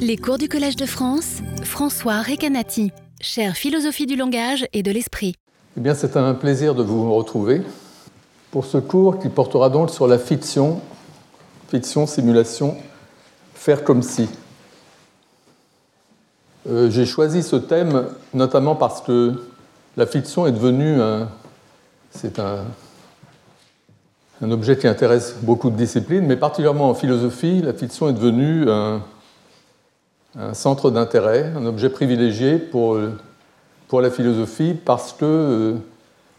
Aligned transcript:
Les 0.00 0.16
cours 0.16 0.38
du 0.38 0.48
Collège 0.48 0.76
de 0.76 0.86
France, 0.86 1.38
François 1.62 2.22
Recanati, 2.22 2.92
chère 3.20 3.54
philosophie 3.54 4.06
du 4.06 4.16
langage 4.16 4.66
et 4.72 4.82
de 4.82 4.90
l'esprit. 4.90 5.34
Eh 5.76 5.80
bien, 5.80 5.94
c'est 5.94 6.16
un 6.16 6.34
plaisir 6.34 6.74
de 6.74 6.82
vous 6.82 7.12
retrouver 7.14 7.62
pour 8.50 8.64
ce 8.64 8.78
cours 8.78 9.18
qui 9.18 9.28
portera 9.28 9.68
donc 9.68 9.90
sur 9.90 10.06
la 10.06 10.18
fiction, 10.18 10.80
fiction, 11.68 12.06
simulation, 12.06 12.76
faire 13.54 13.84
comme 13.84 14.02
si. 14.02 14.28
Euh, 16.68 16.90
j'ai 16.90 17.04
choisi 17.04 17.42
ce 17.42 17.56
thème 17.56 18.06
notamment 18.34 18.74
parce 18.74 19.00
que 19.02 19.42
la 19.96 20.06
fiction 20.06 20.46
est 20.46 20.52
devenue 20.52 21.00
un, 21.00 21.28
c'est 22.10 22.38
un, 22.38 22.64
un 24.40 24.50
objet 24.50 24.78
qui 24.78 24.86
intéresse 24.86 25.36
beaucoup 25.42 25.70
de 25.70 25.76
disciplines, 25.76 26.26
mais 26.26 26.36
particulièrement 26.36 26.88
en 26.88 26.94
philosophie, 26.94 27.60
la 27.60 27.74
fiction 27.74 28.08
est 28.08 28.12
devenue 28.12 28.70
un, 28.70 29.02
un 30.38 30.54
centre 30.54 30.90
d'intérêt, 30.90 31.52
un 31.56 31.66
objet 31.66 31.90
privilégié 31.90 32.58
pour, 32.58 32.98
pour 33.88 34.00
la 34.00 34.10
philosophie 34.10 34.74
parce 34.74 35.12
que 35.12 35.24
euh, 35.24 35.74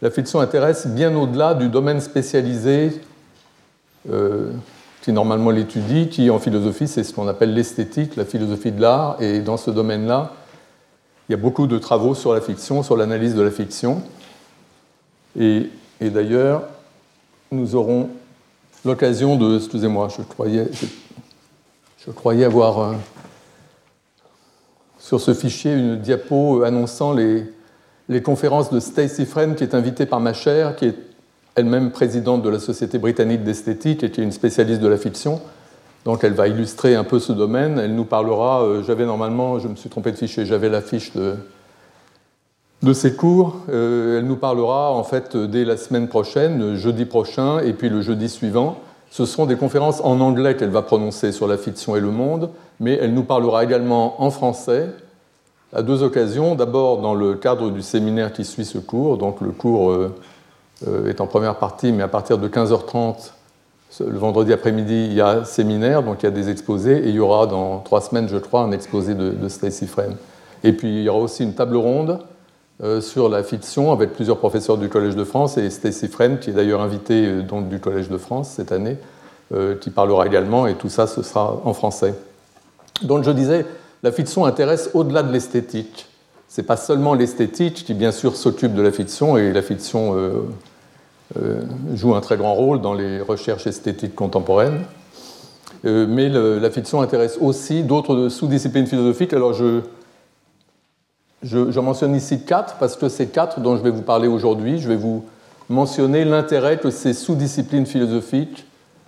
la 0.00 0.10
fiction 0.10 0.40
intéresse 0.40 0.86
bien 0.86 1.14
au-delà 1.14 1.54
du 1.54 1.68
domaine 1.68 2.00
spécialisé 2.00 3.00
euh, 4.08 4.50
qui 5.02 5.12
normalement 5.12 5.50
l'étudie, 5.50 6.08
qui 6.08 6.30
en 6.30 6.38
philosophie 6.38 6.88
c'est 6.88 7.04
ce 7.04 7.12
qu'on 7.12 7.28
appelle 7.28 7.52
l'esthétique, 7.52 8.16
la 8.16 8.24
philosophie 8.24 8.72
de 8.72 8.80
l'art, 8.80 9.20
et 9.20 9.40
dans 9.40 9.56
ce 9.56 9.70
domaine-là, 9.70 10.32
il 11.28 11.32
y 11.32 11.34
a 11.34 11.38
beaucoup 11.38 11.66
de 11.66 11.78
travaux 11.78 12.14
sur 12.14 12.34
la 12.34 12.40
fiction, 12.40 12.82
sur 12.82 12.96
l'analyse 12.96 13.34
de 13.34 13.42
la 13.42 13.50
fiction. 13.50 14.02
Et, 15.38 15.70
d'ailleurs, 16.00 16.64
nous 17.52 17.76
aurons 17.76 18.08
l'occasion 18.84 19.36
de. 19.36 19.58
Excusez-moi, 19.58 20.08
je 20.08 20.22
croyais, 20.22 20.68
je, 22.04 22.10
croyais 22.10 22.44
avoir 22.44 22.78
euh, 22.80 22.92
sur 25.10 25.20
ce 25.20 25.34
fichier 25.34 25.72
une 25.72 25.96
diapo 25.96 26.62
annonçant 26.62 27.12
les, 27.12 27.42
les 28.08 28.22
conférences 28.22 28.70
de 28.70 28.78
Stacy 28.78 29.26
Friend, 29.26 29.56
qui 29.56 29.64
est 29.64 29.74
invitée 29.74 30.06
par 30.06 30.20
ma 30.20 30.32
chère, 30.32 30.76
qui 30.76 30.84
est 30.84 30.94
elle-même 31.56 31.90
présidente 31.90 32.42
de 32.42 32.48
la 32.48 32.60
Société 32.60 32.96
britannique 32.96 33.42
d'esthétique 33.42 34.04
et 34.04 34.12
qui 34.12 34.20
est 34.20 34.22
une 34.22 34.30
spécialiste 34.30 34.80
de 34.80 34.86
la 34.86 34.96
fiction. 34.96 35.40
Donc 36.04 36.22
elle 36.22 36.34
va 36.34 36.46
illustrer 36.46 36.94
un 36.94 37.02
peu 37.02 37.18
ce 37.18 37.32
domaine. 37.32 37.80
Elle 37.80 37.96
nous 37.96 38.04
parlera, 38.04 38.62
euh, 38.62 38.84
j'avais 38.84 39.04
normalement, 39.04 39.58
je 39.58 39.66
me 39.66 39.74
suis 39.74 39.90
trompé 39.90 40.12
de 40.12 40.16
fichier, 40.16 40.46
j'avais 40.46 40.68
la 40.68 40.80
fiche 40.80 41.12
de, 41.16 41.34
de 42.84 42.92
ces 42.92 43.16
cours. 43.16 43.56
Euh, 43.68 44.20
elle 44.20 44.26
nous 44.26 44.36
parlera 44.36 44.92
en 44.92 45.02
fait 45.02 45.36
dès 45.36 45.64
la 45.64 45.76
semaine 45.76 46.06
prochaine, 46.06 46.76
jeudi 46.76 47.04
prochain, 47.04 47.58
et 47.58 47.72
puis 47.72 47.88
le 47.88 48.00
jeudi 48.00 48.28
suivant. 48.28 48.78
Ce 49.10 49.26
seront 49.26 49.46
des 49.46 49.56
conférences 49.56 50.00
en 50.02 50.20
anglais 50.20 50.56
qu'elle 50.56 50.70
va 50.70 50.82
prononcer 50.82 51.32
sur 51.32 51.48
la 51.48 51.58
fiction 51.58 51.96
et 51.96 52.00
le 52.00 52.12
monde, 52.12 52.50
mais 52.78 52.96
elle 53.00 53.12
nous 53.12 53.24
parlera 53.24 53.64
également 53.64 54.22
en 54.22 54.30
français 54.30 54.88
à 55.72 55.82
deux 55.82 56.04
occasions. 56.04 56.54
D'abord 56.54 57.00
dans 57.00 57.14
le 57.14 57.34
cadre 57.34 57.70
du 57.70 57.82
séminaire 57.82 58.32
qui 58.32 58.44
suit 58.44 58.64
ce 58.64 58.78
cours, 58.78 59.18
donc 59.18 59.40
le 59.40 59.50
cours 59.50 59.90
euh, 59.90 60.14
euh, 60.86 61.08
est 61.08 61.20
en 61.20 61.26
première 61.26 61.56
partie, 61.56 61.90
mais 61.90 62.04
à 62.04 62.08
partir 62.08 62.38
de 62.38 62.48
15h30, 62.48 63.32
le 64.06 64.18
vendredi 64.18 64.52
après-midi, 64.52 65.06
il 65.06 65.14
y 65.14 65.20
a 65.20 65.44
séminaire, 65.44 66.04
donc 66.04 66.22
il 66.22 66.26
y 66.26 66.28
a 66.28 66.32
des 66.32 66.48
exposés, 66.48 66.98
et 66.98 67.08
il 67.08 67.14
y 67.16 67.18
aura 67.18 67.48
dans 67.48 67.80
trois 67.80 68.00
semaines, 68.00 68.28
je 68.28 68.36
crois, 68.36 68.62
un 68.62 68.70
exposé 68.70 69.16
de, 69.16 69.30
de 69.30 69.48
Stacy 69.48 69.88
Frame. 69.88 70.14
Et 70.62 70.72
puis 70.72 70.88
il 70.88 71.02
y 71.02 71.08
aura 71.08 71.18
aussi 71.18 71.42
une 71.42 71.54
table 71.54 71.76
ronde 71.76 72.20
sur 73.00 73.28
la 73.28 73.42
fiction 73.42 73.92
avec 73.92 74.14
plusieurs 74.14 74.38
professeurs 74.38 74.78
du 74.78 74.88
Collège 74.88 75.14
de 75.14 75.24
France 75.24 75.58
et 75.58 75.68
Stacy 75.68 76.08
Friend, 76.08 76.38
qui 76.38 76.50
est 76.50 76.52
d'ailleurs 76.54 76.80
invité 76.80 77.26
euh, 77.26 77.42
donc, 77.42 77.68
du 77.68 77.78
Collège 77.78 78.08
de 78.08 78.16
France 78.16 78.50
cette 78.50 78.72
année, 78.72 78.96
euh, 79.52 79.76
qui 79.76 79.90
parlera 79.90 80.26
également, 80.26 80.66
et 80.66 80.74
tout 80.74 80.88
ça, 80.88 81.06
ce 81.06 81.22
sera 81.22 81.60
en 81.64 81.74
français. 81.74 82.14
Donc 83.02 83.24
je 83.24 83.30
disais, 83.30 83.66
la 84.02 84.12
fiction 84.12 84.44
intéresse 84.44 84.90
au-delà 84.94 85.22
de 85.22 85.32
l'esthétique. 85.32 86.06
Ce 86.48 86.60
n'est 86.60 86.66
pas 86.66 86.76
seulement 86.76 87.14
l'esthétique 87.14 87.84
qui, 87.84 87.94
bien 87.94 88.12
sûr, 88.12 88.34
s'occupe 88.34 88.74
de 88.74 88.82
la 88.82 88.90
fiction, 88.90 89.36
et 89.36 89.52
la 89.52 89.62
fiction 89.62 90.16
euh, 90.16 90.32
euh, 91.38 91.60
joue 91.94 92.14
un 92.14 92.20
très 92.20 92.36
grand 92.36 92.54
rôle 92.54 92.80
dans 92.80 92.94
les 92.94 93.20
recherches 93.20 93.66
esthétiques 93.66 94.14
contemporaines. 94.14 94.80
Euh, 95.84 96.06
mais 96.08 96.28
la 96.28 96.70
fiction 96.70 97.00
intéresse 97.00 97.38
aussi 97.40 97.82
d'autres 97.82 98.28
sous-disciplines 98.28 98.86
philosophiques. 98.86 99.32
Alors 99.32 99.52
je, 99.54 99.80
je, 101.42 101.80
mentionne 101.80 102.14
ici 102.14 102.44
quatre 102.44 102.76
parce 102.76 102.96
que 102.96 103.08
ces 103.08 103.28
quatre 103.28 103.60
dont 103.60 103.76
je 103.76 103.82
vais 103.82 103.90
vous 103.90 104.02
parler 104.02 104.28
aujourd'hui, 104.28 104.78
je 104.78 104.88
vais 104.88 104.96
vous 104.96 105.24
mentionner 105.68 106.24
l'intérêt 106.24 106.78
que 106.78 106.90
ces 106.90 107.14
sous-disciplines 107.14 107.86
philosophiques 107.86 108.66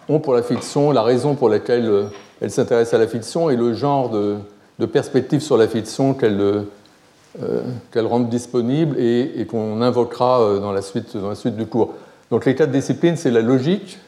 ont 0.08 0.20
pour 0.20 0.34
la 0.34 0.42
fiction, 0.42 0.92
la 0.92 1.02
raison 1.02 1.34
pour 1.34 1.48
laquelle 1.48 1.86
euh, 1.86 2.04
elles 2.40 2.50
s'intéressent 2.50 2.94
à 2.94 2.98
la 2.98 3.08
fiction 3.08 3.50
et 3.50 3.56
le 3.56 3.74
genre 3.74 4.10
de, 4.10 4.36
perspective 4.92 5.40
sur 5.40 5.56
la 5.56 5.68
fiction 5.68 6.12
qu'elles 6.12 6.40
euh, 6.40 7.62
rendent 7.94 8.28
disponible 8.28 8.98
et, 8.98 9.46
qu'on 9.48 9.80
invoquera 9.80 10.40
euh, 10.40 10.58
dans 10.58 10.72
la 10.72 10.82
suite 10.82 11.56
du 11.56 11.66
cours. 11.66 11.94
Donc 12.30 12.46
les 12.46 12.54
quatre 12.54 12.72
disciplines, 12.72 13.16
c'est 13.16 13.30
la 13.30 13.42
logique, 13.42 13.98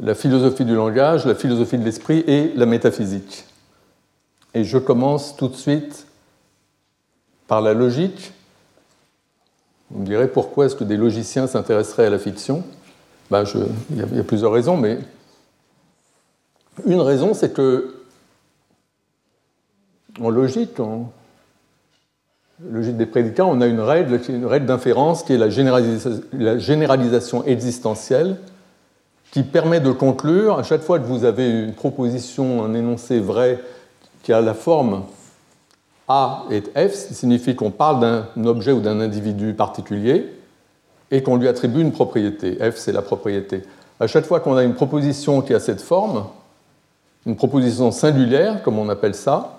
la 0.00 0.14
philosophie 0.14 0.64
du 0.64 0.74
langage, 0.74 1.24
la 1.24 1.34
philosophie 1.34 1.78
de 1.78 1.84
l'esprit 1.84 2.24
et 2.26 2.52
la 2.56 2.66
métaphysique. 2.66 3.44
Et 4.54 4.64
je 4.64 4.76
commence 4.76 5.36
tout 5.36 5.48
de 5.48 5.56
suite 5.56 6.07
par 7.48 7.62
la 7.62 7.74
logique. 7.74 8.32
Me 9.90 10.04
direz 10.04 10.28
pourquoi 10.28 10.66
est-ce 10.66 10.76
que 10.76 10.84
des 10.84 10.98
logiciens 10.98 11.48
s'intéresseraient 11.48 12.06
à 12.06 12.10
la 12.10 12.18
fiction? 12.18 12.62
Ben 13.30 13.44
il, 13.90 14.16
y 14.16 14.20
a, 14.20 14.24
plusieurs 14.24 14.52
raisons, 14.52 14.76
mais 14.76 14.98
une 16.86 17.00
raison, 17.00 17.34
c'est 17.34 17.52
que 17.52 17.94
en 20.20 20.30
logique, 20.30 20.78
en 20.80 21.10
logique 22.70 22.96
des 22.96 23.06
prédicats, 23.06 23.44
on 23.44 23.60
a 23.60 23.66
une 23.66 23.80
règle, 23.80 24.20
une 24.28 24.46
règle 24.46 24.66
d'inférence 24.66 25.22
qui 25.22 25.34
est 25.34 25.38
la 25.38 26.58
généralisation 26.58 27.44
existentielle, 27.44 28.36
qui 29.30 29.42
permet 29.42 29.80
de 29.80 29.92
conclure, 29.92 30.58
à 30.58 30.62
chaque 30.62 30.82
fois 30.82 30.98
que 30.98 31.04
vous 31.04 31.24
avez 31.24 31.48
une 31.50 31.74
proposition, 31.74 32.64
un 32.64 32.74
énoncé 32.74 33.20
vrai 33.20 33.58
qui 34.22 34.32
a 34.32 34.40
la 34.40 34.54
forme 34.54 35.04
a 36.08 36.44
et 36.50 36.62
F, 36.62 36.94
signifie 37.12 37.54
qu'on 37.54 37.70
parle 37.70 38.00
d'un 38.00 38.44
objet 38.44 38.72
ou 38.72 38.80
d'un 38.80 39.00
individu 39.00 39.52
particulier 39.52 40.26
et 41.10 41.22
qu'on 41.22 41.36
lui 41.36 41.48
attribue 41.48 41.80
une 41.80 41.92
propriété. 41.92 42.56
F, 42.56 42.76
c'est 42.76 42.92
la 42.92 43.02
propriété. 43.02 43.62
À 44.00 44.06
chaque 44.06 44.24
fois 44.24 44.40
qu'on 44.40 44.56
a 44.56 44.62
une 44.62 44.74
proposition 44.74 45.42
qui 45.42 45.54
a 45.54 45.60
cette 45.60 45.80
forme, 45.80 46.26
une 47.26 47.36
proposition 47.36 47.90
singulière, 47.90 48.62
comme 48.62 48.78
on 48.78 48.88
appelle 48.88 49.14
ça, 49.14 49.54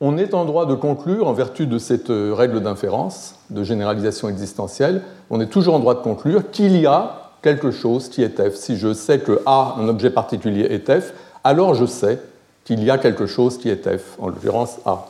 on 0.00 0.18
est 0.18 0.34
en 0.34 0.44
droit 0.44 0.66
de 0.66 0.74
conclure, 0.74 1.28
en 1.28 1.32
vertu 1.32 1.66
de 1.66 1.78
cette 1.78 2.08
règle 2.10 2.60
d'inférence, 2.60 3.36
de 3.50 3.62
généralisation 3.62 4.28
existentielle, 4.28 5.02
on 5.30 5.40
est 5.40 5.46
toujours 5.46 5.74
en 5.74 5.78
droit 5.78 5.94
de 5.94 6.00
conclure 6.00 6.50
qu'il 6.50 6.76
y 6.76 6.86
a 6.86 7.30
quelque 7.42 7.70
chose 7.70 8.08
qui 8.08 8.22
est 8.22 8.50
F. 8.50 8.54
Si 8.54 8.76
je 8.76 8.92
sais 8.92 9.20
que 9.20 9.40
A, 9.46 9.76
un 9.78 9.88
objet 9.88 10.10
particulier, 10.10 10.62
est 10.62 11.00
F, 11.00 11.14
alors 11.42 11.74
je 11.74 11.86
sais 11.86 12.18
qu'il 12.64 12.82
y 12.82 12.90
a 12.90 12.98
quelque 12.98 13.26
chose 13.26 13.58
qui 13.58 13.68
est 13.68 13.96
f, 13.96 14.16
en 14.18 14.28
l'occurrence 14.28 14.78
A. 14.84 15.06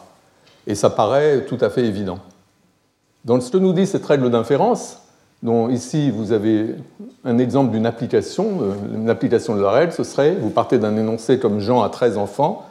Et 0.67 0.75
ça 0.75 0.91
paraît 0.91 1.45
tout 1.47 1.59
à 1.61 1.71
fait 1.71 1.85
évident. 1.85 2.19
Donc 3.25 3.43
ce 3.43 3.51
que 3.51 3.57
nous 3.57 3.73
dit 3.73 3.87
cette 3.87 4.05
règle 4.05 4.31
d'inférence, 4.31 4.99
dont 5.43 5.69
ici 5.69 6.11
vous 6.11 6.33
avez 6.33 6.75
un 7.25 7.39
exemple 7.39 7.71
d'une 7.71 7.87
application, 7.87 8.59
euh, 8.63 8.75
une 8.95 9.07
de 9.07 9.63
la 9.63 9.71
règle, 9.71 9.93
ce 9.93 10.05
serait, 10.05 10.35
vous 10.35 10.51
partez 10.51 10.79
d'un 10.79 10.97
énoncé 10.97 11.39
comme 11.39 11.61
Jean 11.61 11.83
a 11.83 11.89
13 11.89 12.19
enfants, 12.19 12.67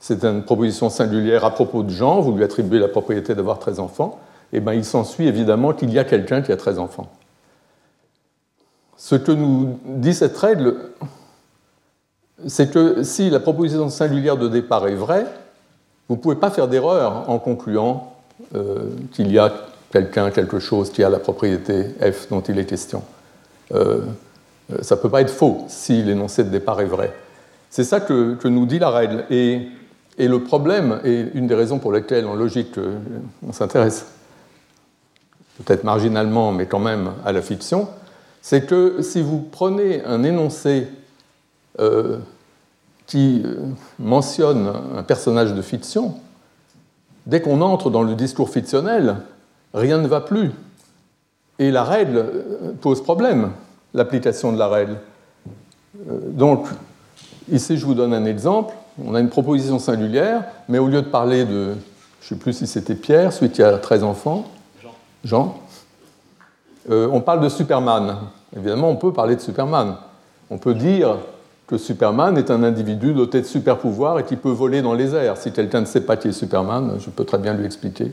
c'est 0.00 0.24
une 0.24 0.42
proposition 0.42 0.90
singulière 0.90 1.44
à 1.44 1.50
propos 1.52 1.82
de 1.82 1.90
Jean, 1.90 2.20
vous 2.20 2.32
lui 2.32 2.44
attribuez 2.44 2.78
la 2.78 2.88
propriété 2.88 3.34
d'avoir 3.34 3.58
13 3.58 3.80
enfants, 3.80 4.18
et 4.52 4.60
bien 4.60 4.74
il 4.74 4.84
s'ensuit 4.84 5.26
évidemment 5.26 5.72
qu'il 5.72 5.90
y 5.92 5.98
a 5.98 6.04
quelqu'un 6.04 6.42
qui 6.42 6.52
a 6.52 6.56
13 6.56 6.78
enfants. 6.78 7.08
Ce 8.96 9.14
que 9.14 9.32
nous 9.32 9.78
dit 9.84 10.14
cette 10.14 10.36
règle, 10.36 10.76
c'est 12.46 12.70
que 12.70 13.02
si 13.02 13.30
la 13.30 13.40
proposition 13.40 13.88
singulière 13.88 14.36
de 14.36 14.48
départ 14.48 14.86
est 14.88 14.94
vraie, 14.94 15.26
vous 16.08 16.16
ne 16.16 16.20
pouvez 16.20 16.36
pas 16.36 16.50
faire 16.50 16.68
d'erreur 16.68 17.28
en 17.28 17.38
concluant 17.38 18.14
euh, 18.54 18.90
qu'il 19.12 19.32
y 19.32 19.38
a 19.38 19.52
quelqu'un, 19.90 20.30
quelque 20.30 20.58
chose 20.58 20.90
qui 20.90 21.02
a 21.02 21.08
la 21.08 21.18
propriété 21.18 21.94
f 22.00 22.28
dont 22.28 22.42
il 22.42 22.58
est 22.58 22.66
question. 22.66 23.02
Euh, 23.72 24.02
ça 24.82 24.96
ne 24.96 25.00
peut 25.00 25.08
pas 25.08 25.20
être 25.20 25.30
faux 25.30 25.64
si 25.68 26.02
l'énoncé 26.02 26.44
de 26.44 26.50
départ 26.50 26.80
est 26.80 26.86
vrai. 26.86 27.12
C'est 27.70 27.84
ça 27.84 28.00
que, 28.00 28.34
que, 28.34 28.48
nous 28.48 28.66
dit 28.66 28.78
la 28.78 28.90
règle. 28.90 29.24
Et, 29.30 29.68
et, 30.18 30.28
le 30.28 30.42
problème, 30.42 31.00
et 31.04 31.26
une 31.34 31.46
des 31.46 31.54
raisons 31.54 31.78
pour 31.78 31.92
lesquelles 31.92 32.26
en 32.26 32.34
logique 32.34 32.78
euh, 32.78 32.98
on 33.46 33.52
s'intéresse 33.52 34.06
peut-être 35.58 35.84
marginalement, 35.84 36.52
mais 36.52 36.66
quand 36.66 36.78
même 36.78 37.12
à 37.24 37.32
la 37.32 37.40
fiction, 37.42 37.88
c'est 38.42 38.66
que 38.66 39.02
si 39.02 39.22
vous 39.22 39.40
prenez 39.40 40.04
un 40.04 40.22
énoncé 40.22 40.86
euh, 41.78 42.18
qui 43.06 43.44
mentionne 43.98 44.72
un 44.96 45.02
personnage 45.02 45.54
de 45.54 45.62
fiction, 45.62 46.14
dès 47.26 47.40
qu'on 47.40 47.60
entre 47.60 47.90
dans 47.90 48.02
le 48.02 48.14
discours 48.14 48.50
fictionnel, 48.50 49.18
rien 49.74 49.98
ne 49.98 50.08
va 50.08 50.20
plus. 50.20 50.50
Et 51.58 51.70
la 51.70 51.84
règle 51.84 52.26
pose 52.80 53.02
problème, 53.02 53.52
l'application 53.94 54.52
de 54.52 54.58
la 54.58 54.68
règle. 54.68 54.96
Euh, 56.10 56.18
donc, 56.24 56.66
ici, 57.50 57.76
je 57.76 57.86
vous 57.86 57.94
donne 57.94 58.12
un 58.12 58.24
exemple. 58.24 58.74
on 59.04 59.14
a 59.14 59.20
une 59.20 59.28
proposition 59.28 59.78
singulière, 59.78 60.44
mais 60.68 60.78
au 60.78 60.88
lieu 60.88 61.02
de 61.02 61.08
parler 61.08 61.44
de, 61.44 61.74
je 62.20 62.34
ne 62.34 62.38
sais 62.38 62.42
plus 62.42 62.52
si 62.52 62.66
c'était 62.66 62.94
Pierre, 62.94 63.32
celui 63.32 63.50
qui 63.50 63.62
a 63.62 63.78
13 63.78 64.02
enfants, 64.04 64.44
Jean, 64.82 64.94
Jean 65.24 65.58
euh, 66.88 67.08
on 67.10 67.20
parle 67.20 67.40
de 67.40 67.48
Superman. 67.48 68.16
Évidemment, 68.56 68.90
on 68.90 68.96
peut 68.96 69.12
parler 69.12 69.36
de 69.36 69.40
Superman. 69.40 69.96
On 70.50 70.58
peut 70.58 70.74
dire 70.74 71.16
que 71.66 71.78
Superman 71.78 72.38
est 72.38 72.50
un 72.50 72.62
individu 72.62 73.12
doté 73.12 73.40
de 73.40 73.46
super 73.46 73.78
pouvoirs 73.78 74.20
et 74.20 74.24
qui 74.24 74.36
peut 74.36 74.50
voler 74.50 74.82
dans 74.82 74.94
les 74.94 75.14
airs. 75.14 75.36
Si 75.36 75.50
quelqu'un 75.52 75.80
ne 75.80 75.86
sait 75.86 76.02
pas 76.02 76.16
qui 76.16 76.28
est 76.28 76.32
Superman, 76.32 76.96
je 76.98 77.10
peux 77.10 77.24
très 77.24 77.38
bien 77.38 77.54
lui 77.54 77.66
expliquer 77.66 78.12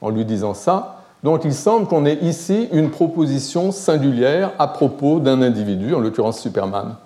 en 0.00 0.10
lui 0.10 0.24
disant 0.24 0.54
ça. 0.54 0.96
Donc 1.22 1.44
il 1.44 1.54
semble 1.54 1.86
qu'on 1.86 2.06
ait 2.06 2.18
ici 2.22 2.68
une 2.72 2.90
proposition 2.90 3.72
singulière 3.72 4.52
à 4.58 4.68
propos 4.68 5.20
d'un 5.20 5.42
individu, 5.42 5.94
en 5.94 6.00
l'occurrence 6.00 6.40
Superman, 6.40 6.96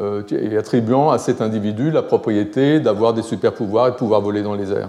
euh, 0.00 0.22
et 0.30 0.56
attribuant 0.56 1.10
à 1.10 1.18
cet 1.18 1.40
individu 1.42 1.90
la 1.90 2.02
propriété 2.02 2.80
d'avoir 2.80 3.12
des 3.12 3.22
super 3.22 3.52
pouvoirs 3.52 3.88
et 3.88 3.90
de 3.90 3.96
pouvoir 3.96 4.22
voler 4.22 4.42
dans 4.42 4.54
les 4.54 4.72
airs. 4.72 4.88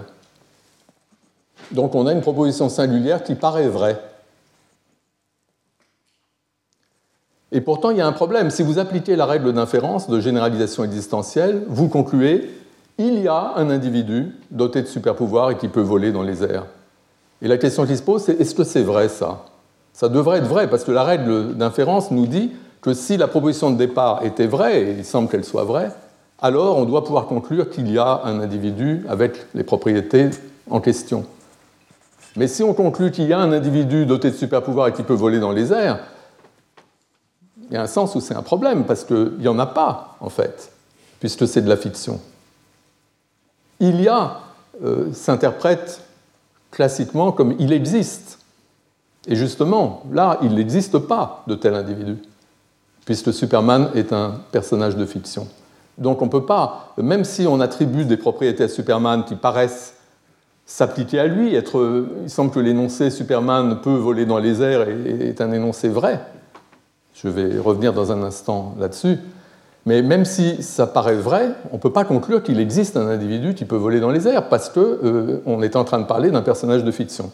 Donc 1.70 1.94
on 1.94 2.06
a 2.06 2.12
une 2.12 2.22
proposition 2.22 2.68
singulière 2.70 3.22
qui 3.22 3.34
paraît 3.34 3.68
vraie. 3.68 4.00
Et 7.50 7.60
pourtant, 7.60 7.90
il 7.90 7.96
y 7.96 8.00
a 8.00 8.06
un 8.06 8.12
problème. 8.12 8.50
Si 8.50 8.62
vous 8.62 8.78
appliquez 8.78 9.16
la 9.16 9.26
règle 9.26 9.52
d'inférence 9.52 10.08
de 10.08 10.20
généralisation 10.20 10.84
existentielle, 10.84 11.62
vous 11.68 11.88
concluez 11.88 12.50
il 12.98 13.20
y 13.20 13.28
a 13.28 13.52
un 13.56 13.70
individu 13.70 14.34
doté 14.50 14.82
de 14.82 14.86
super 14.86 15.14
pouvoirs 15.14 15.52
et 15.52 15.56
qui 15.56 15.68
peut 15.68 15.80
voler 15.80 16.12
dans 16.12 16.22
les 16.22 16.42
airs. 16.42 16.66
Et 17.40 17.48
la 17.48 17.56
question 17.56 17.86
qui 17.86 17.96
se 17.96 18.02
pose, 18.02 18.22
c'est 18.22 18.40
est-ce 18.40 18.54
que 18.54 18.64
c'est 18.64 18.82
vrai 18.82 19.08
ça? 19.08 19.44
Ça 19.92 20.08
devrait 20.08 20.38
être 20.38 20.48
vrai, 20.48 20.68
parce 20.68 20.84
que 20.84 20.92
la 20.92 21.04
règle 21.04 21.54
d'inférence 21.54 22.10
nous 22.10 22.26
dit 22.26 22.50
que 22.80 22.94
si 22.94 23.16
la 23.16 23.28
proposition 23.28 23.70
de 23.70 23.76
départ 23.76 24.24
était 24.24 24.46
vraie, 24.46 24.82
et 24.82 24.90
il 24.98 25.04
semble 25.04 25.28
qu'elle 25.28 25.44
soit 25.44 25.64
vraie, 25.64 25.90
alors 26.40 26.76
on 26.76 26.84
doit 26.84 27.04
pouvoir 27.04 27.26
conclure 27.26 27.70
qu'il 27.70 27.90
y 27.90 27.98
a 27.98 28.20
un 28.24 28.40
individu 28.40 29.04
avec 29.08 29.46
les 29.54 29.64
propriétés 29.64 30.30
en 30.70 30.80
question. 30.80 31.24
Mais 32.36 32.46
si 32.46 32.62
on 32.62 32.74
conclut 32.74 33.10
qu'il 33.10 33.26
y 33.26 33.32
a 33.32 33.38
un 33.38 33.52
individu 33.52 34.06
doté 34.06 34.30
de 34.30 34.36
super 34.36 34.62
pouvoirs 34.62 34.88
et 34.88 34.92
qui 34.92 35.02
peut 35.02 35.14
voler 35.14 35.40
dans 35.40 35.50
les 35.50 35.72
airs, 35.72 35.98
il 37.70 37.74
y 37.74 37.76
a 37.76 37.82
un 37.82 37.86
sens 37.86 38.14
où 38.14 38.20
c'est 38.20 38.34
un 38.34 38.42
problème, 38.42 38.84
parce 38.84 39.04
qu'il 39.04 39.36
n'y 39.38 39.48
en 39.48 39.58
a 39.58 39.66
pas, 39.66 40.16
en 40.20 40.30
fait, 40.30 40.72
puisque 41.20 41.46
c'est 41.46 41.62
de 41.62 41.68
la 41.68 41.76
fiction. 41.76 42.20
Il 43.80 44.00
y 44.00 44.08
a 44.08 44.40
euh, 44.84 45.12
s'interprète 45.12 46.02
classiquement 46.70 47.32
comme 47.32 47.54
il 47.58 47.72
existe. 47.72 48.38
Et 49.26 49.34
justement, 49.34 50.04
là, 50.12 50.38
il 50.42 50.54
n'existe 50.54 50.98
pas 50.98 51.42
de 51.46 51.54
tel 51.54 51.74
individu, 51.74 52.16
puisque 53.04 53.32
Superman 53.32 53.90
est 53.94 54.12
un 54.12 54.40
personnage 54.52 54.96
de 54.96 55.04
fiction. 55.04 55.48
Donc 55.98 56.22
on 56.22 56.26
ne 56.26 56.30
peut 56.30 56.46
pas, 56.46 56.92
même 56.96 57.24
si 57.24 57.46
on 57.46 57.60
attribue 57.60 58.04
des 58.04 58.16
propriétés 58.16 58.64
à 58.64 58.68
Superman 58.68 59.24
qui 59.24 59.34
paraissent 59.34 59.94
s'appliquer 60.64 61.18
à 61.18 61.26
lui, 61.26 61.56
il 61.56 62.30
semble 62.30 62.52
que 62.52 62.60
l'énoncé 62.60 63.10
Superman 63.10 63.80
peut 63.82 63.96
voler 63.96 64.26
dans 64.26 64.38
les 64.38 64.62
airs 64.62 64.86
est 64.88 65.40
un 65.40 65.50
énoncé 65.50 65.88
vrai, 65.88 66.20
je 67.22 67.28
vais 67.28 67.58
revenir 67.58 67.92
dans 67.92 68.12
un 68.12 68.22
instant 68.22 68.74
là-dessus. 68.78 69.18
Mais 69.86 70.02
même 70.02 70.24
si 70.24 70.62
ça 70.62 70.86
paraît 70.86 71.14
vrai, 71.14 71.50
on 71.70 71.76
ne 71.76 71.80
peut 71.80 71.92
pas 71.92 72.04
conclure 72.04 72.42
qu'il 72.42 72.60
existe 72.60 72.96
un 72.96 73.08
individu 73.08 73.54
qui 73.54 73.64
peut 73.64 73.76
voler 73.76 74.00
dans 74.00 74.10
les 74.10 74.28
airs, 74.28 74.48
parce 74.48 74.68
qu'on 74.68 74.80
euh, 74.80 75.62
est 75.62 75.76
en 75.76 75.84
train 75.84 75.98
de 75.98 76.04
parler 76.04 76.30
d'un 76.30 76.42
personnage 76.42 76.84
de 76.84 76.90
fiction. 76.90 77.30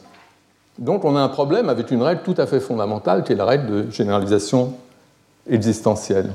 Donc 0.79 1.05
on 1.05 1.17
a 1.17 1.21
un 1.21 1.29
problème 1.29 1.69
avec 1.69 1.91
une 1.91 2.03
règle 2.03 2.23
tout 2.23 2.35
à 2.39 2.47
fait 2.47 2.61
fondamentale, 2.61 3.25
qui 3.25 3.33
est 3.33 3.37
la 3.37 3.45
règle 3.45 3.67
de 3.67 3.91
généralisation 3.91 4.75
existentielle. 5.51 6.31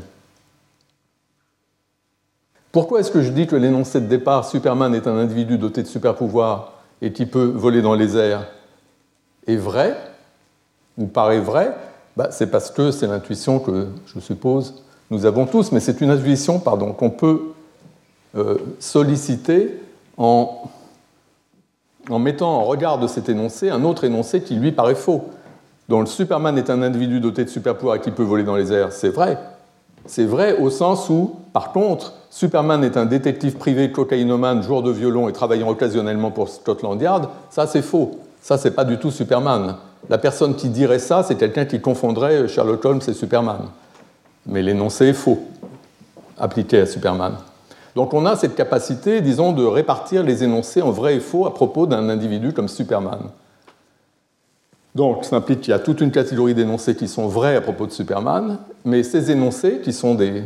Pourquoi 2.71 2.99
est-ce 2.99 3.11
que 3.11 3.21
je 3.21 3.31
dis 3.31 3.47
que 3.47 3.55
l'énoncé 3.55 3.99
de 3.99 4.05
départ, 4.05 4.45
Superman 4.45 4.93
est 4.93 5.07
un 5.07 5.17
individu 5.17 5.57
doté 5.57 5.81
de 5.81 5.87
super 5.87 6.15
pouvoirs 6.15 6.73
et 7.01 7.13
qui 7.13 7.25
peut 7.25 7.51
voler 7.55 7.81
dans 7.81 7.95
les 7.95 8.15
airs, 8.15 8.45
est 9.47 9.55
vrai, 9.55 9.97
ou 10.97 11.07
paraît 11.07 11.39
vrai? 11.39 11.73
Bah, 12.17 12.29
c'est 12.31 12.47
parce 12.47 12.71
que 12.71 12.91
c'est 12.91 13.07
l'intuition 13.07 13.59
que, 13.59 13.87
je 14.05 14.19
suppose, 14.19 14.83
nous 15.11 15.25
avons 15.25 15.45
tous, 15.45 15.71
mais 15.71 15.79
c'est 15.79 16.01
une 16.01 16.11
intuition 16.11 16.59
qu'on 16.59 17.09
peut 17.09 17.41
euh, 18.35 18.57
solliciter 18.79 19.79
en, 20.17 20.63
mettant 22.09 22.57
en 22.57 22.63
regard 22.63 22.99
de 22.99 23.07
cet 23.07 23.29
énoncé 23.29 23.69
un 23.69 23.83
autre 23.83 24.03
énoncé 24.03 24.41
qui 24.41 24.55
lui 24.55 24.71
paraît 24.71 24.95
faux. 24.95 25.29
Donc 25.87 26.01
le 26.01 26.05
Superman 26.07 26.57
est 26.57 26.69
un 26.69 26.81
individu 26.81 27.19
doté 27.19 27.43
de 27.43 27.49
super 27.49 27.75
pouvoirs 27.75 27.99
qui 27.99 28.11
peut 28.11 28.23
voler 28.23 28.43
dans 28.43 28.55
les 28.55 28.71
airs, 28.71 28.91
c'est 28.91 29.09
vrai. 29.09 29.37
C'est 30.05 30.25
vrai 30.25 30.57
au 30.57 30.69
sens 30.69 31.09
où, 31.09 31.35
par 31.53 31.71
contre, 31.71 32.13
Superman 32.29 32.83
est 32.83 32.97
un 32.97 33.05
détective 33.05 33.57
privé 33.57 33.91
cocaïnomane, 33.91 34.61
joueur 34.61 34.83
de 34.83 34.91
violon 34.91 35.29
et 35.29 35.33
travaillant 35.33 35.69
occasionnellement 35.69 36.31
pour 36.31 36.49
Scotland 36.49 37.01
Yard, 37.01 37.29
ça 37.49 37.65
c'est 37.65 37.81
faux. 37.81 38.19
Ça, 38.41 38.57
c'est 38.57 38.71
pas 38.71 38.85
du 38.85 38.97
tout 38.97 39.11
Superman. 39.11 39.75
La 40.07 40.17
personne 40.17 40.55
qui 40.55 40.69
dirait 40.69 40.99
ça, 40.99 41.23
c'est 41.23 41.35
quelqu'un 41.35 41.65
qui 41.65 41.81
confondrait 41.81 42.47
Sherlock 42.47 42.85
Holmes 42.85 43.01
et 43.07 43.13
Superman. 43.13 43.67
Mais 44.45 44.61
l'énoncé 44.61 45.07
est 45.07 45.13
faux, 45.13 45.39
appliqué 46.37 46.81
à 46.81 46.85
Superman. 46.85 47.33
Donc 47.95 48.13
on 48.13 48.25
a 48.25 48.35
cette 48.35 48.55
capacité, 48.55 49.21
disons, 49.21 49.51
de 49.51 49.65
répartir 49.65 50.23
les 50.23 50.43
énoncés 50.43 50.81
en 50.81 50.91
vrai 50.91 51.15
et 51.15 51.19
faux 51.19 51.45
à 51.45 51.53
propos 51.53 51.85
d'un 51.85 52.07
individu 52.09 52.53
comme 52.53 52.67
Superman. 52.67 53.29
Donc 54.95 55.25
ça 55.25 55.35
implique 55.35 55.61
qu'il 55.61 55.71
y 55.71 55.73
a 55.73 55.79
toute 55.79 56.01
une 56.01 56.11
catégorie 56.11 56.55
d'énoncés 56.55 56.95
qui 56.95 57.07
sont 57.07 57.27
vrais 57.27 57.55
à 57.55 57.61
propos 57.61 57.85
de 57.85 57.91
Superman, 57.91 58.57
mais 58.85 59.03
ces 59.03 59.31
énoncés, 59.31 59.81
qui 59.83 59.93
sont 59.93 60.15
des, 60.15 60.43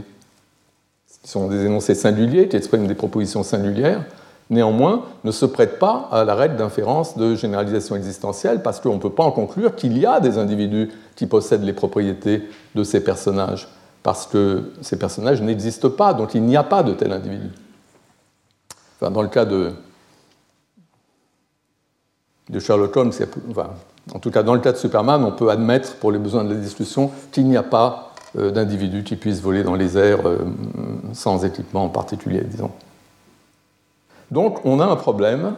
qui 1.22 1.30
sont 1.30 1.48
des 1.48 1.66
énoncés 1.66 1.96
singuliers, 1.96 2.48
qui 2.48 2.58
expriment 2.58 2.88
des 2.88 2.96
propositions 2.96 3.44
singulières, 3.44 4.04
néanmoins, 4.50 5.04
ne 5.24 5.32
se 5.32 5.46
prête 5.46 5.80
pas 5.80 6.08
à 6.12 6.24
la 6.24 6.36
règle 6.36 6.56
d'inférence 6.56 7.18
de 7.18 7.36
généralisation 7.36 7.96
existentielle 7.96 8.62
parce 8.62 8.80
qu'on 8.80 8.96
ne 8.96 9.00
peut 9.00 9.10
pas 9.10 9.24
en 9.24 9.32
conclure 9.32 9.76
qu'il 9.76 9.98
y 9.98 10.06
a 10.06 10.20
des 10.20 10.38
individus 10.38 10.92
qui 11.16 11.28
possèdent 11.28 11.64
les 11.64 11.74
propriétés 11.74 12.48
de 12.76 12.84
ces 12.84 13.04
personnages, 13.04 13.68
parce 14.04 14.26
que 14.26 14.72
ces 14.82 14.98
personnages 14.98 15.42
n'existent 15.42 15.90
pas, 15.90 16.14
donc 16.14 16.36
il 16.36 16.44
n'y 16.44 16.58
a 16.58 16.64
pas 16.64 16.84
de 16.84 16.94
tel 16.94 17.12
individu. 17.12 17.50
Enfin, 19.00 19.12
dans 19.12 19.22
le 19.22 19.30
cas 19.30 19.46
de, 19.46 19.72
Sherlock 22.60 22.96
Holmes, 22.96 23.12
en 24.14 24.20
tout 24.20 24.32
cas 24.32 24.44
dans 24.44 24.54
le 24.54 24.60
cas 24.60 24.72
de 24.72 24.78
Superman, 24.78 25.24
on 25.24 25.32
peut 25.32 25.50
admettre 25.50 25.96
pour 25.96 26.12
les 26.12 26.20
besoins 26.20 26.44
de 26.44 26.54
la 26.54 26.60
discussion 26.60 27.12
qu'il 27.32 27.48
n'y 27.48 27.58
a 27.58 27.64
pas 27.64 28.14
euh, 28.38 28.52
d'individu 28.52 29.04
qui 29.04 29.16
puisse 29.16 29.42
voler 29.42 29.64
dans 29.64 29.76
les 29.76 29.98
airs 29.98 30.28
euh, 30.28 30.40
sans 31.14 31.46
équipement 31.46 31.86
en 31.86 31.90
particulier, 31.90 32.42
disons. 32.42 32.72
Donc 34.34 34.66
on 34.66 34.80
a 34.80 34.86
un 34.86 34.96
problème, 34.96 35.54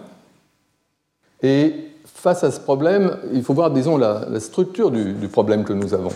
et 1.41 1.73
face 2.03 2.43
à 2.43 2.51
ce 2.51 2.59
problème, 2.59 3.17
il 3.31 3.41
faut 3.41 3.53
voir, 3.53 3.71
disons, 3.71 3.95
la, 3.95 4.37
structure 4.41 4.91
du, 4.91 5.29
problème 5.29 5.63
que 5.63 5.71
nous 5.71 5.93
avons. 5.93 6.11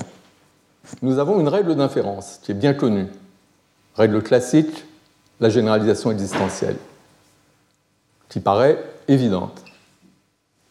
Nous 1.01 1.19
avons 1.19 1.39
une 1.39 1.47
règle 1.47 1.73
d'inférence 1.73 2.41
qui 2.43 2.51
est 2.51 2.55
bien 2.55 2.73
connue, 2.73 3.07
règle 3.95 4.21
classique, 4.21 4.83
la 5.39 5.47
généralisation 5.47 6.11
existentielle, 6.11 6.75
qui 8.27 8.41
paraît 8.41 8.83
évidente, 9.07 9.63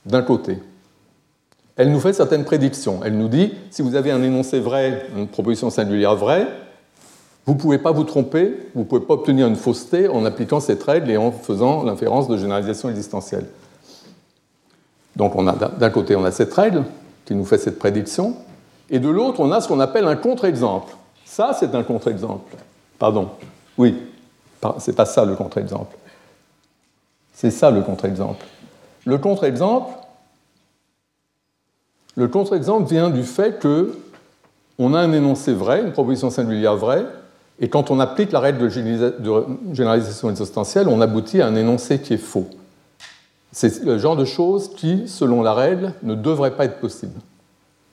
d'un 0.05 0.21
côté. 0.21 0.59
Elle 1.77 1.91
nous 1.91 2.01
fait 2.01 2.13
certaines 2.13 2.45
prédictions. 2.45 3.01
Elle 3.03 3.17
nous 3.17 3.29
dit, 3.29 3.55
si 3.71 3.81
vous 3.81 3.95
avez 3.95 4.11
un 4.11 4.23
énoncé 4.23 4.61
vrai, 4.61 5.07
une 5.17 5.27
proposition 5.27 5.71
singulière 5.71 6.17
vraie, 6.17 6.49
vous 7.49 7.55
ne 7.55 7.59
pouvez 7.59 7.79
pas 7.79 7.93
vous 7.93 8.05
tromper, 8.05 8.55
vous 8.75 8.81
ne 8.81 8.85
pouvez 8.85 9.01
pas 9.01 9.15
obtenir 9.15 9.47
une 9.47 9.57
fausseté 9.57 10.07
en 10.07 10.27
appliquant 10.27 10.61
cette 10.61 10.83
règle 10.83 11.11
et 11.11 11.17
en 11.17 11.33
faisant 11.33 11.83
l'inférence 11.83 12.29
de 12.29 12.37
généralisation 12.37 12.91
existentielle. 12.91 13.47
Donc 15.17 15.33
d'un 15.79 15.89
côté, 15.89 16.15
on 16.15 16.27
a 16.27 16.31
cette 16.31 16.53
règle 16.53 16.85
qui 17.25 17.35
nous 17.35 17.47
fait 17.47 17.57
cette 17.57 17.79
prédiction, 17.79 18.37
et 18.91 18.99
de 18.99 19.09
l'autre, 19.09 19.41
on 19.41 19.51
a 19.51 19.63
ce 19.63 19.69
qu'on 19.69 19.81
appelle 19.81 20.07
un 20.07 20.17
contre-exemple. 20.17 20.95
Ça, 21.25 21.57
c'est 21.59 21.75
un 21.75 21.83
contre-exemple. 21.85 22.55
Pardon. 22.99 23.31
Oui, 23.79 23.97
c'est 24.77 24.95
pas 24.95 25.07
ça 25.07 25.25
le 25.25 25.35
contre-exemple. 25.35 25.97
C'est 27.33 27.51
ça 27.51 27.71
le 27.71 27.81
contre-exemple. 27.81 28.45
Le 29.07 29.17
contre-exemple, 29.17 29.95
le 32.15 32.29
contre-exemple 32.29 32.91
vient 32.91 33.09
du 33.09 33.23
fait 33.23 33.59
que 33.59 33.99
on 34.79 34.93
a 34.93 35.01
un 35.01 35.15
énoncé 35.15 35.55
vrai, 35.55 35.81
une 35.81 35.93
proposition 35.93 36.29
singulière 36.29 36.77
vraie, 36.77 37.07
et 37.61 37.69
quand 37.69 37.91
on 37.91 37.99
applique 37.99 38.33
la 38.33 38.41
règle 38.41 38.59
de 38.59 38.69
généralisation 39.73 40.31
existentielle, 40.31 40.89
on 40.89 41.01
aboutit 41.01 41.41
à 41.41 41.47
un 41.47 41.57
énoncé 41.57 42.01
qui 42.01 42.15
est 42.15 42.19
faux. 42.19 42.47
C'est 43.51 43.83
le 43.83 43.99
genre 43.99 44.17
de 44.17 44.25
choses 44.25 44.71
qui, 44.77 45.09
selon 45.09 45.43
la 45.43 45.55
règle, 45.55 45.95
ne 46.03 46.15
devrait 46.15 46.53
pas 46.53 46.67
être 46.67 46.79
possible. 46.79 47.19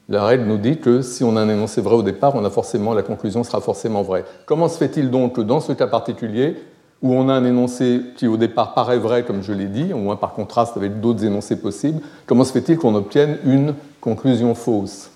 La 0.07 0.23
règle 0.23 0.43
nous 0.43 0.57
dit 0.57 0.77
que 0.77 1.01
si 1.01 1.23
on 1.23 1.35
a 1.35 1.41
un 1.41 1.49
énoncé 1.49 1.81
vrai 1.81 1.95
au 1.95 2.03
départ, 2.03 2.35
on 2.35 2.45
a 2.45 2.49
forcément, 2.51 2.93
la 2.93 3.01
conclusion 3.01 3.43
sera 3.43 3.59
forcément 3.59 4.03
vraie. 4.03 4.23
Comment 4.45 4.69
se 4.69 4.77
fait-il 4.77 5.09
donc 5.09 5.37
que 5.37 5.41
dans 5.41 5.59
ce 5.59 5.71
cas 5.71 5.87
particulier, 5.87 6.57
où 7.01 7.13
on 7.13 7.27
a 7.27 7.33
un 7.33 7.43
énoncé 7.43 8.01
qui 8.15 8.27
au 8.27 8.37
départ 8.37 8.75
paraît 8.75 8.99
vrai, 8.99 9.23
comme 9.25 9.41
je 9.41 9.51
l'ai 9.51 9.65
dit, 9.65 9.93
au 9.93 9.97
moins 9.97 10.15
par 10.15 10.33
contraste 10.33 10.77
avec 10.77 11.01
d'autres 11.01 11.25
énoncés 11.25 11.55
possibles, 11.55 12.01
comment 12.27 12.43
se 12.43 12.51
fait-il 12.51 12.77
qu'on 12.77 12.93
obtienne 12.93 13.39
une 13.45 13.73
conclusion 13.99 14.53
fausse? 14.53 15.09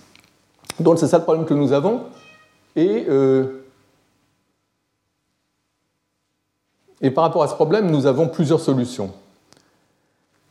Donc 0.79 0.97
c'est 0.97 1.07
ça 1.07 1.19
le 1.19 1.23
problème 1.23 1.45
que 1.45 1.53
nous 1.53 1.71
avons. 1.71 2.01
Et 2.75 3.05
euh, 3.09 3.58
Et 7.01 7.11
par 7.11 7.23
rapport 7.23 7.43
à 7.43 7.47
ce 7.47 7.53
problème, 7.53 7.89
nous 7.91 8.05
avons 8.05 8.27
plusieurs 8.27 8.59
solutions. 8.59 9.11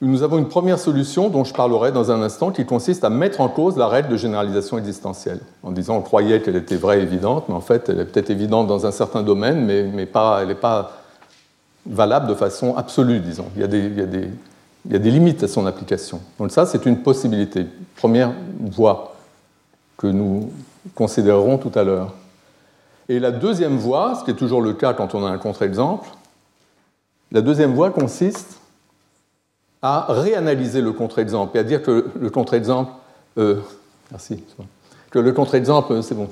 Nous 0.01 0.23
avons 0.23 0.39
une 0.39 0.49
première 0.49 0.79
solution 0.79 1.29
dont 1.29 1.43
je 1.43 1.53
parlerai 1.53 1.91
dans 1.91 2.13
un 2.13 2.23
instant 2.23 2.53
qui 2.53 2.65
consiste 2.65 3.03
à 3.03 3.11
mettre 3.11 3.41
en 3.41 3.49
cause 3.49 3.77
la 3.77 3.89
règle 3.89 4.11
de 4.11 4.17
généralisation 4.17 4.79
existentielle. 4.79 5.41
En 5.65 5.73
disant 5.73 5.97
on 5.97 6.03
croyait 6.03 6.41
qu'elle 6.41 6.55
était 6.55 6.77
vraie 6.77 7.01
et 7.01 7.03
évidente, 7.03 7.47
mais 7.49 7.55
en 7.55 7.61
fait 7.61 7.89
elle 7.89 7.99
est 7.99 8.05
peut-être 8.05 8.31
évidente 8.31 8.69
dans 8.69 8.87
un 8.87 8.93
certain 8.93 9.25
domaine, 9.25 9.65
mais, 9.65 9.83
mais 9.83 10.07
pas, 10.07 10.39
elle 10.41 10.49
n'est 10.49 10.55
pas 10.55 10.93
valable 11.85 12.29
de 12.29 12.35
façon 12.35 12.77
absolue, 12.77 13.19
disons. 13.19 13.47
Il 13.57 13.61
y, 13.61 13.65
a 13.65 13.67
des, 13.67 13.79
il, 13.81 13.99
y 13.99 14.03
a 14.03 14.07
des, 14.07 14.29
il 14.87 14.93
y, 14.93 14.97
a 14.97 15.01
des, 15.01 15.11
limites 15.11 15.43
à 15.43 15.49
son 15.49 15.67
application. 15.67 16.21
Donc 16.39 16.53
ça, 16.53 16.65
c'est 16.65 16.87
une 16.87 16.99
possibilité, 16.99 17.67
première 17.97 18.33
voie 18.61 19.17
que 19.97 20.07
nous 20.07 20.53
considérerons 20.95 21.59
tout 21.59 21.73
à 21.75 21.83
l'heure. 21.83 22.15
Et 23.09 23.19
la 23.19 23.33
deuxième 23.33 23.79
voie, 23.79 24.15
ce 24.15 24.25
qui 24.25 24.31
est 24.31 24.35
toujours 24.35 24.63
le 24.63 24.75
cas 24.75 24.93
quand 24.93 25.17
on 25.17 25.27
a 25.27 25.31
un 25.31 25.39
contre-exemple, 25.39 26.09
la 27.33 27.41
deuxième 27.41 27.75
voie 27.75 27.91
consiste 27.91 28.61
à 29.83 30.07
réanalyser 30.09 30.81
le 30.81 30.93
contre-exemple 30.93 31.57
et 31.57 31.61
à 31.61 31.65
dire 31.65 31.83
que 31.83 32.07
le 32.19 32.31
contre-exemple, 32.31 32.93
euh, 33.39 33.57
merci, 34.11 34.43
que 35.11 35.19
le 35.19 35.33
contre-exemple, 35.33 36.03
c'est 36.03 36.15
bon, 36.15 36.29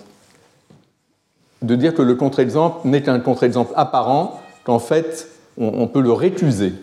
de 1.62 1.74
dire 1.76 1.94
que 1.94 2.02
le 2.02 2.14
contre-exemple 2.14 2.86
n'est 2.88 3.02
qu'un 3.02 3.20
contre-exemple 3.20 3.72
apparent, 3.76 4.40
qu'en 4.64 4.78
fait 4.78 5.28
on, 5.58 5.68
on, 5.82 5.86
peut 5.86 6.00
le 6.00 6.12
récuser. 6.12 6.74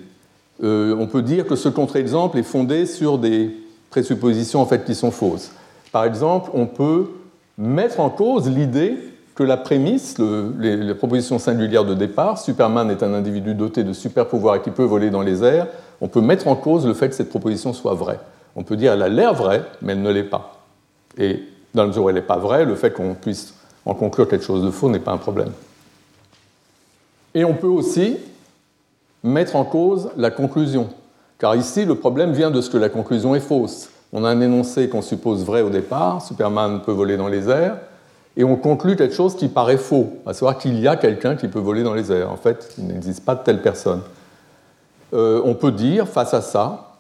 Euh, 0.63 0.96
on 0.98 1.08
peut 1.08 1.22
dire 1.22 1.46
que 1.46 1.55
ce 1.55 1.70
contre-exemple 1.70 2.38
est 2.38 2.43
fondé 2.43 2.86
sur 2.86 3.17
des 3.17 3.55
présuppositions 3.89 4.62
en 4.62 4.65
fait 4.65 4.86
qui 4.86 4.96
sont 4.96 5.12
fausses. 5.12 5.51
Par 5.91 6.05
exemple, 6.05 6.50
on 6.53 6.65
peut 6.65 7.12
mettre 7.58 8.00
en 8.00 8.10
cause 8.10 8.50
l'idée 8.50 8.98
que 9.35 9.43
la 9.43 9.57
prémisse, 9.57 10.17
le, 10.19 10.53
les, 10.59 10.77
les, 10.77 10.93
propositions 10.93 11.39
singulières 11.39 11.85
de 11.85 11.93
départ, 11.93 12.37
Superman 12.37 12.91
est 12.91 13.01
un 13.01 13.13
individu 13.13 13.55
doté 13.55 13.83
de 13.83 13.93
super 13.93 14.27
pouvoirs 14.27 14.55
et 14.55 14.61
qui 14.61 14.69
peut 14.69 14.83
voler 14.83 15.09
dans 15.09 15.21
les 15.21 15.43
airs, 15.43 15.67
on 16.01 16.07
peut 16.07 16.21
mettre 16.21 16.47
en 16.47 16.55
cause 16.55 16.85
le 16.85 16.93
fait 16.93 17.09
que 17.09 17.15
cette 17.15 17.29
proposition 17.29 17.73
soit 17.73 17.93
vraie. 17.93 18.19
On 18.55 18.63
peut 18.63 18.75
dire 18.75 18.93
elle 18.93 19.01
a 19.01 19.09
l'air 19.09 19.33
vraie, 19.33 19.63
mais 19.81 19.93
elle 19.93 20.01
ne 20.01 20.11
l'est 20.11 20.23
pas. 20.23 20.59
Et 21.17 21.41
dans 21.73 21.83
la 21.83 21.87
mesure 21.87 22.03
où 22.03 22.09
elle 22.09 22.15
n'est 22.15 22.21
pas 22.21 22.37
vraie, 22.37 22.65
le 22.65 22.75
fait 22.75 22.91
qu'on 22.91 23.15
puisse 23.15 23.55
en 23.85 23.95
conclure 23.95 24.27
quelque 24.27 24.45
chose 24.45 24.63
de 24.63 24.71
faux 24.71 24.89
n'est 24.89 24.99
pas 24.99 25.11
un 25.11 25.17
problème. 25.17 25.51
Et 27.33 27.43
on 27.43 27.55
peut 27.55 27.67
aussi 27.67 28.17
mettre 29.23 29.55
en 29.55 29.63
cause 29.63 30.09
la 30.17 30.29
conclusion, 30.29 30.89
car 31.39 31.55
ici 31.55 31.85
le 31.85 31.95
problème 31.95 32.33
vient 32.33 32.51
de 32.51 32.61
ce 32.61 32.69
que 32.69 32.77
la 32.77 32.89
conclusion 32.89 33.33
est 33.33 33.39
fausse. 33.39 33.89
On 34.11 34.23
a 34.23 34.29
un 34.29 34.41
énoncé 34.41 34.89
qu'on 34.89 35.01
suppose 35.01 35.43
vrai 35.43 35.61
au 35.61 35.69
départ, 35.69 36.21
Superman 36.21 36.81
peut 36.85 36.91
voler 36.91 37.17
dans 37.17 37.27
les 37.27 37.49
airs, 37.49 37.77
et 38.35 38.43
on 38.43 38.55
conclut 38.55 38.95
quelque 38.95 39.13
chose 39.13 39.35
qui 39.35 39.47
paraît 39.47 39.77
faux, 39.77 40.13
à 40.25 40.33
savoir 40.33 40.57
qu'il 40.57 40.79
y 40.79 40.87
a 40.87 40.95
quelqu'un 40.95 41.35
qui 41.35 41.47
peut 41.47 41.59
voler 41.59 41.83
dans 41.83 41.93
les 41.93 42.11
airs. 42.11 42.31
En 42.31 42.37
fait, 42.37 42.73
il 42.77 42.87
n'existe 42.87 43.23
pas 43.23 43.35
de 43.35 43.43
telle 43.43 43.61
personne. 43.61 44.01
Euh, 45.13 45.41
on 45.45 45.53
peut 45.53 45.71
dire, 45.71 46.07
face 46.07 46.33
à 46.33 46.41
ça, 46.41 46.93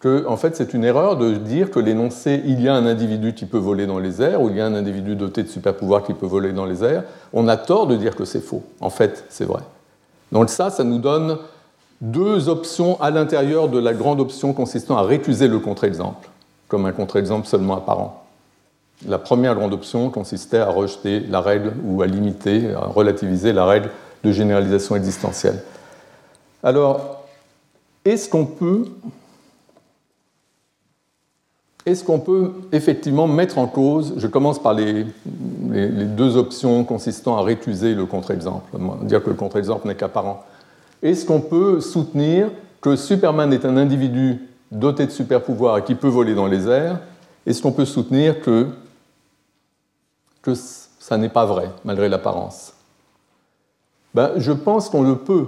que 0.00 0.26
en 0.26 0.36
fait, 0.36 0.56
c'est 0.56 0.74
une 0.74 0.82
erreur 0.82 1.16
de 1.16 1.34
dire 1.34 1.70
que 1.70 1.78
l'énoncé 1.78 2.42
il 2.44 2.60
y 2.60 2.68
a 2.68 2.74
un 2.74 2.86
individu 2.86 3.34
qui 3.34 3.44
peut 3.46 3.58
voler 3.58 3.86
dans 3.86 3.98
les 3.98 4.20
airs, 4.20 4.42
ou 4.42 4.48
il 4.48 4.56
y 4.56 4.60
a 4.60 4.66
un 4.66 4.74
individu 4.74 5.14
doté 5.14 5.42
de 5.42 5.48
super 5.48 5.76
pouvoirs 5.76 6.02
qui 6.02 6.14
peut 6.14 6.26
voler 6.26 6.52
dans 6.52 6.64
les 6.64 6.82
airs. 6.82 7.04
On 7.32 7.46
a 7.46 7.56
tort 7.56 7.86
de 7.86 7.96
dire 7.96 8.16
que 8.16 8.24
c'est 8.24 8.40
faux. 8.40 8.64
En 8.80 8.90
fait, 8.90 9.24
c'est 9.28 9.44
vrai. 9.44 9.60
Donc 10.32 10.48
ça, 10.48 10.70
ça 10.70 10.82
nous 10.82 10.98
donne 10.98 11.38
deux 12.00 12.48
options 12.48 13.00
à 13.00 13.10
l'intérieur 13.10 13.68
de 13.68 13.78
la 13.78 13.92
grande 13.92 14.20
option 14.20 14.54
consistant 14.54 14.96
à 14.96 15.02
récuser 15.02 15.48
le 15.48 15.58
contre-exemple, 15.58 16.28
comme 16.66 16.86
un 16.86 16.92
contre-exemple 16.92 17.46
seulement 17.46 17.76
apparent. 17.76 18.19
La 19.08 19.18
première 19.18 19.54
grande 19.54 19.72
option 19.72 20.10
consistait 20.10 20.58
à 20.58 20.70
rejeter 20.70 21.20
la 21.20 21.40
règle 21.40 21.72
ou 21.84 22.02
à 22.02 22.06
limiter, 22.06 22.72
à 22.74 22.86
relativiser 22.86 23.52
la 23.52 23.64
règle 23.64 23.90
de 24.22 24.32
généralisation 24.32 24.94
existentielle. 24.96 25.62
Alors, 26.62 27.24
est-ce 28.04 28.28
qu'on 28.28 28.44
peut, 28.44 28.84
est 31.86 32.06
peut 32.24 32.52
effectivement 32.72 33.26
mettre 33.26 33.58
en 33.58 33.66
cause, 33.66 34.14
je 34.18 34.26
commence 34.26 34.62
par 34.62 34.74
les, 34.74 35.06
deux 35.24 36.36
options 36.36 36.84
consistant 36.84 37.38
à 37.38 37.42
récuser 37.42 37.94
le 37.94 38.04
contre-exemple, 38.04 38.76
dire 39.02 39.22
que 39.22 39.30
le 39.30 39.36
contre-exemple 39.36 39.88
n'est 39.88 39.94
qu'apparent. 39.94 40.44
Est-ce 41.02 41.24
qu'on 41.24 41.40
peut 41.40 41.80
soutenir 41.80 42.50
que 42.82 42.96
Superman 42.96 43.52
est 43.52 43.64
un 43.64 43.76
individu 43.76 44.48
doté 44.70 45.06
de 45.06 45.10
super 45.10 45.42
pouvoirs 45.42 45.78
et 45.78 45.84
qui 45.84 45.94
peut 45.94 46.08
voler 46.08 46.34
dans 46.34 46.46
les 46.46 46.68
airs? 46.68 46.98
Est-ce 47.46 47.62
qu'on 47.62 47.72
peut 47.72 47.86
soutenir 47.86 48.40
que 48.42 48.68
que 50.42 50.54
ça 50.54 51.16
n'est 51.16 51.28
pas 51.28 51.44
vrai, 51.44 51.70
malgré 51.84 52.08
l'apparence 52.08 52.74
ben, 54.14 54.32
Je 54.36 54.52
pense 54.52 54.88
qu'on 54.88 55.02
le 55.02 55.16
peut. 55.16 55.46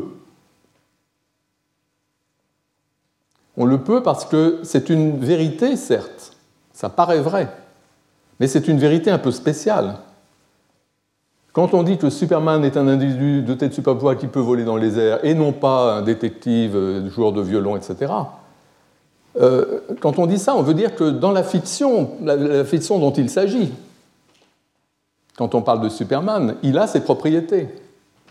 On 3.56 3.66
le 3.66 3.78
peut 3.78 4.02
parce 4.02 4.25
que 4.25 4.61
c'est 4.62 4.88
une 4.88 5.18
vérité, 5.18 5.76
certes, 5.76 6.37
ça 6.72 6.88
paraît 6.88 7.20
vrai, 7.20 7.49
mais 8.40 8.46
c'est 8.46 8.66
une 8.66 8.78
vérité 8.78 9.11
un 9.11 9.18
peu 9.18 9.30
spéciale. 9.30 9.99
Quand 11.52 11.75
on 11.75 11.82
dit 11.82 11.99
que 11.99 12.08
Superman 12.08 12.64
est 12.64 12.78
un 12.78 12.88
individu 12.88 13.42
doté 13.42 13.68
de 13.68 13.75
super 13.75 13.94
pouvoirs 13.94 14.16
qui 14.16 14.26
peut 14.26 14.40
voler 14.40 14.64
dans 14.64 14.78
les 14.78 14.99
airs 14.99 15.22
et 15.22 15.34
non 15.34 15.52
pas 15.52 15.96
un 15.96 16.02
détective, 16.02 16.75
euh, 16.75 17.11
joueur 17.11 17.32
de 17.32 17.42
violon, 17.42 17.76
etc., 17.76 18.11
euh, 19.40 19.80
quand 20.00 20.18
on 20.18 20.26
dit 20.26 20.38
ça, 20.38 20.54
on 20.54 20.62
veut 20.62 20.75
dire 20.75 20.94
que 20.94 21.04
dans 21.08 21.30
la 21.30 21.42
fiction, 21.42 22.11
la 22.22 22.64
fiction 22.64 22.99
dont 22.99 23.12
il 23.12 23.30
s'agit, 23.30 23.72
quand 25.37 25.55
on 25.55 25.62
parle 25.62 25.81
de 25.81 25.89
Superman, 25.89 26.57
il 26.62 26.79
a 26.79 26.87
ses 26.87 27.01
propriétés. 27.01 27.69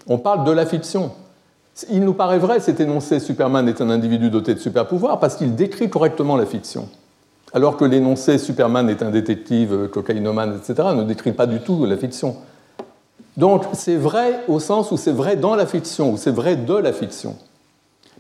On 0.08 0.18
parle 0.18 0.44
de 0.46 0.52
la 0.52 0.66
fiction. 0.66 1.12
Il 1.90 2.04
nous 2.04 2.14
paraît 2.14 2.38
vrai 2.38 2.60
cet 2.60 2.80
énoncé 2.80 3.20
Superman 3.20 3.68
est 3.68 3.82
un 3.82 3.90
individu 3.90 4.30
doté 4.30 4.54
de 4.54 4.60
super 4.60 4.88
pouvoirs 4.88 5.20
parce 5.20 5.36
qu'il 5.36 5.56
décrit 5.56 5.90
correctement 5.90 6.36
la 6.36 6.46
fiction. 6.46 6.90
Alors 7.54 7.78
que 7.78 7.86
l'énoncé 7.86 8.38
Superman 8.38 8.90
est 8.90 9.02
un 9.04 9.10
détective, 9.10 9.90
cocaïnomane, 9.90 10.58
etc., 10.58 10.90
ne 10.96 11.04
décrit 11.04 11.34
pas 11.34 11.48
du 11.48 11.60
tout 11.60 11.86
la 11.86 11.98
fiction. 11.98 12.38
Donc 13.38 13.64
c'est 13.74 13.96
vrai 13.96 14.42
au 14.48 14.60
sens 14.60 14.92
où 14.92 14.98
c'est 14.98 15.12
vrai 15.12 15.38
dans 15.38 15.56
la 15.56 15.66
fiction, 15.66 16.14
où 16.14 16.18
c'est 16.18 16.32
vrai 16.32 16.56
de 16.56 16.76
la 16.76 16.94
fiction. 16.94 17.36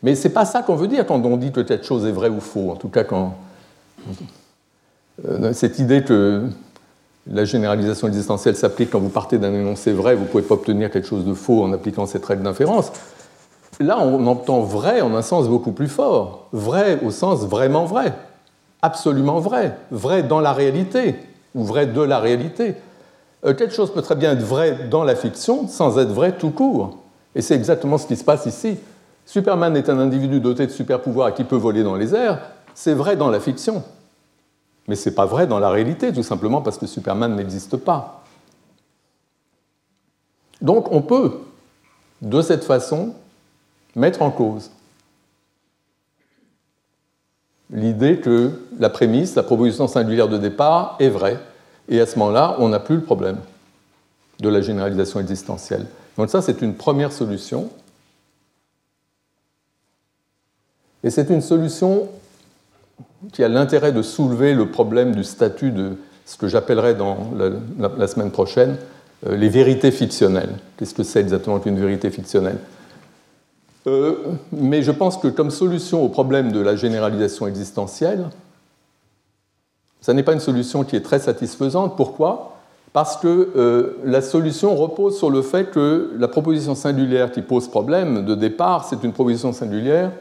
Mais 0.03 0.15
ce 0.15 0.27
n'est 0.27 0.33
pas 0.33 0.45
ça 0.45 0.63
qu'on 0.63 0.75
veut 0.75 0.87
dire 0.87 1.05
quand 1.05 1.23
on 1.23 1.37
dit 1.37 1.51
que 1.51 1.61
quelque 1.61 1.85
chose 1.85 2.05
est 2.05 2.11
vrai 2.11 2.29
ou 2.29 2.39
faux. 2.39 2.71
En 2.71 2.75
tout 2.75 2.89
cas, 2.89 3.03
quand 3.03 3.35
euh, 5.27 5.53
cette 5.53 5.79
idée 5.79 6.03
que 6.03 6.47
la 7.27 7.45
généralisation 7.45 8.07
existentielle 8.07 8.55
s'applique 8.55 8.91
quand 8.91 8.99
vous 8.99 9.09
partez 9.09 9.37
d'un 9.37 9.53
énoncé 9.53 9.93
vrai, 9.93 10.15
vous 10.15 10.23
ne 10.23 10.27
pouvez 10.27 10.43
pas 10.43 10.55
obtenir 10.55 10.89
quelque 10.89 11.07
chose 11.07 11.25
de 11.25 11.33
faux 11.33 11.63
en 11.63 11.71
appliquant 11.71 12.05
cette 12.05 12.25
règle 12.25 12.43
d'inférence. 12.43 12.91
Là, 13.79 13.99
on 13.99 14.25
entend 14.27 14.61
vrai 14.61 15.01
en 15.01 15.15
un 15.15 15.21
sens 15.21 15.47
beaucoup 15.47 15.71
plus 15.71 15.87
fort. 15.87 16.47
Vrai 16.51 16.99
au 17.03 17.11
sens 17.11 17.45
vraiment 17.45 17.85
vrai, 17.85 18.13
absolument 18.81 19.39
vrai, 19.39 19.77
vrai 19.91 20.23
dans 20.23 20.39
la 20.39 20.53
réalité, 20.53 21.15
ou 21.55 21.63
vrai 21.63 21.85
de 21.85 22.01
la 22.01 22.19
réalité. 22.19 22.75
Euh, 23.45 23.53
quelque 23.53 23.73
chose 23.73 23.91
peut 23.93 24.01
très 24.01 24.15
bien 24.15 24.33
être 24.33 24.43
vrai 24.43 24.87
dans 24.89 25.03
la 25.03 25.15
fiction 25.15 25.67
sans 25.67 25.97
être 25.99 26.11
vrai 26.11 26.33
tout 26.33 26.51
court. 26.51 26.97
Et 27.35 27.41
c'est 27.41 27.55
exactement 27.55 27.97
ce 27.97 28.07
qui 28.07 28.15
se 28.15 28.23
passe 28.23 28.45
ici. 28.45 28.77
Superman 29.25 29.75
est 29.77 29.89
un 29.89 29.99
individu 29.99 30.39
doté 30.39 30.65
de 30.67 30.71
super 30.71 31.01
pouvoirs 31.01 31.33
qui 31.33 31.43
peut 31.43 31.55
voler 31.55 31.83
dans 31.83 31.95
les 31.95 32.13
airs. 32.13 32.39
C'est 32.73 32.93
vrai 32.93 33.15
dans 33.15 33.29
la 33.29 33.39
fiction. 33.39 33.83
Mais 34.87 34.95
ce 34.95 35.09
n'est 35.09 35.15
pas 35.15 35.25
vrai 35.25 35.47
dans 35.47 35.59
la 35.59 35.69
réalité, 35.69 36.11
tout 36.11 36.23
simplement 36.23 36.61
parce 36.61 36.77
que 36.77 36.87
Superman 36.87 37.35
n'existe 37.35 37.77
pas. 37.77 38.23
Donc 40.61 40.91
on 40.91 41.01
peut, 41.01 41.39
de 42.21 42.41
cette 42.41 42.63
façon, 42.63 43.13
mettre 43.95 44.21
en 44.21 44.31
cause 44.31 44.71
l'idée 47.71 48.19
que 48.19 48.51
la 48.77 48.89
prémisse, 48.89 49.35
la 49.35 49.43
proposition 49.43 49.87
singulière 49.87 50.27
de 50.27 50.37
départ 50.37 50.97
est 50.99 51.09
vraie, 51.09 51.39
et 51.89 51.99
à 51.99 52.05
ce 52.05 52.19
moment-là, 52.19 52.55
on 52.59 52.69
n'a 52.69 52.79
plus 52.79 52.95
le 52.95 53.03
problème 53.03 53.39
de 54.39 54.49
la 54.49 54.61
généralisation 54.61 55.19
existentielle. 55.19 55.87
Donc 56.17 56.29
ça, 56.29 56.41
c'est 56.41 56.61
une 56.61 56.75
première 56.75 57.11
solution. 57.11 57.69
Et 61.03 61.09
c'est 61.09 61.29
une 61.29 61.41
solution 61.41 62.09
qui 63.31 63.43
a 63.43 63.47
l'intérêt 63.47 63.91
de 63.91 64.01
soulever 64.01 64.53
le 64.53 64.67
problème 64.67 65.15
du 65.15 65.23
statut 65.23 65.71
de 65.71 65.97
ce 66.25 66.37
que 66.37 66.47
j'appellerai 66.47 66.95
dans 66.95 67.31
la, 67.97 68.07
semaine 68.07 68.31
prochaine 68.31 68.77
euh, 69.27 69.35
les 69.35 69.49
vérités 69.49 69.91
fictionnelles. 69.91 70.55
Qu'est-ce 70.77 70.93
que 70.93 71.03
c'est 71.03 71.19
exactement 71.19 71.59
qu'une 71.59 71.79
vérité 71.79 72.09
fictionnelle? 72.09 72.57
Euh, 73.87 74.15
Mais 74.51 74.81
je 74.81 74.91
pense 74.91 75.17
que 75.17 75.27
comme 75.27 75.51
solution 75.51 76.03
au 76.03 76.09
problème 76.09 76.51
de 76.51 76.59
la 76.59 76.75
généralisation 76.75 77.47
existentielle, 77.47 78.25
ça 79.99 80.13
n'est 80.13 80.23
pas 80.23 80.33
une 80.33 80.39
solution 80.39 80.83
qui 80.83 80.95
est 80.95 81.01
très 81.01 81.19
satisfaisante. 81.19 81.95
Pourquoi? 81.95 82.57
Parce 82.93 83.17
que 83.17 83.51
euh, 83.55 83.97
la 84.03 84.21
solution 84.21 84.75
repose 84.75 85.17
sur 85.17 85.29
le 85.29 85.41
fait 85.41 85.69
que 85.69 86.11
la 86.17 86.27
proposition 86.27 86.75
singulière 86.75 87.31
qui 87.31 87.41
pose 87.41 87.67
problème 87.67 88.25
de 88.25 88.35
départ, 88.35 88.85
c'est 88.85 89.03
une 89.03 89.13
proposition 89.13 89.53
singulière 89.53 90.11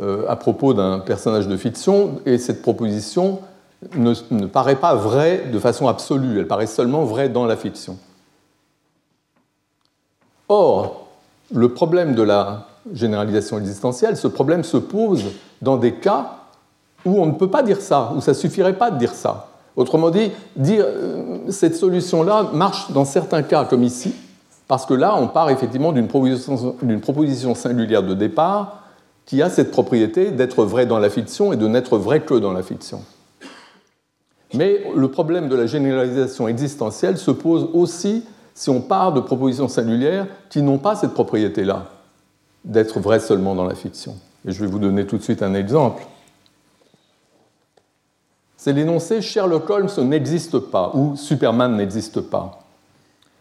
à 0.00 0.36
propos 0.36 0.74
d'un 0.74 0.98
personnage 0.98 1.48
de 1.48 1.56
fiction, 1.56 2.20
et 2.26 2.38
cette 2.38 2.62
proposition 2.62 3.40
ne, 3.94 4.46
paraît 4.46 4.76
pas 4.76 4.94
vraie 4.94 5.44
de 5.52 5.58
façon 5.58 5.88
absolue, 5.88 6.38
elle 6.38 6.46
paraît 6.46 6.66
seulement 6.66 7.04
vraie 7.04 7.28
dans 7.28 7.46
la 7.46 7.56
fiction. 7.56 7.98
Or, 10.48 11.08
le 11.52 11.72
problème 11.72 12.14
de 12.14 12.22
la 12.22 12.66
généralisation 12.92 13.58
existentielle, 13.58 14.16
ce 14.16 14.28
problème 14.28 14.64
se 14.64 14.76
pose 14.76 15.24
dans 15.60 15.76
des 15.76 15.94
cas 15.94 16.38
où 17.04 17.20
on 17.20 17.26
ne 17.26 17.32
peut 17.32 17.50
pas 17.50 17.62
dire 17.62 17.80
ça, 17.80 18.12
où 18.16 18.20
ça 18.20 18.34
suffirait 18.34 18.76
pas 18.76 18.90
de 18.90 18.98
dire 18.98 19.14
ça. 19.14 19.48
Autrement 19.76 20.10
dit, 20.10 20.30
dire, 20.56 20.84
euh, 20.86 21.50
cette 21.50 21.76
solution-là 21.76 22.50
marche 22.52 22.90
dans 22.92 23.04
certains 23.04 23.42
cas, 23.42 23.64
comme 23.64 23.82
ici, 23.82 24.14
parce 24.66 24.86
que 24.86 24.94
là, 24.94 25.14
on 25.16 25.28
part 25.28 25.50
effectivement 25.50 25.92
d'une 25.92 26.08
proposition, 26.08 27.54
singulière 27.54 28.02
de 28.02 28.14
départ 28.14 28.82
qui 29.26 29.42
a 29.42 29.50
cette 29.50 29.72
propriété 29.72 30.30
d'être 30.30 30.64
vrai 30.64 30.86
dans 30.86 30.98
la 30.98 31.10
fiction 31.10 31.52
et 31.52 31.56
de 31.56 31.66
n'être 31.66 31.98
vrai 31.98 32.20
que 32.20 32.34
dans 32.34 32.52
la 32.52 32.62
fiction. 32.62 33.02
Mais 34.54 34.86
le 34.94 35.10
problème 35.10 35.48
de 35.48 35.56
la 35.56 35.66
généralisation 35.66 36.46
existentielle 36.48 37.18
se 37.18 37.32
pose 37.32 37.68
aussi 37.74 38.24
si 38.54 38.70
on 38.70 38.80
part 38.80 39.12
de 39.12 39.20
propositions 39.20 39.68
singulières 39.68 40.26
qui 40.48 40.62
n'ont 40.62 40.78
pas 40.78 40.94
cette 40.94 41.12
propriété-là, 41.12 41.90
d'être 42.64 43.00
vraies 43.00 43.20
seulement 43.20 43.54
dans 43.54 43.66
la 43.66 43.74
fiction. 43.74 44.16
Et 44.46 44.52
je 44.52 44.60
vais 44.60 44.70
vous 44.70 44.78
donner 44.78 45.06
tout 45.06 45.18
de 45.18 45.22
suite 45.22 45.42
un 45.42 45.54
exemple. 45.54 46.06
C'est 48.56 48.72
l'énoncé 48.72 49.20
Sherlock 49.20 49.68
Holmes 49.68 49.90
n'existe 50.04 50.58
pas 50.58 50.92
ou 50.94 51.16
Superman 51.16 51.76
n'existe 51.76 52.20
pas. 52.20 52.60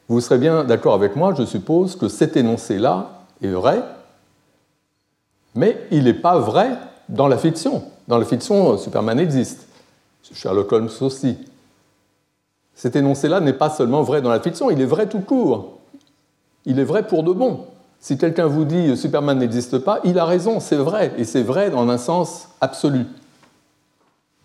Vous 0.07 0.19
serez 0.19 0.37
bien 0.37 0.63
d'accord 0.63 0.95
avec 0.95 1.15
moi, 1.15 1.33
je 1.37 1.45
suppose, 1.45 1.95
que 1.95 2.09
cet 2.09 2.35
énoncé-là 2.35 3.23
est 3.41 3.47
vrai, 3.47 3.81
mais 5.55 5.87
il 5.91 6.03
n'est 6.03 6.13
pas 6.13 6.37
vrai 6.37 6.77
dans 7.09 7.27
la 7.27 7.37
fiction. 7.37 7.83
Dans 8.07 8.17
la 8.17 8.25
fiction, 8.25 8.77
Superman 8.77 9.19
existe. 9.19 9.67
Sherlock 10.33 10.71
Holmes 10.71 10.89
aussi. 11.01 11.37
Cet 12.73 12.95
énoncé-là 12.95 13.39
n'est 13.39 13.53
pas 13.53 13.69
seulement 13.69 14.03
vrai 14.03 14.21
dans 14.21 14.29
la 14.29 14.39
fiction, 14.39 14.69
il 14.69 14.81
est 14.81 14.85
vrai 14.85 15.07
tout 15.07 15.21
court. 15.21 15.79
Il 16.65 16.79
est 16.79 16.83
vrai 16.83 17.07
pour 17.07 17.23
de 17.23 17.31
bon. 17.31 17.65
Si 17.99 18.17
quelqu'un 18.17 18.47
vous 18.47 18.65
dit 18.65 18.97
Superman 18.97 19.37
n'existe 19.37 19.79
pas, 19.79 19.99
il 20.03 20.19
a 20.19 20.25
raison, 20.25 20.59
c'est 20.59 20.75
vrai, 20.75 21.13
et 21.17 21.23
c'est 21.23 21.41
vrai 21.41 21.69
dans 21.69 21.87
un 21.89 21.97
sens 21.97 22.49
absolu. 22.61 23.05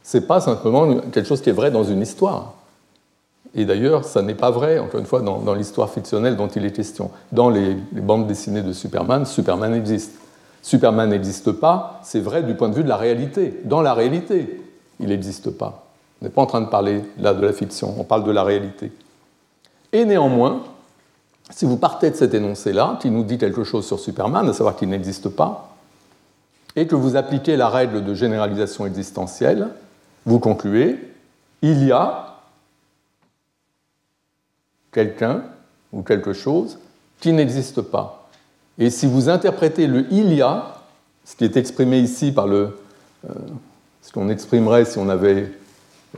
C'est 0.02 0.26
pas 0.26 0.40
simplement 0.40 0.96
quelque 1.12 1.26
chose 1.26 1.40
qui 1.40 1.50
est 1.50 1.54
vrai 1.54 1.70
dans 1.70 1.84
une 1.84 2.00
histoire. 2.00 2.54
Et 3.54 3.64
d'ailleurs, 3.64 4.04
ça 4.04 4.22
n'est 4.22 4.34
pas 4.34 4.50
vrai, 4.50 4.78
encore 4.78 5.00
une 5.00 5.06
fois, 5.06 5.20
dans, 5.20 5.54
l'histoire 5.54 5.90
fictionnelle 5.90 6.36
dont 6.36 6.46
il 6.48 6.64
est 6.64 6.72
question. 6.72 7.10
Dans 7.32 7.50
les, 7.50 7.74
bandes 7.92 8.26
dessinées 8.26 8.62
de 8.62 8.72
Superman, 8.72 9.26
Superman 9.26 9.74
existe. 9.74 10.12
Superman 10.62 11.08
n'existe 11.08 11.52
pas, 11.52 12.00
c'est 12.02 12.20
vrai 12.20 12.42
du 12.42 12.54
point 12.54 12.68
de 12.68 12.74
vue 12.74 12.84
de 12.84 12.88
la 12.88 12.96
réalité. 12.96 13.60
Dans 13.64 13.80
la 13.80 13.94
réalité, 13.94 14.62
il 14.98 15.08
n'existe 15.08 15.50
pas. 15.50 15.86
On 16.20 16.26
n'est 16.26 16.30
pas 16.30 16.42
en 16.42 16.46
train 16.46 16.60
de 16.60 16.68
parler 16.68 17.02
là 17.18 17.32
de 17.32 17.44
la 17.44 17.52
fiction, 17.52 17.94
on 17.98 18.04
parle 18.04 18.24
de 18.24 18.30
la 18.30 18.44
réalité. 18.44 18.92
Et 19.92 20.04
néanmoins, 20.04 20.62
si 21.50 21.64
vous 21.64 21.76
partez 21.76 22.10
de 22.10 22.16
cet 22.16 22.34
énoncé-là, 22.34 22.98
qui 23.00 23.10
nous 23.10 23.24
dit 23.24 23.38
quelque 23.38 23.64
chose 23.64 23.86
sur 23.86 23.98
Superman, 23.98 24.48
à 24.48 24.52
savoir 24.52 24.76
qu'il 24.76 24.88
n'existe 24.88 25.30
pas, 25.30 25.74
et 26.76 26.86
que 26.86 26.94
vous 26.94 27.16
appliquez 27.16 27.56
la 27.56 27.68
règle 27.68 28.04
de 28.04 28.14
généralisation 28.14 28.86
existentielle, 28.86 29.68
vous 30.26 30.38
concluez, 30.38 30.98
il 31.62 31.84
y 31.84 31.92
a 31.92 32.36
quelqu'un 34.92 35.42
ou 35.92 36.02
quelque 36.02 36.32
chose 36.32 36.78
qui 37.20 37.32
n'existe 37.32 37.80
pas. 37.80 38.19
Et 38.80 38.88
si 38.88 39.06
vous 39.06 39.28
interprétez 39.28 39.86
le 39.86 40.06
il 40.10 40.32
y 40.32 40.40
a, 40.40 40.74
ce 41.26 41.36
qui 41.36 41.44
est 41.44 41.56
exprimé 41.58 41.98
ici 41.98 42.32
par 42.32 42.46
le, 42.46 42.78
euh, 43.28 43.34
ce 44.00 44.10
qu'on 44.10 44.30
exprimerait 44.30 44.86
si 44.86 44.98
on 44.98 45.10
avait 45.10 45.52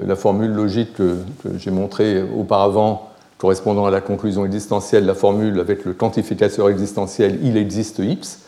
la 0.01 0.15
formule 0.15 0.53
logique 0.53 0.95
que, 0.95 1.19
j'ai 1.57 1.73
montrée 1.73 2.23
auparavant, 2.23 3.11
correspondant 3.37 3.85
à 3.85 3.91
la 3.91 4.01
conclusion 4.01 4.47
existentielle, 4.47 5.05
la 5.05 5.15
formule 5.15 5.59
avec 5.59 5.85
le 5.85 5.93
quantificateur 5.93 6.71
existentiel 6.71 7.41
il 7.43 7.57
existe 7.57 7.99
x, 7.99 8.39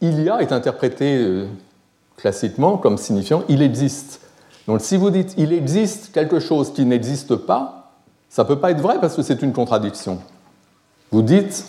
il 0.00 0.22
y 0.22 0.30
a 0.30 0.40
est 0.40 0.50
interprété 0.50 1.18
euh, 1.18 1.44
classiquement 2.16 2.78
comme 2.78 2.96
signifiant 2.96 3.44
il 3.50 3.60
existe. 3.60 4.22
Donc 4.66 4.80
si 4.80 4.96
vous 4.96 5.10
dites 5.10 5.34
il 5.36 5.52
existe 5.52 6.10
quelque 6.12 6.40
chose 6.40 6.72
qui 6.72 6.86
n'existe 6.86 7.36
pas, 7.36 7.92
ça 8.30 8.44
ne 8.44 8.48
peut 8.48 8.58
pas 8.58 8.70
être 8.70 8.80
vrai 8.80 8.98
parce 8.98 9.14
que 9.14 9.20
c'est 9.20 9.42
une 9.42 9.52
contradiction. 9.52 10.20
Vous 11.10 11.20
dites 11.20 11.66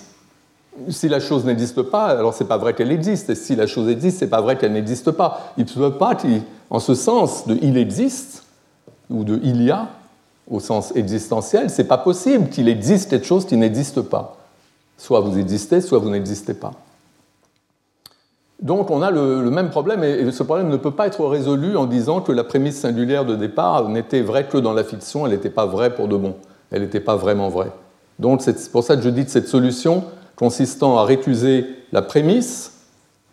si 0.90 1.08
la 1.08 1.20
chose 1.20 1.46
n'existe 1.46 1.82
pas, 1.84 2.06
alors 2.06 2.34
c'est 2.34 2.48
pas 2.48 2.58
vrai 2.58 2.74
qu'elle 2.74 2.92
existe, 2.92 3.30
et 3.30 3.36
si 3.36 3.56
la 3.56 3.68
chose 3.68 3.90
existe, 3.90 4.20
c'est 4.20 4.30
pas 4.30 4.42
vrai 4.42 4.58
qu'elle 4.58 4.74
n'existe 4.74 5.12
pas. 5.12 5.54
Il 5.58 5.66
ne 5.66 5.70
peut 5.70 5.98
pas, 5.98 6.18
en 6.70 6.80
ce 6.80 6.96
sens 6.96 7.48
de 7.48 7.58
il 7.62 7.78
existe 7.78 8.44
ou 9.10 9.24
de 9.24 9.40
il 9.44 9.62
y 9.62 9.72
a, 9.72 9.90
au 10.50 10.60
sens 10.60 10.96
existentiel, 10.96 11.70
c'est 11.70 11.86
pas 11.86 11.98
possible 11.98 12.50
qu'il 12.50 12.68
existe 12.68 13.10
quelque 13.10 13.26
chose 13.26 13.46
qui 13.46 13.56
n'existe 13.56 14.02
pas. 14.02 14.38
Soit 14.98 15.22
vous 15.22 15.38
existez, 15.38 15.82
soit 15.82 16.00
vous 16.00 16.10
n'existez 16.10 16.54
pas. 16.54 16.72
Donc 18.62 18.92
on 18.92 19.02
a 19.02 19.12
le, 19.12 19.50
même 19.50 19.70
problème, 19.70 20.04
et 20.04 20.32
ce 20.32 20.44
problème 20.44 20.70
ne 20.70 20.78
peut 20.78 20.92
pas 20.92 21.08
être 21.08 21.26
résolu 21.26 21.76
en 21.76 21.86
disant 21.86 22.22
que 22.22 22.32
la 22.32 22.44
prémisse 22.44 22.80
singulière 22.80 23.26
de 23.26 23.36
départ 23.36 23.90
n'était 23.90 24.22
vraie 24.22 24.48
que 24.48 24.58
dans 24.58 24.74
la 24.74 24.84
fiction, 24.84 25.26
elle 25.26 25.34
n'était 25.34 25.50
pas 25.50 25.66
vraie 25.66 25.94
pour 25.94 26.08
de 26.08 26.16
bon, 26.16 26.36
elle 26.72 26.82
n'était 26.82 27.02
pas 27.02 27.16
vraiment 27.16 27.50
vraie. 27.50 27.72
Donc 28.20 28.42
c'est 28.42 28.72
pour 28.72 28.84
ça 28.84 28.96
que 28.96 29.02
je 29.02 29.10
dis 29.10 29.26
que 29.26 29.32
cette 29.32 29.48
solution 29.48 30.06
consistant 30.36 30.98
à 30.98 31.06
récuser 31.06 31.65
la 31.91 32.02
prémisse, 32.02 32.74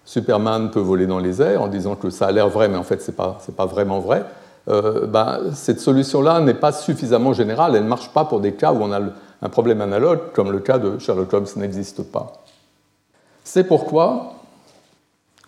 Superman 0.05 0.71
peut 0.71 0.81
voler 0.81 1.07
dans 1.07 1.19
les 1.19 1.41
airs, 1.41 1.63
en 1.63 1.69
disant 1.69 1.95
que 1.95 2.11
ça 2.11 2.27
a 2.27 2.33
l'air 2.33 2.49
vrai, 2.49 2.69
mais 2.69 2.77
en 2.77 2.83
fait 2.83 3.01
ce 3.01 3.11
n'est 3.11 3.17
pas, 3.17 3.39
pas, 3.57 3.67
vraiment 3.67 4.01
vrai, 4.01 4.25
euh, 4.69 5.07
ben, 5.07 5.53
cette 5.55 5.81
solution-là 5.81 6.41
n'est 6.41 6.55
pas 6.55 6.73
suffisamment 6.73 7.33
générale, 7.33 7.77
elle 7.77 7.85
ne 7.85 7.89
marche 7.89 8.13
pas 8.13 8.25
pour 8.25 8.41
des 8.41 8.53
cas 8.53 8.73
où 8.73 8.83
on 8.83 8.93
a 8.93 9.01
un 9.43 9.49
problème 9.49 9.81
analogue, 9.81 10.33
comme 10.35 10.51
le 10.51 10.59
cas 10.59 10.79
de 10.79 10.99
Sherlock 10.99 11.33
Holmes 11.33 11.47
n'existe 11.57 12.03
pas. 12.03 12.33
C'est 13.45 13.65
pourquoi 13.65 14.35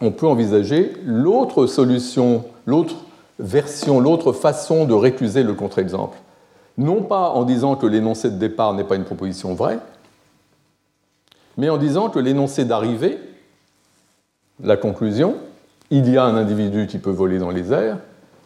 on 0.00 0.10
peut 0.10 0.26
envisager 0.26 0.92
l'autre 1.04 1.66
solution, 1.66 2.44
l'autre 2.66 2.96
version, 3.38 4.00
l'autre 4.00 4.32
façon 4.32 4.84
de 4.84 4.94
récuser 4.94 5.42
le 5.42 5.54
contre-exemple. 5.54 6.18
Non 6.78 7.02
pas 7.02 7.30
en 7.30 7.44
disant 7.44 7.76
que 7.76 7.86
l'énoncé 7.86 8.30
de 8.30 8.36
départ 8.36 8.74
n'est 8.74 8.84
pas 8.84 8.96
une 8.96 9.04
proposition 9.04 9.54
vraie, 9.54 9.78
mais 11.56 11.68
en 11.68 11.76
disant 11.76 12.08
que 12.10 12.18
l'énoncé 12.18 12.64
d'arrivée, 12.64 13.18
la 14.62 14.76
conclusion, 14.76 15.36
il 15.90 16.08
y 16.08 16.16
a 16.16 16.24
un 16.24 16.36
individu 16.36 16.86
qui 16.86 16.98
peut 16.98 17.10
voler 17.10 17.38
dans 17.38 17.50
les 17.50 17.72
airs, 17.72 17.98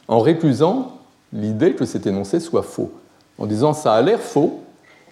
en 0.08 0.20
récusant 0.20 0.98
l'idée 1.32 1.74
que 1.74 1.84
cet 1.84 2.06
énoncé 2.06 2.40
soit 2.40 2.62
faux. 2.62 2.92
En 3.38 3.46
disant 3.46 3.72
ça 3.72 3.94
a 3.94 4.02
l'air 4.02 4.20
faux, 4.20 4.62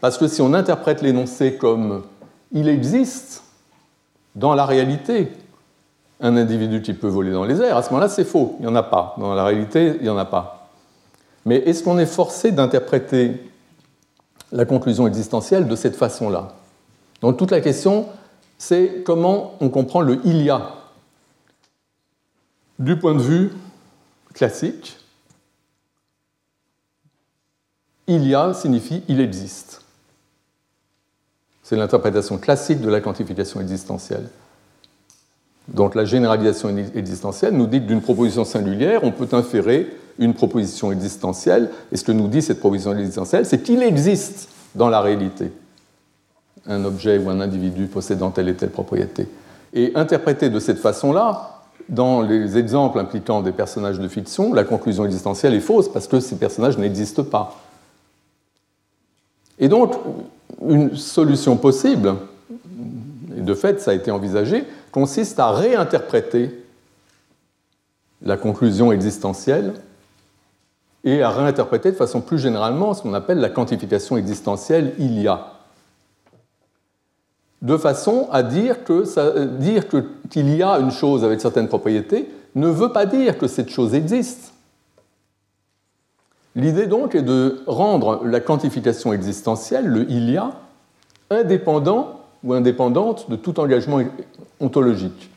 parce 0.01 0.19
que 0.19 0.29
si 0.29 0.43
on 0.43 0.55
interprète 0.55 1.03
l'énoncé 1.03 1.55
comme 1.55 2.03
il 2.53 2.69
existe 2.69 3.45
dans 4.35 4.55
la 4.55 4.67
réalité, 4.67 5.33
un 6.21 6.37
individu 6.37 6.83
qui 6.83 6.95
peut 6.95 7.09
voler 7.09 7.33
dans 7.33 7.45
les 7.45 7.61
airs, 7.61 7.77
à 7.77 7.83
ce 7.83 7.91
moment-là, 7.91 8.09
c'est 8.09 8.25
faux. 8.25 8.57
Il 8.59 8.63
n'y 8.63 8.73
en 8.73 8.77
a 8.77 8.83
pas. 8.83 9.15
Dans 9.19 9.35
la 9.35 9.45
réalité, 9.45 9.95
il 9.97 10.03
n'y 10.03 10.09
en 10.09 10.19
a 10.19 10.25
pas. 10.25 10.69
Mais 11.45 11.57
est-ce 11.57 11.83
qu'on 11.83 11.99
est 11.99 12.07
forcé 12.07 12.53
d'interpréter 12.53 13.51
la 14.53 14.65
conclusion 14.65 15.07
existentielle 15.07 15.69
de 15.69 15.77
cette 15.77 15.97
façon-là? 15.97 16.55
Donc 17.21 17.37
toute 17.37 17.51
la 17.51 17.61
question, 17.61 18.07
c'est 18.59 19.03
comment 19.05 19.55
on 19.61 19.69
comprend 19.69 20.01
le 20.01 20.21
il 20.25 20.43
y 20.43 20.51
a. 20.51 20.75
Du 22.79 22.99
point 22.99 23.15
de 23.15 23.23
vue 23.23 23.53
classique, 24.33 24.99
il 28.07 28.27
y 28.27 28.35
a 28.35 28.53
signifie 28.53 29.03
il 29.09 29.21
existe. 29.21 29.83
C'est 31.63 31.77
l'interprétation 31.77 32.37
classique 32.39 32.81
de 32.81 32.91
la 32.91 33.01
quantification 33.01 33.61
existentielle. 33.61 34.29
Donc 35.69 35.95
la 35.95 36.05
généralisation 36.05 36.77
existentielle 36.95 37.55
nous 37.55 37.67
dit 37.67 37.81
que 37.81 37.87
d'une 37.87 38.03
proposition 38.03 38.45
singulière, 38.45 39.03
on 39.03 39.13
peut 39.13 39.29
inférer 39.33 39.89
une 40.19 40.35
proposition 40.35 40.93
existentielle. 40.93 41.71
Et 41.91 41.97
ce 41.97 42.05
que 42.05 42.13
nous 42.13 42.29
dit 42.29 42.43
cette 42.43 42.61
proposition 42.61 42.93
existentielle, 42.93 43.47
c'est 43.47 43.63
qu'il 43.63 43.83
existe 43.83 44.51
dans 44.75 44.91
la 44.91 45.01
réalité 45.01 45.51
un 46.67 46.85
objet 46.85 47.19
ou 47.19 47.29
un 47.31 47.41
individu 47.41 47.87
possédant 47.87 48.31
telle 48.31 48.49
et 48.49 48.55
telle 48.55 48.71
propriété. 48.71 49.29
Et 49.73 49.93
interprété 49.95 50.51
de 50.51 50.59
cette 50.59 50.79
façon-là, 50.79 51.63
dans 51.89 52.23
les 52.23 52.57
exemples 52.57 52.99
impliquant 52.99 53.43
des 53.43 53.53
personnages 53.53 53.99
de 53.99 54.09
fiction, 54.09 54.55
la 54.55 54.65
conclusion 54.65 55.05
existentielle 55.05 55.55
est 55.55 55.61
fausse 55.61 55.89
parce 55.89 56.07
que 56.07 56.21
ces 56.21 56.37
personnages 56.37 56.79
n'existent 56.79 57.25
pas. 57.25 57.61
Et 59.59 59.69
donc, 59.69 59.95
une 60.67 60.97
solution 60.97 61.57
possible, 61.57 62.15
et 63.37 63.41
de 63.41 63.55
fait 63.55 63.81
ça 63.81 63.91
a 63.91 63.95
été 63.95 64.11
envisagé, 64.11 64.65
consiste 64.93 65.39
à 65.39 65.51
réinterpréter 65.51 66.51
la 68.23 68.37
conclusion 68.37 68.91
existentielle 68.93 69.75
et 71.05 71.23
à 71.23 71.31
réinterpréter 71.31 71.91
de 71.91 71.97
façon 71.97 72.21
plus 72.21 72.39
généralement 72.39 72.95
ce 72.95 73.03
qu'on 73.03 73.13
appelle 73.13 73.39
la 73.39 73.51
quantification 73.51 74.17
existentielle 74.17 74.95
il 74.99 75.21
y 75.21 75.29
a. 75.29 75.54
De 77.65 77.79
façon 77.79 78.29
à 78.31 78.43
dire 78.43 78.77
dire 79.59 79.85
qu'il 80.29 80.55
y 80.55 80.63
a 80.63 80.79
une 80.79 80.91
chose 80.91 81.25
avec 81.25 81.41
certaines 81.41 81.69
propriétés 81.69 82.29
ne 82.55 82.69
veut 82.69 82.93
pas 82.93 83.07
dire 83.07 83.39
que 83.39 83.49
cette 83.49 83.71
chose 83.71 83.95
existe. 83.95 84.53
L'idée 86.55 86.87
donc 86.87 87.15
est 87.15 87.23
de 87.23 87.63
rendre 87.67 88.23
la 88.27 88.41
quantification 88.41 89.15
existentielle, 89.15 89.87
le 89.87 90.11
il 90.11 90.31
y 90.31 90.37
a, 90.37 90.53
indépendant 91.31 92.21
ou 92.45 92.53
indépendante 92.53 93.31
de 93.31 93.37
tout 93.37 93.59
engagement 93.59 94.01
ontologique. 94.61 95.31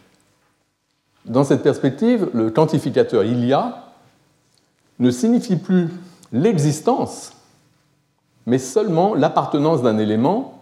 dans 1.25 1.45
cette 1.45 1.63
perspective, 1.63 2.29
le 2.33 2.49
quantificateur 2.49 3.23
il 3.23 3.45
y 3.45 3.53
a 3.53 3.85
ne 4.99 5.11
signifie 5.11 5.55
plus 5.55 5.89
l'existence, 6.33 7.31
mais 8.45 8.59
seulement 8.59 9.15
l'appartenance 9.15 9.81
d'un 9.81 9.97
élément 9.97 10.56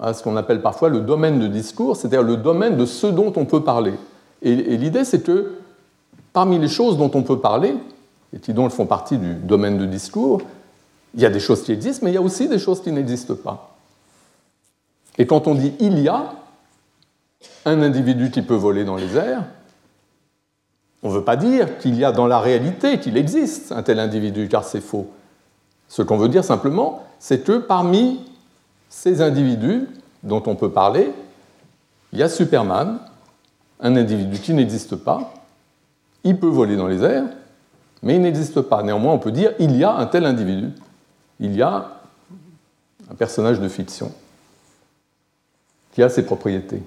à 0.00 0.12
ce 0.12 0.22
qu'on 0.22 0.36
appelle 0.36 0.62
parfois 0.62 0.88
le 0.88 1.00
domaine 1.00 1.38
de 1.38 1.46
discours, 1.46 1.96
c'est-à-dire 1.96 2.22
le 2.22 2.36
domaine 2.36 2.76
de 2.76 2.86
ce 2.86 3.06
dont 3.06 3.32
on 3.36 3.44
peut 3.44 3.62
parler. 3.62 3.94
Et, 4.42 4.54
l'idée, 4.54 5.04
c'est 5.04 5.22
que 5.22 5.54
parmi 6.32 6.58
les 6.58 6.68
choses 6.68 6.98
dont 6.98 7.10
on 7.14 7.22
peut 7.22 7.38
parler, 7.38 7.74
et 8.34 8.38
qui 8.38 8.52
donc 8.52 8.70
font 8.70 8.86
partie 8.86 9.16
du 9.16 9.34
domaine 9.34 9.78
de 9.78 9.86
discours, 9.86 10.42
il 11.14 11.20
y 11.20 11.26
a 11.26 11.30
des 11.30 11.40
choses 11.40 11.62
qui 11.62 11.72
existent, 11.72 12.04
mais 12.04 12.10
il 12.10 12.14
y 12.14 12.18
a 12.18 12.22
aussi 12.22 12.48
des 12.48 12.58
choses 12.58 12.82
qui 12.82 12.92
n'existent 12.92 13.36
pas. 13.36 13.76
Et 15.16 15.26
quand 15.26 15.46
on 15.46 15.54
dit 15.54 15.72
il 15.80 15.98
y 15.98 16.08
a 16.08 16.34
un 17.64 17.82
individu 17.82 18.30
qui 18.30 18.42
peut 18.42 18.54
voler 18.54 18.84
dans 18.84 18.96
les 18.96 19.16
airs, 19.16 19.44
on 21.02 21.08
ne 21.08 21.14
veut 21.14 21.24
pas 21.24 21.36
dire 21.36 21.78
qu'il 21.78 21.96
y 21.96 22.04
a 22.04 22.12
dans 22.12 22.26
la 22.26 22.40
réalité, 22.40 22.98
qu'il 22.98 23.16
existe 23.16 23.72
un 23.72 23.82
tel 23.82 23.98
individu, 23.98 24.48
car 24.48 24.64
c'est 24.64 24.80
faux. 24.80 25.08
Ce 25.88 26.02
qu'on 26.02 26.16
veut 26.16 26.28
dire 26.28 26.44
simplement, 26.44 27.04
c'est 27.18 27.44
que 27.44 27.58
parmi 27.58 28.20
ces 28.88 29.20
individus 29.20 29.88
dont 30.22 30.42
on 30.46 30.56
peut 30.56 30.70
parler, 30.70 31.10
il 32.12 32.18
y 32.18 32.22
a 32.22 32.28
Superman, 32.28 32.98
un 33.80 33.96
individu 33.96 34.38
qui 34.38 34.54
n'existe 34.54 34.96
pas, 34.96 35.34
il 36.24 36.38
peut 36.38 36.48
voler 36.48 36.76
dans 36.76 36.86
les 36.86 37.02
airs, 37.02 37.28
mais 38.02 38.16
il 38.16 38.22
n'existe 38.22 38.60
pas. 38.62 38.82
Néanmoins, 38.82 39.12
on 39.12 39.18
peut 39.18 39.32
dire 39.32 39.52
il 39.58 39.76
y 39.76 39.84
a 39.84 39.92
un 39.92 40.06
tel 40.06 40.24
individu, 40.24 40.70
il 41.40 41.54
y 41.54 41.62
a 41.62 42.00
un 43.10 43.14
personnage 43.14 43.60
de 43.60 43.68
fiction 43.68 44.12
qui 45.92 46.02
a 46.02 46.08
ses 46.08 46.24
propriétés. 46.24 46.82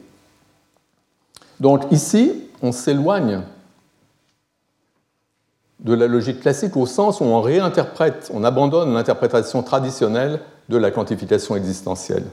Donc 1.59 1.91
ici, 1.91 2.43
on 2.61 2.71
s'éloigne 2.71 3.41
de 5.79 5.93
la 5.93 6.07
logique 6.07 6.41
classique 6.41 6.75
au 6.75 6.85
sens 6.85 7.21
où 7.21 7.23
on 7.23 7.41
réinterprète, 7.41 8.29
on 8.33 8.43
abandonne 8.43 8.93
l'interprétation 8.93 9.63
traditionnelle 9.63 10.41
de 10.69 10.77
la 10.77 10.91
quantification 10.91 11.55
existentielle 11.55 12.25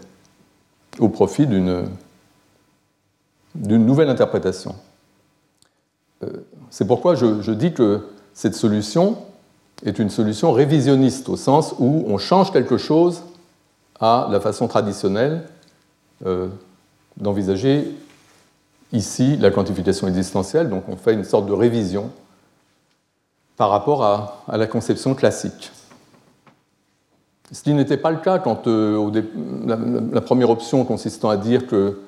au 0.99 1.09
profit 1.09 1.46
d'une 1.46 1.88
nouvelle 3.55 4.09
interprétation. 4.09 4.75
Euh, 6.22 6.29
c'est 6.70 6.87
pourquoi 6.87 7.14
je, 7.14 7.51
dis 7.51 7.72
que 7.72 8.07
cette 8.35 8.55
solution 8.55 9.18
est 9.85 9.99
une 9.99 10.11
solution 10.11 10.53
révisionniste, 10.53 11.29
au 11.29 11.37
sens 11.37 11.75
où 11.79 12.05
on 12.07 12.18
change 12.18 12.53
quelque 12.53 12.79
chose 12.79 13.22
à 14.01 14.29
la 14.31 14.40
façon 14.40 14.68
traditionnelle 14.68 15.42
euh, 16.25 16.49
d'envisager 17.16 17.94
ici 18.92 19.37
la 19.37 19.51
quantification 19.51 20.09
existentielle, 20.09 20.70
donc 20.70 20.88
on 20.88 20.96
fait 20.96 21.12
une 21.12 21.25
sorte 21.25 21.46
de 21.46 21.53
révision 21.53 22.11
par 23.57 23.70
rapport 23.70 24.05
à, 24.05 24.44
la 24.57 24.66
conception 24.66 25.14
classique. 25.14 25.72
Ce 27.52 27.62
qui 27.62 27.72
n'était 27.74 27.96
pas 27.96 28.11
le 28.11 28.18
cas 28.18 28.38
quand 28.38 28.66
euh, 28.66 29.22
la, 30.12 30.20
première 30.20 30.50
option 30.50 30.85
consistant 30.85 31.28
à 31.28 31.37
dire 31.37 31.66
que 31.66 32.00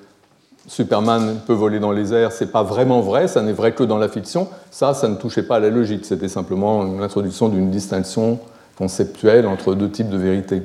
Superman 0.67 1.37
peut 1.47 1.53
voler 1.53 1.79
dans 1.79 1.93
les 1.93 2.13
airs, 2.13 2.33
c'est 2.33 2.51
pas 2.51 2.63
vraiment 2.63 3.01
vrai, 3.01 3.29
ça 3.29 3.41
n'est 3.41 3.53
vrai 3.53 3.73
que 3.73 3.85
dans 3.85 3.99
la 3.99 4.09
fiction. 4.09 4.49
Ça, 4.71 4.95
ça 4.95 5.09
ne 5.09 5.15
touchait 5.15 5.45
pas 5.45 5.57
à 5.57 5.61
la 5.61 5.71
logique, 5.71 6.05
c'était 6.05 6.29
simplement 6.29 6.83
l'introduction 6.83 7.49
d'une 7.49 7.71
distinction 7.71 8.39
conceptuelle 8.77 9.47
entre 9.47 9.75
deux 9.75 9.91
types 9.91 10.11
de 10.11 10.19
vérités. 10.19 10.63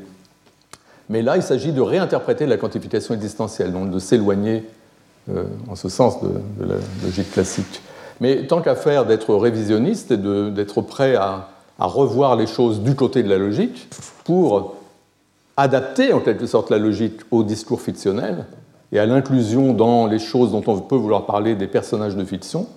Mais 1.10 1.22
là, 1.22 1.38
il 1.38 1.44
s'agit 1.44 1.72
de 1.72 1.82
réinterpréter 1.82 2.46
la 2.46 2.58
quantification 2.58 3.14
existentielle, 3.14 3.72
donc 3.72 3.92
de 3.92 4.00
s'éloigner 4.00 4.66
euh, 5.30 5.44
en 5.70 5.76
ce 5.76 5.88
sens 5.88 6.22
de, 6.22 6.66
la 6.66 6.76
logique 7.04 7.32
classique. 7.32 7.82
Mais 8.20 8.48
tant 8.48 8.62
qu'à 8.62 8.76
faire 8.76 9.06
d'être 9.06 9.36
révisionniste 9.36 10.12
et 10.12 10.18
d'être 10.18 10.82
prêt 10.82 11.16
à, 11.16 11.50
revoir 11.80 12.36
les 12.36 12.48
choses 12.48 12.82
du 12.82 12.96
côté 12.96 13.24
de 13.24 13.30
la 13.30 13.38
logique 13.38 13.90
pour 14.24 14.76
adapter 15.58 16.14
en 16.14 16.20
quelque 16.20 16.46
sorte 16.46 16.70
la 16.70 16.78
logique 16.78 17.22
au 17.32 17.44
discours 17.44 17.82
fictionnel 17.82 18.46
et 18.92 19.00
à 19.00 19.06
l'inclusion 19.06 19.74
dans 19.74 20.08
les 20.08 20.20
choses 20.20 20.52
dont 20.52 20.64
on 20.68 20.80
peut 20.80 20.96
vouloir 20.96 21.26
parler 21.26 21.56
des 21.56 21.68
personnages 21.68 22.16
de 22.16 22.24
fiction, 22.24 22.68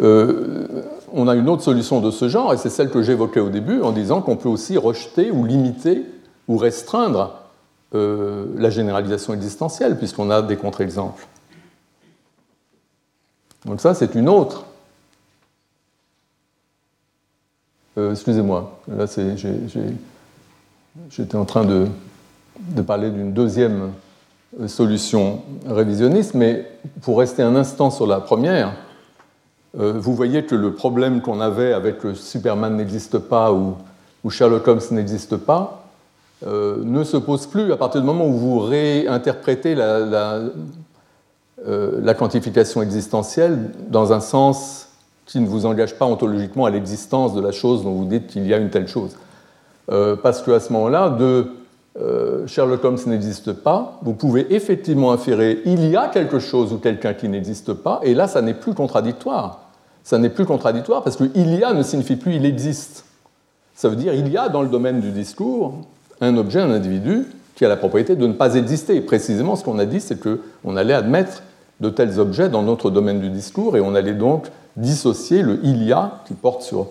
euh, 0.00 0.82
on 1.12 1.28
a 1.28 1.34
une 1.34 1.48
autre 1.48 1.62
solution 1.62 2.00
de 2.00 2.10
ce 2.10 2.28
genre, 2.28 2.52
et 2.52 2.56
c'est 2.56 2.70
celle 2.70 2.90
que 2.90 3.02
j'évoquais 3.02 3.40
au 3.40 3.48
début, 3.48 3.80
en 3.82 3.92
disant 3.92 4.20
qu'on 4.20 4.36
peut 4.36 4.48
aussi 4.48 4.76
rejeter 4.76 5.30
ou 5.30 5.44
limiter 5.44 6.04
ou 6.48 6.56
restreindre 6.56 7.42
euh, 7.94 8.46
la 8.56 8.70
généralisation 8.70 9.32
existentielle, 9.34 9.96
puisqu'on 9.98 10.30
a 10.30 10.42
des 10.42 10.56
contre-exemples. 10.56 11.26
Donc 13.64 13.80
ça, 13.80 13.94
c'est 13.94 14.14
une 14.14 14.28
autre. 14.28 14.64
Euh, 17.98 18.10
excusez-moi, 18.12 18.78
là 18.88 19.06
j'étais 21.10 21.36
en 21.36 21.44
train 21.46 21.64
de, 21.64 21.86
parler 22.86 23.10
d'une 23.10 23.32
deuxième 23.32 23.92
euh, 24.60 24.68
solution 24.68 25.40
révisionniste, 25.66 26.34
mais 26.34 26.70
pour 27.00 27.18
rester 27.18 27.42
un 27.42 27.56
instant 27.56 27.90
sur 27.90 28.06
la 28.06 28.20
première, 28.20 28.74
euh, 29.78 29.94
vous 29.96 30.14
voyez 30.14 30.44
que 30.44 30.54
le 30.54 30.74
problème 30.74 31.22
qu'on 31.22 31.40
avait 31.40 31.72
avec 31.72 31.96
Superman 32.14 32.76
n'existe 32.76 33.16
pas 33.18 33.52
ou, 33.52 33.76
Sherlock 34.28 34.66
Holmes 34.66 34.80
n'existe 34.90 35.36
pas 35.36 35.84
ne 36.44 37.04
se 37.04 37.16
pose 37.16 37.46
plus 37.46 37.72
à 37.72 37.76
partir 37.76 38.00
du 38.00 38.06
moment 38.06 38.26
où 38.26 38.32
vous 38.32 38.58
réinterprétez 38.58 39.76
la 39.76 40.50
quantification 42.14 42.82
existentielle 42.82 43.70
dans 43.88 44.12
un 44.12 44.18
sens 44.18 44.85
qui 45.26 45.40
ne 45.40 45.46
vous 45.46 45.66
engage 45.66 45.96
pas 45.96 46.06
ontologiquement 46.06 46.64
à 46.64 46.70
l'existence 46.70 47.34
de 47.34 47.40
la 47.40 47.52
chose 47.52 47.82
dont 47.82 47.92
vous 47.92 48.04
dites 48.04 48.28
qu'il 48.28 48.46
y 48.46 48.54
a 48.54 48.58
une 48.58 48.70
telle 48.70 48.88
chose. 48.88 49.16
Euh, 49.90 50.16
parce 50.16 50.42
qu'à 50.42 50.60
ce 50.60 50.72
moment-là, 50.72 51.10
de 51.10 51.48
euh, 52.00 52.46
Sherlock 52.46 52.84
Holmes 52.84 52.98
n'existe 53.06 53.52
pas, 53.52 53.98
vous 54.02 54.14
pouvez 54.14 54.54
effectivement 54.54 55.12
inférer 55.12 55.62
il 55.64 55.86
y 55.88 55.96
a 55.96 56.08
quelque 56.08 56.38
chose 56.38 56.72
ou 56.72 56.78
quelqu'un 56.78 57.14
qui 57.14 57.28
n'existe 57.28 57.72
pas, 57.72 58.00
et 58.02 58.14
là, 58.14 58.28
ça 58.28 58.42
n'est 58.42 58.54
plus 58.54 58.74
contradictoire. 58.74 59.60
Ça 60.04 60.18
n'est 60.18 60.30
plus 60.30 60.46
contradictoire 60.46 61.02
parce 61.02 61.16
que 61.16 61.24
il 61.34 61.54
y 61.56 61.64
a 61.64 61.72
ne 61.72 61.82
signifie 61.82 62.14
plus 62.14 62.36
il 62.36 62.46
existe. 62.46 63.04
Ça 63.74 63.88
veut 63.88 63.96
dire 63.96 64.14
il 64.14 64.28
y 64.28 64.38
a 64.38 64.48
dans 64.48 64.62
le 64.62 64.68
domaine 64.68 65.00
du 65.00 65.10
discours 65.10 65.74
un 66.20 66.36
objet, 66.36 66.60
un 66.60 66.70
individu 66.70 67.26
qui 67.56 67.64
a 67.64 67.68
la 67.68 67.76
propriété 67.76 68.14
de 68.14 68.26
ne 68.26 68.32
pas 68.32 68.54
exister. 68.54 69.00
précisément, 69.00 69.56
ce 69.56 69.64
qu'on 69.64 69.78
a 69.78 69.86
dit, 69.86 70.00
c'est 70.00 70.20
qu'on 70.20 70.76
allait 70.76 70.94
admettre 70.94 71.42
de 71.80 71.90
tels 71.90 72.20
objets 72.20 72.48
dans 72.48 72.62
notre 72.62 72.90
domaine 72.90 73.20
du 73.20 73.30
discours 73.30 73.76
et 73.76 73.80
on 73.80 73.94
allait 73.94 74.14
donc 74.14 74.46
dissocier 74.76 75.42
le 75.42 75.60
il 75.62 75.82
y 75.82 75.92
a 75.92 76.22
qui 76.26 76.34
porte 76.34 76.62
sur 76.62 76.88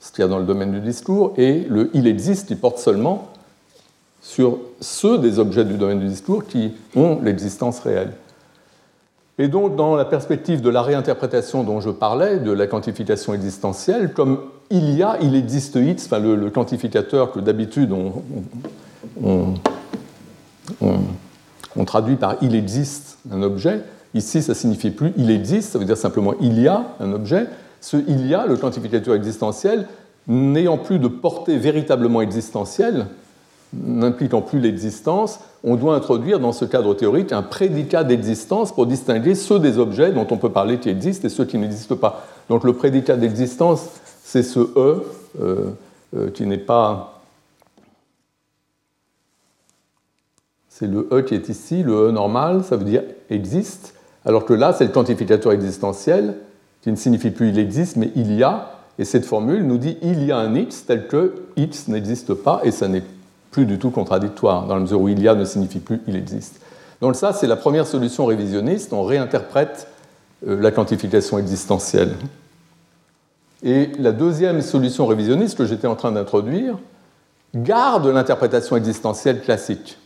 ce 0.00 0.12
qu'il 0.12 0.22
y 0.22 0.24
a 0.24 0.28
dans 0.28 0.38
le 0.38 0.44
domaine 0.44 0.72
du 0.72 0.80
discours 0.80 1.32
et 1.36 1.66
le 1.68 1.90
il 1.94 2.06
existe 2.06 2.48
qui 2.48 2.56
porte 2.56 2.78
seulement 2.78 3.28
sur 4.22 4.58
ceux 4.80 5.18
des 5.18 5.38
objets 5.38 5.64
du 5.64 5.74
domaine 5.74 6.00
du 6.00 6.08
discours 6.08 6.46
qui 6.46 6.72
ont 6.96 7.20
l'existence 7.22 7.80
réelle. 7.80 8.12
Et 9.38 9.48
donc, 9.48 9.74
dans 9.74 9.96
la 9.96 10.04
perspective 10.04 10.60
de 10.60 10.70
la 10.70 10.82
réinterprétation 10.82 11.64
dont 11.64 11.80
je 11.80 11.90
parlais, 11.90 12.38
de 12.38 12.52
la 12.52 12.68
quantification 12.68 13.34
existentielle, 13.34 14.12
comme 14.12 14.40
il 14.70 14.94
y 14.94 15.02
a, 15.02 15.18
il 15.20 15.34
existe 15.34 15.74
X, 15.76 16.08
le, 16.12 16.50
quantificateur 16.50 17.32
que 17.32 17.40
d'habitude 17.40 17.92
on, 17.92 18.22
on, 20.80 21.84
traduit 21.84 22.16
par 22.16 22.36
il 22.40 22.54
existe 22.54 23.18
un 23.30 23.42
objet, 23.42 23.80
Ici, 24.14 24.42
ça 24.42 24.54
signifie 24.54 24.90
plus 24.90 25.12
il 25.16 25.30
existe, 25.30 25.72
ça 25.72 25.78
veut 25.78 25.84
dire 25.84 25.96
simplement 25.96 26.34
il 26.40 26.60
y 26.60 26.68
a 26.68 26.84
un 27.00 27.12
objet. 27.12 27.46
Ce 27.80 27.96
il 27.96 28.26
y 28.26 28.34
a, 28.34 28.46
le 28.46 28.56
quantificateur 28.56 29.14
existentiel, 29.14 29.88
n'ayant 30.28 30.78
plus 30.78 30.98
de 30.98 31.08
portée 31.08 31.58
véritablement 31.58 32.22
existentielle, 32.22 33.06
n'impliquant 33.72 34.40
plus 34.40 34.60
l'existence, 34.60 35.40
on 35.64 35.76
doit 35.76 35.96
introduire 35.96 36.38
dans 36.38 36.52
ce 36.52 36.64
cadre 36.64 36.94
théorique 36.94 37.32
un 37.32 37.42
prédicat 37.42 38.04
d'existence 38.04 38.72
pour 38.72 38.86
distinguer 38.86 39.34
ceux 39.34 39.58
des 39.58 39.78
objets 39.78 40.12
dont 40.12 40.26
on 40.30 40.36
peut 40.36 40.50
parler 40.50 40.78
qui 40.78 40.88
existent 40.88 41.26
et 41.26 41.30
ceux 41.30 41.44
qui 41.44 41.58
n'existent 41.58 41.96
pas. 41.96 42.24
Donc 42.48 42.64
le 42.64 42.72
prédicat 42.72 43.16
d'existence, 43.16 43.86
c'est 44.22 44.42
ce 44.42 44.60
E 44.60 45.04
euh, 45.40 45.70
euh, 46.16 46.30
qui 46.30 46.46
n'est 46.46 46.58
pas... 46.58 47.22
C'est 50.68 50.86
le 50.86 51.08
E 51.12 51.22
qui 51.22 51.34
est 51.34 51.48
ici, 51.48 51.82
le 51.82 52.08
E 52.08 52.10
normal, 52.10 52.64
ça 52.64 52.76
veut 52.76 52.84
dire 52.84 53.02
existe. 53.30 53.94
Alors 54.24 54.44
que 54.44 54.54
là, 54.54 54.72
c'est 54.72 54.84
le 54.84 54.90
quantificateur 54.90 55.52
existentiel 55.52 56.36
qui 56.82 56.90
ne 56.90 56.96
signifie 56.96 57.30
plus 57.30 57.48
il 57.48 57.58
existe, 57.58 57.96
mais 57.96 58.10
il 58.14 58.32
y 58.32 58.42
a. 58.42 58.70
Et 58.98 59.04
cette 59.04 59.24
formule 59.24 59.66
nous 59.66 59.78
dit 59.78 59.96
il 60.02 60.22
y 60.24 60.32
a 60.32 60.38
un 60.38 60.54
x 60.54 60.86
tel 60.86 61.08
que 61.08 61.46
x 61.56 61.88
n'existe 61.88 62.34
pas, 62.34 62.60
et 62.62 62.70
ça 62.70 62.88
n'est 62.88 63.02
plus 63.50 63.66
du 63.66 63.78
tout 63.78 63.90
contradictoire, 63.90 64.66
dans 64.66 64.74
la 64.74 64.80
mesure 64.80 65.00
où 65.00 65.08
il 65.08 65.20
y 65.20 65.28
a 65.28 65.34
ne 65.34 65.44
signifie 65.44 65.80
plus 65.80 66.00
il 66.06 66.16
existe. 66.16 66.60
Donc 67.00 67.16
ça, 67.16 67.32
c'est 67.32 67.46
la 67.46 67.56
première 67.56 67.86
solution 67.86 68.26
révisionniste, 68.26 68.92
on 68.92 69.02
réinterprète 69.02 69.88
euh, 70.46 70.60
la 70.60 70.70
quantification 70.70 71.38
existentielle. 71.38 72.14
Et 73.62 73.90
la 73.98 74.12
deuxième 74.12 74.60
solution 74.60 75.06
révisionniste 75.06 75.56
que 75.56 75.64
j'étais 75.64 75.86
en 75.86 75.96
train 75.96 76.12
d'introduire 76.12 76.78
garde 77.54 78.06
l'interprétation 78.06 78.76
existentielle 78.76 79.40
classique. 79.40 79.98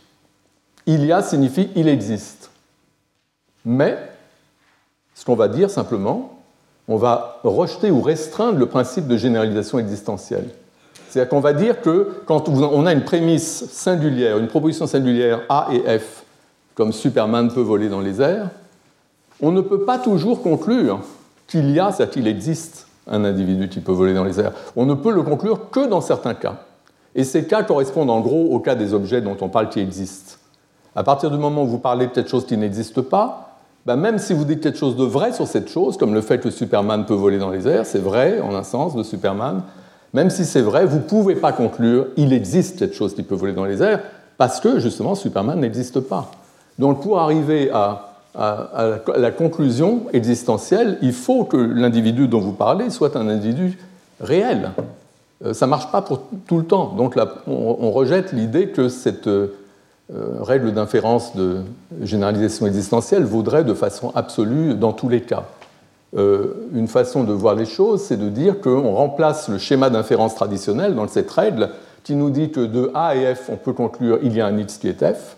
Il 0.85 1.05
y 1.05 1.11
a 1.11 1.21
signifie 1.21 1.69
il 1.75 1.87
existe. 1.87 2.51
Mais 3.65 3.97
ce 5.19 5.25
qu'on 5.25 5.35
va 5.35 5.49
dire 5.49 5.69
simplement, 5.69 6.31
on 6.87 6.95
va 6.95 7.41
rejeter 7.43 7.91
ou 7.91 7.99
restreindre 7.99 8.57
le 8.57 8.67
principe 8.67 9.05
de 9.05 9.17
généralisation 9.17 9.77
existentielle. 9.77 10.47
C'est-à-dire 11.09 11.27
qu'on 11.27 11.41
va 11.41 11.51
dire 11.51 11.81
que 11.81 12.21
quand 12.25 12.47
on 12.47 12.85
a 12.85 12.93
une 12.93 13.03
prémisse 13.03 13.65
singulière, 13.69 14.37
une 14.37 14.47
proposition 14.47 14.87
singulière 14.87 15.41
A 15.49 15.67
et 15.73 15.99
F, 15.99 16.23
comme 16.73 16.93
Superman 16.93 17.51
peut 17.51 17.59
voler 17.59 17.89
dans 17.89 17.99
les 17.99 18.21
airs, 18.21 18.49
on 19.41 19.51
ne 19.51 19.59
peut 19.59 19.81
pas 19.81 19.97
toujours 19.97 20.41
conclure 20.41 21.01
qu'il 21.47 21.69
y 21.71 21.81
a, 21.81 21.91
c'est-à-dire 21.91 22.13
qu'il 22.13 22.27
existe 22.27 22.87
un 23.05 23.25
individu 23.25 23.67
qui 23.67 23.81
peut 23.81 23.91
voler 23.91 24.13
dans 24.13 24.23
les 24.23 24.39
airs. 24.39 24.53
On 24.77 24.85
ne 24.85 24.93
peut 24.93 25.11
le 25.11 25.23
conclure 25.23 25.69
que 25.69 25.85
dans 25.85 25.99
certains 25.99 26.33
cas. 26.33 26.63
Et 27.13 27.25
ces 27.25 27.45
cas 27.45 27.63
correspondent 27.63 28.09
en 28.09 28.21
gros 28.21 28.53
au 28.53 28.61
cas 28.61 28.75
des 28.75 28.93
objets 28.93 29.19
dont 29.19 29.35
on 29.41 29.49
parle 29.49 29.67
qui 29.67 29.81
existent. 29.81 30.37
À 30.95 31.03
partir 31.03 31.29
du 31.29 31.37
moment 31.37 31.63
où 31.63 31.67
vous 31.67 31.77
parlez 31.77 32.07
de 32.07 32.11
quelque 32.13 32.29
chose 32.29 32.45
qui 32.45 32.55
n'existe 32.55 33.01
pas, 33.01 33.48
ben 33.85 33.95
même 33.95 34.19
si 34.19 34.33
vous 34.33 34.45
dites 34.45 34.61
quelque 34.61 34.77
chose 34.77 34.95
de 34.95 35.03
vrai 35.03 35.31
sur 35.31 35.47
cette 35.47 35.69
chose, 35.69 35.97
comme 35.97 36.13
le 36.13 36.21
fait 36.21 36.39
que 36.39 36.49
Superman 36.49 37.05
peut 37.05 37.13
voler 37.13 37.39
dans 37.39 37.49
les 37.49 37.67
airs, 37.67 37.85
c'est 37.85 37.99
vrai 37.99 38.39
en 38.41 38.55
un 38.55 38.63
sens 38.63 38.95
de 38.95 39.03
Superman, 39.03 39.61
même 40.13 40.29
si 40.29 40.45
c'est 40.45 40.61
vrai, 40.61 40.85
vous 40.85 40.97
ne 40.97 41.03
pouvez 41.03 41.35
pas 41.35 41.51
conclure 41.51 42.07
il 42.17 42.33
existe 42.33 42.79
quelque 42.79 42.95
chose 42.95 43.15
qui 43.15 43.23
peut 43.23 43.35
voler 43.35 43.53
dans 43.53 43.65
les 43.65 43.81
airs, 43.81 44.01
parce 44.37 44.59
que 44.59 44.79
justement 44.79 45.15
Superman 45.15 45.59
n'existe 45.59 45.99
pas. 45.99 46.31
Donc 46.77 47.01
pour 47.01 47.19
arriver 47.19 47.69
à, 47.71 48.05
la 48.35 49.31
conclusion 49.31 50.03
existentielle, 50.13 50.97
il 51.01 51.13
faut 51.13 51.43
que 51.43 51.57
l'individu 51.57 52.27
dont 52.27 52.39
vous 52.39 52.53
parlez 52.53 52.89
soit 52.89 53.15
un 53.15 53.27
individu 53.27 53.77
réel. 54.21 54.71
Euh, 55.43 55.53
ça 55.53 55.65
ne 55.65 55.69
marche 55.69 55.91
pas 55.91 56.01
pour 56.01 56.21
tout 56.47 56.57
le 56.57 56.65
temps. 56.65 56.93
Donc 56.95 57.15
là, 57.15 57.27
on, 57.47 57.91
rejette 57.91 58.31
l'idée 58.33 58.69
que 58.69 58.87
cette 58.87 59.27
euh, 59.27 59.55
règle 60.11 60.73
d'inférence 60.73 61.35
de 61.35 61.57
généralisation 62.01 62.65
existentielle 62.65 63.23
vaudrait 63.23 63.63
de 63.63 63.73
façon 63.73 64.11
absolue 64.15 64.73
dans 64.73 64.93
tous 64.93 65.09
les 65.09 65.21
cas. 65.21 65.45
Euh, 66.17 66.67
une 66.73 66.87
façon 66.87 67.23
de 67.23 67.33
voir 67.33 67.53
les 67.53 67.65
choses, 67.65 68.01
c'est 68.01 68.17
de 68.17 68.29
dire 68.29 68.61
qu'on 68.61 68.95
remplace 68.95 69.47
le 69.47 69.59
schéma 69.59 69.91
d'inférence 69.91 70.33
traditionnel 70.33 70.95
dans 70.95 71.07
cette 71.07 71.29
règle 71.29 71.69
qui 72.03 72.15
nous 72.15 72.31
dit 72.31 72.49
que 72.49 72.61
de 72.61 72.89
A 72.95 73.15
et 73.15 73.35
F, 73.35 73.49
on 73.49 73.57
peut 73.57 73.73
conclure 73.73 74.17
il 74.23 74.35
y 74.35 74.41
a 74.41 74.47
un 74.47 74.57
X 74.57 74.79
qui 74.79 74.87
est 74.87 75.03
F. 75.03 75.37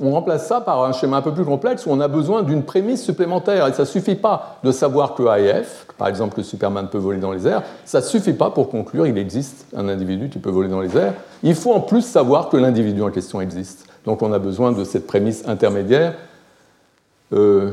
On 0.00 0.10
remplace 0.10 0.48
ça 0.48 0.60
par 0.60 0.82
un 0.84 0.92
schéma 0.92 1.18
un 1.18 1.22
peu 1.22 1.32
plus 1.32 1.44
complexe 1.44 1.86
où 1.86 1.90
on 1.90 2.00
a 2.00 2.08
besoin 2.08 2.42
d'une 2.42 2.64
prémisse 2.64 3.04
supplémentaire. 3.04 3.68
Et 3.68 3.72
ça 3.72 3.82
ne 3.82 3.88
suffit 3.88 4.16
pas 4.16 4.58
de 4.64 4.72
savoir 4.72 5.14
que 5.14 5.22
A 5.22 5.62
par 5.96 6.08
exemple 6.08 6.34
que 6.34 6.42
Superman 6.42 6.88
peut 6.88 6.98
voler 6.98 7.20
dans 7.20 7.30
les 7.30 7.46
airs, 7.46 7.62
ça 7.84 8.00
ne 8.00 8.04
suffit 8.04 8.32
pas 8.32 8.50
pour 8.50 8.68
conclure 8.68 9.04
qu'il 9.04 9.18
existe 9.18 9.66
un 9.76 9.88
individu 9.88 10.28
qui 10.28 10.40
peut 10.40 10.50
voler 10.50 10.68
dans 10.68 10.80
les 10.80 10.96
airs. 10.96 11.14
Il 11.44 11.54
faut 11.54 11.72
en 11.72 11.80
plus 11.80 12.02
savoir 12.02 12.48
que 12.48 12.56
l'individu 12.56 13.02
en 13.02 13.10
question 13.10 13.40
existe. 13.40 13.86
Donc 14.04 14.22
on 14.22 14.32
a 14.32 14.40
besoin 14.40 14.72
de 14.72 14.82
cette 14.82 15.06
prémisse 15.06 15.46
intermédiaire 15.46 16.14
euh, 17.32 17.70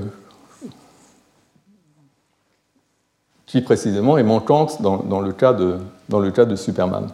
qui 3.48 3.62
précisément 3.62 4.18
est 4.18 4.24
manquante 4.24 4.82
dans 4.82 5.20
le 5.20 5.32
cas 5.32 5.54
de 5.54 6.56
Superman. 6.56 7.10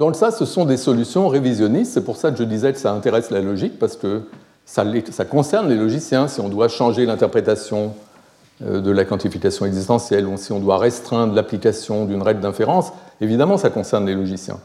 Donc 0.00 0.16
ça, 0.16 0.30
ce 0.30 0.46
sont 0.46 0.64
des 0.64 0.78
solutions 0.78 1.28
révisionnistes. 1.28 1.92
C'est 1.92 2.04
pour 2.04 2.16
ça 2.16 2.30
que 2.30 2.38
je 2.38 2.44
disais 2.44 2.72
que 2.72 2.78
ça 2.78 2.90
intéresse 2.90 3.30
la 3.30 3.42
logique, 3.42 3.78
parce 3.78 3.98
que 3.98 4.22
ça, 4.64 4.82
concerne 5.28 5.68
les 5.68 5.76
logiciens 5.76 6.26
si 6.26 6.40
on 6.40 6.48
doit 6.48 6.68
changer 6.68 7.04
l'interprétation 7.04 7.92
euh, 8.64 8.80
de 8.80 8.90
la 8.90 9.04
quantification 9.04 9.66
existentielle, 9.66 10.26
ou 10.26 10.38
si 10.38 10.52
on 10.52 10.58
doit 10.58 10.78
restreindre 10.78 11.34
l'application 11.34 12.06
d'une 12.06 12.22
règle 12.22 12.40
d'inférence. 12.40 12.94
Évidemment, 13.20 13.58
ça 13.58 13.68
concerne 13.68 14.06
les 14.06 14.14
logiciens. 14.14 14.58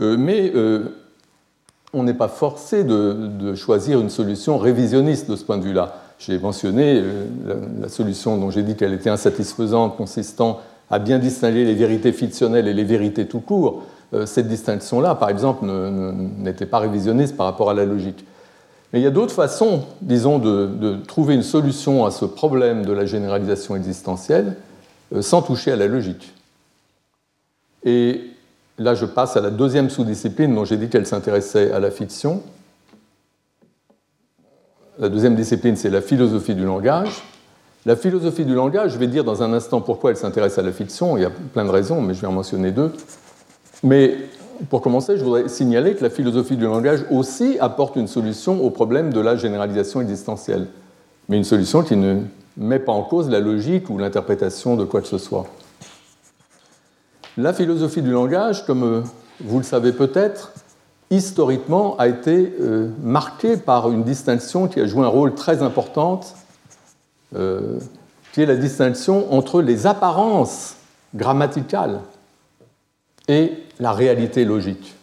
Euh, 0.00 0.16
mais 0.18 0.50
euh, 0.54 0.96
on 1.92 2.02
n'est 2.02 2.14
pas 2.14 2.28
forcé 2.28 2.84
de, 2.84 3.54
choisir 3.56 4.00
une 4.00 4.08
solution 4.08 4.56
révisionniste 4.56 5.30
de 5.30 5.36
ce 5.36 5.44
point 5.44 5.58
de 5.58 5.64
vue-là. 5.64 6.00
J'ai 6.18 6.38
mentionné 6.38 7.02
la, 7.82 7.90
solution 7.90 8.38
dont 8.38 8.50
j'ai 8.50 8.62
dit 8.62 8.76
qu'elle 8.76 8.94
était 8.94 9.10
insatisfaisante, 9.10 9.98
consistant 9.98 10.60
à 10.90 10.98
bien 10.98 11.18
distinguer 11.18 11.66
les 11.66 11.74
vérités 11.74 12.12
fictionnelles 12.12 12.66
et 12.66 12.72
les 12.72 12.84
vérités 12.84 13.26
tout 13.26 13.40
court. 13.40 13.82
Euh, 14.14 14.26
cette 14.26 14.48
distinction-là, 14.48 15.14
par 15.14 15.28
exemple, 15.28 15.66
n'était 15.66 16.66
pas 16.66 16.78
révisionniste 16.78 17.36
par 17.36 17.46
rapport 17.46 17.70
à 17.70 17.74
la 17.74 17.84
logique. 17.84 18.24
Mais 18.92 19.00
il 19.00 19.02
y 19.02 19.06
a 19.06 19.10
d'autres 19.10 19.34
façons, 19.34 19.84
disons, 20.00 20.38
de, 20.38 20.96
trouver 21.06 21.34
une 21.34 21.42
solution 21.42 22.06
à 22.06 22.10
ce 22.10 22.24
problème 22.24 22.84
de 22.84 22.92
la 22.92 23.06
généralisation 23.06 23.74
existentielle 23.74 24.56
euh, 25.12 25.20
sans 25.20 25.42
toucher 25.42 25.72
à 25.72 25.76
la 25.76 25.88
logique. 25.88 26.32
Et 27.84 28.20
là, 28.78 28.94
je 28.94 29.04
passe 29.04 29.36
à 29.36 29.40
la 29.40 29.50
deuxième 29.50 29.90
sous-discipline 29.90 30.54
dont 30.54 30.64
j'ai 30.64 30.76
dit 30.76 30.88
qu'elle 30.88 31.06
s'intéressait 31.06 31.72
à 31.72 31.80
la 31.80 31.90
fiction, 31.90 32.42
la 34.96 35.08
deuxième 35.08 35.34
discipline, 35.34 35.74
c'est 35.74 35.90
la 35.90 36.00
philosophie 36.00 36.54
du 36.54 36.64
langage. 36.64 37.24
La 37.84 37.96
philosophie 37.96 38.44
du 38.44 38.54
langage, 38.54 38.92
je 38.92 38.98
vais 38.98 39.08
dire 39.08 39.24
dans 39.24 39.42
un 39.42 39.52
instant 39.52 39.80
pourquoi 39.80 40.10
elle 40.10 40.16
s'intéresse 40.16 40.56
à 40.56 40.62
la 40.62 40.70
fiction. 40.70 41.16
Il 41.16 41.22
y 41.22 41.26
a 41.26 41.30
plein 41.30 41.64
de 41.64 41.70
raisons, 41.70 42.00
mais 42.00 42.14
je 42.14 42.20
vais 42.20 42.28
en 42.28 42.32
mentionner 42.32 42.70
deux. 42.70 42.92
Mais 43.82 44.16
pour 44.70 44.80
commencer, 44.80 45.16
je 45.16 45.24
voudrais 45.24 45.48
signaler 45.48 45.94
que 45.94 46.02
la 46.02 46.10
philosophie 46.10 46.56
du 46.56 46.64
langage 46.64 47.04
aussi 47.10 47.58
apporte 47.60 47.96
une 47.96 48.06
solution 48.06 48.64
au 48.64 48.70
problème 48.70 49.12
de 49.12 49.20
la 49.20 49.36
généralisation 49.36 50.00
existentielle, 50.00 50.68
mais 51.28 51.36
une 51.36 51.44
solution 51.44 51.82
qui 51.82 51.96
ne 51.96 52.20
met 52.56 52.78
pas 52.78 52.92
en 52.92 53.02
cause 53.02 53.28
la 53.28 53.40
logique 53.40 53.90
ou 53.90 53.98
l'interprétation 53.98 54.76
de 54.76 54.84
quoi 54.84 55.00
que 55.00 55.08
ce 55.08 55.18
soit. 55.18 55.46
La 57.36 57.52
philosophie 57.52 58.02
du 58.02 58.12
langage, 58.12 58.64
comme 58.64 59.02
vous 59.40 59.58
le 59.58 59.64
savez 59.64 59.92
peut-être, 59.92 60.52
historiquement, 61.10 61.96
a 61.96 62.06
été 62.06 62.54
euh, 62.60 62.90
marqué 63.02 63.56
par 63.56 63.90
une 63.90 64.04
distinction 64.04 64.68
qui 64.68 64.80
a 64.80 64.86
joué 64.86 65.04
un 65.04 65.08
rôle 65.08 65.34
très 65.34 65.62
important, 65.62 66.20
euh, 67.34 67.78
qui 68.32 68.42
est 68.42 68.46
la 68.46 68.56
distinction 68.56 69.32
entre 69.32 69.62
les 69.62 69.86
apparences 69.86 70.76
grammaticales 71.14 72.00
et 73.28 73.52
la 73.80 73.92
réalité 73.92 74.44
logique. 74.44 74.94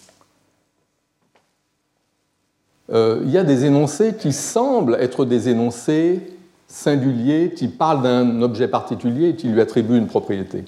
Euh, 2.92 3.22
il 3.24 3.32
y 3.32 3.38
a 3.38 3.44
des 3.44 3.66
énoncés 3.66 4.16
qui 4.16 4.34
semblent 4.34 4.98
être 5.00 5.26
des 5.26 5.50
énoncés 5.50 6.20
singuliers 6.68 7.54
qui 7.56 7.68
parlent 7.68 8.02
d'un 8.02 8.42
objet 8.42 8.68
particulier 8.68 9.30
et 9.30 9.36
qui 9.36 9.48
lui 9.48 9.62
attribuent 9.62 9.98
une 9.98 10.08
propriété. 10.08 10.66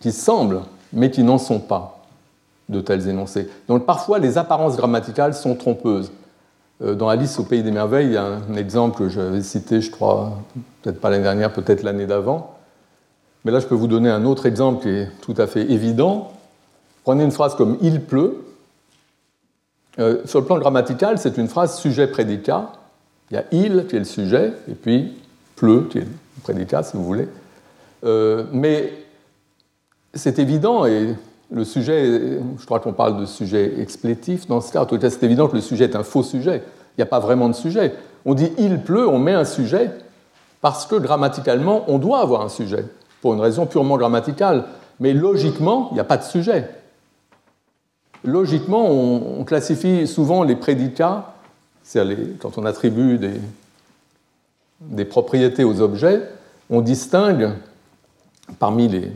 Qui 0.00 0.12
semblent, 0.12 0.62
mais 0.92 1.10
qui 1.10 1.22
n'en 1.22 1.38
sont 1.38 1.60
pas 1.60 2.04
de 2.68 2.80
tels 2.80 3.08
énoncés. 3.08 3.48
Donc 3.66 3.86
parfois, 3.86 4.18
les 4.18 4.38
apparences 4.38 4.76
grammaticales 4.76 5.34
sont 5.34 5.54
trompeuses. 5.54 6.12
Euh, 6.82 6.94
dans 6.94 7.08
Alice 7.08 7.38
au 7.38 7.44
Pays 7.44 7.62
des 7.62 7.72
Merveilles, 7.72 8.08
il 8.08 8.12
y 8.12 8.16
a 8.16 8.24
un 8.24 8.54
exemple 8.54 8.98
que 8.98 9.08
j'avais 9.08 9.42
cité, 9.42 9.80
je 9.80 9.90
crois, 9.90 10.38
peut-être 10.82 11.00
pas 11.00 11.10
l'année 11.10 11.24
dernière, 11.24 11.52
peut-être 11.52 11.82
l'année 11.82 12.06
d'avant. 12.06 12.57
Mais 13.44 13.52
là, 13.52 13.60
je 13.60 13.66
peux 13.66 13.74
vous 13.74 13.86
donner 13.86 14.10
un 14.10 14.24
autre 14.24 14.46
exemple 14.46 14.82
qui 14.82 14.88
est 14.88 15.08
tout 15.20 15.34
à 15.38 15.46
fait 15.46 15.70
évident. 15.70 16.32
Prenez 17.04 17.24
une 17.24 17.30
phrase 17.30 17.54
comme 17.54 17.78
il 17.80 18.02
pleut. 18.02 18.44
Euh, 19.98 20.22
sur 20.26 20.40
le 20.40 20.46
plan 20.46 20.58
grammatical, 20.58 21.18
c'est 21.18 21.38
une 21.38 21.48
phrase 21.48 21.78
sujet-prédicat. 21.78 22.72
Il 23.30 23.34
y 23.34 23.38
a 23.38 23.44
il 23.52 23.86
qui 23.86 23.96
est 23.96 24.00
le 24.00 24.04
sujet, 24.04 24.52
et 24.68 24.74
puis 24.74 25.16
pleut 25.56 25.86
qui 25.90 25.98
est 25.98 26.02
le 26.02 26.42
prédicat, 26.42 26.82
si 26.82 26.96
vous 26.96 27.04
voulez. 27.04 27.28
Euh, 28.04 28.44
mais 28.52 28.92
c'est 30.14 30.38
évident, 30.38 30.86
et 30.86 31.14
le 31.50 31.64
sujet, 31.64 32.38
je 32.58 32.64
crois 32.64 32.80
qu'on 32.80 32.92
parle 32.92 33.20
de 33.20 33.26
sujet 33.26 33.80
explétif 33.80 34.46
dans 34.46 34.60
ce 34.60 34.72
cas. 34.72 34.82
En 34.82 34.86
tout 34.86 34.98
cas, 34.98 35.10
c'est 35.10 35.22
évident 35.24 35.48
que 35.48 35.56
le 35.56 35.62
sujet 35.62 35.84
est 35.84 35.96
un 35.96 36.02
faux 36.02 36.22
sujet. 36.22 36.62
Il 36.96 37.00
n'y 37.00 37.02
a 37.02 37.06
pas 37.06 37.20
vraiment 37.20 37.48
de 37.48 37.54
sujet. 37.54 37.94
On 38.24 38.34
dit 38.34 38.52
il 38.58 38.80
pleut, 38.80 39.08
on 39.08 39.18
met 39.18 39.32
un 39.32 39.44
sujet 39.44 39.90
parce 40.60 40.86
que 40.86 40.96
grammaticalement, 40.96 41.84
on 41.88 41.98
doit 41.98 42.20
avoir 42.20 42.42
un 42.42 42.48
sujet, 42.48 42.84
pour 43.20 43.34
une 43.34 43.40
raison 43.40 43.66
purement 43.66 43.96
grammaticale. 43.96 44.64
Mais 45.00 45.12
logiquement, 45.12 45.88
il 45.90 45.94
n'y 45.94 46.00
a 46.00 46.04
pas 46.04 46.16
de 46.16 46.24
sujet. 46.24 46.68
Logiquement, 48.24 48.90
on, 48.90 49.44
classifie 49.44 50.06
souvent 50.06 50.42
les 50.42 50.56
prédicats, 50.56 51.34
c'est-à-dire 51.82 52.18
quand 52.40 52.58
on 52.58 52.66
attribue 52.66 53.18
des, 54.80 55.04
propriétés 55.04 55.64
aux 55.64 55.80
objets, 55.80 56.22
on 56.68 56.80
distingue 56.80 57.50
parmi 58.58 58.88
les, 58.88 59.12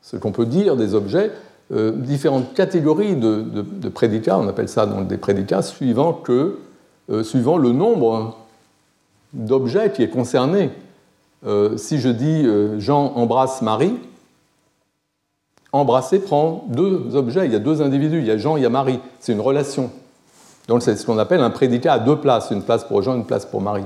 ce 0.00 0.16
qu'on 0.16 0.32
peut 0.32 0.46
dire 0.46 0.76
des 0.76 0.94
objets, 0.94 1.32
euh, 1.72 1.92
différentes 1.92 2.54
catégories 2.54 3.16
de, 3.16 3.88
prédicats, 3.88 4.38
on 4.38 4.48
appelle 4.48 4.68
ça 4.68 4.86
donc 4.86 5.08
des 5.08 5.18
prédicats, 5.18 5.62
suivant, 5.62 6.12
que, 6.14 6.58
euh, 7.10 7.22
suivant 7.22 7.58
le 7.58 7.72
nombre 7.72 8.36
d'objets 9.34 9.92
qui 9.92 10.02
est 10.02 10.08
concerné. 10.08 10.70
Euh, 11.44 11.76
si 11.76 11.98
je 11.98 12.08
dis 12.08 12.46
Jean 12.78 13.12
embrasse 13.14 13.62
Marie, 13.62 13.94
embrasser 15.72 16.20
prend 16.20 16.64
deux 16.68 17.14
objets, 17.16 17.46
il 17.46 17.52
y 17.52 17.56
a 17.56 17.60
deux 17.60 17.82
individus, 17.82 18.18
il 18.18 18.26
y 18.26 18.30
a 18.30 18.38
Jean, 18.38 18.56
il 18.56 18.62
y 18.62 18.66
a 18.66 18.70
Marie, 18.70 19.00
c'est 19.20 19.32
une 19.32 19.40
relation. 19.40 19.90
Donc 20.68 20.82
c'est 20.82 20.96
ce 20.96 21.04
qu'on 21.04 21.18
appelle 21.18 21.40
un 21.40 21.50
prédicat 21.50 21.94
à 21.94 21.98
deux 21.98 22.16
places, 22.16 22.50
une 22.50 22.62
place 22.62 22.84
pour 22.84 23.02
Jean, 23.02 23.14
une 23.14 23.26
place 23.26 23.46
pour 23.46 23.60
Marie. 23.60 23.84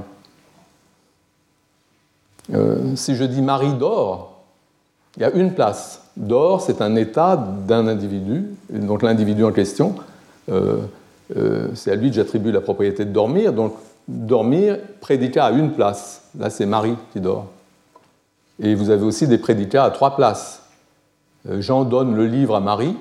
si 2.94 3.16
je 3.16 3.24
dis 3.24 3.42
Marie 3.42 3.74
dort, 3.74 4.30
il 5.16 5.22
y 5.22 5.24
a 5.24 5.30
une 5.32 5.54
place. 5.54 6.02
D'or, 6.16 6.60
c'est 6.60 6.82
un 6.82 6.96
état 6.96 7.36
d'un 7.36 7.86
individu, 7.86 8.44
donc 8.70 9.02
l'individu 9.02 9.44
en 9.44 9.52
question, 9.52 9.94
euh, 10.50 10.78
euh, 11.36 11.68
c'est 11.74 11.90
à 11.92 11.94
lui 11.94 12.10
que 12.10 12.16
j'attribue 12.16 12.50
la 12.50 12.60
propriété 12.60 13.04
de 13.04 13.12
dormir, 13.12 13.52
donc 13.52 13.74
dormir, 14.10 14.78
prédicat 15.00 15.46
à 15.46 15.50
une 15.50 15.72
place. 15.72 16.22
Là, 16.38 16.50
c'est 16.50 16.66
Marie 16.66 16.96
qui 17.12 17.20
dort. 17.20 17.46
Et 18.62 18.74
vous 18.74 18.90
avez 18.90 19.04
aussi 19.04 19.26
des 19.26 19.38
prédicats 19.38 19.84
à 19.84 19.90
trois 19.90 20.16
places. 20.16 20.62
Euh, 21.48 21.60
Jean 21.60 21.84
donne 21.84 22.14
le 22.14 22.26
livre 22.26 22.54
à 22.54 22.60
Marie. 22.60 22.96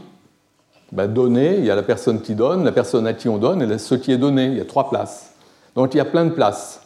Ben, 0.92 1.08
donner, 1.08 1.58
il 1.58 1.66
y 1.66 1.72
a 1.72 1.76
la 1.76 1.84
personne 1.84 2.22
qui 2.22 2.34
donne, 2.36 2.64
la 2.64 2.72
personne 2.72 3.06
à 3.06 3.14
qui 3.14 3.30
on 3.30 3.38
donne 3.38 3.62
et 3.62 3.78
ce 3.78 3.96
qui 3.96 4.12
est 4.12 4.18
donné. 4.18 4.46
Il 4.46 4.58
y 4.58 4.62
a 4.62 4.66
trois 4.66 4.90
places. 4.90 5.34
Donc 5.76 5.94
il 5.94 5.98
y 5.98 6.02
a 6.02 6.06
plein 6.06 6.26
de 6.26 6.32
places. 6.32 6.82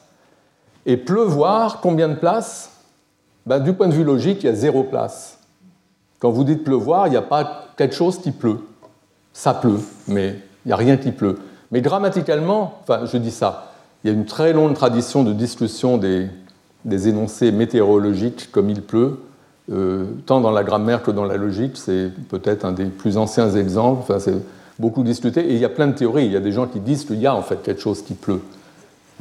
Et 0.86 0.98
pleuvoir, 0.98 1.80
combien 1.80 2.10
de 2.10 2.16
places? 2.16 2.72
Ben, 3.46 3.60
Du 3.60 3.74
point 3.74 3.88
de 3.88 3.94
vue 3.94 4.04
logique, 4.04 4.44
il 4.44 4.48
y 4.48 4.50
a 4.50 4.56
zéro 4.56 4.84
place. 4.84 5.38
Quand 6.20 6.32
vous 6.32 6.44
dites 6.44 6.64
pleuvoir, 6.64 7.08
il 7.08 7.12
n'y 7.12 7.18
a 7.18 7.22
pas 7.22 7.66
quelque 7.78 7.96
chose 7.96 8.20
qui 8.20 8.32
pleut. 8.32 8.60
Ça 9.34 9.54
pleut, 9.54 9.80
mais 10.08 10.40
il 10.66 10.70
n'y 10.70 10.74
a 10.74 10.78
rien 10.78 10.98
qui 10.98 11.12
pleut. 11.12 11.38
Mais 11.72 11.82
grammaticalement, 11.82 12.80
enfin 12.82 13.06
je 13.06 13.18
dis 13.18 13.32
ça, 13.32 13.73
il 14.04 14.08
y 14.08 14.10
a 14.10 14.14
une 14.14 14.26
très 14.26 14.54
longue 14.54 14.74
tradition 14.74 15.24
de 15.24 15.32
discussion 15.32 15.98
des, 15.98 16.28
énoncés 16.86 17.52
météorologiques 17.52 18.50
comme 18.52 18.70
il 18.70 18.82
pleut, 18.82 19.20
euh, 19.72 20.06
tant 20.26 20.42
dans 20.42 20.52
la 20.52 20.64
grammaire 20.64 21.04
que 21.04 21.12
dans 21.12 21.24
la 21.24 21.38
logique. 21.38 21.78
C'est 21.78 22.12
peut-être 22.30 22.66
un 22.66 22.74
des 22.74 22.86
plus 22.86 23.18
anciens 23.18 23.50
exemples. 23.52 24.02
Enfin, 24.02 24.20
c'est 24.20 24.36
beaucoup 24.78 25.04
discuté. 25.04 25.50
Et 25.50 25.54
il 25.54 25.60
y 25.60 25.66
a 25.66 25.70
plein 25.70 25.88
de 25.88 25.94
théories. 25.94 26.26
Il 26.26 26.34
y 26.34 26.38
a 26.38 26.42
des 26.42 26.52
gens 26.52 26.68
qui 26.68 26.82
disent 26.82 27.06
qu'il 27.06 27.20
y 27.20 27.28
a 27.28 27.34
en 27.34 27.42
fait 27.42 27.64
quelque 27.64 27.82
chose 27.82 28.02
qui 28.02 28.14
pleut. 28.14 28.42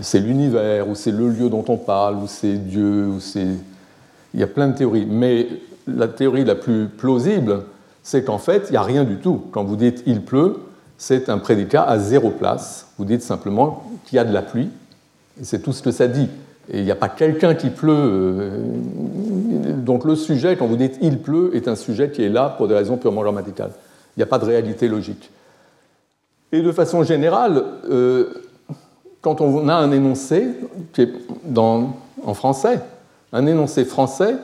C'est 0.01 0.19
l'univers, 0.19 0.89
ou 0.89 0.97
c'est 0.97 1.13
le 1.13 1.29
lieu 1.29 1.49
dont 1.49 1.65
on 1.69 1.77
parle, 1.77 2.17
ou 2.17 2.27
c'est 2.27 2.55
Dieu, 2.55 3.07
ou 3.07 3.21
c'est. 3.21 3.47
Il 4.35 4.41
y 4.41 4.43
a 4.43 4.49
plein 4.49 4.67
de 4.67 4.77
théories. 4.77 5.07
Mais 5.07 5.47
la 5.87 6.09
théorie 6.09 6.45
la 6.45 6.57
plus 6.57 6.87
plausible, 6.87 7.63
c'est 8.03 8.25
qu'en 8.25 8.39
fait, 8.39 8.65
il 8.69 8.73
n'y 8.73 8.79
a 8.79 8.83
rien 8.83 9.05
du 9.05 9.19
tout. 9.19 9.43
Quand 9.53 9.63
vous 9.63 9.77
dites 9.77 10.03
il 10.07 10.23
pleut, 10.23 10.57
c'est 11.03 11.29
un 11.29 11.39
prédicat 11.39 11.83
à 11.83 11.99
zéro 11.99 12.31
place. 12.31 12.87
Vous 12.97 13.05
dites 13.05 13.23
simplement 13.23 13.83
qu'il 14.05 14.15
y 14.15 14.19
a 14.21 14.25
de 14.25 14.33
la 14.33 14.41
pluie, 14.41 14.69
et 15.41 15.43
c'est 15.43 15.59
tout 15.59 15.73
ce 15.73 15.83
que 15.83 15.91
ça 15.91 16.07
dit. 16.07 16.29
Et 16.73 16.79
il 16.79 16.85
n'y 16.85 16.93
a 16.93 16.97
pas 16.97 17.09
quelqu'un 17.09 17.57
qui 17.57 17.71
pleut. 17.71 17.93
Euh, 17.93 18.63
donc 19.79 20.05
le 20.05 20.15
sujet, 20.15 20.55
quand 20.57 20.69
vous 20.69 20.77
dites 20.77 20.99
il 21.03 21.19
pleut, 21.19 21.51
est 21.57 21.67
un 21.67 21.75
sujet 21.75 22.13
qui 22.13 22.23
est 22.23 22.29
là 22.29 22.55
pour 22.57 22.69
des 22.69 22.77
raisons 22.77 22.99
purement 22.99 23.23
grammaticales. 23.23 23.73
Il 24.17 24.21
n'y 24.21 24.23
a 24.23 24.27
pas 24.27 24.39
de 24.39 24.45
réalité 24.45 24.87
logique. 24.87 25.29
Et 26.53 26.63
de 26.63 26.71
façon 26.71 27.03
générale, 27.03 27.65
euh, 27.91 28.45
quand 29.23 29.41
on 29.41 29.69
a 29.69 29.75
un 29.75 29.91
énoncé, 29.91 30.51
qui 30.93 31.03
est 31.03 31.13
en 31.57 31.95
français, 32.33 32.79
un 33.33 33.45
énoncé 33.47 33.85
français, 33.85 34.37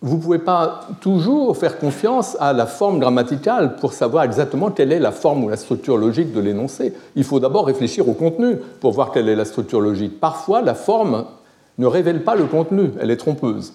vous 0.00 0.16
ne 0.16 0.22
pouvez 0.22 0.38
pas 0.38 0.80
toujours 1.00 1.56
faire 1.56 1.78
confiance 1.78 2.36
à 2.38 2.52
la 2.52 2.66
forme 2.66 3.00
grammaticale 3.00 3.76
pour 3.76 3.92
savoir 3.92 4.22
exactement 4.22 4.70
quelle 4.70 4.92
est 4.92 5.00
la 5.00 5.10
forme 5.10 5.42
ou 5.42 5.48
la 5.48 5.56
structure 5.56 5.96
logique 5.96 6.32
de 6.32 6.40
l'énoncé. 6.40 6.94
Il 7.16 7.24
faut 7.24 7.40
d'abord 7.40 7.66
réfléchir 7.66 8.08
au 8.08 8.12
contenu 8.12 8.56
pour 8.80 8.92
voir 8.92 9.10
quelle 9.10 9.28
est 9.28 9.34
la 9.34 9.44
structure 9.44 9.80
logique. 9.80 10.20
Parfois, 10.20 10.62
la 10.62 10.74
forme 10.74 11.24
ne 11.78 11.86
révèle 11.86 12.22
pas 12.22 12.36
le 12.36 12.44
contenu, 12.44 12.92
elle 13.00 13.10
est 13.10 13.16
trompeuse. 13.16 13.72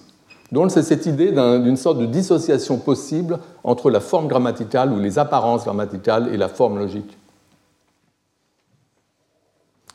Donc 0.50 0.70
c'est 0.70 0.82
cette 0.82 1.04
idée 1.04 1.32
d'une 1.32 1.76
sorte 1.76 1.98
de 1.98 2.06
dissociation 2.06 2.78
possible 2.78 3.38
entre 3.62 3.90
la 3.90 4.00
forme 4.00 4.28
grammaticale 4.28 4.92
ou 4.92 5.00
les 5.00 5.18
apparences 5.18 5.64
grammaticales 5.64 6.32
et 6.32 6.36
la 6.36 6.48
forme 6.48 6.78
logique. 6.78 7.18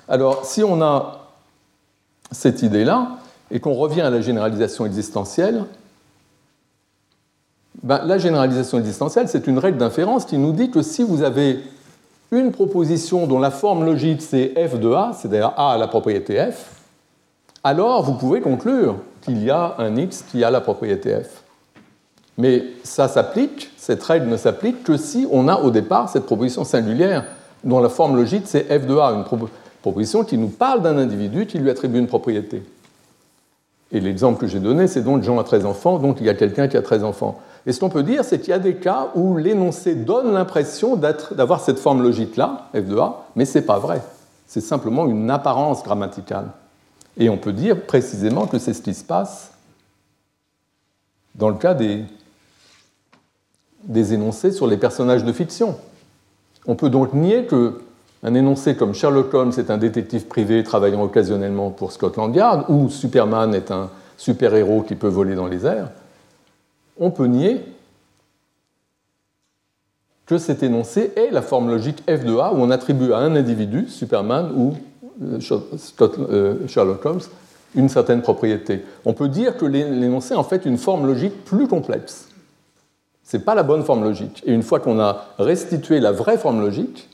Alors 0.08 0.46
si 0.46 0.64
on 0.64 0.82
a 0.82 1.30
cette 2.32 2.62
idée-là 2.62 3.18
et 3.52 3.60
qu'on 3.60 3.74
revient 3.74 4.02
à 4.02 4.10
la 4.10 4.22
généralisation 4.22 4.86
existentielle, 4.86 5.66
ben, 7.82 8.02
la 8.04 8.18
généralisation 8.18 8.78
existentielle, 8.78 9.28
c'est 9.30 9.48
une 9.48 9.58
règle 9.58 9.78
d'inférence 9.78 10.26
qui 10.26 10.38
nous 10.38 10.52
dit 10.52 10.70
que 10.70 10.82
si 10.82 11.04
vous 11.04 11.24
avez 11.24 11.60
une 12.32 12.52
proposition 12.52 13.26
dont 13.26 13.40
la 13.40 13.52
forme 13.52 13.86
logique 13.86 14.22
c'est 14.22 14.54
f 14.56 14.78
de 14.80 14.92
a, 14.92 15.12
c'est-à-dire 15.14 15.54
a 15.56 15.74
à 15.74 15.78
la 15.78 15.88
propriété 15.88 16.38
f, 16.52 16.82
alors 17.64 18.04
vous 18.04 18.14
pouvez 18.14 18.42
conclure 18.42 18.98
qu'il 19.22 19.44
y 19.44 19.50
a 19.50 19.76
un 19.78 19.96
x 19.96 20.24
qui 20.30 20.44
a 20.44 20.52
la 20.52 20.62
propriété 20.62 21.16
f. 21.24 21.44
Mais 22.38 22.64
ça 22.84 23.08
s'applique, 23.08 23.72
cette 23.78 24.04
règle 24.04 24.28
ne 24.28 24.38
s'applique 24.38 24.84
que 24.84 24.98
si 24.98 25.28
on 25.32 25.48
a 25.48 25.60
au 25.60 25.72
départ 25.72 26.10
cette 26.10 26.26
proposition 26.26 26.64
singulière 26.64 27.26
dont 27.64 27.80
la 27.80 27.90
forme 27.90 28.16
logique 28.16 28.44
c'est 28.46 28.64
f 28.64 28.86
de 28.86 28.98
a, 28.98 29.12
une 29.12 29.26
proposition 29.82 30.24
qui 30.24 30.38
nous 30.38 30.48
parle 30.50 30.82
d'un 30.82 30.98
individu 30.98 31.46
qui 31.46 31.58
lui 31.58 31.70
attribue 31.70 32.00
une 32.00 32.08
propriété. 32.08 32.64
Et 33.92 34.00
l'exemple 34.00 34.40
que 34.40 34.48
j'ai 34.48 34.60
donné, 34.60 34.88
c'est 34.88 35.02
donc 35.02 35.24
Jean 35.24 35.40
a 35.40 35.44
13 35.44 35.66
enfants, 35.66 35.98
donc 35.98 36.18
il 36.20 36.28
y 36.28 36.30
a 36.30 36.36
quelqu'un 36.36 36.68
qui 36.68 36.78
a 36.78 36.82
13 36.82 37.04
enfants. 37.04 37.40
Et 37.66 37.74
ce 37.74 37.80
qu'on 37.80 37.90
peut 37.90 38.04
dire, 38.04 38.24
c'est 38.24 38.40
qu'il 38.40 38.50
y 38.50 38.54
a 38.54 38.60
des 38.60 38.76
cas 38.76 39.10
où 39.16 39.38
l'énoncé 39.38 39.96
donne 39.96 40.34
l'impression 40.34 40.96
d'avoir 40.96 41.60
cette 41.60 41.80
forme 41.80 42.02
logique-là, 42.02 42.70
f 42.74 42.86
de 42.86 42.98
a, 42.98 43.26
mais 43.36 43.46
ce 43.46 43.60
n'est 43.60 43.66
pas 43.66 43.80
vrai. 43.80 44.02
C'est 44.48 44.62
simplement 44.62 45.06
une 45.06 45.30
apparence 45.30 45.84
grammaticale. 45.84 46.48
Et 47.18 47.30
on 47.30 47.38
peut 47.38 47.54
dire 47.54 47.82
précisément 47.82 48.48
que 48.48 48.58
c'est 48.58 48.74
ce 48.74 48.82
qui 48.82 48.94
se 48.94 49.04
passe 49.04 49.52
dans 51.36 51.50
le 51.50 51.56
cas 51.56 51.74
des, 51.74 52.06
des 53.84 54.14
énoncés 54.14 54.52
sur 54.52 54.68
les 54.68 54.78
personnages 54.78 55.24
de 55.24 55.32
fiction. 55.32 55.78
On 56.66 56.76
peut 56.76 56.90
donc 56.90 57.14
nier 57.14 57.46
qu'un 57.46 58.34
énoncé 58.34 58.76
comme 58.76 58.94
Sherlock 58.94 59.34
Holmes 59.34 59.54
est 59.58 59.70
un 59.70 59.78
détective 59.78 60.28
privé 60.28 60.64
travaillant 60.64 61.04
occasionnellement 61.04 61.72
pour 61.72 61.92
Scotland 61.92 62.34
Yard, 62.36 62.66
ou 62.70 62.90
Superman 62.90 63.54
est 63.54 63.72
un 63.72 63.90
super-héros 64.18 64.82
qui 64.82 64.96
peut 64.96 65.08
voler 65.08 65.36
dans 65.36 65.48
les 65.48 65.66
airs, 65.66 65.90
on 67.00 67.12
peut 67.12 67.26
nier 67.26 67.62
que 70.26 70.38
cet 70.38 70.62
énoncé 70.62 71.12
est 71.16 71.32
la 71.32 71.42
forme 71.42 71.70
logique 71.70 72.04
f 72.08 72.24
de 72.24 72.38
a 72.38 72.54
où 72.54 72.58
on 72.58 72.70
attribue 72.70 73.14
à 73.14 73.18
un 73.18 73.36
individu, 73.36 73.88
Superman 73.88 74.52
ou 74.56 74.76
euh, 75.24 75.40
euh, 76.02 76.68
Sherlock 76.68 77.04
Holmes, 77.04 77.22
une 77.76 77.90
certaine 77.90 78.22
propriété. 78.22 78.84
On 79.06 79.14
peut 79.14 79.28
dire 79.28 79.58
que 79.58 79.66
l'énoncé 79.66 80.34
est 80.34 80.38
en 80.38 80.44
fait 80.44 80.66
une 80.66 80.78
forme 80.78 81.08
logique 81.08 81.46
plus 81.46 81.68
complexe. 81.68 82.28
Ce 83.24 83.38
n'est 83.38 83.44
pas 83.44 83.56
la 83.56 83.64
bonne 83.64 83.84
forme 83.84 84.04
logique. 84.04 84.44
Et 84.46 84.54
une 84.54 84.64
fois 84.64 84.80
qu'on 84.80 85.00
a 85.00 85.26
restitué 85.38 86.00
la 86.00 86.12
vraie 86.12 86.38
forme 86.38 86.62
logique, 86.62 87.10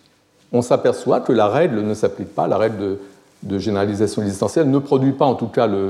on 0.52 0.62
s'aperçoit 0.62 1.20
que 1.20 1.34
la 1.34 1.48
règle 1.48 1.82
ne 1.82 1.94
s'applique 1.94 2.34
pas, 2.34 2.48
la 2.48 2.58
règle 2.58 2.98
de, 3.44 3.60
généralisation 3.60 4.22
existentielle 4.22 4.70
ne 4.70 4.80
produit 4.80 5.12
pas 5.12 5.26
en 5.26 5.36
tout 5.36 5.48
cas 5.48 5.68
le, 5.68 5.90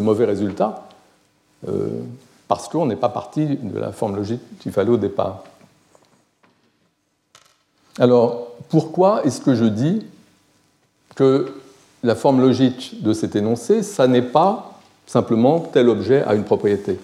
mauvais 0.00 0.24
résultat. 0.24 0.86
Euh, 1.68 1.88
parce 2.48 2.68
qu'on 2.68 2.86
n'est 2.86 2.96
pas 2.96 3.08
parti 3.08 3.46
de 3.46 3.78
la 3.78 3.92
forme 3.92 4.16
logique 4.16 4.40
qu'il 4.60 4.72
fallait 4.72 4.90
au 4.90 4.96
départ. 4.96 5.44
Alors, 7.98 8.48
pourquoi 8.68 9.24
est-ce 9.24 9.40
que 9.40 9.54
je 9.54 9.64
dis 9.64 10.04
que 11.14 11.52
la 12.02 12.14
forme 12.14 12.40
logique 12.40 13.02
de 13.02 13.12
cet 13.12 13.36
énoncé, 13.36 13.82
ça 13.82 14.06
n'est 14.06 14.22
pas 14.22 14.78
simplement 15.06 15.60
tel 15.60 15.88
objet 15.88 16.22
a 16.22 16.34
une 16.34 16.44
propriété? 16.44 16.98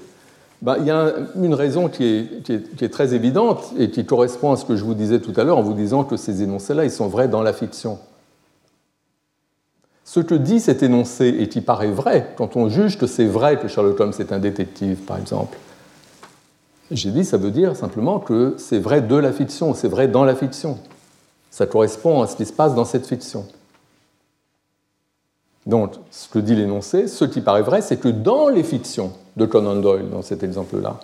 Ben, 0.60 0.76
Il 0.78 0.86
y 0.86 0.90
a 0.90 1.12
une 1.34 1.54
raison 1.54 1.88
qui 1.88 2.04
est, 2.04 2.42
qui 2.42 2.84
est, 2.84 2.88
très 2.92 3.14
évidente 3.14 3.72
et 3.78 3.90
qui 3.90 4.04
correspond 4.04 4.52
à 4.52 4.56
ce 4.56 4.64
que 4.64 4.76
je 4.76 4.84
vous 4.84 4.94
disais 4.94 5.18
tout 5.18 5.32
à 5.36 5.44
l'heure 5.44 5.58
en 5.58 5.62
vous 5.62 5.72
disant 5.72 6.04
que 6.04 6.16
ces 6.16 6.42
énoncés-là, 6.42 6.84
ils 6.84 6.90
sont 6.90 7.08
vrais 7.08 7.26
dans 7.26 7.42
la 7.42 7.52
fiction. 7.52 7.98
Ce 10.12 10.20
que 10.20 10.34
dit 10.34 10.60
cet 10.60 10.82
énoncé 10.82 11.28
et 11.38 11.48
qui 11.48 11.62
paraît 11.62 11.90
vrai, 11.90 12.34
quand 12.36 12.56
on 12.56 12.68
juge 12.68 12.98
que 12.98 13.06
c'est 13.06 13.24
vrai 13.24 13.58
que 13.58 13.66
Sherlock 13.66 13.98
Holmes 13.98 14.12
est 14.18 14.30
un 14.30 14.40
détective, 14.40 14.98
par 14.98 15.16
exemple, 15.16 15.56
j'ai 16.90 17.10
dit 17.10 17.24
ça 17.24 17.38
veut 17.38 17.50
dire 17.50 17.74
simplement 17.76 18.18
que 18.18 18.54
c'est 18.58 18.78
vrai 18.78 19.00
de 19.00 19.16
la 19.16 19.32
fiction, 19.32 19.72
c'est 19.72 19.88
vrai 19.88 20.08
dans 20.08 20.24
la 20.24 20.34
fiction. 20.34 20.76
Ça 21.50 21.64
correspond 21.64 22.20
à 22.20 22.26
ce 22.26 22.36
qui 22.36 22.44
se 22.44 22.52
passe 22.52 22.74
dans 22.74 22.84
cette 22.84 23.06
fiction. 23.06 23.46
Donc, 25.64 25.94
ce 26.10 26.28
que 26.28 26.40
dit 26.40 26.56
l'énoncé, 26.56 27.08
ce 27.08 27.24
qui 27.24 27.40
paraît 27.40 27.62
vrai, 27.62 27.80
c'est 27.80 27.96
que 27.96 28.08
dans 28.08 28.50
les 28.50 28.64
fictions 28.64 29.14
de 29.38 29.46
Conan 29.46 29.76
Doyle, 29.76 30.10
dans 30.10 30.20
cet 30.20 30.42
exemple-là, 30.42 31.00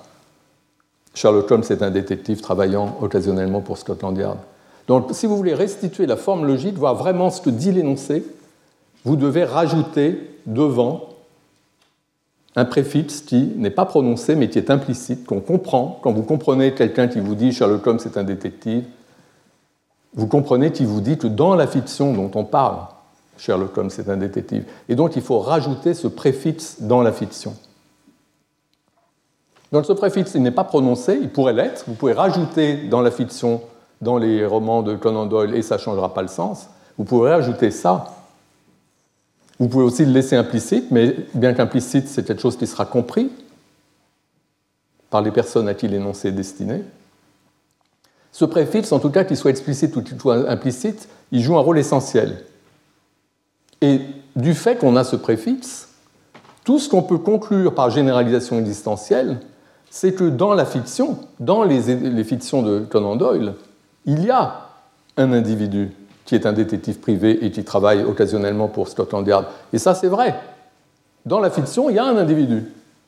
Sherlock 1.15 1.51
Holmes 1.51 1.65
est 1.71 1.83
un 1.83 1.91
détective 1.91 2.43
travaillant 2.43 2.99
occasionnellement 3.01 3.63
pour 3.63 3.79
Scotland 3.79 4.19
Yard. 4.19 4.39
Donc, 4.87 5.09
si 5.13 5.25
vous 5.25 5.39
voulez 5.39 5.55
restituer 5.55 6.05
la 6.05 6.17
forme 6.17 6.45
logique, 6.47 6.77
voir 6.77 6.95
vraiment 6.95 7.31
ce 7.31 7.41
que 7.41 7.49
dit 7.49 7.73
l'énoncé, 7.73 8.23
vous 9.09 9.17
devez 9.17 9.45
rajouter 9.45 10.21
devant 10.45 11.09
un 12.57 12.67
préfixe 12.67 13.23
qui 13.23 13.55
n'est 13.57 13.71
pas 13.71 13.87
prononcé 13.87 14.37
mais 14.37 14.51
qui 14.51 14.59
est 14.59 14.71
implicite, 14.71 15.25
qu'on 15.25 15.41
comprend. 15.41 15.99
Quand 16.03 16.13
vous 16.13 16.23
comprenez 16.23 16.75
quelqu'un 16.75 17.09
qui 17.09 17.19
vous 17.19 17.35
dit 17.35 17.53
Sherlock 17.53 17.87
Holmes 17.87 18.01
est 18.05 18.19
un 18.19 18.25
détective, 18.25 18.85
vous 20.13 20.27
comprenez 20.27 20.73
qu'il 20.73 20.89
vous 20.89 21.01
dit 21.01 21.17
que 21.17 21.27
dans 21.27 21.55
la 21.55 21.67
fiction 21.67 22.13
dont 22.13 22.31
on 22.35 22.45
parle, 22.45 22.81
Sherlock 23.39 23.79
Holmes 23.79 23.91
est 23.99 24.11
un 24.11 24.19
détective. 24.19 24.67
Et 24.91 24.95
donc 24.95 25.17
il 25.17 25.23
faut 25.23 25.39
rajouter 25.39 25.95
ce 25.95 26.07
préfixe 26.07 26.83
dans 26.83 27.01
la 27.01 27.13
fiction. 27.13 27.57
Donc 29.73 29.87
ce 29.87 29.95
préfixe, 29.95 30.35
il 30.35 30.43
n'est 30.43 30.51
pas 30.51 30.65
prononcé, 30.65 31.19
il 31.19 31.31
pourrait 31.31 31.55
l'être. 31.55 31.85
Vous 31.87 31.95
pouvez 31.95 32.13
rajouter 32.13 32.77
dans 32.89 33.01
la 33.01 33.11
fiction, 33.11 33.63
dans 34.03 34.19
les 34.19 34.45
romans 34.45 34.83
de 34.83 34.97
Conan 34.97 35.25
Doyle, 35.25 35.55
et 35.55 35.63
ça 35.63 35.77
ne 35.77 35.81
changera 35.81 36.13
pas 36.13 36.21
le 36.21 36.29
sens. 36.29 36.67
Vous 36.99 37.05
pouvez 37.05 37.31
rajouter 37.31 37.71
ça 37.71 38.18
vous 39.59 39.69
pouvez 39.69 39.85
aussi 39.85 40.05
le 40.05 40.13
laisser 40.13 40.37
implicite, 40.37 40.91
mais 40.91 41.17
bien 41.35 41.53
qu'implicite, 41.53 42.09
c'est 42.09 42.25
quelque 42.25 42.43
chose 42.43 42.57
qui 42.57 42.67
sera 42.67 42.87
compris 42.87 43.31
par 45.11 45.23
les 45.23 45.31
personnes 45.31 45.69
à 45.69 45.75
qui 45.75 45.89
l'énoncé 45.89 46.29
est 46.29 46.33
destiné. 46.33 46.83
Ce 48.31 48.45
préfixe, 48.45 48.93
en 48.93 49.01
tout 49.01 49.11
cas, 49.11 49.25
qu'il 49.25 49.37
soit 49.37 49.51
explicite 49.51 49.97
ou 49.97 50.03
qu'il 50.03 50.21
soit 50.21 50.49
implicite, 50.49 51.09
il 51.33 51.43
joue 51.43 51.57
un 51.57 51.61
rôle 51.61 51.79
essentiel. 51.79 52.45
Et 53.81 54.01
du 54.37 54.55
fait 54.55 54.77
qu'on 54.77 54.97
a 54.97 55.05
ce 55.05 55.17
préfixe, 55.17 55.89
tout 56.65 56.79
ce 56.79 56.89
qu'on 56.89 57.03
peut 57.03 57.19
conclure 57.19 57.75
par 57.75 57.91
généralisation 57.91 58.59
existentielle, 58.59 59.41
c'est 59.91 60.13
que 60.13 60.25
dans 60.25 60.55
la 60.55 60.67
fiction, 60.67 61.19
dans 61.41 61.65
les, 61.65 62.25
fictions 62.25 62.63
de 62.63 62.81
Conan 62.81 63.17
Doyle, 63.17 63.55
il 64.05 64.25
y 64.25 64.31
a 64.31 64.69
un 65.17 65.33
individu 65.33 65.93
qui 66.29 66.35
est 66.35 66.45
un 66.45 66.53
détective 66.53 66.99
privé 66.99 67.43
et 67.43 67.51
qui 67.51 67.65
travaille 67.65 68.05
occasionnellement 68.05 68.69
pour 68.69 68.89
Scotland 68.89 69.27
Yard. 69.27 69.47
Et 69.73 69.79
ça, 69.79 69.95
c'est 69.95 70.09
vrai. 70.09 70.35
Dans 71.25 71.41
la 71.41 71.49
fiction, 71.49 71.89
il 71.89 71.97
y 71.97 71.99
a 71.99 72.05
un 72.05 72.19
individu. 72.19 72.65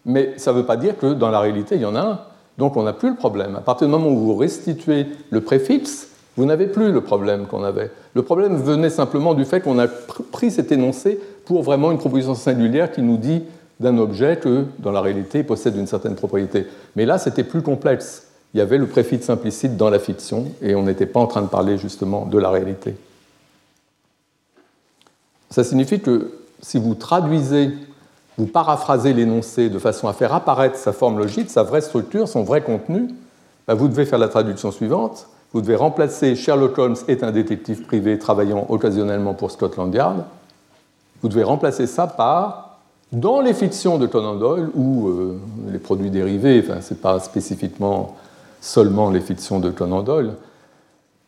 Mais 0.07 0.33
ça 0.39 0.53
ne 0.53 0.57
veut 0.57 0.65
pas 0.65 0.79
dire 0.79 0.97
que 0.97 1.13
dans 1.13 1.29
la 1.29 1.39
réalité, 1.39 1.75
il 1.75 1.83
y 1.83 1.85
en 1.85 1.95
a 1.97 2.01
un. 2.01 2.21
Donc 2.57 2.79
on 2.79 2.83
n'a 2.83 2.95
plus 2.95 3.11
le 3.11 3.17
problème. 3.17 3.57
À 3.57 3.61
partir 3.61 3.87
du 3.87 3.91
moment 3.91 4.09
où 4.09 4.17
vous 4.17 4.35
restituez 4.35 5.05
le 5.29 5.43
préfixe, 5.43 6.09
vous 6.39 6.47
n'avez 6.47 6.67
plus 6.67 6.93
le 6.93 7.03
problème 7.03 7.45
qu'on 7.47 7.63
avait. 7.63 7.91
Le 8.15 8.23
problème 8.23 8.57
venait 8.57 8.89
simplement 8.89 9.35
du 9.35 9.45
fait 9.45 9.61
qu'on 9.61 9.79
a 9.79 9.87
pris 9.87 10.51
cet 10.51 10.73
énoncé 10.73 11.21
pour 11.45 11.63
vraiment 11.63 11.93
une 11.93 11.99
proposition 11.99 12.35
singulière 12.35 12.91
qui 12.91 13.03
nous 13.03 13.19
dit 13.19 13.43
d'un 13.81 13.99
objet 13.99 14.39
que, 14.39 14.65
dans 14.79 14.93
la 14.93 15.03
réalité, 15.03 15.41
il 15.41 15.47
possède 15.47 15.77
une 15.77 15.87
certaine 15.87 16.15
propriété. 16.15 16.67
Mais 16.97 17.05
là, 17.05 17.19
c'était 17.19 17.45
plus 17.45 17.61
complexe. 17.61 18.29
Il 18.55 18.59
y 18.59 18.63
avait 18.63 18.79
le 18.79 18.87
préfixe 18.87 19.29
implicite 19.29 19.77
dans 19.77 19.91
la 19.91 19.99
fiction 19.99 20.47
et 20.63 20.75
on 20.75 20.85
n'était 20.85 21.05
pas 21.05 21.21
en 21.21 21.27
train 21.27 21.43
de 21.43 21.49
parler 21.49 21.77
justement 21.77 22.25
de 22.25 22.39
la 22.39 22.49
réalité. 22.49 22.95
Ça 25.51 25.65
signifie 25.65 26.01
que 26.01 26.31
si 26.63 26.79
vous 26.79 26.95
traduisez, 26.95 27.71
vous 28.39 28.47
paraphrasez 28.47 29.13
l'énoncé 29.13 29.69
de 29.69 29.79
façon 29.79 30.07
à 30.09 30.13
faire 30.13 30.33
apparaître 30.33 30.77
sa 30.77 30.93
forme 30.93 31.19
logique, 31.19 31.51
sa 31.51 31.63
vraie 31.63 31.81
structure, 31.81 32.29
son 32.29 32.45
vrai 32.45 32.63
contenu, 32.63 33.09
ben, 33.67 33.75
vous 33.75 33.89
devez 33.89 34.07
faire 34.07 34.19
la 34.19 34.29
traduction 34.29 34.71
suivante. 34.71 35.27
Vous 35.53 35.61
devez 35.61 35.75
remplacer 35.75 36.37
Sherlock 36.37 36.79
Holmes 36.79 36.97
est 37.09 37.25
un 37.25 37.33
détective 37.33 37.83
privé 37.83 38.19
travaillant 38.19 38.67
occasionnellement 38.69 39.35
pour 39.35 39.51
Scotland 39.51 39.93
Yard. 39.93 40.25
Vous 41.23 41.29
devez 41.29 41.43
remplacer 41.43 41.87
ça 41.87 42.07
par 42.07 42.79
dans 43.13 43.41
les 43.41 43.55
fictions 43.55 43.99
de 43.99 44.07
Conan 44.07 44.37
Doyle 44.37 44.69
ou 44.75 45.09
euh, 45.09 45.41
les 45.73 45.81
produits 45.81 46.11
dérivés, 46.11 46.65
enfin, 46.65 46.81
ce 46.81 46.95
n'est 46.95 47.01
pas 47.01 47.19
spécifiquement 47.19 48.17
seulement 48.61 49.11
les 49.11 49.21
fictions 49.21 49.59
de 49.59 49.71
Conan 49.71 50.03
Doyle, 50.03 50.35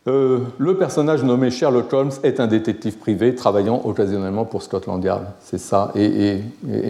euh, 0.08 0.40
le 0.58 0.76
personnage 0.76 1.22
nommé 1.22 1.50
Sherlock 1.50 1.92
Holmes 1.92 2.10
est 2.24 2.40
un 2.40 2.48
détective 2.48 2.98
privé 2.98 3.36
travaillant 3.36 3.80
occasionnellement 3.84 4.44
pour 4.44 4.62
Scotland 4.62 5.02
Yard. 5.02 5.26
C'est 5.40 5.58
ça. 5.58 5.92
Et, 5.94 6.42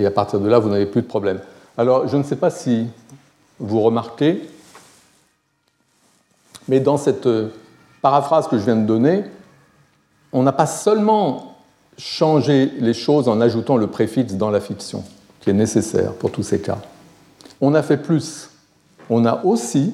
à 0.07 0.11
partir 0.11 0.41
de 0.41 0.49
là, 0.49 0.59
vous 0.59 0.71
n'avez 0.71 0.87
plus 0.87 1.03
de 1.03 1.07
problème. 1.07 1.41
Alors, 1.77 2.09
je 2.09 2.17
ne 2.17 2.23
sais 2.23 2.37
pas 2.37 2.49
si 2.49 2.87
vous 3.59 3.81
remarquez, 3.81 4.49
mais 6.69 6.81
dans 6.81 6.97
cette 6.97 7.27
euh, 7.27 7.49
paraphrase 8.01 8.49
que 8.49 8.57
je 8.57 8.65
viens 8.65 8.77
de 8.77 8.87
donner, 8.87 9.25
on 10.33 10.43
n'a 10.43 10.53
pas 10.53 10.67
seulement 10.67 11.57
changé 11.99 12.73
les 12.79 12.95
choses 12.95 13.29
en 13.29 13.43
ajoutant 13.43 13.77
le 13.77 13.89
préfixe 13.89 14.35
dans 14.35 14.51
la 14.51 14.61
fiction, 14.61 15.05
qui 15.41 15.51
est 15.51 15.55
nécessaire 15.55 16.15
pour 16.15 16.31
tous 16.31 16.43
ces 16.43 16.61
cas. 16.61 16.79
On 17.61 17.75
a 17.75 17.83
fait 17.83 17.99
plus. 17.99 18.49
On 19.11 19.27
a 19.27 19.45
aussi 19.45 19.93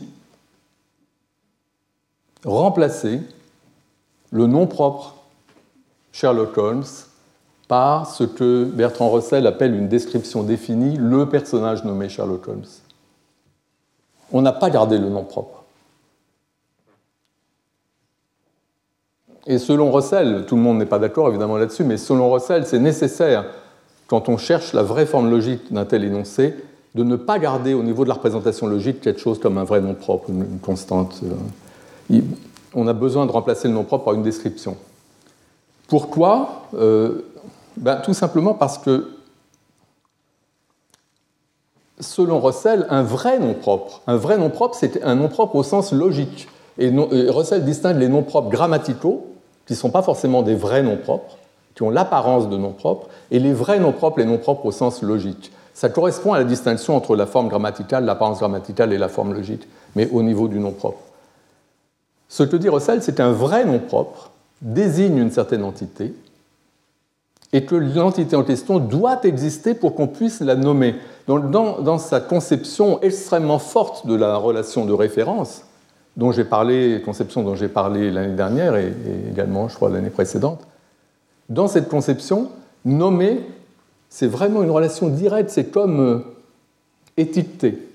remplacer 2.45 3.21
le 4.31 4.47
nom 4.47 4.67
propre 4.67 5.17
Sherlock 6.13 6.57
Holmes 6.59 6.85
par 7.67 8.11
ce 8.11 8.25
que 8.25 8.65
Bertrand 8.65 9.11
Russell 9.11 9.47
appelle 9.47 9.75
une 9.75 9.89
description 9.89 10.43
définie, 10.43 10.97
le 10.97 11.29
personnage 11.29 11.85
nommé 11.85 12.09
Sherlock 12.09 12.49
Holmes. 12.49 12.65
On 14.33 14.43
n'a 14.43 14.53
pas 14.53 14.71
gardé 14.71 14.99
le 14.99 15.09
nom 15.09 15.25
propre. 15.25 15.65
Et 19.47 19.59
selon 19.59 19.91
Russell, 19.91 20.45
tout 20.47 20.57
le 20.57 20.63
monde 20.63 20.79
n'est 20.79 20.87
pas 20.87 20.99
d'accord 20.99 21.29
évidemment 21.29 21.57
là-dessus, 21.57 21.85
mais 21.85 21.97
selon 21.97 22.31
Russell, 22.31 22.67
c'est 22.67 22.79
nécessaire, 22.79 23.47
quand 24.07 24.29
on 24.29 24.37
cherche 24.37 24.73
la 24.73 24.83
vraie 24.83 25.07
forme 25.07 25.31
logique 25.31 25.73
d'un 25.73 25.87
tel 25.87 26.05
énoncé, 26.05 26.55
de 26.95 27.03
ne 27.03 27.17
pas 27.17 27.39
garder 27.39 27.75
au 27.75 27.83
niveau 27.83 28.05
de 28.05 28.09
la 28.09 28.15
représentation 28.15 28.67
logique 28.67 29.01
quelque 29.01 29.21
chose 29.21 29.39
comme 29.39 29.57
un 29.57 29.65
vrai 29.65 29.81
nom 29.81 29.95
propre, 29.95 30.31
une 30.31 30.59
constante. 30.59 31.21
Euh, 31.23 31.29
on 32.75 32.87
a 32.87 32.93
besoin 32.93 33.27
de 33.27 33.33
remplacer 33.33 33.69
le 33.69 33.75
nom 33.75 33.85
propre 33.85 34.05
par 34.05 34.15
une 34.15 34.23
description. 34.23 34.77
Pourquoi 35.89 36.67
euh, 36.75 37.23
ben, 37.77 37.97
Tout 37.97 38.15
simplement 38.15 38.55
parce 38.55 38.79
que, 38.79 39.09
selon 41.99 42.41
Russell, 42.41 42.87
un 42.91 43.03
vrai 43.03 43.39
nom 43.39 43.55
propre, 43.55 44.03
un 44.07 44.17
vrai 44.17 44.39
nom 44.39 44.51
propre, 44.51 44.77
c'est 44.79 45.03
un 45.03 45.15
nom 45.15 45.29
propre 45.29 45.57
au 45.57 45.63
sens 45.63 45.93
logique. 45.93 46.49
Et, 46.79 46.91
Russell 47.31 47.65
distingue 47.65 47.99
les 47.99 48.09
noms 48.09 48.23
propres 48.23 48.51
grammaticaux, 48.51 49.27
qui 49.67 49.73
ne 49.73 49.79
sont 49.79 49.91
pas 49.91 50.03
forcément 50.03 50.43
des 50.43 50.55
vrais 50.55 50.83
noms 50.83 50.97
propres, 50.97 51.37
qui 51.75 51.83
ont 51.83 51.91
l'apparence 51.91 52.49
de 52.49 52.57
noms 52.57 52.73
propres, 52.73 53.09
et 53.31 53.39
les 53.39 53.53
vrais 53.53 53.81
noms 53.81 53.93
propres, 53.93 54.19
les 54.19 54.25
noms 54.25 54.39
propres 54.39 54.67
au 54.67 54.73
sens 54.73 55.03
logique. 55.03 55.51
Ça 55.75 55.89
correspond 55.89 56.33
à 56.33 56.39
la 56.39 56.45
distinction 56.45 56.97
entre 56.97 57.17
la 57.17 57.27
forme 57.27 57.49
grammaticale, 57.49 58.05
l'apparence 58.05 58.39
grammaticale 58.39 58.93
et 58.93 58.99
la 58.99 59.09
forme 59.09 59.33
logique, 59.33 59.67
mais 59.95 60.09
au 60.11 60.23
niveau 60.23 60.49
du 60.49 60.59
nom 60.59 60.73
propre. 60.73 60.99
Ce 62.29 62.43
que 62.43 62.57
dit 62.57 62.69
Russell, 62.69 63.03
c'est 63.03 63.17
qu'un 63.17 63.33
vrai 63.33 63.65
nom 63.65 63.79
propre 63.79 64.31
désigne 64.61 65.19
une 65.19 65.31
certaine 65.31 65.65
entité 65.65 66.15
et 67.53 67.65
que 67.65 67.75
l'entité 67.75 68.37
en 68.37 68.45
question 68.45 68.79
doit 68.79 69.21
exister 69.25 69.75
pour 69.75 69.95
qu'on 69.95 70.07
puisse 70.07 70.41
la 70.41 70.55
nommer. 70.55 70.97
Donc, 71.27 71.51
dans, 71.51 71.99
sa 71.99 72.21
conception 72.21 73.01
extrêmement 73.01 73.59
forte 73.59 74.07
de 74.07 74.15
la 74.15 74.37
relation 74.37 74.85
de 74.85 74.93
référence, 74.93 75.65
dont 76.17 76.33
j'ai 76.33 76.45
parlé, 76.45 77.01
conception 77.05 77.43
dont 77.43 77.55
j'ai 77.55 77.69
parlé 77.69 78.11
l'année 78.11 78.35
dernière 78.35 78.77
et, 78.77 78.93
également, 79.31 79.69
je 79.69 79.77
crois, 79.77 79.89
l'année 79.89 80.11
précédente, 80.11 80.61
dans 81.49 81.69
cette 81.69 81.89
conception, 81.89 82.51
nommer, 82.85 83.41
c'est 84.11 84.27
vraiment 84.27 84.63
une 84.63 84.71
relation 84.71 85.09
directe, 85.09 85.49
c'est 85.49 85.71
comme 85.71 86.01
euh, 86.01 86.19
étiqueter. 87.17 87.89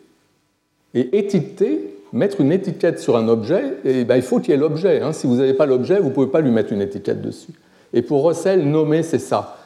Et 0.96 1.20
étiqueter, 1.20 1.93
mettre 2.14 2.40
une 2.40 2.52
étiquette 2.52 3.00
sur 3.00 3.18
un 3.18 3.28
objet, 3.28 3.78
et 3.84 4.06
ben, 4.06 4.16
il 4.16 4.22
faut 4.22 4.40
qu'il 4.40 4.52
y 4.52 4.54
ait 4.54 4.60
l'objet. 4.60 5.02
Hein. 5.02 5.12
Si 5.12 5.28
vous 5.28 5.38
n'avez 5.38 5.56
pas 5.56 5.66
l'objet, 5.66 6.00
vous 6.00 6.10
ne 6.10 6.14
pouvez 6.14 6.28
pas 6.28 6.42
lui 6.42 6.52
mettre 6.52 6.72
une 6.72 6.82
étiquette 6.82 7.22
dessus. 7.22 7.52
Et 7.92 8.04
pour 8.04 8.26
Russell, 8.26 8.64
nommer, 8.70 9.04
c'est 9.04 9.20
ça. 9.20 9.58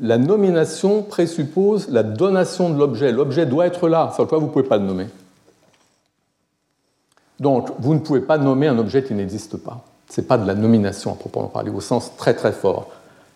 La 0.00 0.18
nomination 0.18 1.02
présuppose 1.02 1.88
la 1.88 2.02
donation 2.02 2.68
de 2.68 2.78
l'objet. 2.78 3.12
L'objet 3.12 3.46
doit 3.46 3.66
être 3.66 3.88
là, 3.88 4.12
sans 4.16 4.26
quoi 4.26 4.38
vous 4.38 4.46
ne 4.46 4.50
pouvez 4.50 4.66
pas 4.66 4.76
le 4.76 4.84
nommer. 4.84 5.06
Donc, 7.38 7.70
vous 7.78 7.94
ne 7.94 8.00
pouvez 8.00 8.20
pas 8.20 8.38
nommer 8.38 8.66
un 8.66 8.78
objet 8.78 9.04
qui 9.04 9.14
n'existe 9.14 9.56
pas. 9.56 9.84
Ce 10.10 10.20
n'est 10.20 10.26
pas 10.26 10.36
de 10.36 10.46
la 10.46 10.54
nomination 10.54 11.12
à 11.12 11.14
proprement 11.14 11.48
parler, 11.48 11.70
au 11.70 11.80
sens 11.80 12.16
très 12.16 12.34
très 12.34 12.52
fort. 12.52 12.90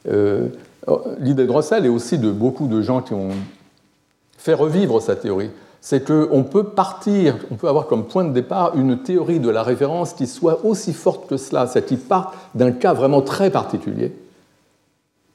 Euh, 0.09 0.49
l'idée 1.21 1.47
de 1.47 1.53
Russell 1.53 1.87
et 1.87 1.89
aussi 1.89 2.19
de 2.19 2.31
beaucoup 2.31 2.67
de 2.67 2.83
gens 2.83 3.03
qui 3.03 3.15
ont 3.15 3.31
fait 4.37 4.55
revivre 4.55 5.01
sa 5.01 5.15
théorie 5.15 5.51
c'est 5.81 6.07
qu'on 6.07 6.43
peut 6.43 6.65
partir, 6.65 7.37
on 7.51 7.55
peut 7.55 7.69
avoir 7.69 7.87
comme 7.87 8.05
point 8.05 8.25
de 8.25 8.33
départ 8.33 8.77
une 8.77 8.99
théorie 9.03 9.41
de 9.41 9.49
la 9.49 9.63
référence 9.63 10.13
qui 10.13 10.27
soit 10.27 10.65
aussi 10.65 10.93
forte 10.93 11.29
que 11.29 11.37
cela, 11.37 11.67
c'est 11.67 11.87
qui 11.87 11.97
part 11.97 12.35
d'un 12.55 12.73
cas 12.73 12.93
vraiment 12.93 13.23
très 13.23 13.51
particulier, 13.51 14.13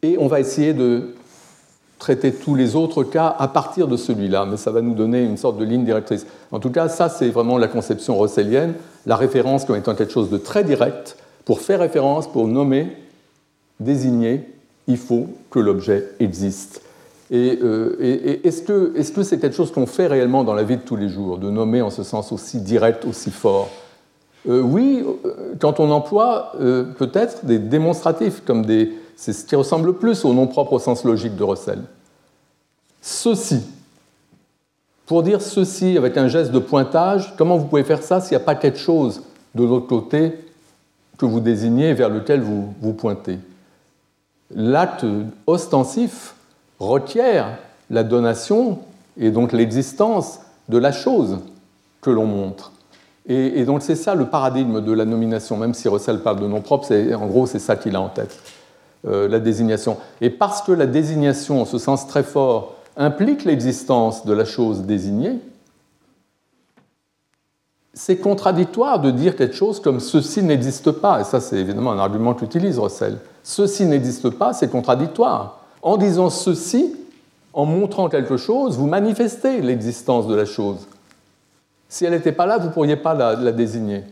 et 0.04 0.18
on 0.20 0.28
va 0.28 0.40
essayer 0.40 0.74
de 0.74 1.16
traiter 1.98 2.34
tous 2.34 2.56
les 2.56 2.76
autres 2.76 3.06
cas 3.06 3.34
à 3.40 3.48
partir 3.48 3.88
de 3.88 3.96
celui-là, 3.96 4.46
mais 4.46 4.58
ça 4.58 4.72
va 4.72 4.82
nous 4.82 4.94
donner 4.94 5.24
une 5.24 5.38
sorte 5.38 5.58
de 5.58 5.64
ligne 5.64 5.86
directrice. 5.86 6.26
En 6.52 6.60
tout 6.60 6.70
cas, 6.70 6.90
ça 6.90 7.08
c'est 7.08 7.30
vraiment 7.30 7.58
la 7.58 7.70
conception 7.70 8.20
russellienne, 8.20 8.74
la 9.06 9.16
référence 9.16 9.64
comme 9.64 9.78
étant 9.78 9.96
quelque 9.96 10.12
chose 10.12 10.30
de 10.30 10.38
très 10.38 10.66
direct. 10.66 11.16
Pour 11.46 11.62
faire 11.62 11.80
référence, 11.80 12.28
pour 12.28 12.48
nommer, 12.48 12.98
désigner, 13.80 14.50
il 14.88 14.98
faut 14.98 15.28
que 15.50 15.60
l'objet 15.60 16.10
existe. 16.20 16.82
Euh, 17.34 17.96
et, 18.00 18.48
est-ce 18.48 18.62
que 19.12 19.24
c'est 19.24 19.40
quelque 19.40 19.56
chose 19.56 19.72
qu'on 19.72 19.88
fait 19.88 20.08
réellement 20.08 20.44
dans 20.44 20.54
la 20.54 20.64
vie 20.64 20.78
de 20.78 20.82
tous 20.82 20.96
les 20.96 21.10
jours, 21.10 21.38
de 21.40 21.50
nommer 21.50 21.82
en 21.82 21.90
ce 21.90 22.04
sens 22.04 22.32
aussi 22.32 22.60
direct, 22.60 23.06
aussi 23.06 23.32
fort? 23.32 23.70
Euh, 24.48 24.62
Oui, 24.62 25.04
euh, 25.26 25.54
quand 25.60 25.80
on 25.80 25.90
emploie 25.90 26.52
peut-être 26.98 27.46
des 27.46 27.60
démonstratifs, 27.60 28.44
comme 28.46 28.66
des, 28.66 28.92
c'est 29.16 29.34
ce 29.34 29.46
qui 29.46 29.56
ressemble 29.56 29.94
plus 29.94 30.26
au 30.26 30.34
nom 30.34 30.48
propre 30.48 30.74
au 30.74 30.80
sens 30.80 31.04
logique 31.04 31.36
de 31.36 31.44
Russell. 31.44 31.80
Ceci. 33.02 33.62
Pour 35.06 35.24
dire 35.24 35.42
ceci 35.42 35.98
avec 35.98 36.16
un 36.18 36.28
geste 36.28 36.52
de 36.52 36.60
pointage, 36.60 37.34
comment 37.38 37.58
vous 37.58 37.66
pouvez 37.66 37.84
faire 37.84 38.02
ça 38.02 38.22
s'il 38.22 38.38
n'y 38.38 38.42
a 38.42 38.46
pas 38.46 38.56
quelque 38.56 38.80
chose 38.80 39.22
de 39.54 39.64
l'autre 39.64 39.88
côté 39.88 40.34
que 41.18 41.26
vous 41.26 41.42
désignez 41.42 41.94
vers 41.94 42.10
lequel 42.10 42.42
vous, 42.42 42.74
vous 42.80 42.94
pointez? 42.94 43.38
L'acte 44.56 45.06
ostensif 45.46 46.33
requiert 46.88 47.58
la 47.90 48.04
donation 48.04 48.80
et 49.18 49.32
donc 49.32 49.52
l'existence 49.52 50.40
de 50.70 50.78
la 50.78 50.92
chose 50.92 51.40
que 52.02 52.10
l'on 52.10 52.26
montre. 52.26 52.72
Et, 53.26 53.64
donc 53.64 53.82
c'est 53.82 53.96
ça 53.96 54.16
le 54.16 54.26
paradigme 54.26 54.82
de 54.82 54.92
la 54.92 55.06
nomination, 55.06 55.56
même 55.56 55.74
si 55.74 55.88
Russell 55.88 56.20
parle 56.20 56.42
de 56.42 56.48
nom 56.48 56.60
propre, 56.60 56.94
en 57.16 57.28
gros 57.28 57.46
c'est 57.46 57.60
ça 57.60 57.78
qu'il 57.78 57.96
a 57.96 58.02
en 58.02 58.10
tête, 58.10 58.38
euh, 59.08 59.30
la 59.30 59.40
désignation. 59.40 59.98
Et 60.20 60.30
parce 60.30 60.62
que 60.62 60.74
la 60.74 60.88
désignation, 60.88 61.62
en 61.62 61.66
ce 61.66 61.78
sens 61.78 62.06
très 62.06 62.24
fort, 62.24 62.76
implique 62.98 63.46
l'existence 63.46 64.26
de 64.26 64.34
la 64.34 64.44
chose 64.44 64.82
désignée, 64.82 65.40
c'est 67.94 68.18
contradictoire 68.18 69.00
de 69.00 69.12
dire 69.12 69.36
quelque 69.36 69.56
chose 69.56 69.80
comme 69.80 70.00
ceci 70.00 70.42
n'existe 70.42 70.92
pas. 70.92 71.22
Et 71.22 71.24
ça, 71.24 71.40
c'est 71.40 71.58
évidemment 71.58 71.92
un 71.92 72.00
argument 72.00 72.34
qu'utilise 72.34 72.80
Russell. 72.80 73.20
Ceci 73.44 73.86
n'existe 73.86 74.32
pas, 74.32 74.52
c'est 74.54 74.70
contradictoire. 74.70 75.63
En 75.84 75.98
disant 75.98 76.30
ceci, 76.30 76.96
en 77.52 77.66
montrant 77.66 78.10
quelque 78.10 78.38
chose, 78.38 78.78
vous 78.78 78.88
manifestez 78.88 79.62
l'existence 79.62 80.28
de 80.28 80.34
la 80.34 80.46
chose. 80.46 80.88
Si 81.90 82.06
elle 82.06 82.14
n'était 82.14 82.32
pas 82.32 82.46
là, 82.46 82.58
vous 82.58 82.68
ne 82.68 82.74
pourriez 82.74 82.96
pas 82.96 83.14
la, 83.14 83.52
désigner. 83.52 84.04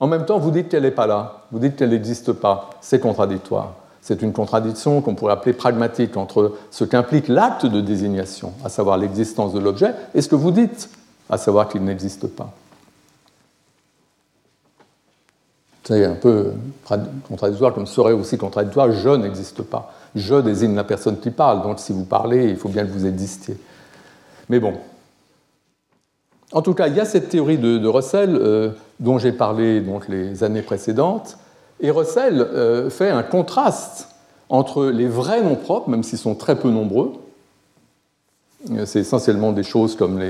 En 0.00 0.06
même 0.06 0.24
temps, 0.24 0.38
vous 0.38 0.52
dites 0.52 0.68
qu'elle 0.68 0.84
n'est 0.84 0.92
pas 0.92 1.08
là, 1.08 1.42
vous 1.50 1.58
dites 1.58 1.76
qu'elle 1.76 1.90
n'existe 1.90 2.32
pas. 2.32 2.70
C'est 2.80 3.00
contradictoire. 3.00 3.74
C'est 4.00 4.22
une 4.22 4.32
contradiction 4.32 5.00
qu'on 5.00 5.14
pourrait 5.14 5.34
appeler 5.34 5.52
pragmatique 5.52 6.16
entre 6.16 6.54
ce 6.70 6.84
qu'implique 6.84 7.28
l'acte 7.28 7.66
de 7.66 7.80
désignation, 7.80 8.52
à 8.64 8.68
savoir 8.68 8.96
l'existence 8.96 9.52
de 9.52 9.58
l'objet, 9.58 9.94
et 10.14 10.22
ce 10.22 10.28
que 10.28 10.34
vous 10.34 10.50
dites, 10.52 10.88
à 11.28 11.36
savoir 11.36 11.68
qu'il 11.68 11.84
n'existe 11.84 12.28
pas. 12.28 12.52
C'est 15.84 16.04
un 16.04 16.14
peu 16.14 16.52
contradictoire, 17.28 17.74
comme 17.74 17.86
serait 17.86 18.12
aussi 18.12 18.38
contradictoire 18.38 18.92
je 18.92 19.10
n'existe 19.10 19.62
pas. 19.62 19.92
Je 20.14 20.34
désigne 20.36 20.74
la 20.74 20.84
personne 20.84 21.18
qui 21.18 21.30
parle, 21.30 21.62
donc 21.62 21.78
si 21.78 21.92
vous 21.92 22.04
parlez, 22.04 22.50
il 22.50 22.56
faut 22.56 22.68
bien 22.68 22.84
que 22.84 22.90
vous 22.90 23.06
existiez. 23.06 23.56
Mais 24.48 24.60
bon. 24.60 24.74
En 26.52 26.60
tout 26.60 26.74
cas, 26.74 26.88
il 26.88 26.94
y 26.94 27.00
a 27.00 27.06
cette 27.06 27.30
théorie 27.30 27.56
de, 27.56 27.86
Russell 27.86 28.36
euh, 28.36 28.70
dont 29.00 29.18
j'ai 29.18 29.32
parlé 29.32 29.80
donc, 29.80 30.08
les 30.08 30.44
années 30.44 30.62
précédentes, 30.62 31.38
et 31.80 31.90
Russell 31.90 32.40
euh, 32.40 32.90
fait 32.90 33.08
un 33.08 33.22
contraste 33.22 34.08
entre 34.50 34.84
les 34.84 35.08
vrais 35.08 35.42
noms 35.42 35.56
propres, 35.56 35.88
même 35.88 36.02
s'ils 36.02 36.18
sont 36.18 36.34
très 36.34 36.56
peu 36.56 36.68
nombreux, 36.68 37.12
euh, 38.72 38.84
c'est 38.84 39.00
essentiellement 39.00 39.52
des 39.52 39.62
choses 39.62 39.96
comme 39.96 40.20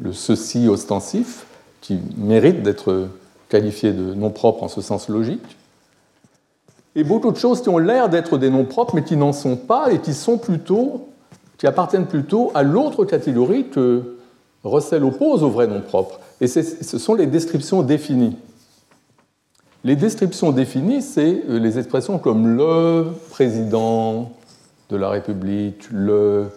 le 0.00 0.12
ceci 0.12 0.66
ostensif, 0.68 1.46
qui 1.80 2.00
méritent 2.16 2.64
d'être 2.64 3.08
qualifiés 3.48 3.92
de 3.92 4.14
noms 4.14 4.30
propres 4.30 4.64
en 4.64 4.68
ce 4.68 4.80
sens 4.80 5.08
logique, 5.08 5.56
et 6.94 7.04
beaucoup 7.04 7.30
de 7.30 7.36
choses 7.36 7.62
qui 7.62 7.68
ont 7.68 7.78
l'air 7.78 8.08
d'être 8.08 8.38
des 8.38 8.50
noms 8.50 8.64
propres, 8.64 8.94
mais 8.94 9.04
qui 9.04 9.16
n'en 9.16 9.32
sont 9.32 9.56
pas 9.56 9.92
et 9.92 10.00
qui 10.00 10.14
sont 10.14 10.38
plutôt, 10.38 11.08
qui 11.58 11.66
appartiennent 11.66 12.06
plutôt 12.06 12.50
à 12.54 12.62
l'autre 12.62 13.04
catégorie 13.04 13.68
que 13.68 14.16
Russell 14.64 15.04
oppose 15.04 15.42
aux 15.42 15.50
vrais 15.50 15.66
noms 15.66 15.80
propres. 15.80 16.20
Et 16.40 16.46
ce 16.46 16.98
sont 16.98 17.14
les 17.14 17.26
descriptions 17.26 17.82
définies. 17.82 18.36
Les 19.84 19.96
descriptions 19.96 20.50
définies, 20.50 21.02
c'est 21.02 21.44
euh, 21.48 21.58
les 21.58 21.78
expressions 21.78 22.18
comme 22.18 22.56
le 22.56 23.06
président 23.30 24.32
de 24.90 24.96
la 24.96 25.08
République, 25.08 25.88
le 25.92 26.48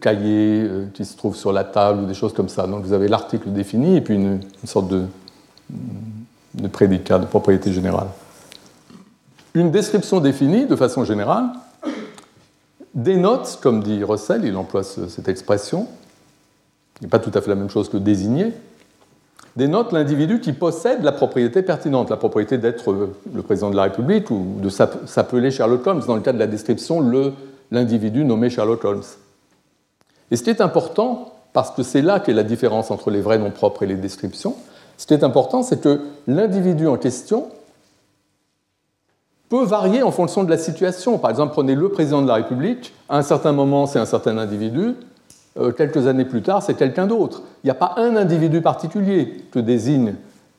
cahier 0.00 0.62
euh, 0.62 0.86
qui 0.94 1.04
se 1.04 1.16
trouve 1.16 1.36
sur 1.36 1.52
la 1.52 1.64
table, 1.64 2.02
ou 2.02 2.06
des 2.06 2.14
choses 2.14 2.32
comme 2.32 2.48
ça. 2.48 2.66
Donc 2.66 2.84
vous 2.84 2.94
avez 2.94 3.06
l'article 3.06 3.50
défini 3.50 3.96
et 3.96 4.00
puis 4.00 4.14
une, 4.14 4.40
sorte 4.64 4.88
de, 4.88 5.04
de 6.54 6.68
prédicat, 6.68 7.18
de 7.18 7.26
propriété 7.26 7.70
générale 7.70 8.08
une 9.54 9.70
description 9.70 10.20
définie 10.20 10.66
de 10.66 10.76
façon 10.76 11.04
générale 11.04 11.46
dénote, 12.94 13.58
comme 13.62 13.82
dit 13.82 14.04
Russell, 14.04 14.44
il 14.44 14.56
emploie 14.56 14.82
cette 14.84 15.28
expression, 15.28 15.88
n'est 17.02 17.08
pas 17.08 17.18
tout 17.18 17.30
à 17.34 17.40
fait 17.40 17.48
la 17.48 17.56
même 17.56 17.70
chose 17.70 17.88
que 17.88 17.96
désigner, 17.96 18.52
dénote 19.56 19.92
l'individu 19.92 20.40
qui 20.40 20.52
possède 20.52 21.02
la 21.02 21.12
propriété 21.12 21.62
pertinente, 21.62 22.10
la 22.10 22.16
propriété 22.16 22.58
d'être 22.58 22.92
le 22.92 23.42
président 23.42 23.70
de 23.70 23.76
la 23.76 23.84
République 23.84 24.30
ou 24.30 24.56
de 24.60 24.68
s'appeler 24.68 25.50
Sherlock 25.50 25.86
Holmes, 25.86 26.02
dans 26.06 26.16
le 26.16 26.20
cas 26.20 26.32
de 26.32 26.38
la 26.38 26.46
description, 26.46 27.04
l'individu 27.70 28.24
nommé 28.24 28.50
Sherlock 28.50 28.84
Holmes. 28.84 29.02
Et 30.30 30.36
ce 30.36 30.42
qui 30.42 30.50
est 30.50 30.60
important, 30.60 31.32
parce 31.52 31.70
que 31.70 31.82
c'est 31.82 32.02
là 32.02 32.18
qu'est 32.20 32.32
la 32.32 32.42
différence 32.42 32.90
entre 32.90 33.10
les 33.10 33.20
vrais 33.20 33.38
noms 33.38 33.50
propres 33.50 33.84
et 33.84 33.86
les 33.86 33.96
descriptions, 33.96 34.56
ce 34.96 35.06
qui 35.06 35.14
est 35.14 35.24
important, 35.24 35.62
c'est 35.62 35.80
que 35.80 36.00
l'individu 36.26 36.86
en 36.86 36.96
question 36.96 37.48
peut 39.54 39.64
varier 39.64 40.02
en 40.02 40.10
fonction 40.10 40.42
de 40.42 40.50
la 40.50 40.58
situation. 40.58 41.16
Par 41.16 41.30
exemple, 41.30 41.52
prenez 41.52 41.76
le 41.76 41.88
président 41.88 42.22
de 42.22 42.26
la 42.26 42.34
République, 42.34 42.92
à 43.08 43.18
un 43.18 43.22
certain 43.22 43.52
moment 43.52 43.86
c'est 43.86 44.00
un 44.00 44.04
certain 44.04 44.36
individu, 44.36 44.94
euh, 45.60 45.70
quelques 45.70 46.08
années 46.08 46.24
plus 46.24 46.42
tard 46.42 46.60
c'est 46.60 46.74
quelqu'un 46.74 47.06
d'autre. 47.06 47.42
Il 47.62 47.68
n'y 47.68 47.70
a 47.70 47.74
pas 47.74 47.94
un 47.98 48.16
individu 48.16 48.60
particulier 48.62 49.44
que 49.52 49.60
désigne 49.60 50.14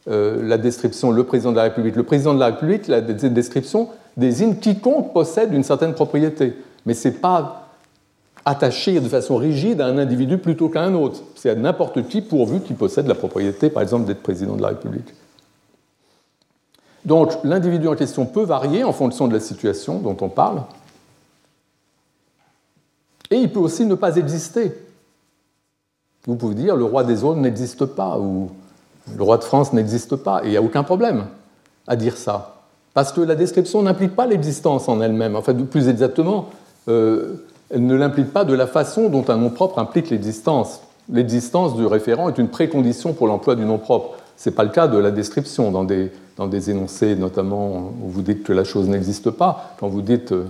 euh, 0.08 0.42
la 0.48 0.58
description 0.58 1.12
le 1.12 1.26
président 1.26 1.52
de 1.52 1.58
la 1.58 1.64
République. 1.64 1.98
Le 1.98 2.04
président 2.04 2.34
de 2.34 2.40
la 2.40 2.46
République, 2.46 2.88
la 2.88 3.02
description 3.02 3.90
désigne 4.16 4.56
quiconque 4.56 5.12
possède 5.12 5.54
une 5.54 5.64
certaine 5.64 5.94
propriété. 5.94 6.54
Mais 6.86 6.94
ce 6.94 7.10
n'est 7.10 7.16
pas 7.16 7.68
attaché 8.46 8.98
de 9.02 9.10
façon 9.10 9.36
rigide 9.36 9.82
à 9.82 9.88
un 9.88 9.98
individu 9.98 10.38
plutôt 10.38 10.70
qu'à 10.70 10.84
un 10.84 10.94
autre. 10.94 11.20
C'est 11.36 11.50
à 11.50 11.56
n'importe 11.56 12.08
qui 12.08 12.22
pourvu 12.22 12.62
qu'il 12.62 12.78
possède 12.78 13.08
la 13.08 13.16
propriété, 13.16 13.70
par 13.70 13.84
exemple, 13.84 14.06
d'être 14.06 14.24
président 14.24 14.56
de 14.56 14.62
la 14.62 14.70
République. 14.70 15.14
Donc 17.06 17.34
l'individu 17.44 17.88
en 17.88 17.96
question 17.96 18.26
peut 18.26 18.44
varier 18.44 18.84
en 18.84 18.94
fonction 18.94 19.28
de 19.28 19.34
la 19.34 19.40
situation 19.40 20.00
dont 20.00 20.18
on 20.22 20.30
parle, 20.30 20.64
et 23.32 23.38
il 23.38 23.52
peut 23.52 23.60
aussi 23.60 23.86
ne 23.86 23.96
pas 23.96 24.16
exister. 24.18 24.74
Vous 26.26 26.36
pouvez 26.36 26.56
dire 26.56 26.76
le 26.76 26.86
roi 26.86 27.04
des 27.04 27.18
zones 27.18 27.42
n'existe 27.42 27.86
pas, 27.86 28.18
ou 28.18 28.50
le 29.16 29.24
roi 29.24 29.38
de 29.38 29.44
France 29.44 29.74
n'existe 29.74 30.16
pas, 30.16 30.42
et 30.44 30.48
il 30.48 30.52
n'y 30.52 30.58
a 30.58 30.62
aucun 30.62 30.84
problème 30.84 31.26
à 31.88 31.96
dire 31.96 32.18
ça. 32.18 32.56
Parce 32.94 33.12
que 33.12 33.22
la 33.22 33.36
description 33.36 33.84
n'implique 33.84 34.16
pas 34.16 34.26
l'existence 34.26 34.88
en 34.88 35.02
elle-même. 35.02 35.36
En 35.36 35.42
fait, 35.42 35.54
plus 35.54 35.90
exactement, 35.90 36.50
euh, 36.88 37.46
elle 37.70 37.86
ne 37.86 37.96
l'implique 37.96 38.32
pas 38.32 38.46
de 38.46 38.54
la 38.54 38.68
façon 38.68 39.10
dont 39.10 39.26
un 39.28 39.38
nom 39.38 39.50
propre 39.50 39.80
implique 39.80 40.10
l'existence. 40.10 40.82
L'existence 41.10 41.76
du 41.76 41.86
référent 41.86 42.30
est 42.30 42.38
une 42.38 42.48
précondition 42.48 43.14
pour 43.14 43.28
l'emploi 43.28 43.56
du 43.56 43.66
nom 43.66 43.78
propre. 43.78 44.18
Ce 44.38 44.50
n'est 44.50 44.56
pas 44.56 44.64
le 44.64 44.70
cas 44.70 44.88
de 44.88 44.98
la 44.98 45.12
description 45.12 45.72
dans 45.72 45.84
des, 45.84 46.12
dans 46.38 46.48
des 46.48 46.70
énoncés, 46.70 47.16
notamment 47.16 47.94
où 48.02 48.10
vous 48.10 48.22
dites 48.22 48.44
que 48.44 48.54
la 48.54 48.64
chose 48.64 48.88
n'existe 48.90 49.30
pas. 49.30 49.76
Quand 49.80 49.88
vous 49.88 50.02
dites 50.02 50.34
euh, 50.34 50.46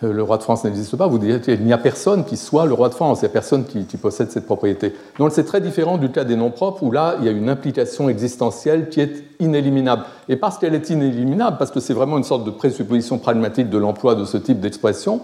le 0.00 0.22
roi 0.22 0.38
de 0.38 0.42
France 0.42 0.64
n'existe 0.64 0.96
pas, 0.96 1.06
vous 1.06 1.18
dites 1.18 1.42
qu'il 1.42 1.64
n'y 1.64 1.72
a 1.72 1.78
personne 1.78 2.24
qui 2.24 2.36
soit 2.36 2.66
le 2.66 2.72
roi 2.72 2.88
de 2.88 2.94
France, 2.94 3.18
il 3.20 3.24
n'y 3.24 3.30
a 3.30 3.32
personne 3.32 3.64
qui, 3.64 3.84
possède 3.96 4.30
cette 4.30 4.46
propriété. 4.46 4.94
Donc 5.18 5.32
c'est 5.32 5.44
très 5.44 5.60
différent 5.60 5.98
du 5.98 6.10
cas 6.10 6.24
des 6.24 6.36
noms 6.36 6.50
propres 6.50 6.84
où 6.84 6.92
là, 6.92 7.16
il 7.18 7.26
y 7.26 7.28
a 7.28 7.32
une 7.32 7.48
implication 7.48 8.08
existentielle 8.08 8.88
qui 8.88 9.00
est 9.00 9.24
inéliminable. 9.40 10.04
Et 10.28 10.36
parce 10.36 10.56
qu'elle 10.58 10.74
est 10.74 10.88
inéliminable, 10.90 11.56
parce 11.58 11.72
que 11.72 11.80
c'est 11.80 11.94
vraiment 11.94 12.16
une 12.16 12.24
sorte 12.24 12.44
de 12.44 12.50
présupposition 12.50 13.18
pragmatique 13.18 13.70
de 13.70 13.78
l'emploi 13.78 14.14
de 14.14 14.24
ce 14.24 14.36
type 14.36 14.60
d'expression, 14.60 15.20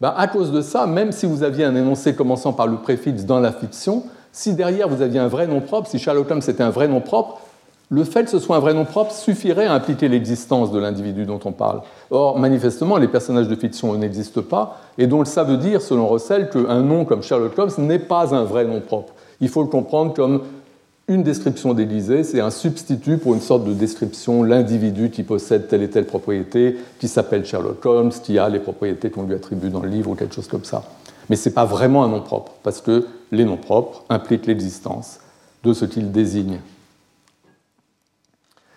ben, 0.00 0.12
à 0.16 0.26
cause 0.26 0.52
de 0.52 0.60
ça, 0.60 0.86
même 0.86 1.12
si 1.12 1.24
vous 1.24 1.42
aviez 1.42 1.64
un 1.64 1.74
énoncé 1.74 2.14
commençant 2.14 2.52
par 2.52 2.66
le 2.66 2.76
préfixe 2.76 3.24
dans 3.24 3.40
la 3.40 3.52
fiction, 3.52 4.04
si 4.34 4.52
derrière 4.54 4.88
vous 4.88 5.00
aviez 5.00 5.20
un 5.20 5.28
vrai 5.28 5.46
nom 5.46 5.60
propre, 5.60 5.88
si 5.88 5.98
Sherlock 5.98 6.28
Holmes 6.28 6.42
était 6.46 6.62
un 6.62 6.70
vrai 6.70 6.88
nom 6.88 7.00
propre, 7.00 7.40
le 7.88 8.02
fait 8.02 8.24
que 8.24 8.30
ce 8.30 8.40
soit 8.40 8.56
un 8.56 8.60
vrai 8.60 8.74
nom 8.74 8.84
propre 8.84 9.12
suffirait 9.12 9.66
à 9.66 9.74
impliquer 9.74 10.08
l'existence 10.08 10.72
de 10.72 10.78
l'individu 10.80 11.24
dont 11.24 11.38
on 11.44 11.52
parle. 11.52 11.82
Or, 12.10 12.36
manifestement, 12.38 12.96
les 12.96 13.06
personnages 13.06 13.46
de 13.46 13.54
fiction 13.54 13.94
n'existent 13.94 14.42
pas, 14.42 14.80
et 14.98 15.06
donc 15.06 15.28
ça 15.28 15.44
veut 15.44 15.56
dire, 15.56 15.80
selon 15.80 16.08
Russell, 16.08 16.50
qu'un 16.50 16.82
nom 16.82 17.04
comme 17.04 17.22
Sherlock 17.22 17.56
Holmes 17.56 17.70
n'est 17.78 18.00
pas 18.00 18.34
un 18.34 18.42
vrai 18.42 18.64
nom 18.64 18.80
propre. 18.80 19.12
Il 19.40 19.48
faut 19.48 19.62
le 19.62 19.68
comprendre 19.68 20.12
comme 20.14 20.42
une 21.06 21.22
description 21.22 21.72
d'Élysée, 21.72 22.24
c'est 22.24 22.40
un 22.40 22.50
substitut 22.50 23.18
pour 23.18 23.34
une 23.34 23.40
sorte 23.40 23.62
de 23.62 23.72
description, 23.72 24.42
l'individu 24.42 25.10
qui 25.10 25.22
possède 25.22 25.68
telle 25.68 25.82
et 25.82 25.90
telle 25.90 26.06
propriété, 26.06 26.76
qui 26.98 27.06
s'appelle 27.06 27.46
Sherlock 27.46 27.86
Holmes, 27.86 28.10
qui 28.10 28.40
a 28.40 28.48
les 28.48 28.58
propriétés 28.58 29.10
qu'on 29.10 29.22
lui 29.22 29.34
attribue 29.34 29.68
dans 29.68 29.80
le 29.80 29.90
livre 29.90 30.10
ou 30.10 30.14
quelque 30.16 30.34
chose 30.34 30.48
comme 30.48 30.64
ça. 30.64 30.82
Mais 31.28 31.36
ce 31.36 31.48
n'est 31.48 31.54
pas 31.54 31.64
vraiment 31.64 32.04
un 32.04 32.08
nom 32.08 32.20
propre, 32.20 32.52
parce 32.62 32.80
que 32.80 33.06
les 33.32 33.44
noms 33.44 33.56
propres 33.56 34.04
impliquent 34.08 34.46
l'existence 34.46 35.20
de 35.62 35.72
ce 35.72 35.84
qu'ils 35.84 36.12
désignent. 36.12 36.60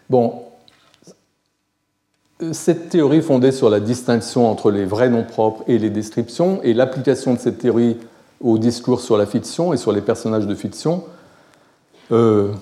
Bon, 0.09 0.43
cette 2.51 2.89
théorie 2.89 3.21
fondée 3.21 3.51
sur 3.51 3.69
la 3.69 3.79
distinction 3.79 4.49
entre 4.49 4.71
les 4.71 4.85
vrais 4.85 5.09
noms 5.09 5.23
propres 5.23 5.63
et 5.67 5.77
les 5.77 5.89
descriptions, 5.89 6.61
et 6.63 6.73
l'application 6.73 7.33
de 7.33 7.39
cette 7.39 7.57
théorie 7.57 7.97
au 8.41 8.57
discours 8.57 9.01
sur 9.01 9.17
la 9.17 9.25
fiction 9.25 9.73
et 9.73 9.77
sur 9.77 9.91
les 9.91 10.01
personnages 10.01 10.47
de 10.47 10.55
fiction, 10.55 11.03
euh, 12.11 12.53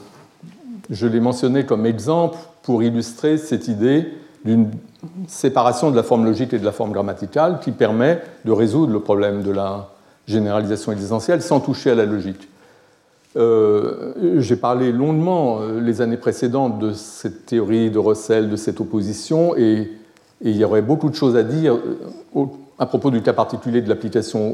je 0.89 1.07
l'ai 1.07 1.19
mentionné 1.19 1.65
comme 1.65 1.85
exemple 1.85 2.37
pour 2.63 2.83
illustrer 2.83 3.37
cette 3.37 3.67
idée 3.67 4.07
d'une 4.43 4.71
séparation 5.27 5.91
de 5.91 5.95
la 5.95 6.03
forme 6.03 6.25
logique 6.25 6.53
et 6.53 6.59
de 6.59 6.65
la 6.65 6.71
forme 6.71 6.91
grammaticale 6.91 7.59
qui 7.59 7.71
permet 7.71 8.21
de 8.45 8.51
résoudre 8.51 8.93
le 8.93 8.99
problème 8.99 9.43
de 9.43 9.51
la 9.51 9.89
généralisation 10.27 10.91
existentielle 10.91 11.41
sans 11.41 11.59
toucher 11.59 11.91
à 11.91 11.95
la 11.95 12.05
logique. 12.05 12.47
Euh, 13.37 14.13
j'ai 14.37 14.55
parlé 14.55 14.91
longuement 14.91 15.59
euh, 15.59 15.81
les 15.81 16.01
années 16.01 16.17
précédentes 16.17 16.79
de 16.79 16.93
cette 16.93 17.45
théorie 17.45 17.91
de 17.91 17.99
Russell, 17.99 18.49
de 18.49 18.55
cette 18.55 18.79
opposition, 18.79 19.55
et, 19.57 19.91
il 20.41 20.57
y 20.57 20.63
aurait 20.65 20.81
beaucoup 20.81 21.09
de 21.09 21.15
choses 21.15 21.35
à 21.35 21.43
dire 21.43 21.75
euh, 21.75 22.45
à 22.77 22.85
propos 22.85 23.09
du 23.09 23.21
cas 23.21 23.33
particulier 23.33 23.81
de 23.81 23.89
l'application 23.89 24.53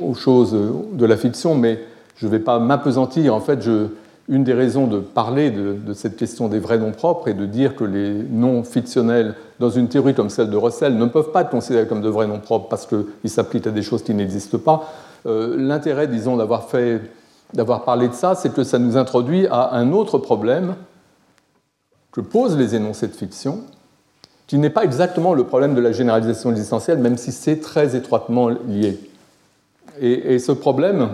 aux, 0.00 0.14
choses 0.14 0.56
de 0.92 1.06
la 1.06 1.16
fiction, 1.16 1.54
mais 1.54 1.78
je 2.16 2.26
ne 2.26 2.30
vais 2.32 2.40
pas 2.40 2.58
m'apesantir. 2.58 3.34
En 3.34 3.40
fait, 3.40 3.62
je, 3.62 3.86
une 4.28 4.44
des 4.44 4.54
raisons 4.54 4.86
de 4.86 5.00
parler 5.00 5.50
de, 5.50 5.92
cette 5.92 6.16
question 6.16 6.48
des 6.48 6.58
vrais 6.58 6.78
noms 6.78 6.92
propres 6.92 7.28
est 7.28 7.34
de 7.34 7.46
dire 7.46 7.76
que 7.76 7.84
les 7.84 8.10
noms 8.12 8.64
fictionnels, 8.64 9.34
dans 9.60 9.70
une 9.70 9.88
théorie 9.88 10.14
comme 10.14 10.30
celle 10.30 10.50
de 10.50 10.56
Russell, 10.56 10.96
ne 10.96 11.06
peuvent 11.06 11.30
pas 11.30 11.42
être 11.42 11.50
considérés 11.50 11.86
comme 11.86 12.00
de 12.00 12.08
vrais 12.08 12.26
noms 12.26 12.40
propres 12.40 12.68
parce 12.68 12.86
qu'ils 12.86 13.30
s'appliquent 13.30 13.66
à 13.66 13.70
des 13.70 13.82
choses 13.82 14.02
qui 14.02 14.14
n'existent 14.14 14.58
pas. 14.58 14.92
L'intérêt, 15.26 16.06
disons, 16.06 16.36
d'avoir 16.36 17.84
parlé 17.84 18.08
de 18.08 18.14
ça, 18.14 18.34
c'est 18.34 18.52
que 18.52 18.64
ça 18.64 18.78
nous 18.78 18.96
introduit 18.96 19.46
à 19.46 19.74
un 19.74 19.92
autre 19.92 20.18
problème 20.18 20.74
que 22.14 22.20
posent 22.20 22.56
les 22.56 22.74
énoncés 22.74 23.08
de 23.08 23.12
fiction, 23.12 23.60
qui 24.46 24.58
n'est 24.58 24.70
pas 24.70 24.84
exactement 24.84 25.34
le 25.34 25.44
problème 25.44 25.74
de 25.74 25.80
la 25.80 25.90
généralisation 25.90 26.50
existentielle, 26.50 26.98
même 26.98 27.16
si 27.16 27.32
c'est 27.32 27.60
très 27.60 27.96
étroitement 27.96 28.48
lié. 28.48 28.98
Et, 30.00 30.38
ce 30.38 30.52
problème, 30.52 31.10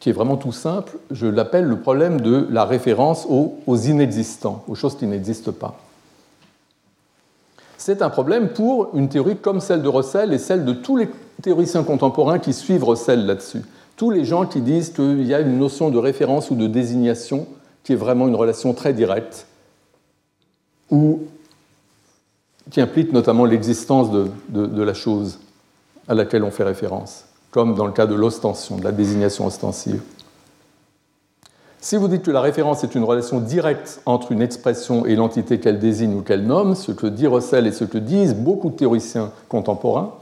qui 0.00 0.10
est 0.10 0.12
vraiment 0.12 0.36
tout 0.36 0.52
simple, 0.52 0.96
je 1.10 1.26
l'appelle 1.26 1.64
le 1.64 1.80
problème 1.80 2.20
de 2.20 2.46
la 2.50 2.64
référence 2.64 3.26
aux, 3.28 3.76
inexistants, 3.76 4.64
aux 4.68 4.74
choses 4.74 4.96
qui 4.96 5.06
n'existent 5.06 5.52
pas. 5.52 5.78
C'est 7.76 8.02
un 8.02 8.10
problème 8.10 8.50
pour 8.50 8.90
une 8.94 9.08
théorie 9.08 9.36
comme 9.36 9.60
celle 9.60 9.82
de 9.82 9.88
Russell 9.88 10.32
et 10.32 10.38
celle 10.38 10.64
de 10.64 10.72
tous 10.72 10.96
les 10.96 11.08
théoriciens 11.42 11.84
contemporains 11.84 12.38
qui 12.38 12.52
suivent 12.52 12.84
Russell 12.84 13.24
là-dessus. 13.26 13.62
Tous 13.96 14.10
les 14.10 14.24
gens 14.24 14.46
qui 14.46 14.60
disent 14.60 14.90
qu'il 14.90 15.24
y 15.24 15.34
a 15.34 15.40
une 15.40 15.58
notion 15.58 15.90
de 15.90 15.98
référence 15.98 16.50
ou 16.50 16.54
de 16.54 16.66
désignation 16.66 17.46
qui 17.82 17.92
est 17.92 17.96
vraiment 17.96 18.28
une 18.28 18.34
relation 18.34 18.74
très 18.74 18.92
directe 18.92 19.46
ou 20.90 21.22
qui 22.70 22.80
implique 22.80 23.12
notamment 23.12 23.44
l'existence 23.44 24.10
de, 24.10 24.82
la 24.82 24.94
chose 24.94 25.38
à 26.06 26.14
laquelle 26.14 26.44
on 26.44 26.50
fait 26.50 26.64
référence, 26.64 27.24
comme 27.50 27.74
dans 27.74 27.86
le 27.86 27.92
cas 27.92 28.06
de 28.06 28.14
l'ostension, 28.14 28.76
de 28.76 28.84
la 28.84 28.92
désignation 28.92 29.46
ostensive. 29.46 30.00
Si 31.80 31.96
vous 31.96 32.08
dites 32.08 32.22
que 32.22 32.30
la 32.30 32.40
référence 32.40 32.82
est 32.82 32.94
une 32.94 33.04
relation 33.04 33.40
directe 33.40 34.00
entre 34.04 34.32
une 34.32 34.42
expression 34.42 35.06
et 35.06 35.14
l'entité 35.14 35.60
qu'elle 35.60 35.78
désigne 35.78 36.14
ou 36.14 36.22
qu'elle 36.22 36.44
nomme, 36.44 36.74
ce 36.74 36.90
que 36.90 37.06
dit 37.06 37.26
Russell 37.26 37.66
et 37.66 37.72
ce 37.72 37.84
que 37.84 37.98
disent 37.98 38.34
beaucoup 38.34 38.70
de 38.70 38.76
théoriciens 38.76 39.30
contemporains, 39.48 40.12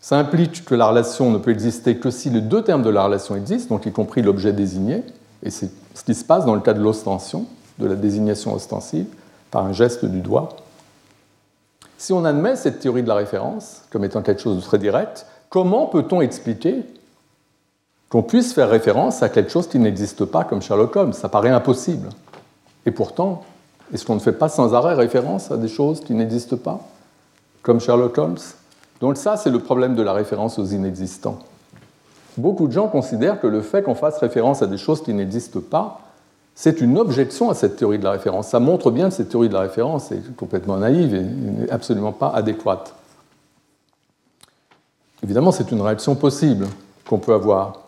ça 0.00 0.18
implique 0.18 0.64
que 0.64 0.74
la 0.74 0.86
relation 0.86 1.30
ne 1.30 1.38
peut 1.38 1.50
exister 1.50 1.96
que 1.96 2.10
si 2.10 2.30
les 2.30 2.40
deux 2.40 2.62
termes 2.62 2.82
de 2.82 2.90
la 2.90 3.04
relation 3.04 3.36
existent, 3.36 3.74
donc 3.74 3.86
y 3.86 3.92
compris 3.92 4.22
l'objet 4.22 4.52
désigné, 4.52 5.02
et 5.42 5.50
c'est 5.50 5.70
ce 5.94 6.04
qui 6.04 6.14
se 6.14 6.24
passe 6.24 6.44
dans 6.44 6.54
le 6.54 6.60
cas 6.60 6.74
de 6.74 6.80
l'ostension, 6.80 7.46
de 7.78 7.86
la 7.86 7.94
désignation 7.94 8.54
ostensive, 8.54 9.06
par 9.50 9.64
un 9.64 9.72
geste 9.72 10.04
du 10.04 10.20
doigt. 10.20 10.56
Si 12.04 12.12
on 12.12 12.26
admet 12.26 12.54
cette 12.54 12.80
théorie 12.80 13.02
de 13.02 13.08
la 13.08 13.14
référence 13.14 13.80
comme 13.90 14.04
étant 14.04 14.20
quelque 14.20 14.42
chose 14.42 14.56
de 14.56 14.60
très 14.60 14.76
direct, 14.76 15.24
comment 15.48 15.86
peut-on 15.86 16.20
expliquer 16.20 16.84
qu'on 18.10 18.22
puisse 18.22 18.52
faire 18.52 18.68
référence 18.68 19.22
à 19.22 19.30
quelque 19.30 19.50
chose 19.50 19.68
qui 19.68 19.78
n'existe 19.78 20.26
pas 20.26 20.44
comme 20.44 20.60
Sherlock 20.60 20.94
Holmes? 20.96 21.14
Ça 21.14 21.30
paraît 21.30 21.48
impossible. 21.48 22.10
Et 22.84 22.90
pourtant, 22.90 23.42
est-ce 23.90 24.04
qu'on 24.04 24.16
ne 24.16 24.20
fait 24.20 24.34
pas 24.34 24.50
sans 24.50 24.74
arrêt 24.74 24.92
référence 24.92 25.50
à 25.50 25.56
des 25.56 25.66
choses 25.66 26.00
qui 26.00 26.12
n'existent 26.12 26.58
pas, 26.58 26.80
comme 27.62 27.80
Sherlock 27.80 28.18
Holmes? 28.18 28.36
Donc 29.00 29.16
ça, 29.16 29.38
c'est 29.38 29.48
le 29.48 29.60
problème 29.60 29.94
de 29.94 30.02
la 30.02 30.12
référence 30.12 30.58
aux 30.58 30.66
inexistants. 30.66 31.38
Beaucoup 32.36 32.66
de 32.66 32.72
gens 32.72 32.88
considèrent 32.88 33.40
que 33.40 33.46
le 33.46 33.62
fait 33.62 33.82
qu'on 33.82 33.94
fasse 33.94 34.18
référence 34.18 34.60
à 34.60 34.66
des 34.66 34.76
choses 34.76 35.02
qui 35.02 35.14
n'existent 35.14 35.62
pas 35.62 36.00
c'est 36.54 36.80
une 36.80 36.98
objection 36.98 37.50
à 37.50 37.54
cette 37.54 37.76
théorie 37.76 37.98
de 37.98 38.04
la 38.04 38.12
référence. 38.12 38.48
Ça 38.48 38.60
montre 38.60 38.90
bien 38.90 39.08
que 39.08 39.14
cette 39.14 39.28
théorie 39.28 39.48
de 39.48 39.54
la 39.54 39.60
référence 39.60 40.12
est 40.12 40.36
complètement 40.36 40.76
naïve 40.76 41.14
et 41.14 41.70
absolument 41.70 42.12
pas 42.12 42.30
adéquate. 42.30 42.94
Évidemment, 45.22 45.52
c'est 45.52 45.72
une 45.72 45.80
réaction 45.80 46.14
possible 46.14 46.66
qu'on 47.08 47.18
peut 47.18 47.32
avoir. 47.32 47.80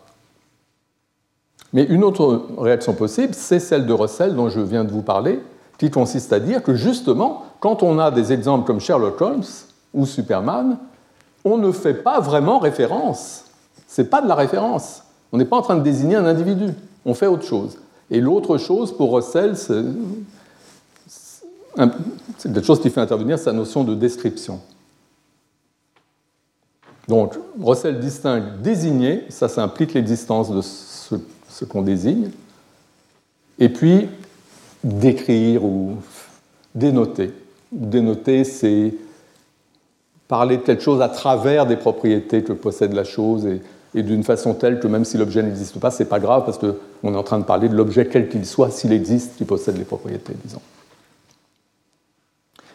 Mais 1.72 1.84
une 1.84 2.02
autre 2.02 2.46
réaction 2.58 2.94
possible, 2.94 3.34
c'est 3.34 3.60
celle 3.60 3.86
de 3.86 3.92
Russell 3.92 4.34
dont 4.34 4.48
je 4.48 4.60
viens 4.60 4.84
de 4.84 4.90
vous 4.90 5.02
parler, 5.02 5.40
qui 5.78 5.90
consiste 5.90 6.32
à 6.32 6.40
dire 6.40 6.62
que 6.62 6.74
justement, 6.74 7.44
quand 7.60 7.82
on 7.82 7.98
a 7.98 8.10
des 8.10 8.32
exemples 8.32 8.66
comme 8.66 8.80
Sherlock 8.80 9.20
Holmes 9.20 9.44
ou 9.92 10.06
Superman, 10.06 10.78
on 11.44 11.58
ne 11.58 11.70
fait 11.70 11.94
pas 11.94 12.20
vraiment 12.20 12.58
référence. 12.58 13.44
Ce 13.86 14.02
n'est 14.02 14.08
pas 14.08 14.22
de 14.22 14.28
la 14.28 14.34
référence. 14.34 15.02
On 15.32 15.36
n'est 15.36 15.44
pas 15.44 15.56
en 15.56 15.62
train 15.62 15.76
de 15.76 15.82
désigner 15.82 16.16
un 16.16 16.24
individu. 16.24 16.72
On 17.04 17.14
fait 17.14 17.26
autre 17.26 17.44
chose. 17.44 17.78
Et 18.10 18.20
l'autre 18.20 18.58
chose 18.58 18.96
pour 18.96 19.14
Russell, 19.14 19.56
c'est 19.56 19.84
quelque 22.42 22.62
chose 22.62 22.80
qui 22.80 22.90
fait 22.90 23.00
intervenir 23.00 23.38
sa 23.38 23.52
notion 23.52 23.84
de 23.84 23.94
description. 23.94 24.60
Donc, 27.08 27.34
Russell 27.60 28.00
distingue 28.00 28.60
désigner, 28.62 29.24
ça, 29.28 29.48
ça 29.48 29.62
implique 29.62 29.94
l'existence 29.94 30.50
de 30.50 30.60
ce, 30.60 31.64
qu'on 31.64 31.82
désigne, 31.82 32.30
et 33.58 33.68
puis 33.68 34.08
décrire 34.82 35.64
ou 35.64 35.96
dénoter. 36.74 37.32
Dénoter, 37.72 38.44
c'est 38.44 38.94
parler 40.28 40.56
de 40.56 40.62
quelque 40.62 40.82
chose 40.82 41.00
à 41.00 41.08
travers 41.08 41.66
des 41.66 41.76
propriétés 41.76 42.42
que 42.42 42.52
possède 42.52 42.92
la 42.92 43.04
chose 43.04 43.46
et 43.96 44.02
d'une 44.02 44.22
façon 44.22 44.54
telle 44.54 44.78
que 44.78 44.86
même 44.86 45.06
si 45.06 45.16
l'objet 45.16 45.42
n'existe 45.42 45.80
pas, 45.80 45.90
ce 45.90 46.02
n'est 46.02 46.08
pas 46.08 46.20
grave 46.20 46.44
parce 46.44 46.58
qu'on 46.58 47.14
est 47.14 47.16
en 47.16 47.22
train 47.22 47.38
de 47.38 47.44
parler 47.44 47.68
de 47.68 47.74
l'objet 47.74 48.06
quel 48.06 48.28
qu'il 48.28 48.44
soit, 48.44 48.70
s'il 48.70 48.92
existe, 48.92 49.36
qui 49.36 49.44
possède 49.44 49.78
les 49.78 49.84
propriétés, 49.84 50.34
disons. 50.44 50.60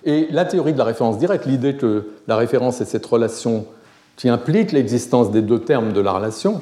Et 0.03 0.27
la 0.31 0.45
théorie 0.45 0.73
de 0.73 0.79
la 0.79 0.83
référence 0.83 1.19
directe, 1.19 1.45
l'idée 1.45 1.75
que 1.75 2.07
la 2.27 2.35
référence 2.35 2.81
est 2.81 2.85
cette 2.85 3.05
relation 3.05 3.67
qui 4.15 4.29
implique 4.29 4.71
l'existence 4.71 5.29
des 5.29 5.43
deux 5.43 5.59
termes 5.59 5.93
de 5.93 6.01
la 6.01 6.11
relation, 6.11 6.61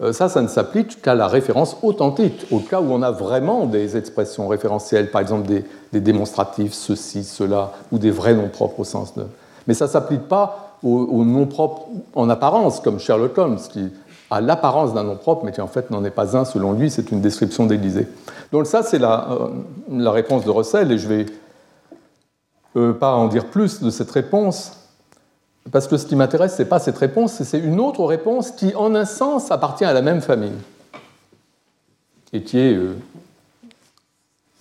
euh, 0.00 0.12
ça, 0.12 0.28
ça 0.28 0.42
ne 0.42 0.48
s'applique 0.48 1.00
qu'à 1.00 1.14
la 1.14 1.28
référence 1.28 1.76
authentique, 1.82 2.46
au 2.50 2.58
cas 2.58 2.80
où 2.80 2.92
on 2.92 3.02
a 3.02 3.12
vraiment 3.12 3.66
des 3.66 3.96
expressions 3.96 4.48
référentielles, 4.48 5.12
par 5.12 5.20
exemple 5.20 5.46
des, 5.46 5.64
des 5.92 6.00
démonstratifs, 6.00 6.72
ceci, 6.72 7.22
cela, 7.22 7.72
ou 7.92 7.98
des 7.98 8.10
vrais 8.10 8.34
noms 8.34 8.48
propres 8.48 8.80
au 8.80 8.84
sens 8.84 9.14
de. 9.14 9.22
Mais 9.68 9.74
ça 9.74 9.86
ne 9.86 9.90
s'applique 9.90 10.26
pas 10.26 10.71
au, 10.82 11.24
nom 11.24 11.46
propre 11.46 11.86
en 12.14 12.28
apparence, 12.28 12.80
comme 12.80 12.98
Sherlock 12.98 13.36
Holmes, 13.38 13.58
qui 13.70 13.88
a 14.30 14.40
l'apparence 14.40 14.94
d'un 14.94 15.04
nom 15.04 15.16
propre, 15.16 15.44
mais 15.44 15.52
qui 15.52 15.60
en 15.60 15.68
fait 15.68 15.90
n'en 15.90 16.04
est 16.04 16.10
pas 16.10 16.36
un, 16.36 16.44
selon 16.44 16.72
lui, 16.72 16.90
c'est 16.90 17.10
une 17.12 17.20
description 17.20 17.66
d'Élysée. 17.66 18.08
Donc 18.50 18.66
ça, 18.66 18.82
c'est 18.82 18.98
la, 18.98 19.28
euh, 19.30 20.10
réponse 20.10 20.44
de 20.44 20.50
Russell, 20.50 20.90
et 20.90 20.98
je 20.98 21.06
vais 21.06 21.26
euh, 22.76 22.92
pas 22.92 23.14
en 23.14 23.28
dire 23.28 23.46
plus 23.46 23.80
de 23.80 23.90
cette 23.90 24.10
réponse, 24.10 24.72
parce 25.70 25.86
que 25.86 25.96
ce 25.96 26.06
qui 26.06 26.16
m'intéresse, 26.16 26.56
ce 26.56 26.62
n'est 26.62 26.68
pas 26.68 26.80
cette 26.80 26.98
réponse, 26.98 27.40
c'est 27.42 27.58
une 27.58 27.78
autre 27.78 28.04
réponse 28.04 28.50
qui, 28.50 28.74
en 28.74 28.94
un 28.94 29.04
sens, 29.04 29.50
appartient 29.50 29.84
à 29.84 29.92
la 29.92 30.02
même 30.02 30.20
famille, 30.20 30.58
et 32.32 32.42
qui 32.42 32.58
est, 32.58 32.74
euh, 32.74 32.96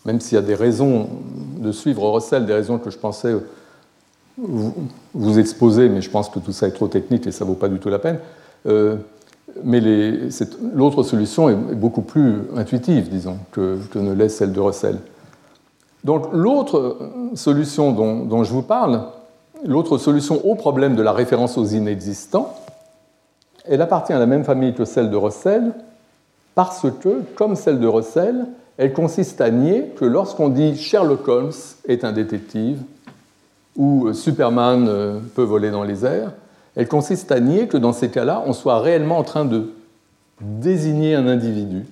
même 0.05 0.19
s'il 0.19 0.35
y 0.35 0.39
a 0.39 0.43
des 0.43 0.55
raisons 0.55 1.09
de 1.57 1.71
suivre 1.71 2.07
Russell, 2.09 2.45
des 2.45 2.53
raisons 2.53 2.77
que 2.77 2.91
je 2.91 2.97
pensais 2.97 3.33
vous, 4.37 5.39
exposer, 5.39 5.89
mais 5.89 6.01
je 6.01 6.09
pense 6.09 6.29
que 6.29 6.39
tout 6.39 6.51
ça 6.51 6.67
est 6.67 6.71
trop 6.71 6.87
technique 6.87 7.27
et 7.27 7.31
ça 7.31 7.45
ne 7.45 7.49
vaut 7.49 7.55
pas 7.55 7.69
du 7.69 7.79
tout 7.79 7.89
la 7.89 7.99
peine. 7.99 8.19
Euh, 8.67 8.95
mais 9.63 9.81
l'autre 10.73 11.03
solution 11.03 11.49
est 11.49 11.55
beaucoup 11.75 12.01
plus 12.01 12.43
intuitive, 12.55 13.09
disons, 13.09 13.37
que, 13.51 13.77
ne 13.95 14.13
l'est 14.13 14.29
celle 14.29 14.53
de 14.53 14.59
Russell. 14.59 14.97
Donc 16.03 16.27
l'autre 16.33 16.97
solution 17.35 17.91
dont, 17.91 18.25
dont, 18.25 18.43
je 18.43 18.51
vous 18.51 18.61
parle, 18.61 19.03
l'autre 19.65 19.97
solution 19.97 20.45
au 20.45 20.55
problème 20.55 20.95
de 20.95 21.01
la 21.01 21.11
référence 21.11 21.57
aux 21.57 21.65
inexistants, 21.65 22.55
elle 23.65 23.81
appartient 23.81 24.13
à 24.13 24.19
la 24.19 24.25
même 24.25 24.43
famille 24.43 24.73
que 24.73 24.85
celle 24.85 25.09
de 25.09 25.17
Russell, 25.17 25.73
parce 26.55 26.87
que, 27.01 27.21
comme 27.35 27.55
celle 27.55 27.79
de 27.79 27.87
Russell, 27.87 28.47
elle 28.77 28.93
consiste 28.93 29.41
à 29.41 29.51
nier 29.51 29.91
que 29.95 30.05
lorsqu'on 30.05 30.49
dit 30.49 30.75
Sherlock 30.75 31.27
Holmes 31.27 31.51
est 31.87 32.03
un 32.03 32.11
détective, 32.11 32.81
où 33.75 34.07
euh, 34.07 34.13
Superman 34.13 34.87
euh, 34.87 35.19
peut 35.35 35.43
voler 35.43 35.71
dans 35.71 35.83
les 35.83 36.05
airs, 36.05 36.31
elle 36.75 36.87
consiste 36.87 37.31
à 37.31 37.39
nier 37.39 37.67
que 37.67 37.77
dans 37.77 37.93
ces 37.93 38.09
cas-là, 38.09 38.43
on 38.45 38.53
soit 38.53 38.79
réellement 38.79 39.17
en 39.17 39.23
train 39.23 39.45
de 39.45 39.71
désigner 40.39 41.15
un 41.15 41.27
individu, 41.27 41.85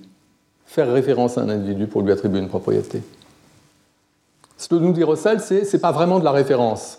faire 0.66 0.90
référence 0.92 1.38
à 1.38 1.42
un 1.42 1.48
individu 1.48 1.86
pour 1.86 2.02
lui 2.02 2.12
attribuer 2.12 2.40
une 2.40 2.48
propriété. 2.48 3.02
Ce 4.56 4.68
que 4.68 4.74
nous 4.74 4.92
dit 4.92 5.04
Russell, 5.04 5.40
c'est 5.40 5.70
n'est 5.72 5.78
pas 5.78 5.92
vraiment 5.92 6.18
de 6.18 6.24
la 6.24 6.32
référence. 6.32 6.98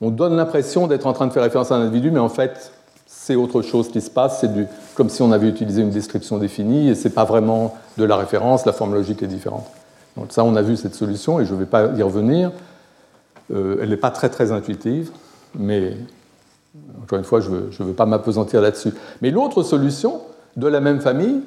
On 0.00 0.10
donne 0.10 0.36
l'impression 0.36 0.86
d'être 0.86 1.06
en 1.06 1.12
train 1.12 1.26
de 1.26 1.32
faire 1.32 1.42
référence 1.42 1.72
à 1.72 1.76
un 1.76 1.82
individu, 1.82 2.10
mais 2.10 2.20
en 2.20 2.30
fait, 2.30 2.72
c'est 3.06 3.34
autre 3.34 3.60
chose 3.60 3.90
qui 3.90 4.00
se 4.00 4.08
passe. 4.08 4.40
C'est 4.40 4.50
comme 4.94 5.10
si 5.10 5.20
on 5.20 5.30
avait 5.32 5.48
utilisé 5.48 5.82
une 5.82 5.90
description 5.90 6.38
définie, 6.38 6.88
et 6.88 6.94
ce 6.94 7.08
n'est 7.08 7.14
pas 7.14 7.24
vraiment 7.24 7.74
de 7.98 8.04
la 8.04 8.16
référence, 8.16 8.64
la 8.64 8.72
forme 8.72 8.94
logique 8.94 9.22
est 9.22 9.26
différente. 9.26 9.66
Donc 10.16 10.32
ça, 10.32 10.42
on 10.44 10.56
a 10.56 10.62
vu 10.62 10.76
cette 10.76 10.94
solution, 10.94 11.38
et 11.38 11.44
je 11.44 11.52
ne 11.52 11.58
vais 11.58 11.66
pas 11.66 11.86
y 11.96 12.02
revenir. 12.02 12.50
Euh, 13.52 13.78
elle 13.80 13.90
n'est 13.90 13.96
pas 13.96 14.10
très 14.10 14.28
très 14.28 14.52
intuitive, 14.52 15.10
mais 15.58 15.96
encore 17.02 17.18
une 17.18 17.24
fois, 17.24 17.40
je 17.40 17.50
ne 17.50 17.84
veux, 17.88 17.92
pas 17.92 18.06
m'apesantir 18.06 18.60
là-dessus. 18.60 18.92
Mais 19.22 19.30
l'autre 19.30 19.62
solution 19.62 20.20
de 20.56 20.68
la 20.68 20.80
même 20.80 21.00
famille, 21.00 21.40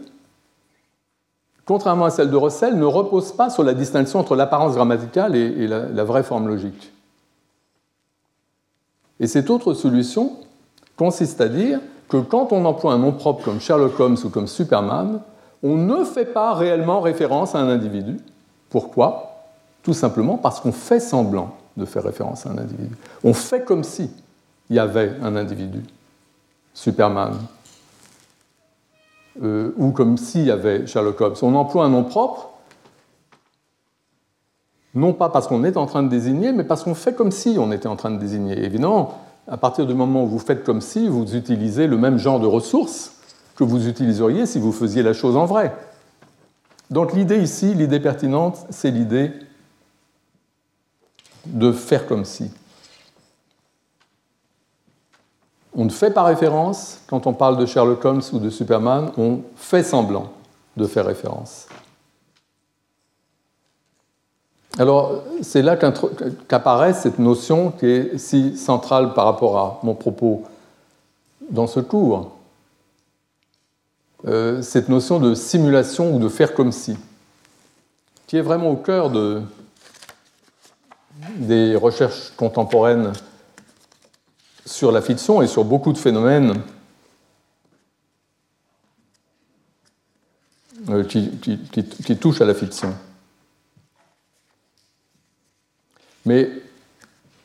contrairement 1.66 2.06
à 2.06 2.10
celle 2.10 2.30
de 2.30 2.36
Russell, 2.36 2.78
ne 2.78 2.86
repose 2.86 3.32
pas 3.32 3.50
sur 3.50 3.64
la 3.64 3.74
distinction 3.74 4.20
entre 4.20 4.36
l'apparence 4.36 4.76
grammaticale 4.76 5.36
et, 5.36 5.68
la, 5.68 5.86
la, 5.88 6.04
vraie 6.04 6.24
forme 6.24 6.48
logique. 6.48 6.92
Et 9.20 9.28
cette 9.28 9.50
autre 9.50 9.74
solution 9.74 10.34
consiste 10.98 11.40
à 11.40 11.48
dire 11.48 11.80
que 12.10 12.18
quand 12.18 12.52
on 12.52 12.66
emploie 12.66 12.94
un 12.94 12.98
nom 12.98 13.14
propre 13.14 13.46
comme 13.46 13.62
Sherlock 13.62 13.98
Holmes 14.00 14.18
ou 14.26 14.30
comme 14.30 14.48
Superman, 14.48 15.22
on 15.62 15.78
ne 15.78 16.04
fait 16.04 16.26
pas 16.26 16.54
réellement 16.54 17.00
référence 17.00 17.56
à 17.56 17.60
un 17.60 17.70
individu. 17.70 18.20
Pourquoi? 18.70 19.46
Tout 19.84 19.94
simplement 19.94 20.38
parce 20.38 20.60
qu'on 20.60 20.74
fait 20.74 21.00
semblant 21.00 21.56
de 21.78 21.86
faire 21.86 22.04
référence 22.04 22.46
à 22.46 22.50
un 22.50 22.58
individu. 22.58 22.96
On 23.24 23.34
fait 23.34 23.64
comme 23.64 23.84
si 23.84 24.10
il 24.70 24.76
y 24.76 24.80
avait 24.80 25.14
un 25.22 25.36
individu, 25.36 25.82
Superman, 26.74 27.34
euh, 29.42 29.72
ou 29.78 29.92
comme 29.92 30.18
s'il 30.18 30.46
y 30.46 30.52
avait 30.52 30.86
Sherlock 30.86 31.20
Holmes. 31.22 31.36
On 31.42 31.56
emploie 31.56 31.86
un 31.86 31.90
nom 31.90 32.04
propre 32.04 32.50
non 34.96 35.14
pas 35.14 35.30
parce 35.30 35.48
qu'on 35.48 35.64
est 35.64 35.78
en 35.78 35.86
train 35.86 36.04
de 36.04 36.10
désigner, 36.10 36.52
mais 36.52 36.64
parce 36.64 36.84
qu'on 36.84 36.94
fait 36.94 37.14
comme 37.14 37.32
si 37.32 37.56
on 37.58 37.72
était 37.72 37.88
en 37.88 37.96
train 37.96 38.12
de 38.12 38.20
désigner. 38.20 38.64
Évidemment, 38.64 39.22
à 39.48 39.58
partir 39.58 39.88
du 39.88 39.94
moment 39.94 40.24
où 40.24 40.28
vous 40.28 40.40
faites 40.40 40.64
comme 40.64 40.82
si, 40.82 41.08
vous 41.08 41.36
utilisez 41.36 41.88
le 41.88 41.98
même 41.98 42.18
genre 42.18 42.40
de 42.40 42.46
ressources 42.46 43.14
que 43.56 43.64
vous 43.64 43.88
utiliseriez 43.88 44.46
si 44.46 44.60
vous 44.60 44.72
faisiez 44.72 45.04
la 45.04 45.14
chose 45.14 45.36
en 45.36 45.46
vrai. 45.46 45.76
Donc 46.92 47.14
l'idée 47.14 47.40
ici, 47.40 47.74
l'idée 47.74 48.00
pertinente, 48.00 48.66
c'est 48.70 48.92
l'idée 48.92 49.32
de 51.46 51.72
faire 51.72 52.08
comme 52.08 52.26
si. 52.26 52.52
On 55.76 55.86
ne 55.86 55.90
fait 55.90 56.12
pas 56.12 56.24
référence, 56.24 57.00
quand 57.08 57.26
on 57.26 57.34
parle 57.34 57.58
de 57.58 57.66
Sherlock 57.66 58.06
Holmes 58.06 58.22
ou 58.32 58.40
de 58.40 58.50
Superman, 58.50 59.12
on 59.18 59.40
fait 59.56 59.84
semblant 59.84 60.32
de 60.78 60.86
faire 60.86 61.06
référence. 61.06 61.68
Alors, 64.78 65.24
c'est 65.42 65.62
là 65.62 65.78
qu'apparaît 66.48 66.94
cette 66.94 67.20
notion 67.20 67.72
qui 67.72 67.86
est 67.86 68.18
si 68.18 68.58
centrale 68.58 69.14
par 69.14 69.26
rapport 69.26 69.58
à 69.58 69.80
mon 69.84 69.94
propos 69.94 70.44
dans 71.50 71.68
ce 71.68 71.80
cours. 71.80 72.32
Euh, 74.26 74.62
cette 74.62 74.90
notion 74.90 75.20
de 75.20 75.36
simulation 75.36 76.16
ou 76.16 76.20
de 76.20 76.30
faire 76.30 76.54
comme 76.54 76.72
si, 76.72 76.98
qui 78.26 78.38
est 78.38 78.42
vraiment 78.42 78.70
au 78.70 78.78
cœur 78.78 79.10
de, 79.10 79.42
des 81.38 81.76
recherches 81.76 82.32
contemporaines 82.36 83.14
sur 84.66 84.92
la 84.92 85.02
fiction 85.02 85.42
et 85.42 85.48
sur 85.48 85.66
beaucoup 85.66 85.94
de 85.94 85.98
phénomènes 85.98 86.62
euh, 90.90 91.04
qui, 91.04 92.18
touchent 92.18 92.42
à 92.42 92.46
la 92.46 92.54
fiction. 92.54 92.94
Mais 96.26 96.50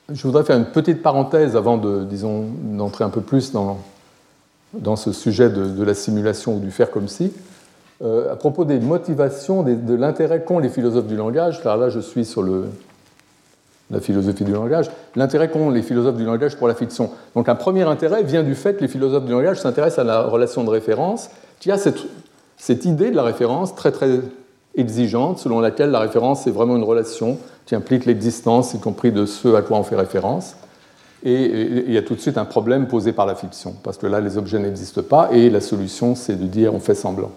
je 0.08 0.22
voudrais 0.22 0.44
faire 0.44 0.56
une 0.56 0.66
petite 0.66 1.02
parenthèse 1.02 1.56
avant 1.56 1.78
de, 1.78 2.04
disons, 2.04 2.48
d'entrer 2.62 3.04
un 3.04 3.10
peu 3.10 3.20
plus 3.20 3.52
dans, 3.52 3.78
dans 4.72 4.96
ce 4.96 5.12
sujet 5.12 5.50
de, 5.50 5.82
la 5.82 5.94
simulation 5.94 6.56
ou 6.56 6.60
du 6.60 6.70
faire 6.70 6.90
comme 6.90 7.08
si, 7.08 7.32
euh, 8.02 8.32
à 8.32 8.36
propos 8.36 8.64
des 8.64 8.78
motivations, 8.78 9.62
de 9.62 9.94
l'intérêt 9.94 10.44
qu'ont 10.44 10.60
les 10.60 10.68
philosophes 10.68 11.08
du 11.08 11.16
langage, 11.16 11.62
car 11.62 11.76
là 11.76 11.88
je 11.90 12.00
suis 12.00 12.24
sur 12.24 12.42
le, 12.42 12.68
la 13.90 14.00
philosophie 14.00 14.44
du 14.44 14.52
langage, 14.52 14.90
l'intérêt 15.16 15.50
qu'ont 15.50 15.70
les 15.70 15.82
philosophes 15.82 16.16
du 16.16 16.24
langage 16.24 16.56
pour 16.56 16.68
la 16.68 16.74
fiction. 16.74 17.10
Donc 17.34 17.48
un 17.48 17.54
premier 17.54 17.82
intérêt 17.82 18.22
vient 18.22 18.42
du 18.42 18.54
fait 18.54 18.74
que 18.74 18.82
les 18.82 18.88
philosophes 18.88 19.24
du 19.24 19.32
langage 19.32 19.60
s'intéressent 19.60 20.00
à 20.00 20.04
la 20.04 20.22
relation 20.22 20.64
de 20.64 20.70
référence, 20.70 21.30
qui 21.58 21.70
a 21.70 21.78
cette, 21.78 22.84
idée 22.84 23.10
de 23.10 23.16
la 23.16 23.22
référence 23.22 23.74
très 23.74 23.90
très 23.90 24.20
exigeante, 24.76 25.38
selon 25.38 25.60
laquelle 25.60 25.90
la 25.90 26.00
référence 26.00 26.46
est 26.46 26.50
vraiment 26.50 26.76
une 26.76 26.84
relation 26.84 27.38
qui 27.64 27.74
implique 27.74 28.04
l'existence, 28.04 28.74
y 28.74 28.78
compris 28.78 29.10
de 29.10 29.26
ce 29.26 29.54
à 29.54 29.62
quoi 29.62 29.78
on 29.78 29.82
fait 29.82 29.96
référence. 29.96 30.56
Et 31.24 31.82
il 31.86 31.92
y 31.92 31.98
a 31.98 32.02
tout 32.02 32.14
de 32.14 32.20
suite 32.20 32.38
un 32.38 32.44
problème 32.44 32.86
posé 32.86 33.12
par 33.12 33.26
la 33.26 33.34
fiction, 33.34 33.74
parce 33.82 33.98
que 33.98 34.06
là, 34.06 34.20
les 34.20 34.38
objets 34.38 34.58
n'existent 34.58 35.02
pas, 35.02 35.30
et 35.32 35.50
la 35.50 35.60
solution, 35.60 36.14
c'est 36.14 36.36
de 36.36 36.46
dire 36.46 36.74
on 36.74 36.78
fait 36.78 36.94
semblant. 36.94 37.32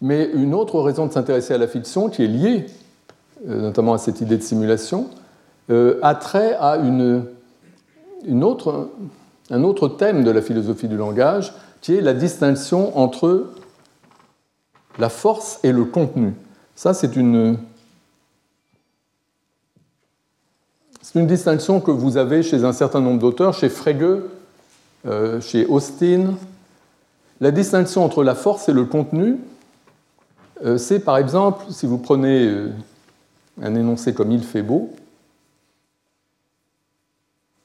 Mais 0.00 0.30
une 0.34 0.54
autre 0.54 0.80
raison 0.80 1.06
de 1.06 1.12
s'intéresser 1.12 1.54
à 1.54 1.58
la 1.58 1.68
fiction, 1.68 2.08
qui 2.08 2.24
est 2.24 2.28
liée 2.28 2.66
notamment 3.44 3.94
à 3.94 3.98
cette 3.98 4.20
idée 4.20 4.36
de 4.36 4.42
simulation, 4.42 5.08
euh, 5.70 5.98
a 6.02 6.14
trait 6.14 6.56
à 6.58 6.76
une, 6.78 7.24
autre, 8.42 8.88
un 9.50 9.62
autre 9.64 9.88
thème 9.88 10.24
de 10.24 10.30
la 10.30 10.40
philosophie 10.40 10.88
du 10.88 10.96
langage, 10.96 11.52
qui 11.82 11.94
est 11.94 12.00
la 12.00 12.14
distinction 12.14 12.98
entre 12.98 13.50
la 14.98 15.10
force 15.10 15.60
et 15.62 15.72
le 15.72 15.84
contenu. 15.84 16.32
Ça, 16.74 16.94
c'est 16.94 17.16
une, 17.16 17.58
c'est 21.02 21.18
une 21.18 21.26
distinction 21.26 21.80
que 21.80 21.90
vous 21.90 22.16
avez 22.16 22.42
chez 22.42 22.64
un 22.64 22.72
certain 22.72 23.00
nombre 23.00 23.20
d'auteurs, 23.20 23.52
chez 23.52 23.68
Frege, 23.68 24.22
euh, 25.06 25.40
chez 25.40 25.66
Austin. 25.66 26.34
La 27.40 27.50
distinction 27.50 28.04
entre 28.04 28.24
la 28.24 28.34
force 28.34 28.68
et 28.68 28.72
le 28.72 28.84
contenu, 28.84 29.36
c'est 30.76 30.98
par 30.98 31.18
exemple, 31.18 31.66
si 31.70 31.86
vous 31.86 31.98
prenez 31.98 32.52
un 33.62 33.74
énoncé 33.74 34.14
comme 34.14 34.32
il 34.32 34.42
fait 34.42 34.62
beau, 34.62 34.90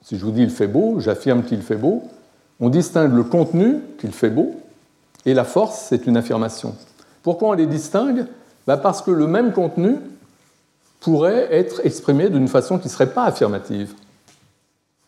si 0.03 0.17
je 0.17 0.25
vous 0.25 0.31
dis 0.31 0.43
il 0.43 0.49
fait 0.49 0.67
beau, 0.67 0.99
j'affirme 0.99 1.43
qu'il 1.43 1.61
fait 1.61 1.77
beau, 1.77 2.03
on 2.59 2.69
distingue 2.69 3.13
le 3.13 3.23
contenu 3.23 3.79
qu'il 3.99 4.11
fait 4.11 4.29
beau 4.29 4.55
et 5.25 5.33
la 5.33 5.45
force, 5.45 5.85
c'est 5.89 6.05
une 6.05 6.17
affirmation. 6.17 6.75
Pourquoi 7.23 7.49
on 7.49 7.53
les 7.53 7.67
distingue? 7.67 8.25
Bah, 8.67 8.77
Parce 8.77 9.01
que 9.01 9.11
le 9.11 9.27
même 9.27 9.53
contenu 9.53 9.95
pourrait 10.99 11.47
être 11.51 11.85
exprimé 11.85 12.29
d'une 12.29 12.47
façon 12.47 12.77
qui 12.77 12.87
ne 12.87 12.91
serait 12.91 13.13
pas 13.13 13.23
affirmative. 13.23 13.93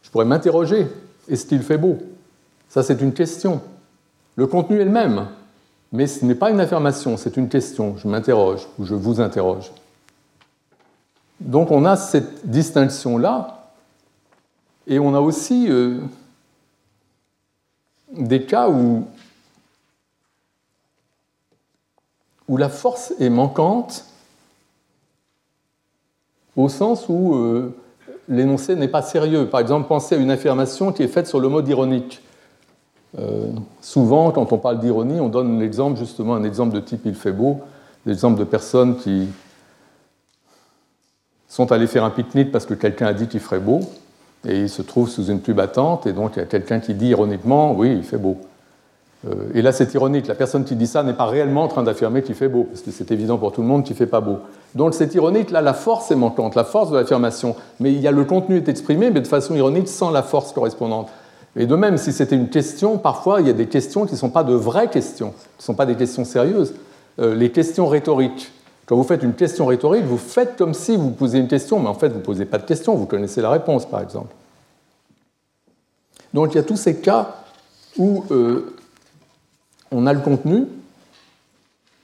Je 0.02 0.10
pourrais 0.10 0.26
m'interroger, 0.26 0.88
est-ce 1.30 1.46
qu'il 1.46 1.62
fait 1.62 1.78
beau? 1.78 1.98
Ça, 2.70 2.84
c'est 2.84 3.02
une 3.02 3.14
question. 3.14 3.62
Le 4.36 4.48
contenu 4.48 4.80
est 4.80 4.86
le 4.86 4.92
même, 4.92 5.28
mais 5.92 6.08
ce 6.08 6.26
n'est 6.26 6.36
pas 6.36 6.52
une 6.52 6.60
affirmation, 6.60 7.18
c'est 7.18 7.38
une 7.38 7.50
question. 7.50 7.96
Je 7.98 8.08
m'interroge 8.08 8.68
ou 8.80 8.86
je 8.86 8.96
vous 8.96 9.22
interroge. 9.22 9.72
Donc 11.40 11.72
on 11.72 11.86
a 11.86 11.96
cette 11.96 12.50
distinction-là, 12.50 13.56
et 14.88 15.00
on 15.00 15.16
a 15.16 15.20
aussi 15.20 15.68
euh, 15.70 16.00
des 18.12 18.46
cas 18.46 18.70
où, 18.70 19.08
la 22.48 22.70
force 22.70 23.14
est 23.20 23.30
manquante 23.30 24.06
au 26.56 26.70
sens 26.70 27.10
où 27.10 27.36
euh, 27.36 27.76
l'énoncé 28.30 28.76
n'est 28.76 28.88
pas 28.88 29.02
sérieux. 29.02 29.48
Par 29.48 29.60
exemple, 29.60 29.88
pensez 29.88 30.16
à 30.16 30.18
une 30.20 30.32
affirmation 30.32 30.94
qui 30.94 31.04
est 31.04 31.08
faite 31.08 31.28
sur 31.28 31.40
le 31.40 31.50
mode 31.50 31.68
ironique. 31.68 32.22
Euh, 33.18 33.48
souvent, 33.82 34.32
quand 34.32 34.54
on 34.54 34.58
parle 34.58 34.80
d'ironie, 34.80 35.20
on 35.20 35.28
donne 35.28 35.60
l'exemple, 35.60 35.98
justement, 35.98 36.36
un 36.36 36.44
exemple 36.44 36.76
de 36.76 36.80
type 36.80 37.02
il 37.06 37.16
fait 37.16 37.32
beau, 37.32 37.62
l'exemple 38.06 38.40
de 38.40 38.44
personnes 38.44 38.98
qui, 38.98 39.28
sont 41.48 41.72
allés 41.72 41.88
faire 41.88 42.04
un 42.04 42.10
pique-nique 42.10 42.52
parce 42.52 42.66
que 42.66 42.74
quelqu'un 42.74 43.08
a 43.08 43.14
dit 43.14 43.28
qu'il 43.28 43.40
ferait 43.40 43.60
beau, 43.60 43.82
et 44.48 44.60
ils 44.62 44.70
se 44.70 44.82
trouvent 44.82 45.10
sous 45.10 45.28
une 45.28 45.40
pluie 45.40 45.54
battante, 45.54 46.06
et 46.06 46.14
donc 46.14 46.34
il 46.36 46.40
y 46.40 46.42
a 46.42 46.46
quelqu'un 46.46 46.80
qui 46.80 46.94
dit 46.94 47.08
ironiquement 47.08 47.74
Oui, 47.74 47.94
il 47.96 48.04
fait 48.04 48.18
beau. 48.18 48.38
Euh, 49.28 49.34
et 49.54 49.62
là, 49.62 49.72
c'est 49.72 49.94
ironique. 49.94 50.28
La 50.28 50.36
personne 50.36 50.66
qui 50.66 50.76
dit 50.76 50.88
ça 50.88 51.04
n'est 51.04 51.14
pas 51.14 51.26
réellement 51.26 51.64
en 51.64 51.68
train 51.68 51.84
d'affirmer 51.84 52.22
qu'il 52.22 52.36
fait 52.36 52.48
beau, 52.48 52.64
parce 52.64 52.82
que 52.82 52.92
c'est 52.92 53.12
évident 53.12 53.38
pour 53.38 53.52
tout 53.52 53.62
le 53.62 53.68
monde 53.68 53.84
qu'il 53.84 53.94
ne 53.94 53.98
fait 53.98 54.08
pas 54.08 54.22
beau. 54.22 54.38
Donc 54.76 54.94
c'est 54.94 55.14
ironique. 55.16 55.52
Là, 55.52 55.62
la 55.62 55.74
force 55.74 56.12
est 56.12 56.16
manquante, 56.16 56.56
la 56.56 56.64
force 56.64 56.92
de 56.92 56.98
l'affirmation. 56.98 57.56
Mais 57.80 57.92
il 57.92 58.00
y 58.00 58.08
a 58.08 58.12
le 58.12 58.26
contenu 58.26 58.58
est 58.58 58.70
exprimé, 58.70 59.10
mais 59.10 59.22
de 59.22 59.28
façon 59.28 59.56
ironique, 59.56 59.88
sans 59.88 60.12
la 60.12 60.22
force 60.22 60.52
correspondante. 60.52 61.10
Et 61.56 61.66
de 61.66 61.76
même, 61.76 61.98
si 61.98 62.12
c'était 62.12 62.36
une 62.36 62.50
question, 62.50 62.98
parfois, 62.98 63.40
il 63.40 63.48
y 63.48 63.50
a 63.50 63.54
des 63.54 63.68
questions 63.68 64.06
qui 64.06 64.14
ne 64.14 64.18
sont 64.18 64.30
pas 64.30 64.44
de 64.44 64.54
vraies 64.54 64.90
questions, 64.90 65.30
qui 65.30 65.62
ne 65.62 65.64
sont 65.64 65.74
pas 65.74 65.86
des 65.86 65.96
questions 65.96 66.26
sérieuses. 66.26 66.74
Euh, 67.20 67.34
les 67.34 67.50
questions 67.50 67.88
rhétoriques, 67.88 68.52
quand 68.86 68.96
vous 68.96 69.04
faites 69.04 69.24
une 69.24 69.34
question 69.34 69.66
rhétorique, 69.66 70.06
vous 70.06 70.18
faites 70.18 70.58
comme 70.58 70.74
si 70.74 70.96
vous 70.96 71.10
posiez 71.10 71.40
une 71.40 71.48
question, 71.48 71.80
mais 71.80 71.88
en 71.88 71.96
fait, 71.96 72.10
vous 72.10 72.20
ne 72.20 72.24
posez 72.24 72.46
pas 72.46 72.60
de 72.60 72.66
question, 72.66 72.96
vous 72.96 73.08
connaissez 73.08 73.42
la 73.42 73.50
réponse, 73.50 73.86
par 73.86 74.02
exemple. 74.02 74.34
Donc 76.34 76.54
il 76.54 76.56
y 76.58 76.60
a 76.60 76.64
tous 76.64 76.76
ces 76.76 76.98
cas 76.98 77.36
où 77.98 78.26
euh, 78.30 78.76
on 79.92 80.06
a 80.06 80.14
le 80.14 80.20
contenu, 80.20 80.66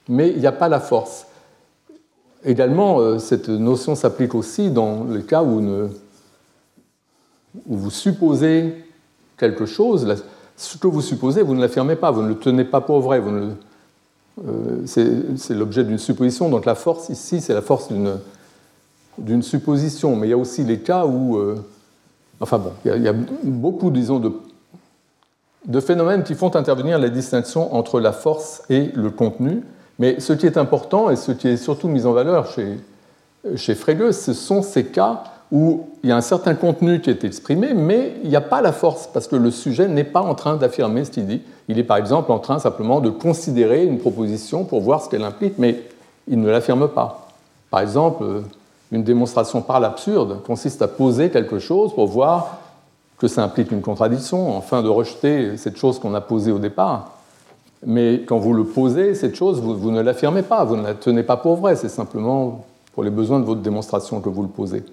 mais 0.08 0.30
il 0.30 0.38
n'y 0.38 0.46
a 0.46 0.52
pas 0.52 0.68
la 0.68 0.80
force. 0.80 1.26
Également, 2.44 2.98
euh, 2.98 3.18
cette 3.18 3.48
notion 3.48 3.94
s'applique 3.94 4.34
aussi 4.34 4.70
dans 4.70 5.04
les 5.04 5.22
cas 5.22 5.42
où, 5.42 5.90
vous 7.66 7.90
supposez 7.90 8.86
quelque 9.36 9.66
chose. 9.66 10.24
Ce 10.56 10.78
que 10.78 10.86
vous 10.86 11.02
supposez, 11.02 11.42
vous 11.42 11.54
ne 11.54 11.60
l'affirmez 11.60 11.96
pas, 11.96 12.10
vous 12.10 12.22
ne 12.22 12.28
le 12.28 12.38
tenez 12.38 12.64
pas 12.64 12.80
pour 12.80 13.00
vrai, 13.00 13.20
le 13.20 13.50
c'est 14.86 15.54
l'objet 15.54 15.84
d'une 15.84 15.98
supposition. 15.98 16.48
Donc 16.48 16.64
la 16.64 16.74
force 16.74 17.08
ici, 17.08 17.40
c'est 17.40 17.54
la 17.54 17.62
force 17.62 17.88
d'une 19.18 19.42
supposition. 19.42 20.16
Mais 20.16 20.28
il 20.28 20.30
y 20.30 20.34
a 20.34 20.38
aussi 20.38 20.64
les 20.64 20.80
cas 20.80 21.06
où. 21.06 21.36
Euh, 21.36 21.56
enfin 22.40 22.58
bon, 22.58 22.72
il 22.84 23.02
y, 23.02 23.08
a, 23.08 23.14
beaucoup, 23.44 23.90
disons, 23.90 24.18
de, 24.18 24.32
de, 25.66 25.80
phénomènes 25.80 26.22
qui 26.22 26.34
font 26.34 26.54
intervenir 26.56 26.98
la 26.98 27.08
distinction 27.08 27.74
entre 27.74 28.00
la 28.00 28.12
force 28.12 28.62
et 28.70 28.90
le 28.94 29.10
contenu. 29.10 29.62
Mais 29.98 30.18
ce 30.18 30.32
qui 30.32 30.46
est 30.46 30.56
important 30.56 31.10
et 31.10 31.16
ce 31.16 31.32
qui 31.32 31.48
est 31.48 31.56
surtout 31.56 31.88
mis 31.88 32.06
en 32.06 32.12
valeur 32.12 32.50
chez, 32.50 32.78
chez 33.56 33.74
Frege, 33.74 34.12
ce 34.12 34.32
sont 34.32 34.62
ces 34.62 34.86
cas 34.86 35.24
où 35.52 35.86
il 36.02 36.08
y 36.08 36.12
a 36.12 36.16
un 36.16 36.22
certain 36.22 36.54
contenu 36.54 37.00
qui 37.02 37.10
est 37.10 37.24
exprimé, 37.24 37.74
mais 37.74 38.14
il 38.24 38.30
n'y 38.30 38.36
a 38.36 38.40
pas 38.40 38.62
la 38.62 38.72
force, 38.72 39.06
parce 39.12 39.28
que 39.28 39.36
le 39.36 39.50
sujet 39.50 39.86
n'est 39.86 40.02
pas 40.02 40.22
en 40.22 40.34
train 40.34 40.56
d'affirmer 40.56 41.04
ce 41.04 41.10
qu'il 41.10 41.26
dit. 41.26 41.42
Il 41.72 41.78
est 41.78 41.84
par 41.84 41.96
exemple 41.96 42.30
en 42.32 42.38
train 42.38 42.58
simplement 42.58 43.00
de 43.00 43.08
considérer 43.08 43.86
une 43.86 43.98
proposition 43.98 44.64
pour 44.64 44.82
voir 44.82 45.02
ce 45.02 45.08
qu'elle 45.08 45.24
implique, 45.24 45.54
mais 45.56 45.80
il 46.28 46.38
ne 46.38 46.50
l'affirme 46.50 46.86
pas. 46.86 47.28
Par 47.70 47.80
exemple, 47.80 48.42
une 48.92 49.02
démonstration 49.02 49.62
par 49.62 49.80
l'absurde 49.80 50.42
consiste 50.46 50.82
à 50.82 50.88
poser 50.88 51.30
quelque 51.30 51.58
chose 51.58 51.94
pour 51.94 52.08
voir 52.08 52.58
que 53.16 53.26
ça 53.26 53.42
implique 53.42 53.72
une 53.72 53.80
contradiction, 53.80 54.54
enfin 54.54 54.82
de 54.82 54.90
rejeter 54.90 55.56
cette 55.56 55.78
chose 55.78 55.98
qu'on 55.98 56.12
a 56.12 56.20
posée 56.20 56.52
au 56.52 56.58
départ. 56.58 57.12
Mais 57.86 58.20
quand 58.26 58.38
vous 58.38 58.52
le 58.52 58.64
posez, 58.64 59.14
cette 59.14 59.34
chose, 59.34 59.62
vous, 59.62 59.74
vous 59.74 59.90
ne 59.90 60.02
l'affirmez 60.02 60.42
pas, 60.42 60.64
vous 60.64 60.76
ne 60.76 60.82
la 60.82 60.92
tenez 60.92 61.22
pas 61.22 61.38
pour 61.38 61.56
vraie, 61.56 61.74
c'est 61.74 61.88
simplement 61.88 62.66
pour 62.92 63.02
les 63.02 63.10
besoins 63.10 63.40
de 63.40 63.46
votre 63.46 63.62
démonstration 63.62 64.20
que 64.20 64.28
vous 64.28 64.42
le 64.42 64.48
posez. 64.48 64.84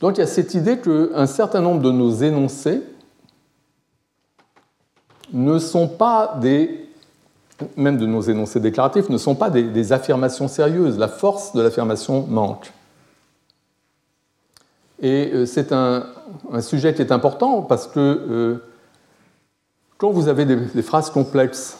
Donc 0.00 0.16
il 0.16 0.20
y 0.22 0.24
a 0.24 0.26
cette 0.26 0.54
idée 0.54 0.78
qu'un 0.78 1.26
certain 1.26 1.60
nombre 1.60 1.82
de 1.82 1.92
nos 1.92 2.10
énoncés 2.10 2.82
ne 5.34 5.58
sont 5.58 5.88
pas 5.88 6.38
des, 6.40 6.88
même 7.76 7.98
de 7.98 8.06
nos 8.06 8.22
énoncés 8.22 8.60
déclaratifs, 8.60 9.10
ne 9.10 9.18
sont 9.18 9.34
pas 9.34 9.50
des, 9.50 9.92
affirmations 9.92 10.48
sérieuses. 10.48 10.96
La 10.98 11.08
force 11.08 11.52
de 11.52 11.60
l'affirmation 11.60 12.26
manque. 12.26 12.72
Et 15.02 15.30
euh, 15.34 15.44
c'est 15.44 15.72
un, 15.72 16.06
sujet 16.60 16.94
qui 16.94 17.02
est 17.02 17.12
important 17.12 17.62
parce 17.62 17.86
que 17.88 17.98
euh, 18.00 18.64
quand 19.98 20.10
vous 20.10 20.28
avez 20.28 20.46
des, 20.46 20.82
phrases 20.82 21.10
complexes, 21.10 21.76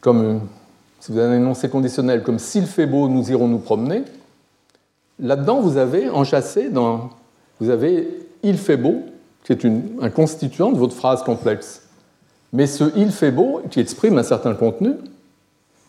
comme 0.00 0.24
euh, 0.24 0.38
si 1.00 1.12
vous 1.12 1.18
avez 1.18 1.34
un 1.34 1.38
énoncé 1.38 1.70
conditionnel, 1.70 2.24
comme 2.24 2.40
s'il 2.40 2.66
fait 2.66 2.86
beau, 2.86 3.08
nous 3.08 3.30
irons 3.30 3.46
nous 3.46 3.58
promener, 3.58 4.02
là-dedans 5.20 5.60
vous 5.60 5.76
avez 5.76 6.10
enchâssé 6.10 6.68
dans, 6.68 7.10
vous 7.60 7.70
avez 7.70 8.08
il 8.42 8.58
fait 8.58 8.76
beau, 8.76 9.04
qui 9.44 9.52
est 9.52 9.64
un 10.00 10.10
constituant 10.10 10.72
de 10.72 10.78
votre 10.78 10.94
phrase 10.94 11.22
complexe. 11.22 11.81
Mais 12.52 12.66
ce 12.66 12.84
il 12.96 13.10
fait 13.10 13.30
beau, 13.30 13.62
qui 13.70 13.80
exprime 13.80 14.18
un 14.18 14.22
certain 14.22 14.54
contenu, 14.54 14.94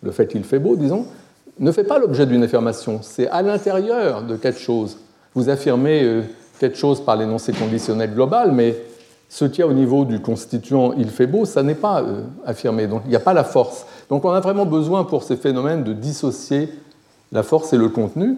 le 0.02 0.12
fait 0.12 0.28
qu'il 0.28 0.44
fait 0.44 0.60
beau, 0.60 0.76
disons, 0.76 1.06
ne 1.60 1.72
fait 1.72 1.84
pas 1.84 2.00
l'objet 2.00 2.26
d'une 2.26 2.44
affirmation. 2.44 3.00
C'est 3.02 3.28
à 3.28 3.42
l'intérieur 3.42 4.24
de 4.24 4.36
quelque 4.36 4.60
chose. 4.60 4.98
Vous 5.36 5.50
affirmez 5.50 6.04
euh, 6.04 6.22
quelque 6.60 6.78
chose 6.78 7.04
par 7.04 7.16
l'énoncé 7.16 7.54
conditionnel 7.54 8.14
global, 8.14 8.52
mais 8.52 8.76
ce 9.30 9.46
qu'il 9.46 9.60
y 9.60 9.62
a 9.64 9.68
au 9.68 9.74
niveau 9.74 10.06
du 10.06 10.20
constituant 10.20 10.94
il 10.94 11.10
fait 11.10 11.28
beau, 11.28 11.46
ça 11.46 11.64
n'est 11.64 11.76
pas 11.76 12.02
euh, 12.02 12.22
affirmé. 12.46 12.88
Donc 12.88 13.02
il 13.06 13.10
n'y 13.10 13.16
a 13.16 13.20
pas 13.22 13.34
la 13.34 13.44
force. 13.44 13.86
Donc 14.10 14.26
on 14.26 14.32
a 14.32 14.40
vraiment 14.40 14.66
besoin 14.66 15.04
pour 15.04 15.24
ces 15.24 15.36
phénomènes 15.36 15.84
de 15.84 15.94
dissocier 15.94 16.70
la 17.32 17.44
force 17.44 17.74
et 17.74 17.78
le 17.78 17.90
contenu, 17.90 18.38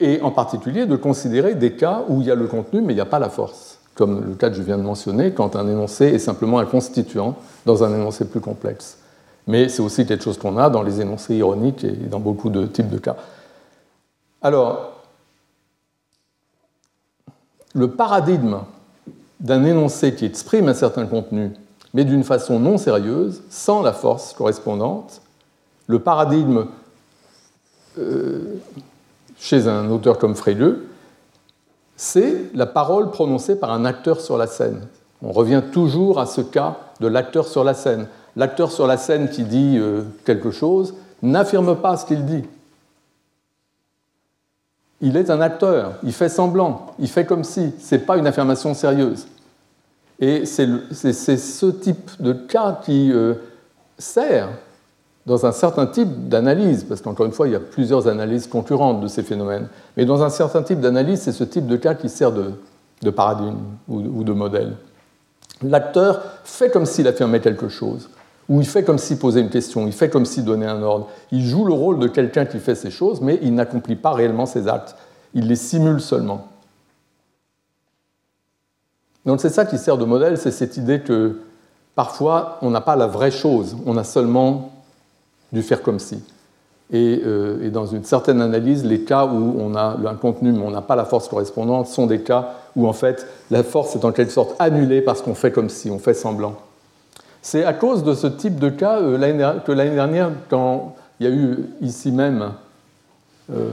et 0.00 0.20
en 0.20 0.30
particulier 0.30 0.84
de 0.86 0.96
considérer 0.96 1.54
des 1.54 1.72
cas 1.72 2.04
où 2.08 2.20
il 2.20 2.26
y 2.26 2.30
a 2.30 2.34
le 2.34 2.46
contenu 2.46 2.80
mais 2.82 2.92
il 2.92 2.96
n'y 2.96 3.00
a 3.00 3.06
pas 3.06 3.18
la 3.18 3.30
force 3.30 3.78
comme 3.96 4.24
le 4.24 4.34
cas 4.34 4.50
que 4.50 4.56
je 4.56 4.62
viens 4.62 4.78
de 4.78 4.82
mentionner, 4.82 5.32
quand 5.32 5.56
un 5.56 5.66
énoncé 5.66 6.04
est 6.04 6.18
simplement 6.18 6.58
un 6.58 6.66
constituant 6.66 7.36
dans 7.64 7.82
un 7.82 7.94
énoncé 7.94 8.26
plus 8.26 8.40
complexe. 8.40 8.98
Mais 9.46 9.68
c'est 9.68 9.82
aussi 9.82 10.06
quelque 10.06 10.22
chose 10.22 10.38
qu'on 10.38 10.58
a 10.58 10.70
dans 10.70 10.82
les 10.82 11.00
énoncés 11.00 11.36
ironiques 11.36 11.84
et 11.84 11.92
dans 11.92 12.20
beaucoup 12.20 12.50
de 12.50 12.66
types 12.66 12.90
de 12.90 12.98
cas. 12.98 13.16
Alors, 14.42 14.92
le 17.74 17.90
paradigme 17.90 18.58
d'un 19.40 19.64
énoncé 19.64 20.14
qui 20.14 20.24
exprime 20.24 20.68
un 20.68 20.74
certain 20.74 21.06
contenu, 21.06 21.52
mais 21.94 22.04
d'une 22.04 22.24
façon 22.24 22.58
non 22.60 22.78
sérieuse, 22.78 23.42
sans 23.50 23.82
la 23.82 23.92
force 23.92 24.34
correspondante, 24.34 25.22
le 25.86 26.00
paradigme 26.00 26.66
euh, 27.98 28.56
chez 29.38 29.68
un 29.68 29.90
auteur 29.90 30.18
comme 30.18 30.34
Freylieu, 30.34 30.86
c'est 31.96 32.50
la 32.54 32.66
parole 32.66 33.10
prononcée 33.10 33.56
par 33.56 33.72
un 33.72 33.84
acteur 33.84 34.20
sur 34.20 34.36
la 34.36 34.46
scène. 34.46 34.86
On 35.22 35.32
revient 35.32 35.62
toujours 35.72 36.20
à 36.20 36.26
ce 36.26 36.42
cas 36.42 36.76
de 37.00 37.06
l'acteur 37.06 37.46
sur 37.48 37.64
la 37.64 37.74
scène. 37.74 38.06
L'acteur 38.36 38.70
sur 38.70 38.86
la 38.86 38.98
scène 38.98 39.30
qui 39.30 39.44
dit 39.44 39.76
euh, 39.78 40.02
quelque 40.24 40.50
chose 40.50 40.94
n'affirme 41.22 41.74
pas 41.76 41.96
ce 41.96 42.04
qu'il 42.04 42.24
dit. 42.26 42.44
Il 45.00 45.16
est 45.16 45.30
un 45.30 45.40
acteur, 45.40 45.94
il 46.02 46.12
fait 46.12 46.28
semblant, 46.28 46.86
il 46.98 47.08
fait 47.08 47.26
comme 47.26 47.44
si, 47.44 47.72
ce 47.78 47.94
n'est 47.94 48.00
pas 48.00 48.16
une 48.16 48.26
affirmation 48.26 48.72
sérieuse. 48.74 49.26
Et 50.18 50.46
c'est 50.46 51.36
ce 51.36 51.66
type 51.66 52.10
de 52.20 52.32
cas 52.32 52.80
qui 52.82 53.12
euh, 53.12 53.34
sert 53.98 54.48
dans 55.26 55.44
un 55.44 55.52
certain 55.52 55.86
type 55.86 56.28
d'analyse, 56.28 56.84
parce 56.84 57.00
qu'encore 57.00 57.26
une 57.26 57.32
fois, 57.32 57.48
il 57.48 57.52
y 57.52 57.56
a 57.56 57.60
plusieurs 57.60 58.06
analyses 58.06 58.46
concurrentes 58.46 59.00
de 59.00 59.08
ces 59.08 59.24
phénomènes, 59.24 59.68
mais 59.96 60.04
dans 60.04 60.22
un 60.22 60.30
certain 60.30 60.62
type 60.62 60.80
d'analyse, 60.80 61.20
c'est 61.20 61.32
ce 61.32 61.42
type 61.42 61.66
de 61.66 61.76
cas 61.76 61.94
qui 61.94 62.08
sert 62.08 62.30
de, 62.32 63.10
paradigme 63.10 63.58
ou, 63.88 64.22
de 64.22 64.32
modèle. 64.32 64.76
L'acteur 65.62 66.22
fait 66.44 66.70
comme 66.70 66.86
s'il 66.86 67.08
affirmait 67.08 67.40
quelque 67.40 67.68
chose, 67.68 68.08
ou 68.48 68.60
il 68.60 68.66
fait 68.66 68.84
comme 68.84 68.98
s'il 68.98 69.18
posait 69.18 69.40
une 69.40 69.50
question, 69.50 69.88
il 69.88 69.92
fait 69.92 70.08
comme 70.08 70.24
s'il 70.24 70.44
donnait 70.44 70.66
un 70.66 70.82
ordre. 70.82 71.08
Il 71.32 71.44
joue 71.44 71.64
le 71.64 71.72
rôle 71.72 71.98
de 71.98 72.06
quelqu'un 72.06 72.46
qui 72.46 72.60
fait 72.60 72.76
ces 72.76 72.90
choses, 72.90 73.20
mais 73.20 73.40
il 73.42 73.52
n'accomplit 73.52 73.96
pas 73.96 74.12
réellement 74.12 74.46
ses 74.46 74.68
actes. 74.68 74.94
Il 75.34 75.48
les 75.48 75.56
simule 75.56 76.00
seulement. 76.00 76.46
Donc 79.24 79.40
c'est 79.40 79.50
ça 79.50 79.64
qui 79.64 79.76
sert 79.76 79.98
de 79.98 80.04
modèle, 80.04 80.38
c'est 80.38 80.52
cette 80.52 80.76
idée 80.76 81.00
que 81.00 81.40
parfois 81.96 82.58
on 82.62 82.70
n'a 82.70 82.80
pas 82.80 82.94
la 82.94 83.08
vraie 83.08 83.32
chose, 83.32 83.76
on 83.84 83.96
a 83.96 84.04
seulement 84.04 84.70
du 85.56 85.62
faire 85.62 85.82
comme 85.82 85.98
si. 85.98 86.22
Euh, 86.94 87.66
et, 87.66 87.70
dans 87.70 87.86
une 87.86 88.04
certaine 88.04 88.40
analyse, 88.40 88.84
les 88.84 89.00
cas 89.00 89.26
où 89.26 89.56
on 89.58 89.74
a 89.74 89.96
un 90.06 90.14
contenu 90.14 90.52
mais 90.52 90.62
on 90.62 90.70
n'a 90.70 90.82
pas 90.82 90.94
la 90.94 91.04
force 91.04 91.26
correspondante 91.26 91.88
sont 91.88 92.06
des 92.06 92.20
cas 92.20 92.54
où 92.76 92.86
en 92.86 92.92
fait 92.92 93.26
la 93.50 93.64
force 93.64 93.96
est 93.96 94.04
en 94.04 94.12
quelque 94.12 94.30
sorte 94.30 94.54
annulée 94.60 95.00
parce 95.00 95.20
qu'on 95.20 95.34
fait 95.34 95.50
comme 95.50 95.68
si, 95.68 95.90
on 95.90 95.98
fait 95.98 96.14
semblant. 96.14 96.54
C'est 97.42 97.64
à 97.64 97.72
cause 97.72 98.04
de 98.04 98.14
ce 98.14 98.28
type 98.28 98.60
de 98.60 98.68
cas 98.68 99.00
euh, 99.00 99.58
que 99.60 99.72
l'année 99.72 99.94
dernière, 99.94 100.30
quand 100.48 100.94
il 101.18 101.26
y 101.26 101.30
a 101.30 101.32
eu 101.32 101.58
ici 101.80 102.12
même, 102.12 102.52
euh, 103.52 103.70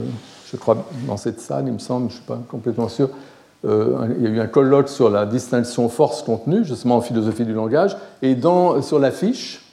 je 0.50 0.56
crois 0.56 0.84
dans 1.06 1.16
cette 1.16 1.40
salle, 1.40 1.64
il 1.68 1.72
me 1.72 1.78
semble, 1.78 2.10
je 2.10 2.14
ne 2.14 2.18
suis 2.18 2.26
pas 2.26 2.40
complètement 2.48 2.88
sûr, 2.88 3.10
il 3.64 4.22
y 4.22 4.26
a 4.26 4.30
eu 4.30 4.40
un 4.40 4.46
colloque 4.46 4.90
sur 4.90 5.08
la 5.08 5.24
distinction 5.24 5.88
force-contenu, 5.88 6.66
justement 6.66 6.96
en 6.96 7.00
philosophie 7.00 7.46
du 7.46 7.54
langage, 7.54 7.96
et 8.20 8.34
dans, 8.34 8.82
sur 8.82 8.98
l'affiche, 8.98 9.63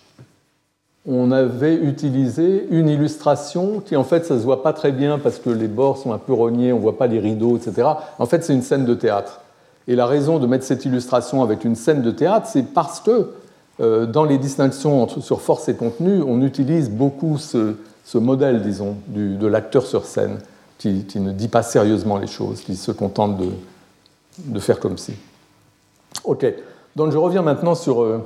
on 1.07 1.31
avait 1.31 1.75
utilisé 1.75 2.67
une 2.69 2.87
illustration 2.87 3.79
qui, 3.79 3.95
en 3.95 4.03
fait, 4.03 4.25
ça 4.25 4.37
se 4.37 4.43
voit 4.43 4.61
pas 4.61 4.73
très 4.73 4.91
bien 4.91 5.17
parce 5.17 5.39
que 5.39 5.49
les 5.49 5.67
bords 5.67 5.97
sont 5.97 6.13
un 6.13 6.19
peu 6.19 6.33
rognés, 6.33 6.71
on 6.71 6.77
ne 6.77 6.81
voit 6.81 6.97
pas 6.97 7.07
les 7.07 7.19
rideaux, 7.19 7.57
etc. 7.57 7.87
En 8.19 8.25
fait, 8.25 8.43
c'est 8.43 8.53
une 8.53 8.61
scène 8.61 8.85
de 8.85 8.93
théâtre. 8.93 9.41
Et 9.87 9.95
la 9.95 10.05
raison 10.05 10.37
de 10.37 10.45
mettre 10.45 10.63
cette 10.63 10.85
illustration 10.85 11.41
avec 11.41 11.65
une 11.65 11.75
scène 11.75 12.03
de 12.03 12.11
théâtre, 12.11 12.47
c'est 12.47 12.73
parce 12.73 12.99
que 12.99 13.31
euh, 13.79 14.05
dans 14.05 14.25
les 14.25 14.37
distinctions 14.37 15.07
sur 15.07 15.41
force 15.41 15.67
et 15.69 15.75
contenu, 15.75 16.21
on 16.21 16.41
utilise 16.43 16.91
beaucoup 16.91 17.39
ce, 17.39 17.75
modèle, 18.13 18.61
disons, 18.61 18.95
de 19.07 19.47
l'acteur 19.47 19.87
sur 19.87 20.05
scène, 20.05 20.37
qui, 20.77 21.05
ne 21.15 21.31
dit 21.31 21.47
pas 21.47 21.63
sérieusement 21.63 22.17
les 22.17 22.27
choses, 22.27 22.61
qui 22.61 22.75
se 22.75 22.91
contente 22.91 23.39
de, 24.37 24.59
faire 24.59 24.79
comme 24.79 24.97
si. 24.97 25.13
Ok, 26.23 26.45
donc 26.95 27.11
je 27.11 27.17
reviens 27.17 27.41
maintenant 27.41 27.73
sur... 27.73 28.03
Euh, 28.03 28.19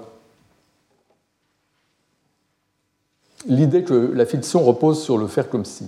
l'idée 3.48 3.84
que 3.84 4.12
la 4.14 4.26
fiction 4.26 4.64
repose 4.64 5.02
sur 5.02 5.18
le 5.18 5.28
faire 5.28 5.50
comme 5.50 5.66
si. 5.66 5.86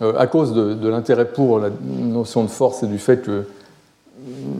Euh, 0.00 0.12
à 0.16 0.26
cause 0.26 0.52
de, 0.54 0.88
l'intérêt 0.88 1.26
pour 1.26 1.58
la 1.58 1.70
notion 1.70 2.44
de 2.44 2.48
force 2.48 2.82
et 2.82 2.86
du 2.86 2.98
fait 2.98 3.22
que 3.22 3.44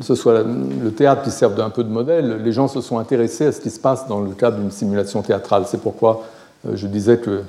ce 0.00 0.14
soit 0.14 0.42
le 0.42 0.92
théâtre 0.92 1.22
qui 1.22 1.30
serve 1.30 1.56
d'un 1.56 1.70
peu 1.70 1.82
de 1.84 1.88
modèle, 1.88 2.42
les 2.42 2.52
gens 2.52 2.68
se 2.68 2.80
sont 2.80 2.98
intéressés 2.98 3.46
à 3.46 3.52
ce 3.52 3.60
qui 3.60 3.70
se 3.70 3.80
passe 3.80 4.06
dans 4.08 4.20
le 4.20 4.30
cadre 4.30 4.58
d'une 4.58 4.70
simulation 4.70 5.22
théâtrale. 5.22 5.64
C'est 5.66 5.80
pourquoi 5.80 6.24
euh, 6.66 6.72
je 6.74 6.86
disais 6.86 7.18
que, 7.18 7.42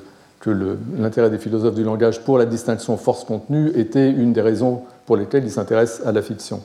l'intérêt 0.96 1.28
des 1.28 1.36
philosophes 1.36 1.74
du 1.74 1.84
langage 1.84 2.22
pour 2.22 2.38
la 2.38 2.46
distinction 2.46 2.96
force-contenu 2.96 3.72
était 3.76 4.10
une 4.10 4.32
des 4.32 4.40
raisons 4.40 4.84
pour 5.04 5.18
lesquelles 5.18 5.44
ils 5.44 5.50
s'intéressent 5.50 6.06
à 6.06 6.12
la 6.12 6.22
fiction. 6.22 6.62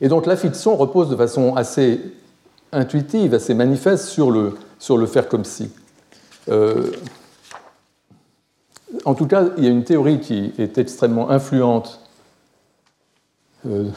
Et 0.00 0.08
donc 0.08 0.26
la 0.26 0.34
fiction 0.34 0.74
repose 0.76 1.08
de 1.08 1.14
façon 1.14 1.54
assez 1.54 2.00
intuitive, 2.72 3.34
assez 3.34 3.54
manifeste 3.54 4.06
sur 4.06 4.30
le, 4.30 4.54
sur 4.78 4.96
le 4.96 5.06
faire 5.06 5.28
comme 5.28 5.44
si. 5.44 5.70
Euh, 6.48 6.90
en 9.04 9.14
tout 9.14 9.26
cas, 9.26 9.44
il 9.56 9.64
y 9.64 9.66
a 9.66 9.70
une 9.70 9.84
théorie 9.84 10.20
qui 10.20 10.52
est 10.58 10.78
extrêmement 10.78 11.30
influente 11.30 12.00
euh, 13.66 13.88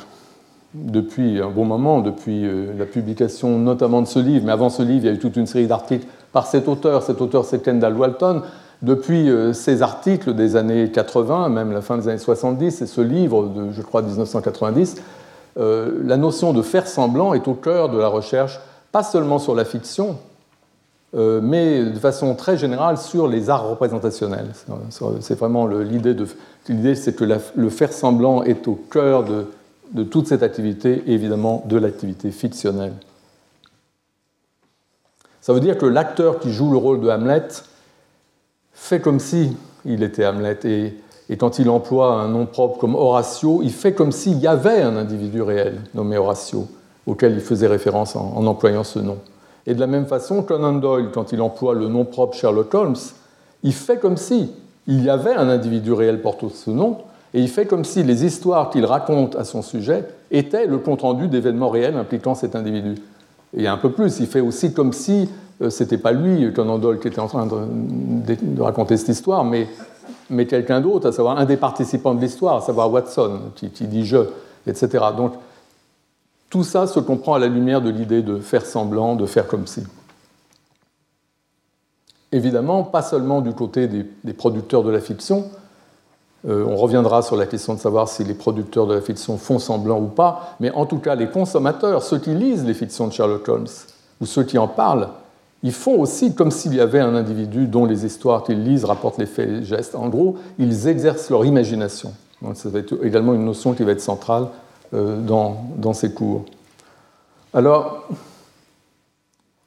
depuis 0.73 1.41
un 1.41 1.49
bon 1.49 1.65
moment, 1.65 2.01
depuis 2.01 2.45
euh, 2.45 2.73
la 2.77 2.85
publication 2.85 3.59
notamment 3.59 4.01
de 4.01 4.07
ce 4.07 4.19
livre, 4.19 4.45
mais 4.45 4.51
avant 4.51 4.69
ce 4.69 4.83
livre, 4.83 5.05
il 5.05 5.07
y 5.07 5.09
a 5.09 5.13
eu 5.13 5.19
toute 5.19 5.35
une 5.35 5.47
série 5.47 5.67
d'articles 5.67 6.07
par 6.31 6.47
cet 6.47 6.67
auteur. 6.67 7.03
Cet 7.03 7.21
auteur, 7.21 7.45
c'est 7.45 7.63
Kendall 7.63 7.95
Walton. 7.95 8.41
Depuis 8.81 9.29
ces 9.53 9.81
articles 9.81 10.33
des 10.33 10.57
années 10.57 10.91
80, 10.91 11.47
même 11.47 11.71
la 11.71 11.81
fin 11.81 11.97
des 11.97 12.09
années 12.09 12.17
70, 12.17 12.81
et 12.81 12.85
ce 12.85 12.99
livre 12.99 13.47
de, 13.47 13.71
je 13.71 13.81
crois, 13.81 14.01
1990, 14.01 14.97
euh, 15.57 15.99
la 16.03 16.17
notion 16.17 16.53
de 16.53 16.61
faire 16.61 16.87
semblant 16.87 17.33
est 17.33 17.47
au 17.47 17.53
cœur 17.53 17.89
de 17.89 17.97
la 17.97 18.07
recherche, 18.07 18.59
pas 18.91 19.03
seulement 19.03 19.39
sur 19.39 19.55
la 19.55 19.65
fiction, 19.65 20.17
euh, 21.15 21.41
mais 21.43 21.83
de 21.83 21.99
façon 21.99 22.33
très 22.35 22.57
générale 22.57 22.97
sur 22.97 23.27
les 23.27 23.49
arts 23.49 23.69
représentationnels. 23.69 24.51
C'est 25.19 25.37
vraiment 25.37 25.67
l'idée, 25.67 26.15
l'idée 26.67 26.95
c'est 26.95 27.15
que 27.15 27.23
le 27.23 27.69
faire 27.69 27.93
semblant 27.93 28.43
est 28.43 28.67
au 28.67 28.75
cœur 28.75 29.23
de, 29.23 30.03
toute 30.03 30.27
cette 30.27 30.41
activité, 30.41 31.03
et 31.05 31.13
évidemment 31.13 31.63
de 31.67 31.77
l'activité 31.77 32.31
fictionnelle. 32.31 32.93
Ça 35.39 35.53
veut 35.53 35.59
dire 35.59 35.77
que 35.77 35.85
l'acteur 35.85 36.39
qui 36.39 36.51
joue 36.51 36.71
le 36.71 36.77
rôle 36.77 36.99
de 37.01 37.09
Hamlet 37.09 37.47
fait 38.73 38.99
comme 38.99 39.19
si 39.19 39.55
il 39.85 40.01
était 40.01 40.25
Hamlet 40.25 40.57
et 40.63 40.95
et 41.29 41.37
quand 41.37 41.59
il 41.59 41.69
emploie 41.69 42.13
un 42.13 42.27
nom 42.27 42.45
propre 42.45 42.77
comme 42.79 42.95
Horatio, 42.95 43.61
il 43.63 43.71
fait 43.71 43.93
comme 43.93 44.11
s'il 44.11 44.39
y 44.39 44.47
avait 44.47 44.81
un 44.81 44.97
individu 44.97 45.41
réel 45.41 45.81
nommé 45.93 46.17
Horatio, 46.17 46.67
auquel 47.05 47.33
il 47.33 47.39
faisait 47.41 47.67
référence 47.67 48.15
en, 48.15 48.45
employant 48.45 48.83
ce 48.83 48.99
nom. 48.99 49.17
Et 49.65 49.73
de 49.73 49.79
la 49.79 49.87
même 49.87 50.05
façon, 50.05 50.43
Conan 50.43 50.73
Doyle, 50.73 51.09
quand 51.13 51.31
il 51.31 51.41
emploie 51.41 51.73
le 51.73 51.87
nom 51.87 52.03
propre 52.03 52.35
Sherlock 52.35 52.73
Holmes, 52.73 52.95
il 53.63 53.73
fait 53.73 53.97
comme 53.97 54.17
si 54.17 54.51
il 54.87 55.03
y 55.03 55.09
avait 55.09 55.33
un 55.33 55.47
individu 55.47 55.93
réel 55.93 56.21
portant 56.21 56.49
ce 56.49 56.69
nom, 56.69 56.97
et 57.33 57.39
il 57.39 57.47
fait 57.47 57.65
comme 57.65 57.85
si 57.85 58.03
les 58.03 58.25
histoires 58.25 58.69
qu'il 58.69 58.85
raconte 58.85 59.35
à 59.35 59.43
son 59.43 59.61
sujet 59.61 60.05
étaient 60.29 60.67
le 60.67 60.77
compte-rendu 60.77 61.27
d'événements 61.27 61.69
réels 61.69 61.95
impliquant 61.95 62.35
cet 62.35 62.55
individu. 62.55 62.95
Et 63.55 63.67
un 63.67 63.77
peu 63.77 63.91
plus, 63.91 64.19
il 64.19 64.27
fait 64.27 64.41
aussi 64.41 64.73
comme 64.73 64.93
si 64.93 65.29
euh, 65.61 65.69
c'était 65.69 65.97
pas 65.97 66.11
lui, 66.11 66.51
Conan 66.53 66.77
Doyle, 66.77 66.99
qui 66.99 67.07
était 67.07 67.19
en 67.19 67.27
train 67.27 67.45
de, 67.47 68.61
raconter 68.61 68.97
cette 68.97 69.09
histoire, 69.09 69.45
mais, 69.45 69.67
mais 70.29 70.45
quelqu'un 70.45 70.81
d'autre, 70.81 71.07
à 71.07 71.11
savoir 71.11 71.37
un 71.37 71.45
des 71.45 71.57
participants 71.57 72.13
de 72.13 72.21
l'histoire, 72.21 72.57
à 72.57 72.61
savoir 72.61 72.91
Watson, 72.91 73.39
qui, 73.55 73.69
dit 73.69 74.05
je, 74.05 74.17
etc. 74.67 75.05
Donc 75.15 75.33
tout 76.49 76.63
ça 76.63 76.87
se 76.87 76.99
comprend 76.99 77.35
à 77.35 77.39
la 77.39 77.47
lumière 77.47 77.81
de 77.81 77.89
l'idée 77.89 78.21
de 78.21 78.39
faire 78.39 78.65
semblant, 78.65 79.15
de 79.15 79.25
faire 79.25 79.47
comme 79.47 79.67
si. 79.67 79.83
Évidemment, 82.31 82.83
pas 82.83 83.01
seulement 83.01 83.41
du 83.41 83.53
côté 83.53 83.87
des, 83.87 84.33
producteurs 84.33 84.83
de 84.83 84.89
la 84.89 84.99
fiction, 84.99 85.49
euh, 86.47 86.65
on 86.67 86.75
reviendra 86.75 87.21
sur 87.21 87.35
la 87.37 87.45
question 87.45 87.75
de 87.75 87.79
savoir 87.79 88.07
si 88.07 88.23
les 88.23 88.33
producteurs 88.33 88.87
de 88.87 88.95
la 88.95 89.01
fiction 89.01 89.37
font 89.37 89.59
semblant 89.59 89.99
ou 89.99 90.07
pas, 90.07 90.55
mais 90.59 90.71
en 90.71 90.85
tout 90.85 90.97
cas, 90.97 91.15
les 91.15 91.29
consommateurs, 91.29 92.03
ceux 92.03 92.17
qui 92.17 92.31
lisent 92.31 92.65
les 92.65 92.73
fictions 92.73 93.07
de 93.07 93.13
Sherlock 93.13 93.47
Holmes, 93.47 93.67
ou 94.19 94.25
ceux 94.25 94.43
qui 94.43 94.57
en 94.57 94.67
parlent, 94.67 95.09
ils 95.63 95.71
font 95.71 95.99
aussi 95.99 96.35
comme 96.35 96.51
s'il 96.51 96.75
y 96.75 96.81
avait 96.81 96.99
un 96.99 97.15
individu 97.15 97.67
dont 97.67 97.85
les 97.85 98.05
histoires 98.05 98.43
qu'ils 98.43 98.63
lisent 98.63 98.83
rapportent 98.85 99.17
les 99.17 99.25
faits 99.25 99.47
et 99.47 99.51
les 99.51 99.63
gestes. 99.63 99.95
En 99.95 100.09
gros, 100.09 100.37
ils 100.59 100.87
exercent 100.87 101.29
leur 101.29 101.45
imagination. 101.45 102.13
Donc, 102.41 102.57
ça 102.57 102.67
va 102.67 102.79
être 102.79 103.03
également 103.03 103.33
une 103.33 103.45
notion 103.45 103.73
qui 103.73 103.83
va 103.83 103.93
être 103.93 104.01
centrale 104.01 104.47
euh, 104.93 105.21
dans, 105.21 105.93
ces 105.93 106.13
cours. 106.13 106.43
Alors, 107.53 108.07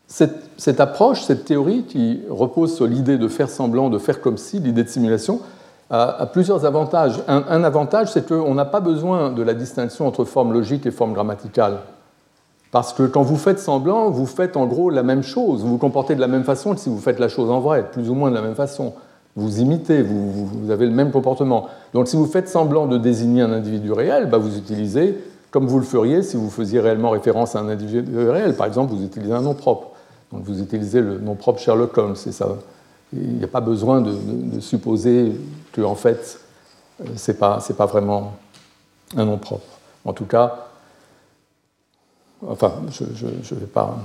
cette, 0.06 0.50
cette, 0.58 0.80
approche, 0.80 1.22
cette 1.22 1.46
théorie 1.46 1.84
qui 1.84 2.20
repose 2.28 2.76
sur 2.76 2.86
l'idée 2.86 3.16
de 3.16 3.28
faire 3.28 3.48
semblant, 3.48 3.88
de 3.88 3.98
faire 3.98 4.20
comme 4.20 4.36
si, 4.36 4.60
l'idée 4.60 4.84
de 4.84 4.88
simulation, 4.88 5.40
a, 5.90 6.26
plusieurs 6.26 6.64
avantages. 6.64 7.22
Un, 7.28 7.64
avantage, 7.64 8.12
c'est 8.12 8.26
qu'on 8.26 8.54
n'a 8.54 8.64
pas 8.64 8.80
besoin 8.80 9.30
de 9.30 9.42
la 9.42 9.54
distinction 9.54 10.06
entre 10.06 10.24
forme 10.24 10.52
logique 10.52 10.84
et 10.86 10.90
forme 10.90 11.12
grammaticale. 11.12 11.78
Parce 12.76 12.92
que 12.92 13.04
quand 13.04 13.22
vous 13.22 13.36
faites 13.38 13.58
semblant, 13.58 14.10
vous 14.10 14.26
faites 14.26 14.54
en 14.54 14.66
gros 14.66 14.90
la 14.90 15.02
même 15.02 15.22
chose, 15.22 15.62
vous 15.62 15.70
vous 15.70 15.78
comportez 15.78 16.14
de 16.14 16.20
la 16.20 16.26
même 16.26 16.44
façon 16.44 16.74
que 16.74 16.80
si 16.80 16.90
vous 16.90 16.98
faites 16.98 17.18
la 17.18 17.30
chose 17.30 17.50
en 17.50 17.58
vrai, 17.58 17.90
plus 17.90 18.10
ou 18.10 18.14
moins 18.14 18.28
de 18.28 18.34
la 18.34 18.42
même 18.42 18.54
façon. 18.54 18.92
Vous 19.34 19.62
imitez, 19.62 20.02
vous, 20.02 20.70
avez 20.70 20.84
le 20.84 20.92
même 20.92 21.10
comportement. 21.10 21.68
Donc 21.94 22.06
si 22.06 22.16
vous 22.16 22.26
faites 22.26 22.50
semblant 22.50 22.86
de 22.86 22.98
désigner 22.98 23.40
un 23.40 23.50
individu 23.50 23.92
réel, 23.92 24.28
bah, 24.28 24.36
vous 24.36 24.58
utilisez 24.58 25.18
comme 25.50 25.66
vous 25.66 25.78
le 25.78 25.86
feriez 25.86 26.22
si 26.22 26.36
vous 26.36 26.50
faisiez 26.50 26.78
réellement 26.80 27.08
référence 27.08 27.56
à 27.56 27.60
un 27.60 27.68
individu 27.70 28.04
réel. 28.14 28.54
Par 28.54 28.66
exemple, 28.66 28.92
vous 28.92 29.06
utilisez 29.06 29.32
un 29.32 29.40
nom 29.40 29.54
propre. 29.54 29.92
Donc 30.30 30.42
vous 30.44 30.60
utilisez 30.60 31.00
le 31.00 31.18
nom 31.18 31.34
propre 31.34 31.60
Sherlock 31.60 31.96
Holmes, 31.96 32.14
c'est 32.14 32.32
ça 32.32 32.46
il 33.14 33.38
n'y 33.38 33.44
a 33.44 33.48
pas 33.48 33.62
besoin 33.62 34.02
de, 34.02 34.60
supposer 34.60 35.32
que, 35.72 35.80
en 35.80 35.94
fait, 35.94 36.40
euh, 37.00 37.04
ce 37.16 37.30
n'est 37.30 37.38
pas, 37.38 37.58
pas, 37.74 37.86
vraiment 37.86 38.34
un 39.16 39.24
nom 39.24 39.38
propre. 39.38 39.64
En 40.04 40.12
tout 40.12 40.26
cas, 40.26 40.65
enfin, 42.48 42.74
je 42.90 43.04
ne 43.04 43.60
vais 43.60 43.66
pas 43.66 43.98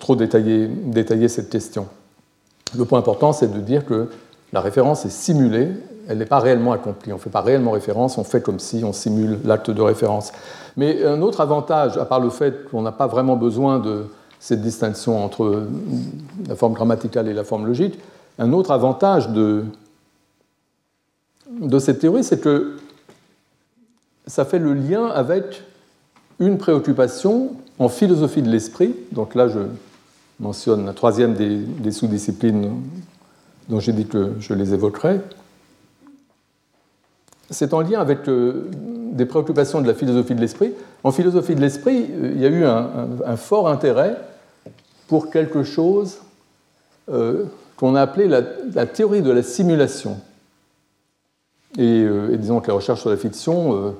trop 0.00 0.16
détailler, 0.16 1.28
cette 1.28 1.50
question. 1.50 1.86
Le 2.76 2.84
point 2.84 2.98
important, 2.98 3.32
c'est 3.32 3.52
de 3.52 3.60
dire 3.60 3.84
que 3.84 4.10
la 4.52 4.60
référence 4.60 5.04
est 5.04 5.10
simulée, 5.10 5.68
elle 6.08 6.18
n'est 6.18 6.26
pas 6.26 6.40
réellement 6.40 6.72
accomplie. 6.72 7.12
On 7.12 7.16
ne 7.16 7.20
fait 7.20 7.30
pas 7.30 7.40
réellement 7.40 7.70
référence, 7.70 8.18
on 8.18 8.24
fait 8.24 8.42
comme 8.42 8.58
si 8.58 8.82
on 8.84 8.92
simule 8.92 9.38
l'acte 9.44 9.70
de 9.70 9.80
référence. 9.80 10.32
Mais 10.76 11.04
un 11.04 11.22
autre 11.22 11.40
avantage, 11.40 11.96
à 11.96 12.04
part 12.04 12.20
le 12.20 12.30
fait 12.30 12.68
qu'on 12.70 12.82
n'a 12.82 12.92
pas 12.92 13.06
vraiment 13.06 13.36
besoin 13.36 13.78
de, 13.78 14.06
cette 14.42 14.60
distinction 14.60 15.24
entre 15.24 15.68
la 16.48 16.56
forme 16.56 16.72
grammaticale 16.72 17.28
et 17.28 17.32
la 17.32 17.44
forme 17.44 17.64
logique. 17.64 17.96
Un 18.40 18.52
autre 18.52 18.72
avantage 18.72 19.28
de 19.28 19.64
cette 21.78 22.00
théorie, 22.00 22.24
c'est 22.24 22.40
que 22.40 22.76
ça 24.26 24.44
fait 24.44 24.58
le 24.58 24.74
lien 24.74 25.06
avec 25.06 25.62
une 26.38 26.58
préoccupation 26.58 27.52
en 27.78 27.88
philosophie 27.88 28.42
de 28.42 28.50
l'esprit. 28.50 28.94
Donc 29.12 29.34
là, 29.34 29.48
je 29.48 29.60
mentionne 30.40 30.86
la 30.86 30.92
troisième 30.92 31.34
des, 31.34 31.92
sous-disciplines 31.92 32.72
dont 33.68 33.80
j'ai 33.80 33.92
dit 33.92 34.06
que 34.06 34.32
je 34.40 34.54
les 34.54 34.74
évoquerai. 34.74 35.20
C'est 37.50 37.74
en 37.74 37.80
lien 37.80 38.00
avec 38.00 38.28
euh, 38.28 38.70
des 39.12 39.26
préoccupations 39.26 39.80
de 39.80 39.86
la 39.86 39.94
philosophie 39.94 40.34
de 40.34 40.40
l'esprit. 40.40 40.72
En 41.04 41.12
philosophie 41.12 41.54
de 41.54 41.60
l'esprit, 41.60 42.06
il 42.22 42.40
y 42.40 42.46
a 42.46 42.48
eu 42.48 42.64
un 42.64 43.36
fort 43.36 43.68
intérêt 43.68 44.16
pour 45.12 45.30
quelque 45.30 45.62
chose 45.62 46.20
euh, 47.10 47.44
qu'on 47.76 47.94
a 47.96 48.00
appelé 48.00 48.28
la, 48.28 48.86
théorie 48.86 49.20
de 49.20 49.30
la 49.30 49.42
simulation. 49.42 50.18
Euh, 51.78 52.32
et, 52.32 52.38
disons 52.38 52.60
que 52.60 52.68
la 52.68 52.74
recherche 52.74 53.00
sur 53.00 53.10
la 53.10 53.18
fiction 53.18 53.74
euh, 53.76 53.90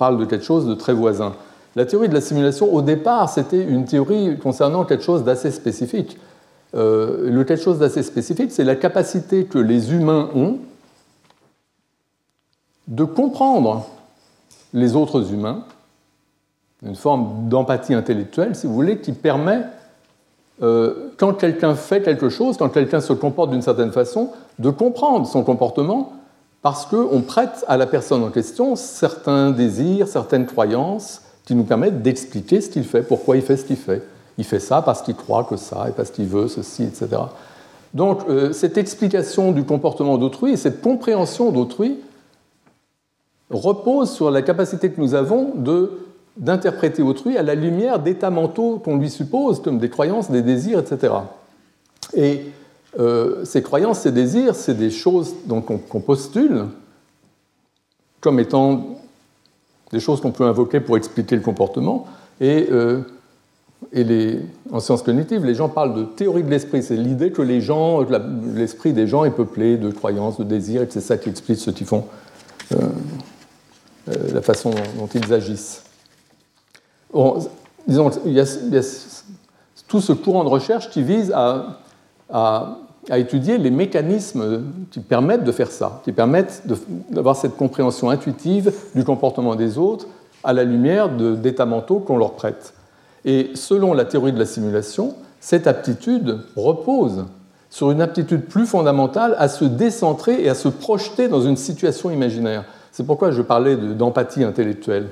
parle 0.00 0.18
de 0.18 0.24
quelque 0.24 0.44
chose 0.44 0.66
de 0.66 0.74
très 0.74 0.92
voisin. 0.92 1.34
La 1.76 1.86
théorie 1.86 2.08
de 2.08 2.14
la 2.14 2.20
simulation, 2.20 2.74
au 2.74 2.82
départ, 2.82 3.28
c'était 3.28 3.62
une 3.62 3.84
théorie 3.84 4.36
concernant 4.38 4.84
quelque 4.84 5.04
chose 5.04 5.22
d'assez 5.22 5.52
spécifique. 5.52 6.18
le 6.74 7.42
quelque 7.44 7.62
chose 7.62 7.78
d'assez 7.78 8.02
spécifique, 8.02 8.50
c'est 8.50 8.64
la 8.64 8.74
capacité 8.74 9.44
que 9.44 9.58
les 9.58 9.92
humains 9.92 10.30
ont 10.34 10.58
de 12.90 13.04
comprendre 13.04 13.86
les 14.72 14.96
autres 14.96 15.32
humains, 15.32 15.64
une 16.82 16.96
forme 16.96 17.48
d'empathie 17.48 17.94
intellectuelle, 17.94 18.54
si 18.56 18.66
vous 18.66 18.74
voulez, 18.74 18.98
qui 18.98 19.12
permet 19.12 19.62
euh, 20.62 21.10
quand 21.16 21.34
quelqu'un 21.34 21.74
fait 21.74 22.02
quelque 22.02 22.28
chose, 22.28 22.56
quand 22.56 22.68
quelqu'un 22.68 23.00
se 23.00 23.12
comporte 23.12 23.50
d'une 23.50 23.62
certaine 23.62 23.92
façon, 23.92 24.30
de 24.58 24.70
comprendre 24.70 25.26
son 25.26 25.42
comportement 25.42 26.12
parce 26.62 26.86
qu'on 26.86 27.22
prête 27.22 27.64
à 27.68 27.76
la 27.76 27.86
personne 27.86 28.22
en 28.22 28.30
question 28.30 28.76
certains 28.76 29.50
désirs, 29.50 30.08
certaines 30.08 30.46
croyances 30.46 31.22
qui 31.44 31.54
nous 31.54 31.64
permettent 31.64 32.02
d'expliquer 32.02 32.60
ce 32.60 32.68
qu'il 32.68 32.84
fait, 32.84 33.02
pourquoi 33.02 33.36
il 33.36 33.42
fait 33.42 33.56
ce 33.56 33.64
qu'il 33.64 33.76
fait. 33.76 34.02
Il 34.38 34.44
fait 34.44 34.60
ça 34.60 34.82
parce 34.82 35.02
qu'il 35.02 35.16
croit 35.16 35.44
que 35.44 35.56
ça 35.56 35.86
et 35.88 35.92
parce 35.92 36.10
qu'il 36.10 36.26
veut 36.26 36.48
ceci, 36.48 36.84
etc. 36.84 37.08
Donc 37.94 38.20
euh, 38.28 38.52
cette 38.52 38.78
explication 38.78 39.52
du 39.52 39.64
comportement 39.64 40.18
d'autrui 40.18 40.52
et 40.52 40.56
cette 40.56 40.80
compréhension 40.80 41.50
d'autrui 41.50 41.98
repose 43.50 44.10
sur 44.10 44.30
la 44.30 44.42
capacité 44.42 44.90
que 44.90 45.00
nous 45.00 45.14
avons 45.14 45.52
d'interpréter 46.36 47.02
autrui 47.02 47.36
à 47.36 47.42
la 47.42 47.54
lumière 47.54 47.98
d'états 47.98 48.30
mentaux 48.30 48.78
qu'on 48.78 48.96
lui 48.96 49.10
suppose, 49.10 49.60
comme 49.60 49.78
des 49.78 49.90
croyances, 49.90 50.30
des 50.30 50.42
désirs, 50.42 50.78
etc. 50.78 51.14
Et 52.14 52.42
euh, 52.98 53.44
ces 53.44 53.62
croyances, 53.62 54.00
ces 54.00 54.12
désirs, 54.12 54.54
c'est 54.54 54.74
des 54.74 54.90
choses 54.90 55.34
qu'on 55.48 56.00
postule 56.00 56.66
comme 58.20 58.38
étant 58.38 58.98
des 59.92 60.00
choses 60.00 60.20
qu'on 60.20 60.32
peut 60.32 60.44
invoquer 60.44 60.80
pour 60.80 60.96
expliquer 60.96 61.36
le 61.36 61.42
comportement. 61.42 62.06
Et, 62.40 62.68
euh, 62.70 63.02
en 64.70 64.80
sciences 64.80 65.02
cognitives, 65.02 65.44
les 65.44 65.54
gens 65.54 65.68
parlent 65.68 65.94
de 65.94 66.04
théorie 66.04 66.42
de 66.42 66.50
l'esprit. 66.50 66.82
C'est 66.82 66.96
l'idée 66.96 67.32
que 67.32 67.42
l'esprit 67.42 68.92
des 68.92 69.06
gens 69.06 69.24
est 69.24 69.30
peuplé 69.30 69.78
de 69.78 69.90
croyances, 69.90 70.38
de 70.38 70.44
désirs, 70.44 70.82
et 70.82 70.86
que 70.86 70.92
c'est 70.92 71.00
ça 71.00 71.16
qui 71.16 71.30
explique 71.30 71.58
ce 71.58 71.70
qu'ils 71.70 71.86
font, 71.86 72.04
euh, 72.72 72.78
la 74.32 74.42
façon 74.42 74.70
dont 74.98 75.08
ils 75.14 75.32
agissent 75.32 75.84
disons, 77.86 78.10
il 78.24 78.32
y, 78.32 78.40
a, 78.40 78.82
tout 79.88 80.00
ce 80.00 80.12
courant 80.12 80.44
de 80.44 80.48
recherche 80.48 80.90
qui 80.90 81.02
vise 81.02 81.32
à, 81.32 81.80
à, 82.32 82.76
étudier 83.16 83.58
les 83.58 83.70
mécanismes 83.70 84.62
qui 84.90 85.00
permettent 85.00 85.44
de 85.44 85.52
faire 85.52 85.70
ça, 85.70 86.00
qui 86.04 86.12
permettent 86.12 86.62
d'avoir 87.10 87.34
cette 87.34 87.56
compréhension 87.56 88.10
intuitive 88.10 88.72
du 88.94 89.04
comportement 89.04 89.54
des 89.54 89.78
autres 89.78 90.06
à 90.44 90.52
la 90.52 90.64
lumière 90.64 91.08
d'états 91.08 91.66
mentaux 91.66 91.98
qu'on 91.98 92.18
leur 92.18 92.32
prête. 92.32 92.74
Et 93.24 93.50
selon 93.54 93.94
la 93.94 94.04
théorie 94.04 94.32
de 94.32 94.38
la 94.38 94.46
simulation, 94.46 95.14
cette 95.40 95.66
aptitude 95.66 96.40
repose 96.56 97.24
sur 97.70 97.90
une 97.90 98.02
aptitude 98.02 98.46
plus 98.46 98.66
fondamentale 98.66 99.34
à 99.38 99.48
se 99.48 99.64
décentrer 99.64 100.42
et 100.42 100.48
à 100.48 100.54
se 100.54 100.68
projeter 100.68 101.28
dans 101.28 101.40
une 101.40 101.56
situation 101.56 102.10
imaginaire. 102.10 102.64
C'est 102.92 103.06
pourquoi 103.06 103.30
je 103.30 103.42
parlais 103.42 103.76
d'empathie 103.76 104.44
intellectuelle. 104.44 105.08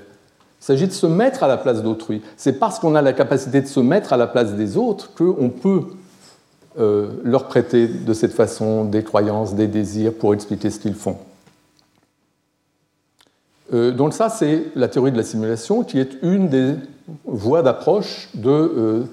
Il 0.61 0.65
s'agit 0.65 0.89
de 0.89 0.93
se 0.93 1.07
mettre 1.07 1.45
à 1.45 1.49
la 1.49 1.57
place 1.57 1.83
d'autrui. 1.83 2.21
C'est 2.37 2.59
parce 2.59 2.81
qu'on 2.81 2.97
a 2.97 3.03
la 3.03 3.13
capacité 3.13 3.61
de 3.61 3.67
se 3.67 3.79
mettre 3.79 4.13
à 4.13 4.17
la 4.17 4.27
place 4.27 4.55
des 4.55 4.77
autres 4.77 5.15
qu'on 5.15 5.51
peut 5.51 5.83
euh, 6.79 7.09
leur 7.25 7.49
prêter 7.49 7.89
de 7.89 8.13
cette 8.13 8.33
façon 8.33 8.85
des 8.85 9.03
croyances, 9.03 9.55
des 9.55 9.67
désirs 9.67 10.13
pour 10.15 10.35
expliquer 10.35 10.71
ce 10.71 10.79
qu'ils 10.79 10.95
font. 10.95 11.17
Euh, 13.73 13.91
donc 13.93 14.15
ça, 14.15 14.29
c'est 14.29 14.65
la 14.75 14.89
théorie 14.89 15.13
de 15.13 15.17
la 15.17 15.23
simulation 15.23 15.85
qui 15.85 15.99
est 15.99 16.17
une 16.23 16.49
des 16.49 16.75
voies 17.25 17.63
d'approche 17.63 18.29
de 18.35 19.07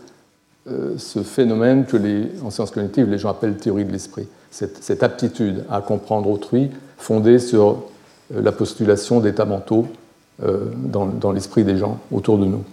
euh, 0.67 0.95
ce 0.97 1.21
phénomène 1.21 1.85
que 1.85 1.95
les, 1.95 2.41
en 2.43 2.49
sciences 2.49 2.71
cognitives 2.71 3.07
les 3.07 3.19
gens 3.19 3.29
appellent 3.29 3.57
théorie 3.57 3.85
de 3.85 3.91
l'esprit. 3.91 4.27
Cette, 4.49 5.03
aptitude 5.03 5.65
à 5.69 5.81
comprendre 5.81 6.29
autrui 6.29 6.71
fondée 6.97 7.39
sur 7.39 7.83
la 8.31 8.53
postulation 8.53 9.19
d'états 9.19 9.45
mentaux 9.45 9.85
euh, 10.43 10.65
dans, 10.75 11.31
l'esprit 11.31 11.63
des 11.63 11.77
gens 11.77 11.99
autour 12.11 12.37
de 12.37 12.45
nous. 12.45 12.63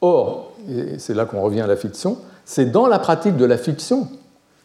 Or, 0.00 0.52
et 0.70 0.98
c'est 0.98 1.14
là 1.14 1.26
qu'on 1.26 1.40
revient 1.40 1.60
à 1.60 1.66
la 1.66 1.76
fiction, 1.76 2.18
c'est 2.44 2.70
dans 2.70 2.86
la 2.86 2.98
pratique 2.98 3.36
de 3.36 3.44
la 3.44 3.58
fiction 3.58 4.08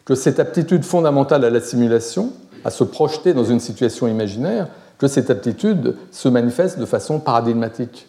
que 0.04 0.14
cette 0.14 0.40
aptitude 0.40 0.84
fondamentale 0.84 1.44
à 1.44 1.50
la 1.50 1.60
simulation, 1.60 2.32
à 2.64 2.70
se 2.70 2.84
projeter 2.84 3.32
dans 3.32 3.44
une 3.44 3.60
situation 3.60 4.08
imaginaire, 4.08 4.68
que 4.98 5.08
cette 5.08 5.30
aptitude 5.30 5.96
se 6.10 6.28
manifeste 6.28 6.78
de 6.78 6.84
façon 6.84 7.20
paradigmatique. 7.20 8.06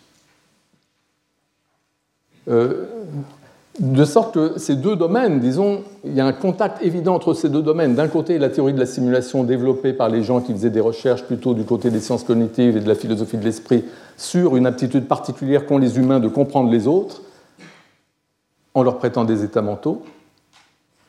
Euh, 2.49 2.85
de 3.79 4.03
sorte 4.03 4.33
que 4.33 4.59
ces 4.59 4.75
deux 4.75 4.95
domaines, 4.95 5.39
disons, 5.39 5.83
il 6.03 6.13
y 6.13 6.19
a 6.19 6.25
un 6.25 6.33
contact 6.33 6.83
évident 6.83 7.15
entre 7.15 7.33
ces 7.33 7.47
deux 7.47 7.61
domaines. 7.61 7.95
D'un 7.95 8.09
côté, 8.09 8.37
la 8.37 8.49
théorie 8.49 8.73
de 8.73 8.79
la 8.79 8.85
simulation 8.85 9.43
développée 9.43 9.93
par 9.93 10.09
les 10.09 10.23
gens 10.23 10.41
qui 10.41 10.51
faisaient 10.51 10.69
des 10.69 10.81
recherches 10.81 11.23
plutôt 11.23 11.53
du 11.53 11.63
côté 11.63 11.89
des 11.89 12.01
sciences 12.01 12.23
cognitives 12.23 12.75
et 12.75 12.81
de 12.81 12.87
la 12.87 12.95
philosophie 12.95 13.37
de 13.37 13.45
l'esprit 13.45 13.85
sur 14.17 14.57
une 14.57 14.65
aptitude 14.65 15.07
particulière 15.07 15.65
qu'ont 15.65 15.77
les 15.77 15.97
humains 15.97 16.19
de 16.19 16.27
comprendre 16.27 16.69
les 16.69 16.87
autres 16.87 17.21
en 18.73 18.83
leur 18.83 18.97
prêtant 18.97 19.25
des 19.25 19.43
états 19.43 19.61
mentaux, 19.61 20.03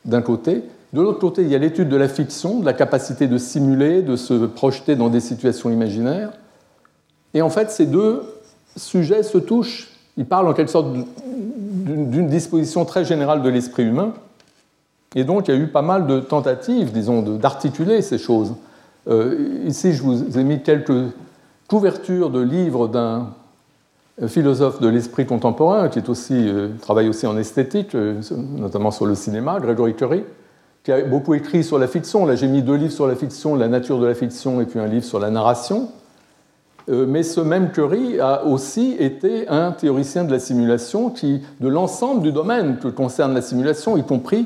d'un 0.05 0.21
côté. 0.21 0.63
De 0.91 1.01
l'autre 1.01 1.19
côté, 1.19 1.41
il 1.41 1.49
y 1.49 1.55
a 1.55 1.57
l'étude 1.57 1.89
de 1.89 1.95
la 1.95 2.07
fiction, 2.07 2.59
de 2.59 2.65
la 2.65 2.73
capacité 2.73 3.27
de 3.27 3.37
simuler, 3.37 4.01
de 4.01 4.15
se 4.15 4.45
projeter 4.45 4.95
dans 4.95 5.09
des 5.09 5.21
situations 5.21 5.69
imaginaires. 5.69 6.31
Et 7.33 7.41
en 7.41 7.49
fait, 7.49 7.71
ces 7.71 7.85
deux 7.85 8.21
sujets 8.75 9.23
se 9.23 9.37
touchent. 9.37 9.89
Ils 10.17 10.25
parlent 10.25 10.47
en 10.47 10.53
quelque 10.53 10.71
sorte 10.71 10.93
d'une 10.93 12.27
disposition 12.27 12.85
très 12.85 13.05
générale 13.05 13.41
de 13.41 13.49
l'esprit 13.49 13.83
humain. 13.83 14.13
Et 15.15 15.23
donc, 15.23 15.47
il 15.47 15.55
y 15.55 15.57
a 15.57 15.59
eu 15.59 15.67
pas 15.67 15.81
mal 15.81 16.05
de 16.05 16.19
tentatives, 16.19 16.91
disons, 16.91 17.21
d'articuler 17.21 18.01
ces 18.01 18.17
choses. 18.17 18.53
Euh, 19.07 19.63
ici, 19.65 19.93
je 19.93 20.03
vous 20.03 20.37
ai 20.37 20.43
mis 20.43 20.61
quelques 20.61 21.11
couvertures 21.67 22.29
de 22.29 22.39
livres 22.39 22.87
d'un 22.87 23.33
philosophe 24.27 24.79
de 24.79 24.87
l'esprit 24.87 25.25
contemporain 25.25 25.89
qui 25.89 26.01
euh, 26.31 26.69
travaille 26.81 27.09
aussi 27.09 27.25
en 27.25 27.37
esthétique, 27.37 27.95
euh, 27.95 28.21
notamment 28.31 28.91
sur 28.91 29.05
le 29.05 29.15
cinéma, 29.15 29.59
Gregory 29.59 29.95
Curry, 29.95 30.23
qui 30.83 30.91
a 30.91 31.01
beaucoup 31.03 31.33
écrit 31.33 31.63
sur 31.63 31.79
la 31.79 31.87
fiction. 31.87 32.25
Là, 32.25 32.35
j'ai 32.35 32.47
mis 32.47 32.61
deux 32.61 32.75
livres 32.75 32.93
sur 32.93 33.07
la 33.07 33.15
fiction, 33.15 33.55
La 33.55 33.67
nature 33.67 33.99
de 33.99 34.05
la 34.05 34.13
fiction, 34.13 34.61
et 34.61 34.65
puis 34.65 34.79
un 34.79 34.87
livre 34.87 35.05
sur 35.05 35.19
la 35.19 35.31
narration. 35.31 35.89
Euh, 36.89 37.05
mais 37.07 37.23
ce 37.23 37.41
même 37.41 37.71
Curry 37.71 38.19
a 38.19 38.45
aussi 38.45 38.95
été 38.99 39.47
un 39.47 39.71
théoricien 39.71 40.25
de 40.25 40.31
la 40.31 40.39
simulation 40.39 41.09
qui, 41.09 41.41
de 41.59 41.67
l'ensemble 41.67 42.21
du 42.21 42.31
domaine 42.31 42.77
que 42.77 42.89
concerne 42.89 43.33
la 43.33 43.41
simulation, 43.41 43.97
y 43.97 44.03
compris 44.03 44.45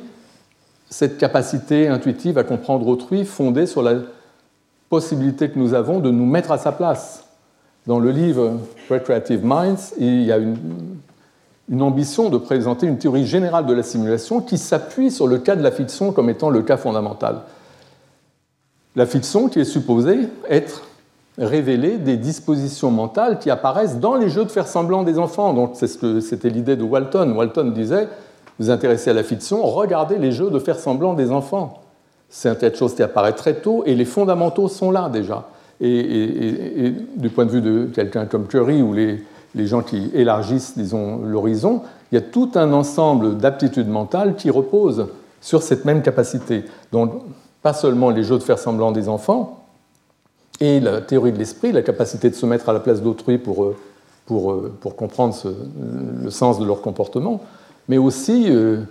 cette 0.90 1.18
capacité 1.18 1.90
intuitive 1.90 2.38
à 2.38 2.46
comprendre 2.46 2.88
autrui 2.88 3.26
fondée 3.26 3.66
sur 3.66 3.82
la 3.82 3.96
possibilité 4.90 5.50
que 5.50 5.60
nous 5.60 5.74
avons 5.74 6.00
de 6.00 6.12
nous 6.12 6.26
mettre 6.26 6.52
à 6.52 6.58
sa 6.58 6.72
place. 6.72 7.27
Dans 7.88 8.00
le 8.00 8.12
livre 8.12 8.60
Recreative 8.90 9.46
Minds, 9.46 9.94
il 9.98 10.24
y 10.24 10.32
a 10.34 10.38
une, 10.38 11.82
ambition 11.82 12.30
de 12.30 12.38
présenter 12.38 12.86
une 12.86 12.98
théorie 12.98 13.26
générale 13.26 13.66
de 13.66 13.74
la 13.74 13.82
simulation 13.82 14.42
qui 14.42 14.58
s'appuie 14.58 15.10
sur 15.10 15.26
le 15.26 15.38
cas 15.38 15.56
de 15.56 15.64
la 15.64 15.72
fiction 15.72 16.12
comme 16.12 16.30
étant 16.30 16.50
le 16.50 16.64
cas 16.64 16.76
fondamental. 16.76 17.44
La 18.98 19.06
fiction 19.06 19.48
qui 19.48 19.62
est 19.62 19.66
supposée 19.66 20.28
être 20.50 20.84
révéler 21.38 21.98
des 21.98 22.18
dispositions 22.18 22.92
mentales 22.92 23.40
qui 23.40 23.50
apparaissent 23.50 24.00
dans 24.00 24.16
les 24.16 24.28
jeux 24.28 24.44
de 24.44 24.50
faire 24.50 24.68
semblant 24.68 25.04
des 25.04 25.18
enfants. 25.18 25.54
Donc 25.54 25.76
c'était 25.76 26.50
l'idée 26.50 26.76
de 26.76 26.84
Walton. 26.84 27.32
Walton 27.38 27.72
disait, 27.72 28.10
vous 28.60 28.70
intéressez 28.70 29.12
à 29.12 29.14
la 29.14 29.24
fiction, 29.24 29.62
regardez 29.64 30.18
les 30.18 30.34
jeux 30.34 30.50
de 30.50 30.60
faire 30.60 30.78
semblant 30.78 31.14
des 31.14 31.32
enfants. 31.32 31.82
C'est 32.28 32.60
quelque 32.60 32.78
chose 32.78 32.96
qui 32.96 33.04
apparaît 33.04 33.34
très 33.34 33.54
tôt 33.62 33.84
et 33.86 33.96
les 33.96 34.04
fondamentaux 34.04 34.68
sont 34.68 34.92
là 34.92 35.08
déjà. 35.08 35.48
Et, 35.80 36.94
du 37.16 37.30
point 37.30 37.46
de 37.46 37.52
vue 37.52 37.62
de 37.62 37.90
quelqu'un 37.94 38.26
comme 38.26 38.48
Curry 38.48 38.82
ou 38.82 38.94
les, 38.94 39.24
gens 39.68 39.82
qui 39.82 40.12
élargissent, 40.14 40.78
disons, 40.78 41.24
l'horizon, 41.24 41.82
il 42.12 42.16
y 42.16 42.18
a 42.18 42.22
tout 42.22 42.52
un 42.56 42.74
ensemble 42.74 43.38
d'aptitudes 43.38 43.88
mentales 43.88 44.36
qui 44.36 44.50
reposent 44.50 45.08
sur 45.42 45.64
cette 45.64 45.86
même 45.86 46.02
capacité. 46.02 46.64
Donc, 46.92 47.14
pas 47.62 47.74
seulement 47.74 48.10
les 48.10 48.24
jeux 48.24 48.38
de 48.38 48.44
faire 48.44 48.60
semblant 48.60 48.92
des 48.92 49.10
enfants, 49.10 49.58
et 50.60 50.80
la 50.80 51.02
théorie 51.02 51.32
de 51.32 51.38
l'esprit, 51.38 51.72
la 51.72 51.82
capacité 51.82 52.30
de 52.30 52.36
se 52.36 52.46
mettre 52.46 52.70
à 52.70 52.74
la 52.74 52.80
place 52.80 53.02
d'autrui 53.02 53.38
pour, 53.38 53.64
euh, 53.64 53.76
euh, 54.32 54.72
comprendre 54.96 55.36
le 56.24 56.30
sens 56.30 56.60
de 56.60 56.66
leur 56.66 56.82
comportement, 56.82 57.42
mais 57.88 57.98
aussi 57.98 58.46
euh, 58.50 58.82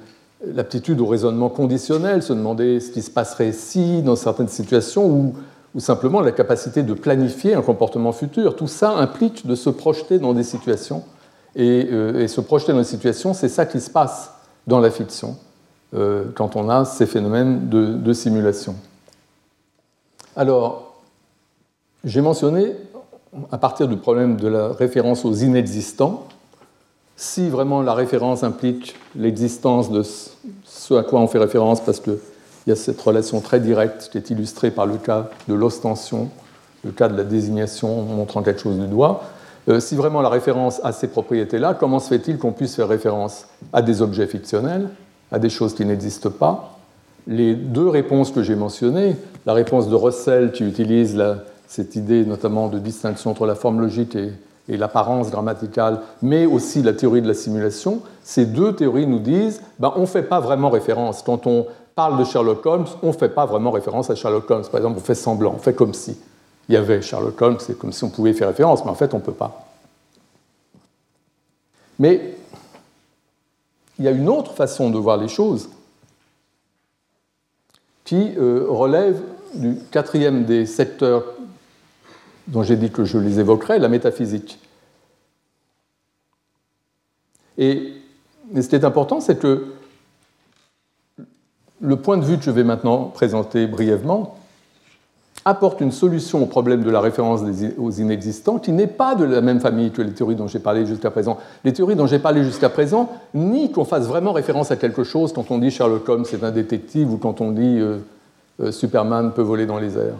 l'aptitude 0.45 1.01
au 1.01 1.07
raisonnement 1.07 1.49
conditionnel, 1.49 2.23
se 2.23 2.33
demander 2.33 2.81
ce 2.81 2.91
qui 2.91 3.03
se 3.03 3.11
passerait 3.11 3.53
si 3.53 4.03
dans 4.03 4.17
certaines 4.17 4.49
situations, 4.49 5.07
ou, 5.07 5.35
ou 5.77 5.81
simplement 5.81 6.23
la 6.23 6.33
capacité 6.33 6.83
de 6.83 6.95
planifier 6.95 7.55
un 7.55 7.61
comportement 7.61 8.13
futur. 8.13 8.57
Tout 8.57 8.67
ça 8.67 8.93
implique 8.97 9.47
de 9.47 9.55
se 9.55 9.71
projeter 9.71 10.19
dans 10.19 10.33
des 10.33 10.43
situations, 10.43 11.05
et, 11.55 11.81
et 11.81 12.29
se 12.29 12.41
projeter 12.41 12.73
dans 12.73 12.79
des 12.79 12.85
situations, 12.85 13.35
c'est 13.35 13.51
ça 13.51 13.67
qui 13.67 13.81
se 13.81 13.91
passe 13.91 14.33
dans 14.67 14.81
la 14.81 14.91
fiction, 14.91 15.37
quand 16.35 16.57
on 16.57 16.69
a 16.69 16.85
ces 16.85 17.07
phénomènes 17.07 17.69
de, 17.69 17.93
de 17.93 18.13
simulation. 18.13 18.75
Alors, 20.35 20.95
j'ai 22.05 22.23
mentionné, 22.23 22.73
à 23.53 23.59
partir 23.59 23.87
du 23.87 23.97
problème 23.97 24.37
de 24.37 24.49
la 24.49 24.73
référence 24.73 25.25
aux 25.25 25.35
inexistants, 25.35 26.27
si 27.17 27.49
vraiment 27.49 27.83
la 27.83 27.95
référence 27.95 28.45
implique 28.45 28.97
l'existence 29.15 29.91
de 29.91 30.03
ce 30.65 30.95
à 30.95 31.03
quoi 31.03 31.21
on 31.21 31.27
fait 31.27 31.39
référence, 31.39 31.81
parce 31.81 32.01
qu'il 32.67 32.73
y 32.73 32.77
a 32.77 32.77
cette 32.77 33.01
relation 33.01 33.41
très 33.41 33.61
directe 33.61 34.09
qui 34.11 34.19
est 34.19 34.29
illustrée 34.31 34.73
par 34.73 34.87
le 34.87 34.97
cas 34.97 35.31
de 35.47 35.55
l'ostension, 35.55 36.31
le 36.85 36.91
cas 36.91 37.07
de 37.07 37.17
la 37.17 37.23
désignation 37.23 38.03
montrant 38.03 38.43
quelque 38.43 38.61
chose 38.61 38.77
du 38.77 38.89
doigt, 38.89 39.23
euh, 39.69 39.79
si 39.79 39.95
vraiment 39.95 40.21
la 40.21 40.29
référence 40.29 40.81
a 40.83 40.91
ces 40.91 41.07
propriétés-là, 41.07 41.75
comment 41.75 42.01
se 42.01 42.09
fait-il 42.09 42.39
qu'on 42.39 42.51
puisse 42.51 42.75
faire 42.75 42.89
référence 42.89 43.47
à 43.73 43.83
des 43.83 44.03
objets 44.03 44.27
fictionnels, 44.27 44.89
à 45.31 45.39
des 45.39 45.49
choses 45.49 45.77
qui 45.77 45.85
n'existent 45.85 46.31
pas? 46.31 46.77
Les 47.29 47.55
deux 47.55 47.89
réponses 47.89 48.33
que 48.33 48.43
j'ai 48.43 48.57
mentionnées, 48.57 49.15
la 49.47 49.53
réponse 49.53 49.89
de 49.89 49.95
Russell 49.95 50.51
qui 50.51 50.65
utilise 50.65 51.23
cette 51.69 51.95
idée 51.95 52.25
notamment 52.25 52.67
de 52.67 52.81
distinction 52.81 53.31
entre 53.31 53.47
la 53.47 53.55
forme 53.55 53.81
logique 53.81 54.17
et, 54.17 54.33
l'apparence 54.69 55.31
grammaticale, 55.31 56.01
mais 56.21 56.47
aussi 56.47 56.83
la 56.83 56.93
théorie 56.93 57.23
de 57.23 57.29
la 57.29 57.35
simulation, 57.35 58.01
ces 58.25 58.45
deux 58.45 58.75
théories 58.75 59.07
nous 59.07 59.21
disent 59.21 59.63
ben, 59.79 59.93
on 59.95 60.01
ne 60.01 60.07
fait 60.07 60.25
pas 60.25 60.41
vraiment 60.41 60.71
référence. 60.71 61.23
Quand 61.23 61.47
on 61.47 61.67
parle 61.97 62.19
de 62.19 62.25
Sherlock 62.25 62.65
Holmes, 62.65 62.87
on 63.03 63.09
ne 63.09 63.13
fait 63.13 63.31
pas 63.31 63.47
vraiment 63.47 63.71
référence 63.71 64.11
à 64.11 64.15
Sherlock 64.15 64.49
Holmes. 64.51 64.67
Par 64.71 64.77
exemple, 64.77 64.99
on 64.99 65.03
fait 65.03 65.15
semblant, 65.15 65.55
on 65.57 65.59
fait 65.59 65.75
comme 65.75 65.95
si 65.95 66.17
il 66.69 66.75
y 66.75 66.77
avait 66.77 67.01
Sherlock 67.01 67.41
Holmes, 67.41 67.57
c'est 67.59 67.79
comme 67.79 67.91
si 67.91 68.05
on 68.05 68.11
pouvait 68.11 68.35
faire 68.35 68.49
référence, 68.49 68.85
mais 68.85 68.91
en 68.91 68.95
fait, 68.95 69.15
on 69.15 69.19
ne 69.19 69.23
peut 69.23 69.33
pas. 69.33 69.67
Mais 71.99 72.37
il 73.99 74.05
y 74.05 74.09
a 74.09 74.11
une 74.11 74.29
autre 74.29 74.53
façon 74.53 74.91
de 74.91 74.99
voir 74.99 75.17
les 75.17 75.29
choses 75.29 75.71
qui 78.05 78.35
euh, 78.37 78.67
relève 78.69 79.23
du 79.55 79.79
quatrième 79.91 80.45
des 80.45 80.67
secteurs 80.67 81.25
dont 82.47 82.63
j'ai 82.63 82.77
dit 82.77 82.91
que 82.91 83.05
je 83.05 83.17
les 83.17 83.41
évoquerai, 83.41 83.79
la 83.79 83.89
métaphysique. 83.89 84.59
Et, 87.57 87.95
ce 88.55 88.69
qui 88.69 88.77
est 88.77 88.85
important, 88.85 89.21
c'est 89.21 89.39
que 89.39 89.73
le 91.81 91.97
point 91.97 92.17
de 92.17 92.25
vue 92.25 92.39
que 92.39 92.45
je 92.45 92.51
vais 92.51 92.65
maintenant 92.65 93.05
présenter 93.05 93.67
brièvement 93.67 94.37
apporte 95.45 95.81
une 95.81 95.93
solution 95.93 96.43
au 96.43 96.47
problème 96.47 96.83
de 96.83 96.91
la 96.91 97.01
référence 97.01 97.41
aux 97.79 97.91
inexistants 97.93 98.59
qui 98.59 98.73
n'est 98.73 98.89
pas 98.89 99.15
de 99.15 99.25
la 99.25 99.41
même 99.41 99.61
famille 99.61 99.93
que 99.93 100.03
les 100.03 100.13
théories 100.13 100.35
dont 100.35 100.49
j'ai 100.49 100.59
parlé 100.59 100.87
jusqu'à 100.87 101.11
présent. 101.11 101.39
Les 101.65 101.73
théories 101.73 101.95
dont 101.95 102.09
j'ai 102.09 102.19
parlé 102.19 102.43
jusqu'à 102.43 102.69
présent, 102.69 103.11
ni 103.33 103.71
qu'on 103.71 103.85
fasse 103.85 104.07
vraiment 104.07 104.33
référence 104.33 104.73
à 104.73 104.77
quelque 104.77 105.05
chose 105.05 105.33
quand 105.33 105.53
on 105.53 105.59
dit 105.59 105.71
Sherlock 105.71 106.09
Holmes 106.09 106.25
c'est 106.25 106.43
un 106.43 106.51
détective 106.51 107.13
ou 107.13 107.17
quand 107.17 107.41
on 107.41 107.53
dit 107.53 107.79
euh, 107.79 107.99
euh, 108.61 108.73
Superman 108.73 109.33
peut 109.35 109.43
voler 109.43 109.67
dans 109.67 109.79
les 109.79 109.97
airs. 109.97 110.19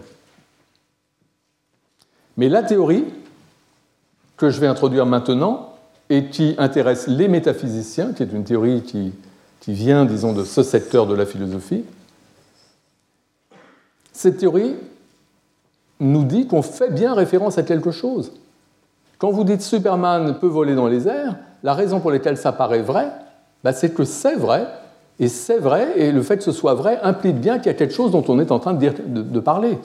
Mais 2.37 2.47
la 2.47 2.63
théorie 2.63 3.03
que 4.37 4.49
je 4.49 4.61
vais 4.61 4.67
introduire 4.67 5.05
maintenant 5.05 5.73
et 6.09 6.25
qui 6.25 6.55
intéresse 6.57 7.07
les 7.07 7.27
métaphysiciens, 7.27 8.13
qui 8.13 8.23
est 8.23 8.31
une 8.31 8.45
théorie 8.45 8.81
qui, 8.83 9.11
vient, 9.67 10.05
disons, 10.05 10.33
de 10.33 10.43
ce 10.43 10.63
secteur 10.63 11.07
de 11.07 11.15
la 11.15 11.25
philosophie, 11.25 11.83
cette 14.13 14.37
théorie 14.37 14.75
nous 15.99 16.23
dit 16.23 16.47
qu'on 16.47 16.61
fait 16.61 16.89
bien 16.89 17.13
référence 17.13 17.57
à 17.57 17.63
quelque 17.63 17.91
chose. 17.91 18.31
Quand 19.17 19.31
vous 19.31 19.43
dites 19.43 19.61
Superman 19.61 20.37
peut 20.39 20.47
voler 20.47 20.75
dans 20.75 20.87
les 20.87 21.07
airs, 21.07 21.35
la 21.63 21.73
raison 21.73 21.99
pour 21.99 22.11
laquelle 22.11 22.37
ça 22.37 22.51
paraît 22.51 22.81
vrai, 22.81 23.11
bah, 23.63 23.73
c'est 23.73 23.93
que 23.93 24.03
c'est 24.03 24.35
vrai, 24.35 24.67
et 25.19 25.27
c'est 25.27 25.57
vrai, 25.57 25.93
et 25.95 26.11
le 26.11 26.21
fait 26.21 26.37
que 26.37 26.43
ce 26.43 26.51
soit 26.51 26.75
vrai 26.75 26.99
implique 27.01 27.37
bien 27.37 27.57
qu'il 27.57 27.67
y 27.67 27.69
a 27.69 27.73
quelque 27.73 27.93
chose 27.93 28.11
dont 28.11 28.23
on 28.27 28.39
est 28.39 28.51
en 28.51 28.59
train 28.59 28.73
de, 28.73 28.79
dire, 28.79 28.93
de, 29.07 29.39
parler. 29.39 29.79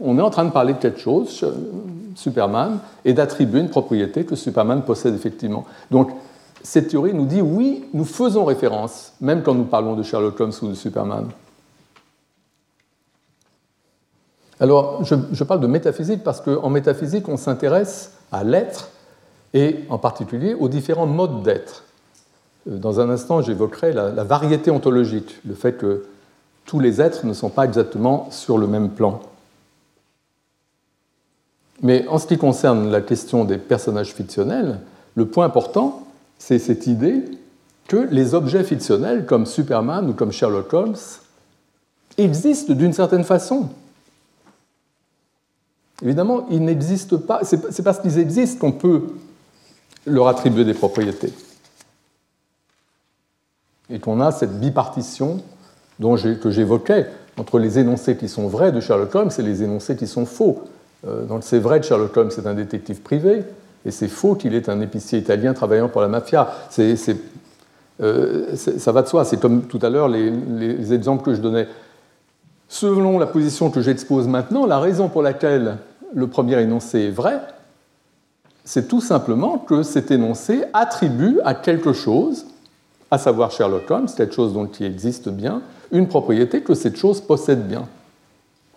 on 0.00 0.18
est 0.18 0.22
en 0.22 0.30
train 0.30 0.44
de 0.44 0.52
parler 0.52 0.74
de 0.74 0.78
quelque 0.78 1.00
chose, 1.00 1.44
Superman, 2.14 2.78
et 3.04 3.12
d'attribuer 3.12 3.60
une 3.60 3.68
propriété 3.68 4.24
que 4.24 4.36
Superman 4.36 4.82
possède 4.82 5.14
effectivement. 5.14 5.64
Donc, 5.90 6.10
cette 6.62 6.88
théorie 6.88 7.14
nous 7.14 7.26
dit 7.26 7.40
oui, 7.40 7.84
nous 7.94 8.04
faisons 8.04 8.44
référence, 8.44 9.12
même 9.20 9.42
quand 9.42 9.54
nous 9.54 9.64
parlons 9.64 9.94
de 9.94 10.02
Sherlock 10.02 10.38
Holmes 10.40 10.52
ou 10.62 10.68
de 10.68 10.74
Superman. 10.74 11.28
Alors, 14.60 15.02
je, 15.04 15.44
parle 15.44 15.60
de 15.60 15.66
métaphysique 15.66 16.22
parce 16.22 16.42
qu'en 16.42 16.68
métaphysique, 16.68 17.28
on 17.28 17.38
s'intéresse 17.38 18.12
à 18.30 18.44
l'être 18.44 18.90
et 19.54 19.80
en 19.88 19.96
particulier 19.96 20.52
aux 20.52 20.68
différents 20.68 21.06
modes 21.06 21.42
d'être. 21.42 21.84
Euh, 22.68 22.76
dans 22.76 23.00
un 23.00 23.08
instant, 23.08 23.40
j'évoquerai 23.40 23.92
la, 23.92 24.10
variété 24.22 24.70
ontologique, 24.70 25.40
le 25.46 25.54
fait 25.54 25.72
que 25.72 26.04
tous 26.66 26.78
les 26.78 27.00
êtres 27.00 27.24
ne 27.24 27.32
sont 27.32 27.48
pas 27.48 27.64
exactement 27.64 28.28
sur 28.30 28.58
le 28.58 28.66
même 28.66 28.90
plan. 28.90 29.20
Mais 31.82 32.06
en 32.08 32.18
ce 32.18 32.26
qui 32.26 32.36
concerne 32.36 32.90
la 32.90 33.00
question 33.00 33.46
des 33.46 33.56
personnages 33.56 34.12
fictionnels, 34.12 34.80
le 35.14 35.24
point 35.26 35.46
important, 35.46 36.06
c'est 36.40 36.58
cette 36.58 36.88
idée 36.88 37.22
que 37.86 38.08
les 38.10 38.34
objets 38.34 38.64
fictionnels, 38.64 39.26
comme 39.26 39.46
Superman 39.46 40.08
ou 40.08 40.14
comme 40.14 40.32
Sherlock 40.32 40.72
Holmes, 40.72 40.96
existent 42.18 42.72
d'une 42.72 42.92
certaine 42.92 43.24
façon. 43.24 43.68
Évidemment, 46.02 46.46
ils 46.50 46.64
n'existent 46.64 47.18
pas, 47.18 47.42
c'est 47.44 47.82
parce 47.82 48.00
qu'ils 48.00 48.18
existent 48.18 48.58
qu'on 48.58 48.72
peut 48.72 49.02
leur 50.06 50.28
attribuer 50.28 50.64
des 50.64 50.72
propriétés. 50.74 51.32
Et 53.90 54.00
qu'on 54.00 54.20
a 54.20 54.32
cette 54.32 54.58
bipartition 54.58 55.42
que 56.00 56.50
j'évoquais 56.50 57.06
entre 57.36 57.58
les 57.58 57.78
énoncés 57.78 58.16
qui 58.16 58.28
sont 58.28 58.48
vrais 58.48 58.72
de 58.72 58.80
Sherlock 58.80 59.14
Holmes 59.14 59.30
et 59.38 59.42
les 59.42 59.62
énoncés 59.62 59.96
qui 59.96 60.06
sont 60.06 60.24
faux. 60.24 60.64
Euh, 61.06 61.26
donc 61.26 61.42
c'est 61.44 61.58
vrai 61.58 61.80
que 61.80 61.86
Sherlock 61.86 62.16
Holmes 62.16 62.30
est 62.36 62.46
un 62.46 62.54
détective 62.54 63.00
privé, 63.00 63.44
et 63.84 63.90
c'est 63.90 64.08
faux 64.08 64.34
qu'il 64.34 64.54
est 64.54 64.68
un 64.68 64.80
épicier 64.80 65.18
italien 65.18 65.54
travaillant 65.54 65.88
pour 65.88 66.00
la 66.00 66.08
mafia. 66.08 66.48
Euh, 68.00 68.56
ça 68.56 68.92
va 68.92 69.02
de 69.02 69.08
soi. 69.08 69.24
C'est 69.24 69.40
comme 69.40 69.62
tout 69.62 69.78
à 69.82 69.90
l'heure 69.90 70.08
les, 70.08 70.30
les, 70.30 70.92
exemples 70.92 71.22
que 71.22 71.34
je 71.34 71.40
donnais. 71.40 71.68
Selon 72.68 73.18
la 73.18 73.26
position 73.26 73.70
que 73.70 73.80
j'expose 73.80 74.26
maintenant, 74.26 74.64
la 74.64 74.78
raison 74.78 75.08
pour 75.08 75.22
laquelle 75.22 75.76
le 76.14 76.26
premier 76.26 76.60
énoncé 76.60 77.00
est 77.00 77.10
vrai, 77.10 77.40
c'est 78.64 78.88
tout 78.88 79.00
simplement 79.00 79.58
que 79.58 79.82
cet 79.82 80.10
énoncé 80.10 80.62
attribue 80.72 81.40
à 81.44 81.54
quelque 81.54 81.92
chose, 81.92 82.46
à 83.10 83.18
savoir 83.18 83.50
Sherlock 83.50 83.90
Holmes, 83.90 84.08
quelque 84.16 84.34
chose 84.34 84.52
dont 84.52 84.66
il 84.78 84.86
existe 84.86 85.28
bien, 85.28 85.62
une 85.90 86.06
propriété 86.06 86.62
que 86.62 86.74
cette 86.74 86.96
chose 86.96 87.20
possède 87.20 87.66
bien. 87.66 87.86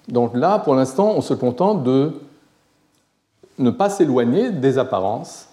Donc 0.07 0.35
là, 0.35 0.59
pour 0.59 0.75
l'instant, 0.75 1.13
on 1.15 1.21
se 1.21 1.34
contente 1.34 1.84
de 1.84 2.13
ne 3.57 3.69
pas 3.69 3.89
s'éloigner 3.89 4.51
des 4.51 4.77
apparences. 4.77 5.47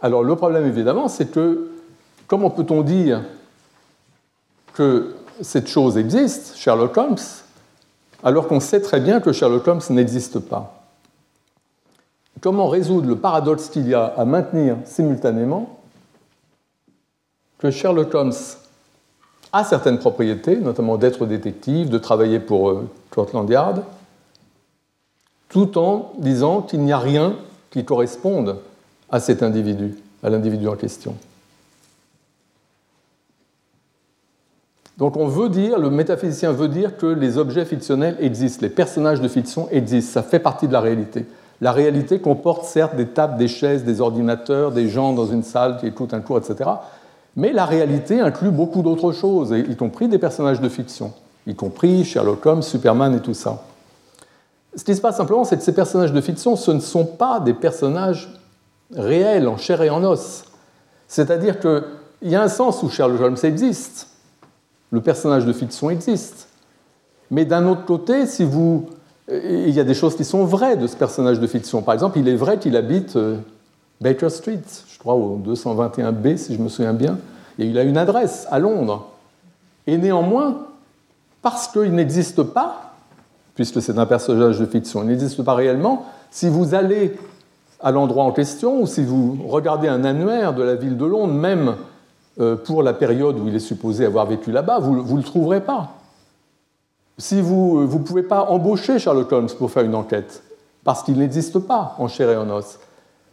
Alors 0.00 0.22
le 0.22 0.36
problème, 0.36 0.66
évidemment, 0.66 1.08
c'est 1.08 1.30
que 1.30 1.70
comment 2.26 2.50
peut-on 2.50 2.82
dire 2.82 3.22
que 4.74 5.14
cette 5.40 5.68
chose 5.68 5.96
existe, 5.96 6.56
Sherlock 6.56 6.96
Holmes, 6.96 7.16
alors 8.22 8.48
qu'on 8.48 8.60
sait 8.60 8.80
très 8.80 9.00
bien 9.00 9.20
que 9.20 9.32
Sherlock 9.32 9.66
Holmes 9.68 9.82
n'existe 9.90 10.38
pas? 10.38 10.84
Comment 12.40 12.68
résoudre 12.68 13.08
le 13.08 13.16
paradoxe 13.16 13.68
qu'il 13.68 13.88
y 13.88 13.94
a 13.94 14.04
à 14.04 14.24
maintenir 14.24 14.76
simultanément 14.84 15.80
que 17.58 17.70
Sherlock 17.70 18.14
Holmes 18.14 18.34
a 19.52 19.64
certaines 19.64 19.98
propriétés, 19.98 20.56
notamment 20.56 20.98
d'être 20.98 21.24
détective, 21.24 21.88
de 21.88 21.98
travailler 21.98 22.40
pour 22.40 22.68
euh, 22.68 22.88
Scotland 23.10 23.48
Yard, 23.48 23.82
tout 25.56 25.78
en 25.78 26.12
disant 26.18 26.60
qu'il 26.60 26.80
n'y 26.80 26.92
a 26.92 26.98
rien 26.98 27.32
qui 27.70 27.82
corresponde 27.82 28.56
à 29.10 29.20
cet 29.20 29.42
individu, 29.42 29.94
à 30.22 30.28
l'individu 30.28 30.68
en 30.68 30.76
question. 30.76 31.14
Donc 34.98 35.16
on 35.16 35.26
veut 35.26 35.48
dire, 35.48 35.78
le 35.78 35.88
métaphysicien 35.88 36.52
veut 36.52 36.68
dire 36.68 36.98
que 36.98 37.06
les 37.06 37.38
objets 37.38 37.64
fictionnels 37.64 38.18
existent, 38.20 38.66
les 38.66 38.68
personnages 38.68 39.22
de 39.22 39.28
fiction 39.28 39.66
existent, 39.70 40.12
ça 40.12 40.22
fait 40.22 40.40
partie 40.40 40.68
de 40.68 40.74
la 40.74 40.82
réalité. 40.82 41.24
La 41.62 41.72
réalité 41.72 42.18
comporte 42.18 42.66
certes 42.66 42.94
des 42.94 43.06
tables, 43.06 43.38
des 43.38 43.48
chaises, 43.48 43.82
des 43.82 44.02
ordinateurs, 44.02 44.72
des 44.72 44.90
gens 44.90 45.14
dans 45.14 45.26
une 45.26 45.42
salle 45.42 45.78
qui 45.78 45.86
écoutent 45.86 46.12
un 46.12 46.20
cours, 46.20 46.36
etc. 46.36 46.68
Mais 47.34 47.54
la 47.54 47.64
réalité 47.64 48.20
inclut 48.20 48.50
beaucoup 48.50 48.82
d'autres 48.82 49.12
choses, 49.12 49.52
y 49.56 49.74
compris 49.74 50.06
des 50.08 50.18
personnages 50.18 50.60
de 50.60 50.68
fiction, 50.68 51.14
y 51.46 51.54
compris 51.54 52.04
Sherlock 52.04 52.44
Holmes, 52.44 52.60
Superman 52.60 53.14
et 53.14 53.20
tout 53.20 53.32
ça. 53.32 53.64
Ce 54.76 54.84
qui 54.84 54.94
se 54.94 55.00
passe 55.00 55.16
simplement, 55.16 55.44
c'est 55.44 55.56
que 55.56 55.62
ces 55.62 55.74
personnages 55.74 56.12
de 56.12 56.20
fiction, 56.20 56.54
ce 56.54 56.70
ne 56.70 56.80
sont 56.80 57.06
pas 57.06 57.40
des 57.40 57.54
personnages 57.54 58.30
réels, 58.94 59.48
en 59.48 59.56
chair 59.56 59.80
et 59.80 59.90
en 59.90 60.04
os. 60.04 60.44
C'est-à-dire 61.08 61.58
qu'il 61.58 61.82
y 62.22 62.34
a 62.34 62.42
un 62.42 62.48
sens 62.48 62.82
où 62.82 62.90
Sherlock 62.90 63.20
Holmes 63.20 63.36
existe, 63.42 64.08
le 64.90 65.00
personnage 65.00 65.46
de 65.46 65.52
fiction 65.52 65.88
existe. 65.88 66.48
Mais 67.30 67.44
d'un 67.44 67.66
autre 67.66 67.86
côté, 67.86 68.26
si 68.26 68.46
il 69.28 69.70
y 69.70 69.80
a 69.80 69.84
des 69.84 69.94
choses 69.94 70.14
qui 70.14 70.24
sont 70.24 70.44
vraies 70.44 70.76
de 70.76 70.86
ce 70.86 70.96
personnage 70.96 71.40
de 71.40 71.46
fiction. 71.46 71.82
Par 71.82 71.94
exemple, 71.94 72.18
il 72.18 72.28
est 72.28 72.36
vrai 72.36 72.58
qu'il 72.58 72.76
habite 72.76 73.16
euh, 73.16 73.38
Baker 74.00 74.28
Street, 74.30 74.62
je 74.88 74.98
crois 74.98 75.14
au 75.14 75.38
221B 75.38 76.36
si 76.36 76.54
je 76.54 76.60
me 76.60 76.68
souviens 76.68 76.92
bien, 76.92 77.18
et 77.58 77.64
il 77.64 77.78
a 77.78 77.82
une 77.82 77.96
adresse 77.96 78.46
à 78.50 78.58
Londres. 78.58 79.08
Et 79.86 79.96
néanmoins, 79.96 80.66
parce 81.42 81.66
qu'il 81.68 81.92
n'existe 81.92 82.42
pas, 82.42 82.85
puisque 83.56 83.82
c'est 83.82 83.98
un 83.98 84.06
personnage 84.06 84.60
de 84.60 84.66
fiction, 84.66 85.02
il 85.02 85.08
n'existe 85.08 85.42
pas 85.42 85.54
réellement, 85.54 86.06
si 86.30 86.48
vous 86.48 86.74
allez 86.74 87.18
à 87.80 87.90
l'endroit 87.90 88.24
en 88.24 88.32
question, 88.32 88.82
ou 88.82 88.86
si 88.86 89.02
vous 89.02 89.38
regardez 89.48 89.88
un 89.88 90.04
annuaire 90.04 90.54
de 90.54 90.62
la 90.62 90.76
ville 90.76 90.96
de 90.96 91.04
Londres, 91.04 91.34
même 91.34 91.74
euh, 92.38 92.54
pour 92.54 92.82
la 92.82 92.92
période 92.92 93.38
où 93.38 93.48
il 93.48 93.56
est 93.56 93.60
supposé 93.60 94.04
avoir 94.04 94.26
vécu 94.26 94.52
là-bas, 94.52 94.78
vous 94.78 95.02
ne 95.02 95.16
le 95.16 95.22
trouverez 95.22 95.60
pas. 95.60 95.94
Si 97.18 97.40
vous 97.40 97.82
ne 97.82 98.04
pouvez 98.04 98.22
pas 98.22 98.44
embaucher 98.44 98.98
Sherlock 98.98 99.32
Holmes 99.32 99.48
pour 99.58 99.70
faire 99.70 99.84
une 99.84 99.94
enquête, 99.94 100.42
parce 100.84 101.02
qu'il 101.02 101.18
n'existe 101.18 101.58
pas 101.58 101.96
en 101.98 102.08
chair 102.08 102.30
et 102.30 102.36
en 102.36 102.48
os. 102.50 102.78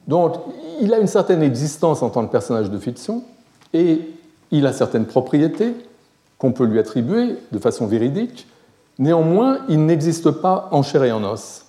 Donc, 0.08 0.36
il 0.82 0.94
a 0.94 1.00
une 1.00 1.08
certaine 1.08 1.44
existence 1.44 2.02
en 2.02 2.10
tant 2.10 2.26
que 2.26 2.32
personnage 2.32 2.72
de 2.72 2.78
fiction, 2.78 3.24
et 3.74 4.02
il 4.52 4.66
a 4.68 4.74
certaines 4.74 5.06
propriétés 5.06 5.74
qu'on 6.38 6.52
peut 6.52 6.66
lui 6.66 6.80
attribuer 6.80 7.36
de 7.52 7.60
façon 7.60 7.88
véridique. 7.88 8.48
Néanmoins, 9.00 9.60
il 9.70 9.86
n'existe 9.86 10.30
pas 10.32 10.70
en 10.72 10.84
chair 10.84 11.04
et 11.04 11.12
en 11.12 11.24
os. 11.24 11.66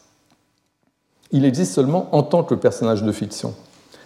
Il 1.32 1.44
existe 1.44 1.72
seulement 1.72 2.08
en 2.12 2.22
tant 2.22 2.44
que 2.44 2.54
personnage 2.54 3.02
de 3.02 3.12
fiction. 3.12 3.54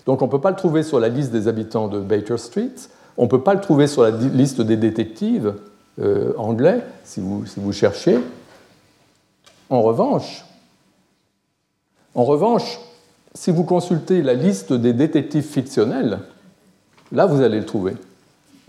Donc 0.06 0.22
on 0.22 0.26
ne 0.26 0.30
peut 0.30 0.40
pas 0.40 0.50
le 0.50 0.56
trouver 0.56 0.82
sur 0.82 1.00
la 1.00 1.08
liste 1.08 1.32
des 1.32 1.48
habitants 1.48 1.88
de 1.88 2.00
Baker 2.00 2.38
Street, 2.38 2.74
on 3.16 3.24
ne 3.24 3.28
peut 3.28 3.42
pas 3.42 3.54
le 3.54 3.60
trouver 3.60 3.86
sur 3.86 4.02
la 4.02 4.10
liste 4.10 4.60
des 4.60 4.76
détectives 4.76 5.54
euh, 6.00 6.32
anglais, 6.38 6.82
si 7.04 7.20
vous, 7.20 7.44
si 7.44 7.60
vous 7.60 7.72
cherchez. 7.72 8.18
En 9.68 9.82
revanche, 9.82 10.44
en 12.14 12.24
revanche, 12.24 12.80
si 13.34 13.50
vous 13.50 13.64
consultez 13.64 14.22
la 14.22 14.34
liste 14.34 14.72
des 14.72 14.92
détectives 14.92 15.44
fictionnels, 15.44 16.20
là, 17.12 17.26
vous 17.26 17.42
allez 17.42 17.58
le 17.58 17.66
trouver. 17.66 17.96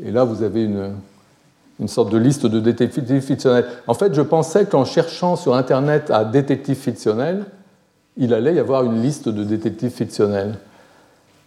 Et 0.03 0.11
là, 0.11 0.23
vous 0.23 0.43
avez 0.43 0.63
une, 0.63 0.93
une 1.79 1.87
sorte 1.87 2.11
de 2.11 2.17
liste 2.17 2.45
de 2.45 2.59
détectives 2.59 3.21
fictionnels. 3.21 3.65
En 3.87 3.93
fait, 3.93 4.13
je 4.13 4.21
pensais 4.21 4.65
qu'en 4.65 4.85
cherchant 4.85 5.35
sur 5.35 5.55
Internet 5.55 6.11
à 6.11 6.25
détectives 6.25 6.77
fictionnels, 6.77 7.45
il 8.17 8.33
allait 8.33 8.55
y 8.55 8.59
avoir 8.59 8.83
une 8.83 9.01
liste 9.01 9.29
de 9.29 9.43
détectives 9.43 9.91
fictionnels. 9.91 10.55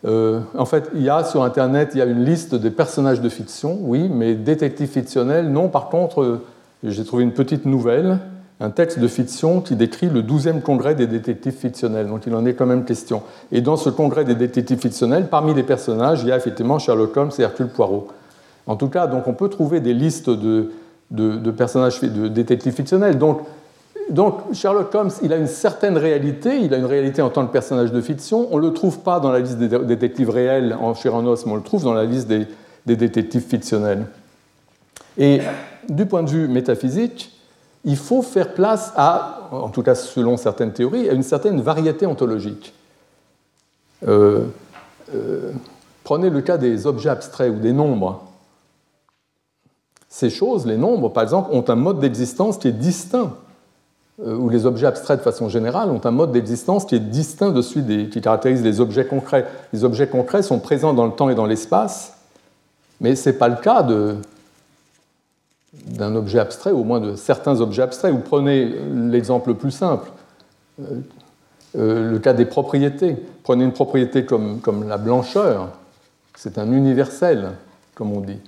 Euh, 0.05 0.41
en 0.57 0.65
fait, 0.65 0.91
il 0.95 1.03
y 1.03 1.11
a 1.11 1.23
sur 1.23 1.45
Internet, 1.45 1.91
il 1.95 1.99
y 1.99 2.03
a 2.03 2.07
une 2.07 2.25
liste 2.25 2.55
des 2.55 2.71
personnages 2.71 3.21
de 3.21 3.29
fiction, 3.29 3.79
oui, 3.83 4.09
mais 4.09 4.35
détectives 4.35 4.89
fictionnels, 4.89 5.51
non. 5.51 5.69
Par 5.69 5.89
contre, 5.91 6.41
j'ai 6.83 7.05
trouvé 7.05 7.23
une 7.25 7.33
petite 7.33 7.67
nouvelle 7.67 8.19
un 8.63 8.71
texte 8.71 9.01
de 9.01 9.09
fiction 9.09 9.61
qui 9.61 9.75
décrit 9.75 10.09
le 10.09 10.23
12e 10.23 10.61
congrès 10.61 10.95
des 10.95 11.09
détectives 11.09 11.55
fictionnels. 11.55 12.07
Donc 12.07 12.27
il 12.27 12.35
en 12.35 12.47
est 12.47 12.55
quand 12.55 12.67
même 12.67 12.85
question. 12.85 13.23
Et 13.51 13.61
dans 13.61 13.77
ce 13.77 13.91
congrès 13.91 14.25
des 14.25 14.37
détectives 14.37 14.79
fictionnels, 14.79 15.27
parmi 15.29 15.53
les 15.53 15.65
personnages, 15.65 16.23
il 16.23 16.29
y 16.29 16.33
a 16.33 16.37
effectivement 16.37 16.79
Sherlock 16.79 17.17
Holmes 17.17 17.33
et 17.39 17.43
Hercule 17.43 17.67
Poirot. 17.67 18.09
En 18.67 18.77
tout 18.77 18.89
cas, 18.89 19.07
donc 19.07 19.27
on 19.27 19.33
peut 19.33 19.49
trouver 19.49 19.81
des 19.81 19.95
listes 19.95 20.31
de, 20.31 20.71
de, 21.11 21.51
personnages 21.51 22.01
de 22.01 22.29
détectives 22.29 22.73
fictionnels. 22.73 23.19
Donc, 23.19 23.41
donc 24.11 24.41
Sherlock 24.53 24.95
Holmes, 24.95 25.11
il 25.23 25.33
a 25.33 25.37
une 25.37 25.47
certaine 25.47 25.97
réalité, 25.97 26.59
il 26.59 26.73
a 26.75 26.77
une 26.77 26.85
réalité 26.85 27.23
en 27.23 27.31
tant 27.31 27.47
que 27.47 27.53
personnage 27.53 27.93
de 27.93 28.01
fiction. 28.01 28.49
On 28.51 28.59
ne 28.59 28.63
le 28.63 28.73
trouve 28.73 29.01
pas 29.01 29.21
dans 29.21 29.31
la 29.31 29.41
liste 29.41 29.59
des 29.59 29.69
détectives 29.69 30.31
réels 30.31 30.77
en 30.81 30.95
chair 30.95 31.15
en 31.15 31.27
os, 31.27 31.45
mais 31.47 31.53
on 31.53 31.57
le 31.57 31.63
trouve 31.63 31.85
dans 31.85 31.95
la 31.95 32.05
liste 32.05 32.29
des, 32.29 32.47
des 32.87 32.97
détectives 32.97 33.43
fictionnels. 33.43 34.07
Et 35.19 35.41
du 35.89 36.07
point 36.07 36.23
de 36.23 36.31
vue 36.31 36.49
métaphysique, 36.49 37.33
il 37.85 37.97
faut 37.97 38.23
faire 38.23 38.55
place 38.55 38.93
à, 38.97 39.49
en 39.51 39.69
tout 39.69 39.83
cas 39.83 39.95
selon 39.95 40.37
certaines 40.37 40.73
théories, 40.73 41.09
à 41.09 41.13
une 41.13 41.23
certaine 41.23 41.61
variété 41.61 42.07
ontologique. 42.07 42.75
Euh, 44.07 44.45
euh, 45.15 45.51
prenez 46.05 46.31
le 46.31 46.41
cas 46.41 46.59
des 46.59 46.87
objets 46.87 47.11
abstraits 47.11 47.53
ou 47.53 47.59
des 47.59 47.73
nombres. 47.73 48.25
Ces 50.13 50.29
choses, 50.29 50.67
les 50.67 50.77
nombres 50.77 51.09
par 51.09 51.23
exemple, 51.23 51.49
ont 51.53 51.65
un 51.69 51.75
mode 51.75 51.99
d'existence 51.99 52.59
qui 52.59 52.69
est 52.69 52.73
distinct, 52.73 53.33
euh, 54.23 54.37
ou 54.37 54.51
les 54.51 54.67
objets 54.67 54.87
abstraits 54.87 55.21
de 55.21 55.23
façon 55.23 55.49
générale 55.49 55.89
ont 55.89 56.03
un 56.05 56.11
mode 56.11 56.33
d'existence 56.33 56.85
qui 56.85 56.97
est 56.97 57.01
distinct 57.01 57.51
de 57.51 57.63
celui 57.63 57.81
des, 57.81 58.11
qui 58.11 58.21
caractérise 58.21 58.63
les 58.63 58.83
objets 58.83 59.07
concrets. 59.07 59.47
Les 59.73 59.85
objets 59.85 60.07
concrets 60.07 60.43
sont 60.43 60.59
présents 60.59 60.93
dans 60.93 61.07
le 61.07 61.13
temps 61.13 61.31
et 61.31 61.35
dans 61.35 61.47
l'espace, 61.47 62.13
mais 63.01 63.17
ce 63.17 63.31
n'est 63.31 63.37
pas 63.37 63.49
le 63.49 63.57
cas 63.57 63.83
d'un 65.87 66.15
objet 66.15 66.41
abstrait, 66.41 66.73
au 66.73 66.85
moins 66.85 67.01
de 67.01 67.17
certains 67.17 67.63
objets 67.63 67.81
abstraits. 67.81 68.13
Vous 68.13 68.21
prenez 68.21 68.67
l'exemple 68.67 69.49
le 69.49 69.57
plus 69.57 69.71
simple, 69.71 70.11
euh, 70.83 71.01
euh, 71.79 72.11
le 72.11 72.19
cas 72.19 72.35
des 72.35 72.45
propriétés. 72.45 73.17
Prenez 73.45 73.65
une 73.65 73.73
propriété 73.73 74.27
comme, 74.27 74.61
comme 74.61 74.87
la 74.87 74.99
blancheur, 74.99 75.71
c'est 76.37 76.59
un 76.59 76.71
universel, 76.71 77.53
comme 77.95 78.13
on 78.13 78.21
dit. 78.21 78.41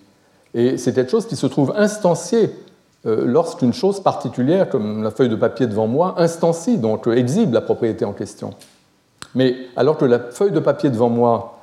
Et 0.54 0.78
c'est 0.78 0.94
quelque 0.94 1.10
chose 1.10 1.26
qui 1.26 1.36
se 1.36 1.46
trouve 1.46 1.72
instancié 1.76 2.50
lorsqu'une 3.04 3.74
chose 3.74 4.00
particulière, 4.00 4.70
comme 4.70 5.02
la 5.02 5.10
feuille 5.10 5.28
de 5.28 5.36
papier 5.36 5.66
devant 5.66 5.86
moi, 5.86 6.14
instancie, 6.16 6.78
donc 6.78 7.06
exhibe 7.06 7.52
la 7.52 7.60
propriété 7.60 8.06
en 8.06 8.12
question. 8.12 8.54
Mais 9.34 9.56
alors 9.76 9.98
que 9.98 10.06
la 10.06 10.18
feuille 10.18 10.52
de 10.52 10.60
papier 10.60 10.88
devant 10.88 11.10
moi, 11.10 11.58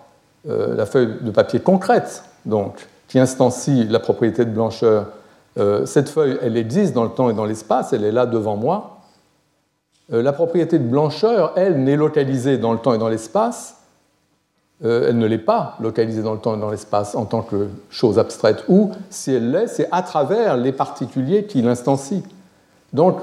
la 0.46 0.86
feuille 0.86 1.16
de 1.22 1.32
papier 1.32 1.60
concrète, 1.60 2.24
donc, 2.46 2.88
qui 3.08 3.18
instancie 3.18 3.86
la 3.86 4.00
propriété 4.00 4.46
de 4.46 4.52
blancheur, 4.52 5.08
cette 5.86 6.10
feuille, 6.10 6.38
elle 6.44 6.58
existe 6.58 6.94
dans 6.94 7.06
le 7.06 7.10
temps 7.10 7.32
et 7.32 7.34
dans 7.34 7.46
l'espace, 7.46 7.94
elle 7.94 8.04
est 8.04 8.12
là 8.12 8.28
devant 8.28 8.56
moi, 8.56 9.02
euh, 10.14 10.22
la 10.22 10.34
propriété 10.34 10.78
de 10.78 10.84
blancheur, 10.84 11.54
elle, 11.56 11.84
n'est 11.84 11.96
localisée 11.96 12.58
dans 12.58 12.74
le 12.74 12.80
temps 12.80 12.94
et 12.94 12.98
dans 12.98 13.10
l'espace. 13.10 13.78
Euh, 14.84 15.10
elle 15.10 15.18
ne 15.18 15.28
l'est 15.28 15.38
pas 15.38 15.78
localisée 15.80 16.24
dans 16.24 16.34
le 16.34 16.40
temps 16.40 16.56
et 16.56 16.60
dans 16.60 16.72
l'espace 16.72 17.14
en 17.14 17.26
tant 17.26 17.42
que 17.44 17.68
chose 17.90 18.18
abstraite. 18.18 18.64
Ou, 18.68 18.92
si 19.10 19.32
elle 19.32 19.52
l'est, 19.52 19.68
c'est 19.68 19.88
à 19.92 20.02
travers 20.02 20.58
les 20.58 20.72
particuliers 20.72 21.46
qui 21.46 21.62
l'instancient. 21.62 22.24
Donc, 22.94 23.18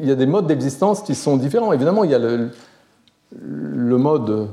il 0.00 0.08
y 0.08 0.10
a 0.10 0.14
des 0.14 0.26
modes 0.26 0.46
d'existence 0.46 1.02
qui 1.02 1.14
sont 1.14 1.36
différents. 1.36 1.72
Évidemment, 1.72 2.04
il 2.04 2.10
y 2.10 2.14
a 2.14 2.18
le, 2.18 3.98
mode, 3.98 4.48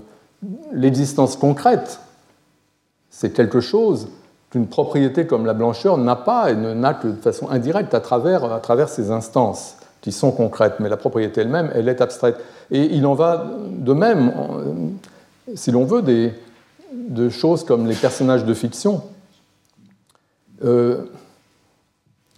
l'existence 0.73 1.37
concrète. 1.37 1.99
C'est 3.09 3.31
quelque 3.31 3.61
chose 3.61 4.09
qu'une 4.49 4.67
propriété 4.67 5.25
comme 5.25 5.45
la 5.45 5.53
blancheur 5.53 5.97
n'a 5.97 6.15
pas 6.15 6.51
et 6.51 6.55
ne 6.55 6.73
n'a 6.73 6.93
que 6.93 7.07
de 7.07 7.21
façon 7.21 7.49
indirecte 7.49 7.93
à 7.93 7.99
travers, 8.01 8.51
à 8.51 8.59
travers 8.59 8.89
ses 8.89 9.11
instances 9.11 9.77
qui 10.01 10.11
sont 10.11 10.31
concrètes, 10.31 10.75
mais 10.79 10.89
la 10.89 10.97
propriété 10.97 11.41
elle-même, 11.41 11.71
elle 11.73 11.87
est 11.87 12.01
abstraite. 12.01 12.35
Et 12.71 12.93
il 12.93 13.05
en 13.05 13.13
va 13.13 13.47
de 13.69 13.93
même, 13.93 14.33
si 15.55 15.71
l'on 15.71 15.85
veut, 15.85 16.01
des, 16.01 16.33
de 16.93 17.29
choses 17.29 17.63
comme 17.63 17.87
les 17.87 17.95
personnages 17.95 18.45
de 18.45 18.53
fiction. 18.53 19.03
Euh, 20.63 21.03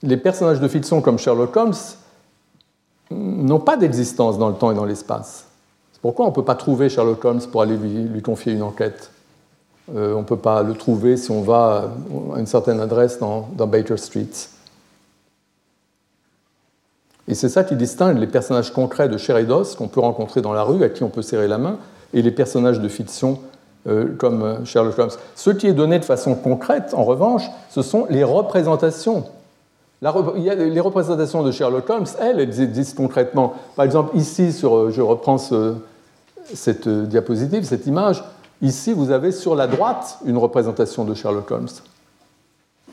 les 0.01 0.17
personnages 0.17 0.59
de 0.59 0.67
fiction 0.67 1.01
comme 1.01 1.17
Sherlock 1.17 1.55
Holmes 1.55 1.73
n'ont 3.11 3.59
pas 3.59 3.77
d'existence 3.77 4.37
dans 4.37 4.49
le 4.49 4.55
temps 4.55 4.71
et 4.71 4.75
dans 4.75 4.85
l'espace. 4.85 5.47
C'est 5.93 6.01
pourquoi 6.01 6.25
on 6.25 6.29
ne 6.29 6.33
peut 6.33 6.43
pas 6.43 6.55
trouver 6.55 6.89
Sherlock 6.89 7.23
Holmes 7.23 7.41
pour 7.51 7.61
aller 7.61 7.77
lui, 7.77 8.21
confier 8.21 8.53
une 8.53 8.63
enquête. 8.63 9.11
Euh, 9.95 10.13
on 10.13 10.19
ne 10.19 10.25
peut 10.25 10.37
pas 10.37 10.63
le 10.63 10.73
trouver 10.73 11.17
si 11.17 11.29
on 11.29 11.41
va 11.41 11.91
à 12.33 12.39
une 12.39 12.47
certaine 12.47 12.79
adresse 12.79 13.19
dans, 13.19 13.49
dans 13.55 13.67
Baker 13.67 13.97
Street. 13.97 14.29
Et 17.27 17.33
c'est 17.33 17.49
ça 17.49 17.63
qui 17.63 17.75
distingue 17.75 18.17
les 18.17 18.27
personnages 18.27 18.71
concrets 18.71 19.09
de 19.09 19.17
Sheridos 19.17 19.75
qu'on 19.77 19.87
peut 19.87 19.99
rencontrer 19.99 20.41
dans 20.41 20.53
la 20.53 20.63
rue, 20.63 20.83
à 20.83 20.89
qui 20.89 21.03
on 21.03 21.09
peut 21.09 21.23
serrer 21.23 21.47
la 21.47 21.57
main, 21.57 21.79
et 22.13 22.21
les 22.21 22.31
personnages 22.31 22.79
de 22.79 22.87
fiction 22.87 23.39
euh, 23.87 24.15
comme 24.17 24.41
euh, 24.41 24.65
Sherlock 24.65 24.97
Holmes. 24.97 25.11
Ce 25.35 25.51
qui 25.51 25.67
est 25.67 25.73
donné 25.73 25.99
de 25.99 26.05
façon 26.05 26.33
concrète, 26.33 26.95
en 26.95 27.03
revanche, 27.03 27.43
ce 27.69 27.83
sont 27.83 28.07
les 28.09 28.23
représentations. 28.23 29.25
les 30.01 30.79
représentations 30.79 31.43
de 31.43 31.51
Sherlock 31.51 31.87
Holmes, 31.87 32.07
elles, 32.19 32.39
elles 32.39 32.61
existent 32.61 33.03
concrètement. 33.03 33.53
Par 33.75 33.85
exemple, 33.85 34.17
ici, 34.17 34.53
sur, 34.53 34.75
euh, 34.75 34.89
je 34.89 35.01
reprends 35.03 35.37
cette 36.51 36.89
diapositive, 36.89 37.63
cette 37.63 37.85
image, 37.85 38.23
ici, 38.63 38.91
vous 38.91 39.11
avez 39.11 39.31
sur 39.31 39.53
la 39.53 39.67
droite 39.67 40.17
une 40.25 40.37
représentation 40.37 41.03
de 41.03 41.13
Sherlock 41.13 41.51
Holmes. 41.51 41.69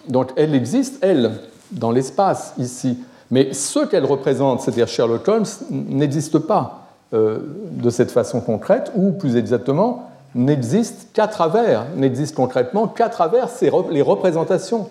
Donc, 0.08 0.32
elle 0.36 0.54
existe, 0.54 1.02
elle, 1.02 1.40
dans 1.70 1.90
l'espace, 1.90 2.52
ici. 2.58 2.98
Mais 3.30 3.54
ce 3.54 3.86
qu'elle 3.86 4.04
représente, 4.04 4.60
c'est-à-dire 4.60 4.88
Sherlock 4.88 5.26
Holmes, 5.26 5.46
n'existe 5.70 6.38
pas 6.38 6.81
de 7.12 7.90
cette 7.90 8.10
façon 8.10 8.40
concrète, 8.40 8.90
ou 8.96 9.12
plus 9.12 9.36
exactement, 9.36 10.08
n'existe 10.34 11.08
qu'à 11.12 11.26
travers, 11.26 11.86
n'existe 11.96 12.34
concrètement 12.34 12.86
qu'à 12.88 13.08
travers 13.08 13.48
les 13.90 14.02
représentations. 14.02 14.88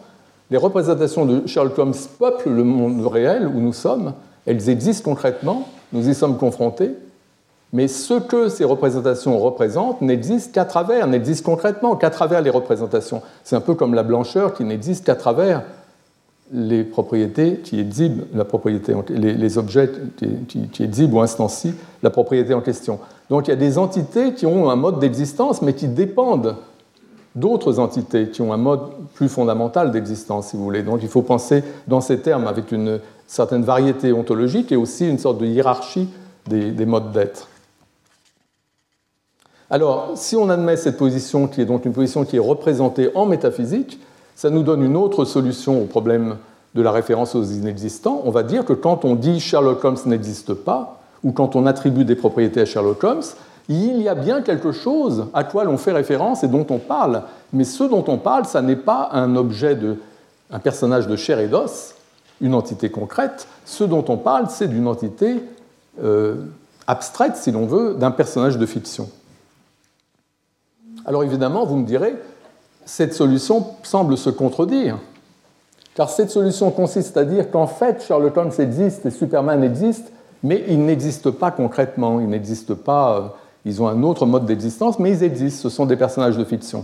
Les 0.52 0.58
représentations 0.58 1.26
de 1.26 1.48
Sherlock 1.48 1.80
Holmes 1.80 1.94
peuplent 2.20 2.50
le 2.50 2.64
monde 2.64 3.06
réel 3.08 3.48
où 3.48 3.60
nous 3.60 3.74
sommes, 3.74 4.14
elles 4.46 4.70
existent 4.70 5.10
concrètement, 5.10 5.68
nous 5.94 6.10
y 6.10 6.14
sommes 6.14 6.38
confrontés, 6.38 6.96
mais 7.74 7.88
ce 7.88 8.16
que 8.16 8.50
ces 8.50 8.66
représentations 8.66 9.40
représentent 9.40 10.02
n'existe 10.02 10.54
qu'à 10.54 10.66
travers, 10.66 11.08
n'existe 11.08 11.46
concrètement 11.46 11.96
qu'à 11.96 12.10
travers 12.10 12.42
les 12.42 12.50
représentations. 12.50 13.22
C'est 13.44 13.56
un 13.56 13.62
peu 13.62 13.76
comme 13.76 13.94
la 13.94 14.04
blancheur 14.04 14.54
qui 14.54 14.66
n'existe 14.66 15.06
qu'à 15.06 15.16
travers 15.16 15.64
les 16.54 16.84
propriétés 16.84 17.58
qui 17.64 17.80
exhibent 17.80 18.24
la 18.34 18.44
propriété, 18.44 18.94
les, 19.10 19.58
objets 19.58 19.90
qui, 20.18 20.84
exhibent 20.84 21.14
ou 21.14 21.22
instancient 21.22 21.74
la 22.04 22.10
propriété 22.10 22.54
en 22.54 22.62
question. 22.62 23.00
Donc 23.30 23.48
il 23.48 23.52
y 23.52 23.54
a 23.54 23.58
des 23.58 23.78
entités 23.78 24.34
qui 24.34 24.46
ont 24.46 24.70
un 24.70 24.76
mode 24.76 25.00
d'existence, 25.00 25.62
mais 25.62 25.74
qui 25.74 25.88
dépendent 25.88 26.58
d'autres 27.36 27.80
entités 27.80 28.28
qui 28.28 28.42
ont 28.42 28.52
un 28.52 28.58
mode 28.58 28.82
plus 29.14 29.30
fondamental 29.30 29.92
d'existence, 29.92 30.48
si 30.48 30.58
vous 30.58 30.64
voulez. 30.64 30.84
Donc 30.84 31.00
il 31.02 31.08
faut 31.08 31.22
penser 31.22 31.64
dans 31.88 32.02
ces 32.02 32.20
termes 32.20 32.48
avec 32.48 32.74
une 32.74 33.00
certaine 33.28 33.64
variété 33.64 34.12
ontologique 34.12 34.74
et 34.74 34.76
aussi 34.76 35.08
une 35.08 35.20
sorte 35.20 35.38
de 35.38 35.46
hiérarchie 35.46 36.10
des, 36.48 36.72
des 36.72 36.86
modes 36.86 37.14
d'être. 37.14 37.48
Alors, 39.70 40.12
si 40.16 40.36
on 40.36 40.50
admet 40.50 40.76
cette 40.76 40.98
position, 40.98 41.48
qui 41.48 41.62
est 41.62 41.66
donc 41.66 41.86
une 41.86 41.94
position 41.94 42.26
qui 42.26 42.36
est 42.36 42.40
représentée 42.40 43.10
en 43.16 43.26
métaphysique, 43.26 44.02
ça 44.36 44.50
nous 44.50 44.64
donne 44.64 44.84
une 44.84 44.98
autre 44.98 45.26
solution 45.26 45.82
au 45.82 45.86
problème 45.86 46.38
de 46.76 46.82
la 46.82 46.92
référence 46.92 47.36
aux 47.36 47.44
inexistants. 47.44 48.22
On 48.26 48.32
va 48.32 48.44
dire 48.44 48.66
que 48.66 48.74
quand 48.74 49.06
on 49.06 49.16
dit 49.16 49.40
Sherlock 49.40 49.84
Holmes 49.84 49.98
n'existe 50.06 50.54
pas, 50.54 51.00
ou 51.24 51.32
quand 51.32 51.56
on 51.56 51.66
attribue 51.66 52.06
des 52.06 52.16
propriétés 52.16 52.62
à 52.62 52.66
Sherlock 52.66 53.04
Holmes, 53.04 53.22
il 53.70 54.02
y 54.02 54.10
a 54.10 54.16
bien 54.16 54.42
quelque 54.42 54.72
chose 54.72 55.28
à 55.34 55.44
quoi 55.44 55.64
l'on 55.64 55.78
fait 55.78 55.92
référence 55.92 56.44
et 56.44 56.48
dont 56.48 56.66
on 56.70 56.78
parle. 56.78 57.24
Mais 57.54 57.64
ce 57.64 57.84
dont 57.84 58.04
on 58.08 58.18
parle, 58.18 58.46
ça 58.46 58.62
n'est 58.62 58.76
pas 58.76 59.10
un 59.14 59.36
objet 59.36 59.76
de, 59.76 59.98
un 60.52 60.60
personnage 60.60 61.08
de 61.08 61.16
chair 61.16 61.40
et 61.40 61.48
d'os, 61.48 61.96
une 62.42 62.56
entité 62.56 62.90
concrète. 62.90 63.48
Ce 63.66 63.84
dont 63.84 64.04
on 64.08 64.18
parle, 64.18 64.48
c'est 64.50 64.68
d'une 64.68 64.88
entité 64.88 65.44
euh, 66.04 66.36
abstraite, 66.88 67.36
si 67.36 67.52
l'on 67.52 67.66
veut, 67.66 67.94
d'un 67.94 68.12
personnage 68.12 68.58
de 68.58 68.66
fiction. 68.66 69.10
Alors 71.06 71.24
évidemment, 71.24 71.66
vous 71.66 71.78
me 71.78 71.86
direz, 71.86 72.16
cette 72.92 73.14
solution 73.14 73.68
semble 73.84 74.18
se 74.18 74.30
contredire. 74.30 74.98
Car 75.96 76.10
cette 76.10 76.30
solution 76.30 76.72
consiste 76.72 77.16
à 77.16 77.24
dire 77.24 77.50
qu'en 77.50 77.66
fait, 77.66 78.04
Sherlock 78.04 78.36
Holmes 78.36 78.52
existe 78.60 79.06
et 79.06 79.12
Superman 79.12 79.64
existe, 79.64 80.12
mais 80.44 80.66
ils 80.68 80.84
n'existent 80.84 81.32
pas 81.32 81.52
concrètement, 81.52 82.20
ils 82.20 82.28
n'existent 82.28 82.76
pas, 82.76 83.18
euh, 83.18 83.22
ils 83.64 83.82
ont 83.82 83.88
un 83.88 84.04
autre 84.04 84.26
mode 84.26 84.46
d'existence, 84.46 85.00
mais 85.00 85.12
ils 85.12 85.24
existent, 85.24 85.62
ce 85.62 85.70
sont 85.70 85.86
des 85.86 85.96
personnages 85.96 86.36
de 86.36 86.44
fiction. 86.44 86.84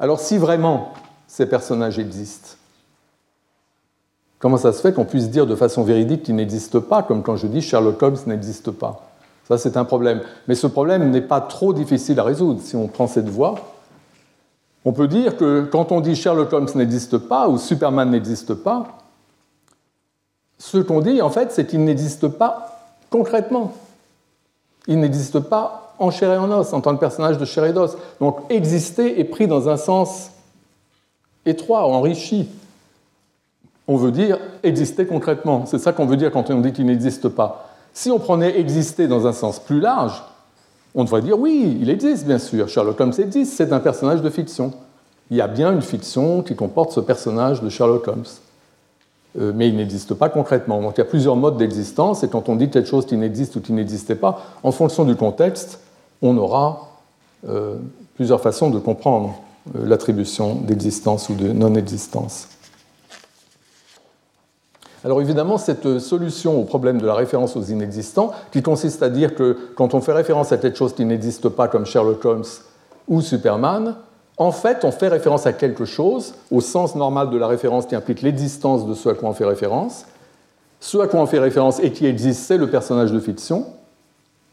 Alors 0.00 0.18
si 0.18 0.36
vraiment 0.36 0.92
ces 1.28 1.46
personnages 1.46 2.00
existent, 2.00 2.56
comment 4.40 4.56
ça 4.56 4.72
se 4.72 4.80
fait 4.80 4.92
qu'on 4.92 5.04
puisse 5.04 5.30
dire 5.30 5.46
de 5.46 5.54
façon 5.54 5.84
véridique 5.84 6.24
qu'ils 6.24 6.34
n'existent 6.34 6.80
pas, 6.80 7.04
comme 7.04 7.22
quand 7.22 7.36
je 7.36 7.46
dis 7.46 7.62
Sherlock 7.62 8.02
Holmes 8.02 8.18
n'existe 8.26 8.72
pas? 8.72 9.08
Ça, 9.46 9.58
c'est 9.58 9.76
un 9.76 9.84
problème. 9.84 10.22
Mais 10.48 10.54
ce 10.56 10.66
problème 10.66 11.10
n'est 11.10 11.20
pas 11.20 11.40
trop 11.40 11.72
difficile 11.72 12.18
à 12.18 12.24
résoudre 12.24 12.60
si 12.62 12.74
on 12.74 12.88
prend 12.88 13.06
cette 13.06 13.28
voie 13.28 13.73
on 14.84 14.92
peut 14.92 15.08
dire 15.08 15.36
que 15.36 15.62
quand 15.70 15.92
on 15.92 16.00
dit 16.00 16.14
Sherlock 16.14 16.52
Holmes 16.52 16.68
n'existe 16.74 17.18
pas 17.18 17.48
ou 17.48 17.58
Superman 17.58 18.10
n'existe 18.10 18.54
pas, 18.54 18.98
ce 20.58 20.78
qu'on 20.78 21.00
dit 21.00 21.22
en 21.22 21.30
fait, 21.30 21.52
c'est 21.52 21.66
qu'il 21.66 21.84
n'existe 21.84 22.28
pas 22.28 22.80
concrètement. 23.10 23.72
Il 24.86 25.00
n'existe 25.00 25.40
pas 25.40 25.94
en 25.98 26.10
chair 26.10 26.40
en 26.40 26.50
os, 26.50 26.72
en 26.72 26.80
tant 26.80 26.94
que 26.94 27.00
personnage 27.00 27.38
de 27.38 27.44
chair 27.44 27.64
et 27.64 27.72
d'os. 27.72 27.96
Donc 28.20 28.40
exister 28.50 29.20
est 29.20 29.24
pris 29.24 29.46
dans 29.46 29.68
un 29.68 29.76
sens 29.76 30.30
étroit, 31.46 31.86
enrichi. 31.86 32.48
On 33.86 33.96
veut 33.96 34.12
dire 34.12 34.38
exister 34.62 35.06
concrètement. 35.06 35.66
C'est 35.66 35.78
ça 35.78 35.92
qu'on 35.92 36.06
veut 36.06 36.16
dire 36.16 36.30
quand 36.30 36.50
on 36.50 36.60
dit 36.60 36.72
qu'il 36.72 36.86
n'existe 36.86 37.28
pas. 37.28 37.70
Si 37.92 38.10
on 38.10 38.18
prenait 38.18 38.58
exister 38.58 39.06
dans 39.06 39.26
un 39.26 39.32
sens 39.32 39.60
plus 39.60 39.80
large, 39.80 40.22
on 40.94 41.04
devrait 41.04 41.22
dire 41.22 41.38
oui, 41.38 41.78
il 41.80 41.90
existe 41.90 42.26
bien 42.26 42.38
sûr, 42.38 42.68
Sherlock 42.68 43.00
Holmes 43.00 43.12
existe, 43.18 43.54
c'est 43.54 43.72
un 43.72 43.80
personnage 43.80 44.22
de 44.22 44.30
fiction. 44.30 44.72
Il 45.30 45.36
y 45.36 45.40
a 45.40 45.48
bien 45.48 45.72
une 45.72 45.82
fiction 45.82 46.42
qui 46.42 46.54
comporte 46.54 46.92
ce 46.92 47.00
personnage 47.00 47.62
de 47.62 47.68
Sherlock 47.68 48.06
Holmes. 48.08 48.24
Euh, 49.38 49.52
mais 49.54 49.68
il 49.68 49.76
n'existe 49.76 50.14
pas 50.14 50.28
concrètement. 50.28 50.80
Donc 50.80 50.94
il 50.96 50.98
y 50.98 51.02
a 51.02 51.06
plusieurs 51.06 51.36
modes 51.36 51.56
d'existence, 51.56 52.22
et 52.22 52.28
quand 52.28 52.48
on 52.48 52.56
dit 52.56 52.70
quelque 52.70 52.88
chose 52.88 53.06
qui 53.06 53.16
n'existe 53.16 53.56
ou 53.56 53.60
qui 53.60 53.72
n'existait 53.72 54.14
pas, 54.14 54.42
en 54.62 54.70
fonction 54.70 55.04
du 55.04 55.16
contexte, 55.16 55.80
on 56.22 56.36
aura 56.36 56.88
euh, 57.48 57.76
plusieurs 58.14 58.40
façons 58.40 58.70
de 58.70 58.78
comprendre 58.78 59.34
euh, 59.74 59.86
l'attribution 59.86 60.54
d'existence 60.54 61.28
ou 61.28 61.34
de 61.34 61.48
non-existence. 61.48 62.48
Alors 65.04 65.20
évidemment, 65.20 65.58
cette 65.58 65.98
solution 65.98 66.58
au 66.58 66.64
problème 66.64 66.98
de 66.98 67.06
la 67.06 67.14
référence 67.14 67.56
aux 67.56 67.62
inexistants, 67.62 68.32
qui 68.52 68.62
consiste 68.62 69.02
à 69.02 69.10
dire 69.10 69.34
que 69.34 69.56
quand 69.76 69.92
on 69.92 70.00
fait 70.00 70.14
référence 70.14 70.50
à 70.50 70.56
quelque 70.56 70.78
chose 70.78 70.94
qui 70.94 71.04
n'existe 71.04 71.50
pas 71.50 71.68
comme 71.68 71.84
Sherlock 71.84 72.24
Holmes 72.24 72.44
ou 73.06 73.20
Superman, 73.20 73.96
en 74.38 74.50
fait, 74.50 74.84
on 74.84 74.90
fait 74.90 75.08
référence 75.08 75.46
à 75.46 75.52
quelque 75.52 75.84
chose 75.84 76.34
au 76.50 76.60
sens 76.60 76.96
normal 76.96 77.30
de 77.30 77.36
la 77.36 77.46
référence 77.46 77.86
qui 77.86 77.94
implique 77.94 78.22
l'existence 78.22 78.86
de 78.86 78.94
ce 78.94 79.10
à 79.10 79.14
quoi 79.14 79.28
on 79.28 79.34
fait 79.34 79.44
référence. 79.44 80.06
Ce 80.80 80.98
à 80.98 81.06
quoi 81.06 81.20
on 81.20 81.26
fait 81.26 81.38
référence 81.38 81.80
et 81.80 81.92
qui 81.92 82.06
existe, 82.06 82.42
c'est 82.42 82.58
le 82.58 82.68
personnage 82.68 83.12
de 83.12 83.20
fiction. 83.20 83.66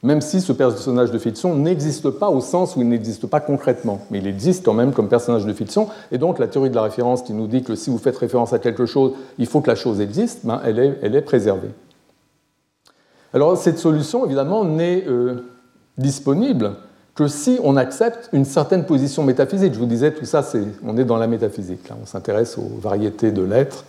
Même 0.04 0.22
si 0.22 0.42
ce 0.42 0.52
personnage 0.52 1.12
de 1.12 1.20
fiction 1.20 1.56
n'existe 1.56 2.10
pas 2.10 2.30
au 2.30 2.42
sens 2.42 2.76
où 2.76 2.82
il 2.82 2.90
n'existe 2.90 3.28
pas 3.28 3.40
concrètement. 3.40 4.02
Mais 4.10 4.18
il 4.18 4.28
existe 4.28 4.66
quand 4.66 4.74
même 4.74 4.94
comme 4.94 5.08
personnage 5.08 5.46
de 5.46 5.54
fiction, 5.54 5.88
et 6.12 6.18
donc 6.18 6.40
la 6.40 6.48
théorie 6.48 6.70
de 6.70 6.76
la 6.76 6.84
référence 6.84 7.22
qui 7.22 7.34
nous 7.34 7.48
dit 7.48 7.64
que 7.64 7.76
si 7.76 7.90
vous 7.90 7.98
faites 7.98 8.18
référence 8.18 8.54
à 8.54 8.60
quelque 8.60 8.86
chose, 8.86 9.14
il 9.38 9.46
faut 9.46 9.62
que 9.62 9.70
la 9.70 9.76
chose 9.76 10.02
existe, 10.02 10.46
ben, 10.46 10.60
elle, 10.66 10.80
est, 10.80 11.22
préservée. 11.22 11.70
Alors 13.34 13.58
cette 13.58 13.78
solution, 13.78 14.26
évidemment, 14.26 14.66
n'est 14.66 15.04
euh, 15.08 15.46
disponible 15.98 16.76
que 17.14 17.28
si 17.28 17.60
on 17.64 17.78
accepte 17.78 18.30
une 18.34 18.46
certaine 18.46 18.86
position 18.86 19.24
métaphysique. 19.24 19.74
Je 19.74 19.80
vous 19.80 19.86
disais, 19.86 20.12
tout 20.12 20.26
ça, 20.26 20.44
on 20.84 20.98
est 20.98 21.04
dans 21.04 21.18
la 21.18 21.28
métaphysique, 21.28 21.82
on 22.02 22.06
s'intéresse 22.06 22.58
aux 22.58 22.80
variétés 22.80 23.32
de 23.32 23.44
l'être. 23.44 23.84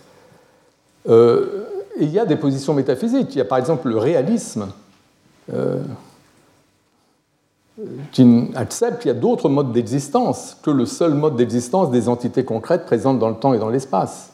Euh, 1.09 1.65
il 1.99 2.09
y 2.09 2.19
a 2.19 2.25
des 2.25 2.35
positions 2.35 2.73
métaphysiques. 2.73 3.35
Il 3.35 3.37
y 3.37 3.41
a 3.41 3.45
par 3.45 3.57
exemple 3.57 3.89
le 3.89 3.97
réalisme, 3.97 4.67
euh, 5.51 5.81
qui 8.11 8.51
accepte 8.55 9.01
qu'il 9.01 9.09
y 9.09 9.11
a 9.11 9.19
d'autres 9.19 9.49
modes 9.49 9.71
d'existence 9.71 10.57
que 10.61 10.69
le 10.69 10.85
seul 10.85 11.15
mode 11.15 11.35
d'existence 11.35 11.89
des 11.89 12.07
entités 12.07 12.45
concrètes 12.45 12.85
présentes 12.85 13.17
dans 13.17 13.29
le 13.29 13.35
temps 13.35 13.53
et 13.53 13.59
dans 13.59 13.69
l'espace. 13.69 14.31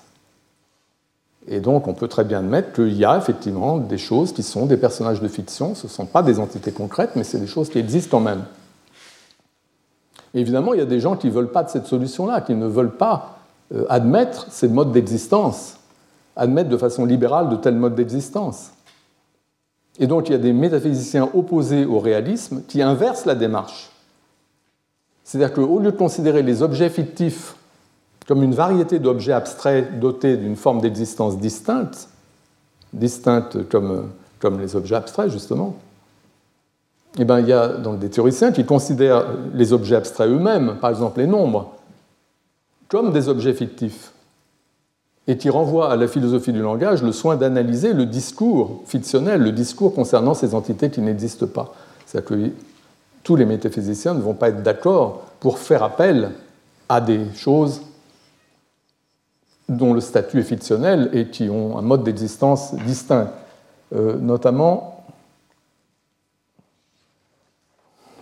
Et 1.48 1.62
donc 1.62 1.88
on 1.88 1.94
peut 1.94 2.10
très 2.10 2.26
bien 2.26 2.40
admettre 2.40 2.74
qu'il 2.74 2.94
y 2.94 3.06
a 3.06 3.18
effectivement 3.18 3.78
des 3.78 3.98
choses 3.98 4.34
qui 4.34 4.44
sont 4.44 4.66
des 4.66 4.78
personnages 4.78 5.22
de 5.22 5.28
fiction, 5.28 5.74
ce 5.74 5.88
ne 5.88 5.92
sont 5.92 6.06
pas 6.06 6.22
des 6.22 6.40
entités 6.40 6.72
concrètes, 6.72 7.12
mais 7.16 7.24
c'est 7.24 7.40
des 7.40 7.48
choses 7.48 7.70
qui 7.70 7.80
existent 7.80 8.18
quand 8.18 8.24
même. 8.24 8.44
évidemment, 10.34 10.74
il 10.74 10.80
y 10.80 10.84
a 10.84 10.86
des 10.86 11.00
gens 11.00 11.16
qui 11.16 11.28
ne 11.28 11.32
veulent 11.32 11.52
pas 11.52 11.64
de 11.64 11.70
cette 11.70 11.88
solution-là, 11.88 12.42
qui 12.42 12.54
ne 12.54 12.68
veulent 12.68 12.96
pas 12.96 13.40
euh, 13.74 13.86
admettre 13.90 14.48
ces 14.52 14.68
modes 14.68 14.92
d'existence, 14.92 15.78
admettre 16.36 16.70
de 16.70 16.78
façon 16.78 17.06
libérale 17.06 17.50
de 17.50 17.56
tels 17.56 17.76
modes 17.76 17.96
d'existence. 17.96 18.72
Et 20.00 20.08
donc 20.08 20.30
il 20.30 20.32
y 20.32 20.36
a 20.36 20.40
des 20.40 20.54
métaphysiciens 20.54 21.30
opposés 21.34 21.86
au 21.86 22.00
réalisme 22.00 22.64
qui 22.68 22.82
inversent 22.82 23.26
la 23.26 23.36
démarche. 23.36 23.92
C'est-à-dire 25.24 25.54
qu'au 25.54 25.80
lieu 25.80 25.92
de 25.92 25.98
considérer 25.98 26.42
les 26.42 26.64
objets 26.64 26.90
fictifs 26.90 27.56
comme 28.28 28.44
une 28.44 28.54
variété 28.54 29.00
d'objets 29.00 29.34
abstraits 29.34 30.00
dotés 30.00 30.38
d'une 30.38 30.56
forme 30.56 30.82
d'existence 30.82 31.38
distincte, 31.38 32.08
distincte 32.94 33.68
comme, 33.70 34.12
les 34.60 34.76
objets 34.76 34.96
abstraits 34.96 35.32
justement, 35.32 35.76
eh 37.18 37.26
bien, 37.26 37.40
il 37.40 37.48
y 37.48 37.54
a 37.54 37.70
donc 37.70 38.00
des 38.00 38.10
théoriciens 38.10 38.52
qui 38.52 38.66
considèrent 38.66 39.26
les 39.54 39.74
objets 39.74 39.96
abstraits 39.96 40.30
eux-mêmes, 40.30 40.78
par 40.80 40.92
exemple 40.92 41.20
les 41.20 41.28
nombres, 41.28 41.74
comme 42.88 43.12
des 43.12 43.28
objets 43.30 43.54
fictifs 43.54 44.12
et 45.30 45.38
qui 45.38 45.52
renvoie 45.52 45.92
à 45.92 45.96
la 45.96 46.08
philosophie 46.08 46.52
du 46.52 46.60
langage 46.60 47.04
le 47.04 47.12
soin 47.12 47.36
d'analyser 47.36 47.94
le 47.94 48.08
discours 48.08 48.82
fictionnel, 48.88 49.44
le 49.44 49.52
discours 49.52 49.94
concernant 49.94 50.34
ces 50.34 50.56
entités 50.56 50.90
qui 50.90 51.02
n'existent 51.02 51.46
pas. 51.46 51.76
C'est-à-dire 52.08 52.30
que 52.30 52.52
tous 53.22 53.36
les 53.36 53.46
métaphysiciens 53.46 54.16
ne 54.16 54.22
vont 54.22 54.34
pas 54.34 54.50
être 54.50 54.64
d'accord 54.64 55.22
pour 55.40 55.60
faire 55.60 55.84
appel 55.84 56.32
à 56.90 57.00
des 57.00 57.20
choses 57.36 57.84
dont 59.70 59.94
le 59.94 60.02
statut 60.02 60.40
est 60.40 60.44
fictionnel 60.44 61.12
et 61.14 61.28
qui 61.28 61.48
ont 61.48 61.78
un 61.78 61.84
mode 61.84 62.04
d'existence 62.04 62.74
distinct. 62.88 63.30
Euh, 63.94 64.18
notamment, 64.18 65.06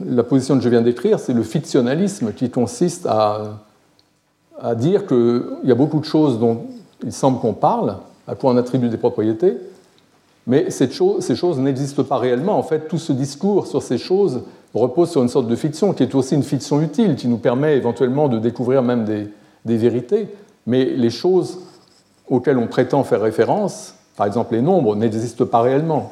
la 0.06 0.24
position 0.24 0.58
que 0.58 0.62
je 0.62 0.68
viens 0.68 0.82
d'écrire, 0.82 1.22
c'est 1.22 1.32
le 1.32 1.44
fictionnalisme 1.44 2.34
qui 2.34 2.50
consiste 2.50 3.06
à, 3.06 3.60
à 4.60 4.76
dire 4.76 5.08
qu'il 5.08 5.46
y 5.64 5.72
a 5.72 5.76
beaucoup 5.76 6.02
de 6.02 6.06
choses 6.06 6.38
dont 6.38 6.66
il 7.04 7.14
semble 7.14 7.40
qu'on 7.40 7.54
parle, 7.54 7.98
à 8.28 8.36
quoi 8.36 8.52
on 8.52 8.58
attribue 8.58 8.90
des 8.90 8.98
propriétés, 8.98 9.58
mais 10.48 10.70
ces 10.72 10.90
choses 10.90 11.60
n'existent 11.60 12.04
pas 12.04 12.18
réellement. 12.18 12.58
En 12.58 12.64
fait, 12.64 12.88
tout 12.88 12.98
ce 12.98 13.12
discours 13.12 13.68
sur 13.68 13.84
ces 13.84 13.98
choses 13.98 14.44
repose 14.74 15.12
sur 15.12 15.22
une 15.22 15.30
sorte 15.30 15.48
de 15.48 15.56
fiction, 15.56 15.94
qui 15.94 16.04
est 16.04 16.16
aussi 16.16 16.36
une 16.36 16.44
fiction 16.44 16.82
utile, 16.82 17.16
qui 17.16 17.28
nous 17.28 17.38
permet 17.38 17.76
éventuellement 17.76 18.30
de 18.30 18.40
découvrir 18.40 18.82
même 18.82 19.04
des, 19.04 19.78
vérités. 19.78 20.30
Mais 20.66 20.86
les 20.86 21.10
choses 21.10 21.60
auxquelles 22.30 22.58
on 22.58 22.68
prétend 22.68 23.04
faire 23.04 23.22
référence, 23.22 23.96
par 24.16 24.26
exemple 24.26 24.54
les 24.54 24.62
nombres, 24.62 24.96
n'existent 24.96 25.46
pas 25.46 25.62
réellement. 25.62 26.12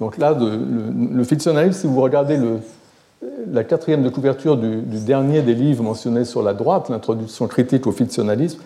Donc 0.00 0.18
là, 0.18 0.36
le, 0.38 1.24
fictionnalisme, 1.24 1.80
si 1.80 1.86
vous 1.86 2.00
regardez 2.00 2.38
la 3.50 3.64
quatrième 3.64 4.02
de 4.02 4.10
couverture 4.10 4.58
du, 4.58 4.82
du, 4.82 4.98
dernier 4.98 5.40
des 5.40 5.54
livres 5.54 5.82
mentionnés 5.82 6.26
sur 6.26 6.42
la 6.42 6.52
droite, 6.52 6.90
l'introduction 6.90 7.46
critique 7.46 7.86
au 7.86 7.92
fictionnalisme, 7.92 8.60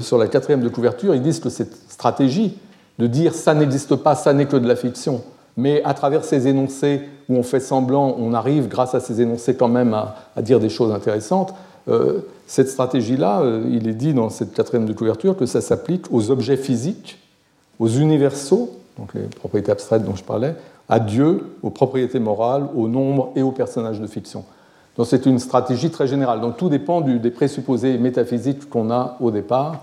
sur 0.00 0.18
la 0.18 0.26
quatrième 0.26 0.62
de 0.62 0.68
couverture, 0.68 1.14
ils 1.14 1.22
disent 1.22 1.40
que 1.40 1.48
cette 1.48 1.74
stratégie 1.90 2.58
de 3.00 3.06
dire 3.06 3.34
ça 3.34 3.54
n'existe 3.54 3.96
pas, 3.96 4.14
ça 4.14 4.32
n'est 4.32 4.46
que 4.46 4.56
de 4.56 4.68
la 4.68 4.76
fiction, 4.76 5.22
mais 5.56 5.82
à 5.84 5.94
travers 5.94 6.24
ces 6.24 6.48
énoncés 6.48 7.00
où 7.28 7.36
on 7.36 7.42
fait 7.42 7.60
semblant, 7.60 8.14
on 8.18 8.34
arrive 8.34 8.68
grâce 8.68 8.94
à 8.94 9.00
ces 9.00 9.20
énoncés 9.20 9.56
quand 9.56 9.68
même 9.68 9.94
à, 9.94 10.42
dire 10.42 10.60
des 10.60 10.68
choses 10.68 10.92
intéressantes, 10.92 11.54
euh, 11.88 12.20
cette 12.46 12.68
stratégie-là, 12.68 13.40
euh, 13.40 13.64
il 13.70 13.88
est 13.88 13.94
dit 13.94 14.12
dans 14.12 14.28
cette 14.28 14.52
quatrième 14.52 14.86
de 14.86 14.92
couverture 14.92 15.36
que 15.36 15.46
ça 15.46 15.60
s'applique 15.60 16.12
aux 16.12 16.30
objets 16.30 16.56
physiques, 16.56 17.18
aux 17.78 17.88
universaux, 17.88 18.70
donc 18.98 19.14
les 19.14 19.22
propriétés 19.22 19.72
abstraites 19.72 20.04
dont 20.04 20.16
je 20.16 20.24
parlais, 20.24 20.54
à 20.88 21.00
Dieu, 21.00 21.54
aux 21.62 21.70
propriétés 21.70 22.18
morales, 22.18 22.66
aux 22.74 22.88
nombres 22.88 23.32
et 23.36 23.42
aux 23.42 23.52
personnages 23.52 24.00
de 24.00 24.06
fiction. 24.06 24.44
Donc 24.96 25.06
c'est 25.06 25.26
une 25.26 25.38
stratégie 25.38 25.90
très 25.90 26.06
générale. 26.06 26.40
Donc 26.40 26.56
tout 26.56 26.68
dépend 26.68 27.00
des 27.00 27.30
présupposés 27.30 27.96
métaphysiques 27.98 28.68
qu'on 28.68 28.90
a 28.90 29.16
au 29.20 29.30
départ. 29.30 29.76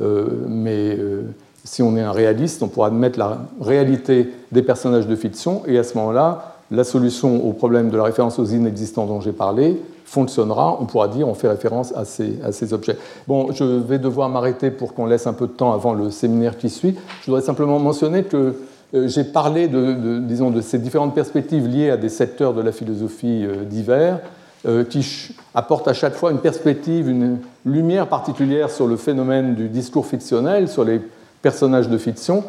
Euh, 0.00 0.44
mais 0.48 0.96
euh, 0.98 1.22
si 1.64 1.82
on 1.82 1.96
est 1.96 2.02
un 2.02 2.12
réaliste, 2.12 2.62
on 2.62 2.68
pourra 2.68 2.88
admettre 2.88 3.18
la 3.18 3.38
réalité 3.60 4.32
des 4.52 4.62
personnages 4.62 5.06
de 5.06 5.16
fiction, 5.16 5.62
et 5.66 5.78
à 5.78 5.84
ce 5.84 5.96
moment-là, 5.96 6.56
la 6.70 6.84
solution 6.84 7.46
au 7.46 7.52
problème 7.52 7.90
de 7.90 7.96
la 7.96 8.04
référence 8.04 8.38
aux 8.38 8.44
inexistants 8.46 9.06
dont 9.06 9.20
j'ai 9.20 9.32
parlé 9.32 9.80
fonctionnera. 10.04 10.78
On 10.80 10.86
pourra 10.86 11.08
dire 11.08 11.28
on 11.28 11.34
fait 11.34 11.48
référence 11.48 11.94
à 11.94 12.04
ces, 12.04 12.38
à 12.42 12.52
ces 12.52 12.72
objets. 12.72 12.96
Bon, 13.26 13.52
je 13.52 13.64
vais 13.64 13.98
devoir 13.98 14.28
m'arrêter 14.28 14.70
pour 14.70 14.94
qu'on 14.94 15.06
laisse 15.06 15.26
un 15.26 15.32
peu 15.32 15.46
de 15.46 15.52
temps 15.52 15.72
avant 15.72 15.94
le 15.94 16.10
séminaire 16.10 16.58
qui 16.58 16.70
suit. 16.70 16.96
Je 17.22 17.26
voudrais 17.26 17.42
simplement 17.42 17.78
mentionner 17.78 18.24
que 18.24 18.54
j'ai 18.94 19.24
parlé 19.24 19.66
de, 19.68 20.20
disons, 20.20 20.50
de 20.50 20.60
ces 20.60 20.78
différentes 20.78 21.14
perspectives 21.14 21.66
liées 21.66 21.90
à 21.90 21.96
des 21.96 22.08
secteurs 22.08 22.54
de 22.54 22.62
la 22.62 22.70
philosophie 22.70 23.44
euh, 23.44 23.64
divers, 23.64 24.20
euh, 24.66 24.84
qui 24.84 25.34
apportent 25.54 25.88
à 25.88 25.92
chaque 25.92 26.14
fois 26.14 26.30
une 26.30 26.38
perspective, 26.38 27.08
une 27.08 27.38
lumière 27.66 28.06
particulière 28.08 28.70
sur 28.70 28.86
le 28.86 28.96
phénomène 28.96 29.54
du 29.54 29.68
discours 29.68 30.06
fictionnel, 30.06 30.68
sur 30.68 30.84
les 30.84 31.00
personnages 31.42 31.88
de 31.88 31.98
fiction. 31.98 32.44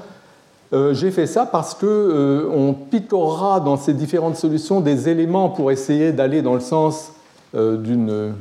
j'ai 0.92 1.12
fait 1.12 1.28
ça 1.28 1.46
parce 1.46 1.74
que 1.74 2.50
on 2.54 2.74
picorera 2.74 3.60
dans 3.60 3.76
ces 3.76 3.94
différentes 3.94 4.38
solutions 4.38 4.80
des 4.80 5.10
éléments 5.10 5.50
pour 5.50 5.70
essayer 5.70 6.14
d'aller 6.14 6.42
dans 6.42 6.54
le 6.54 6.62
sens 6.62 7.12
d'une 7.54 8.34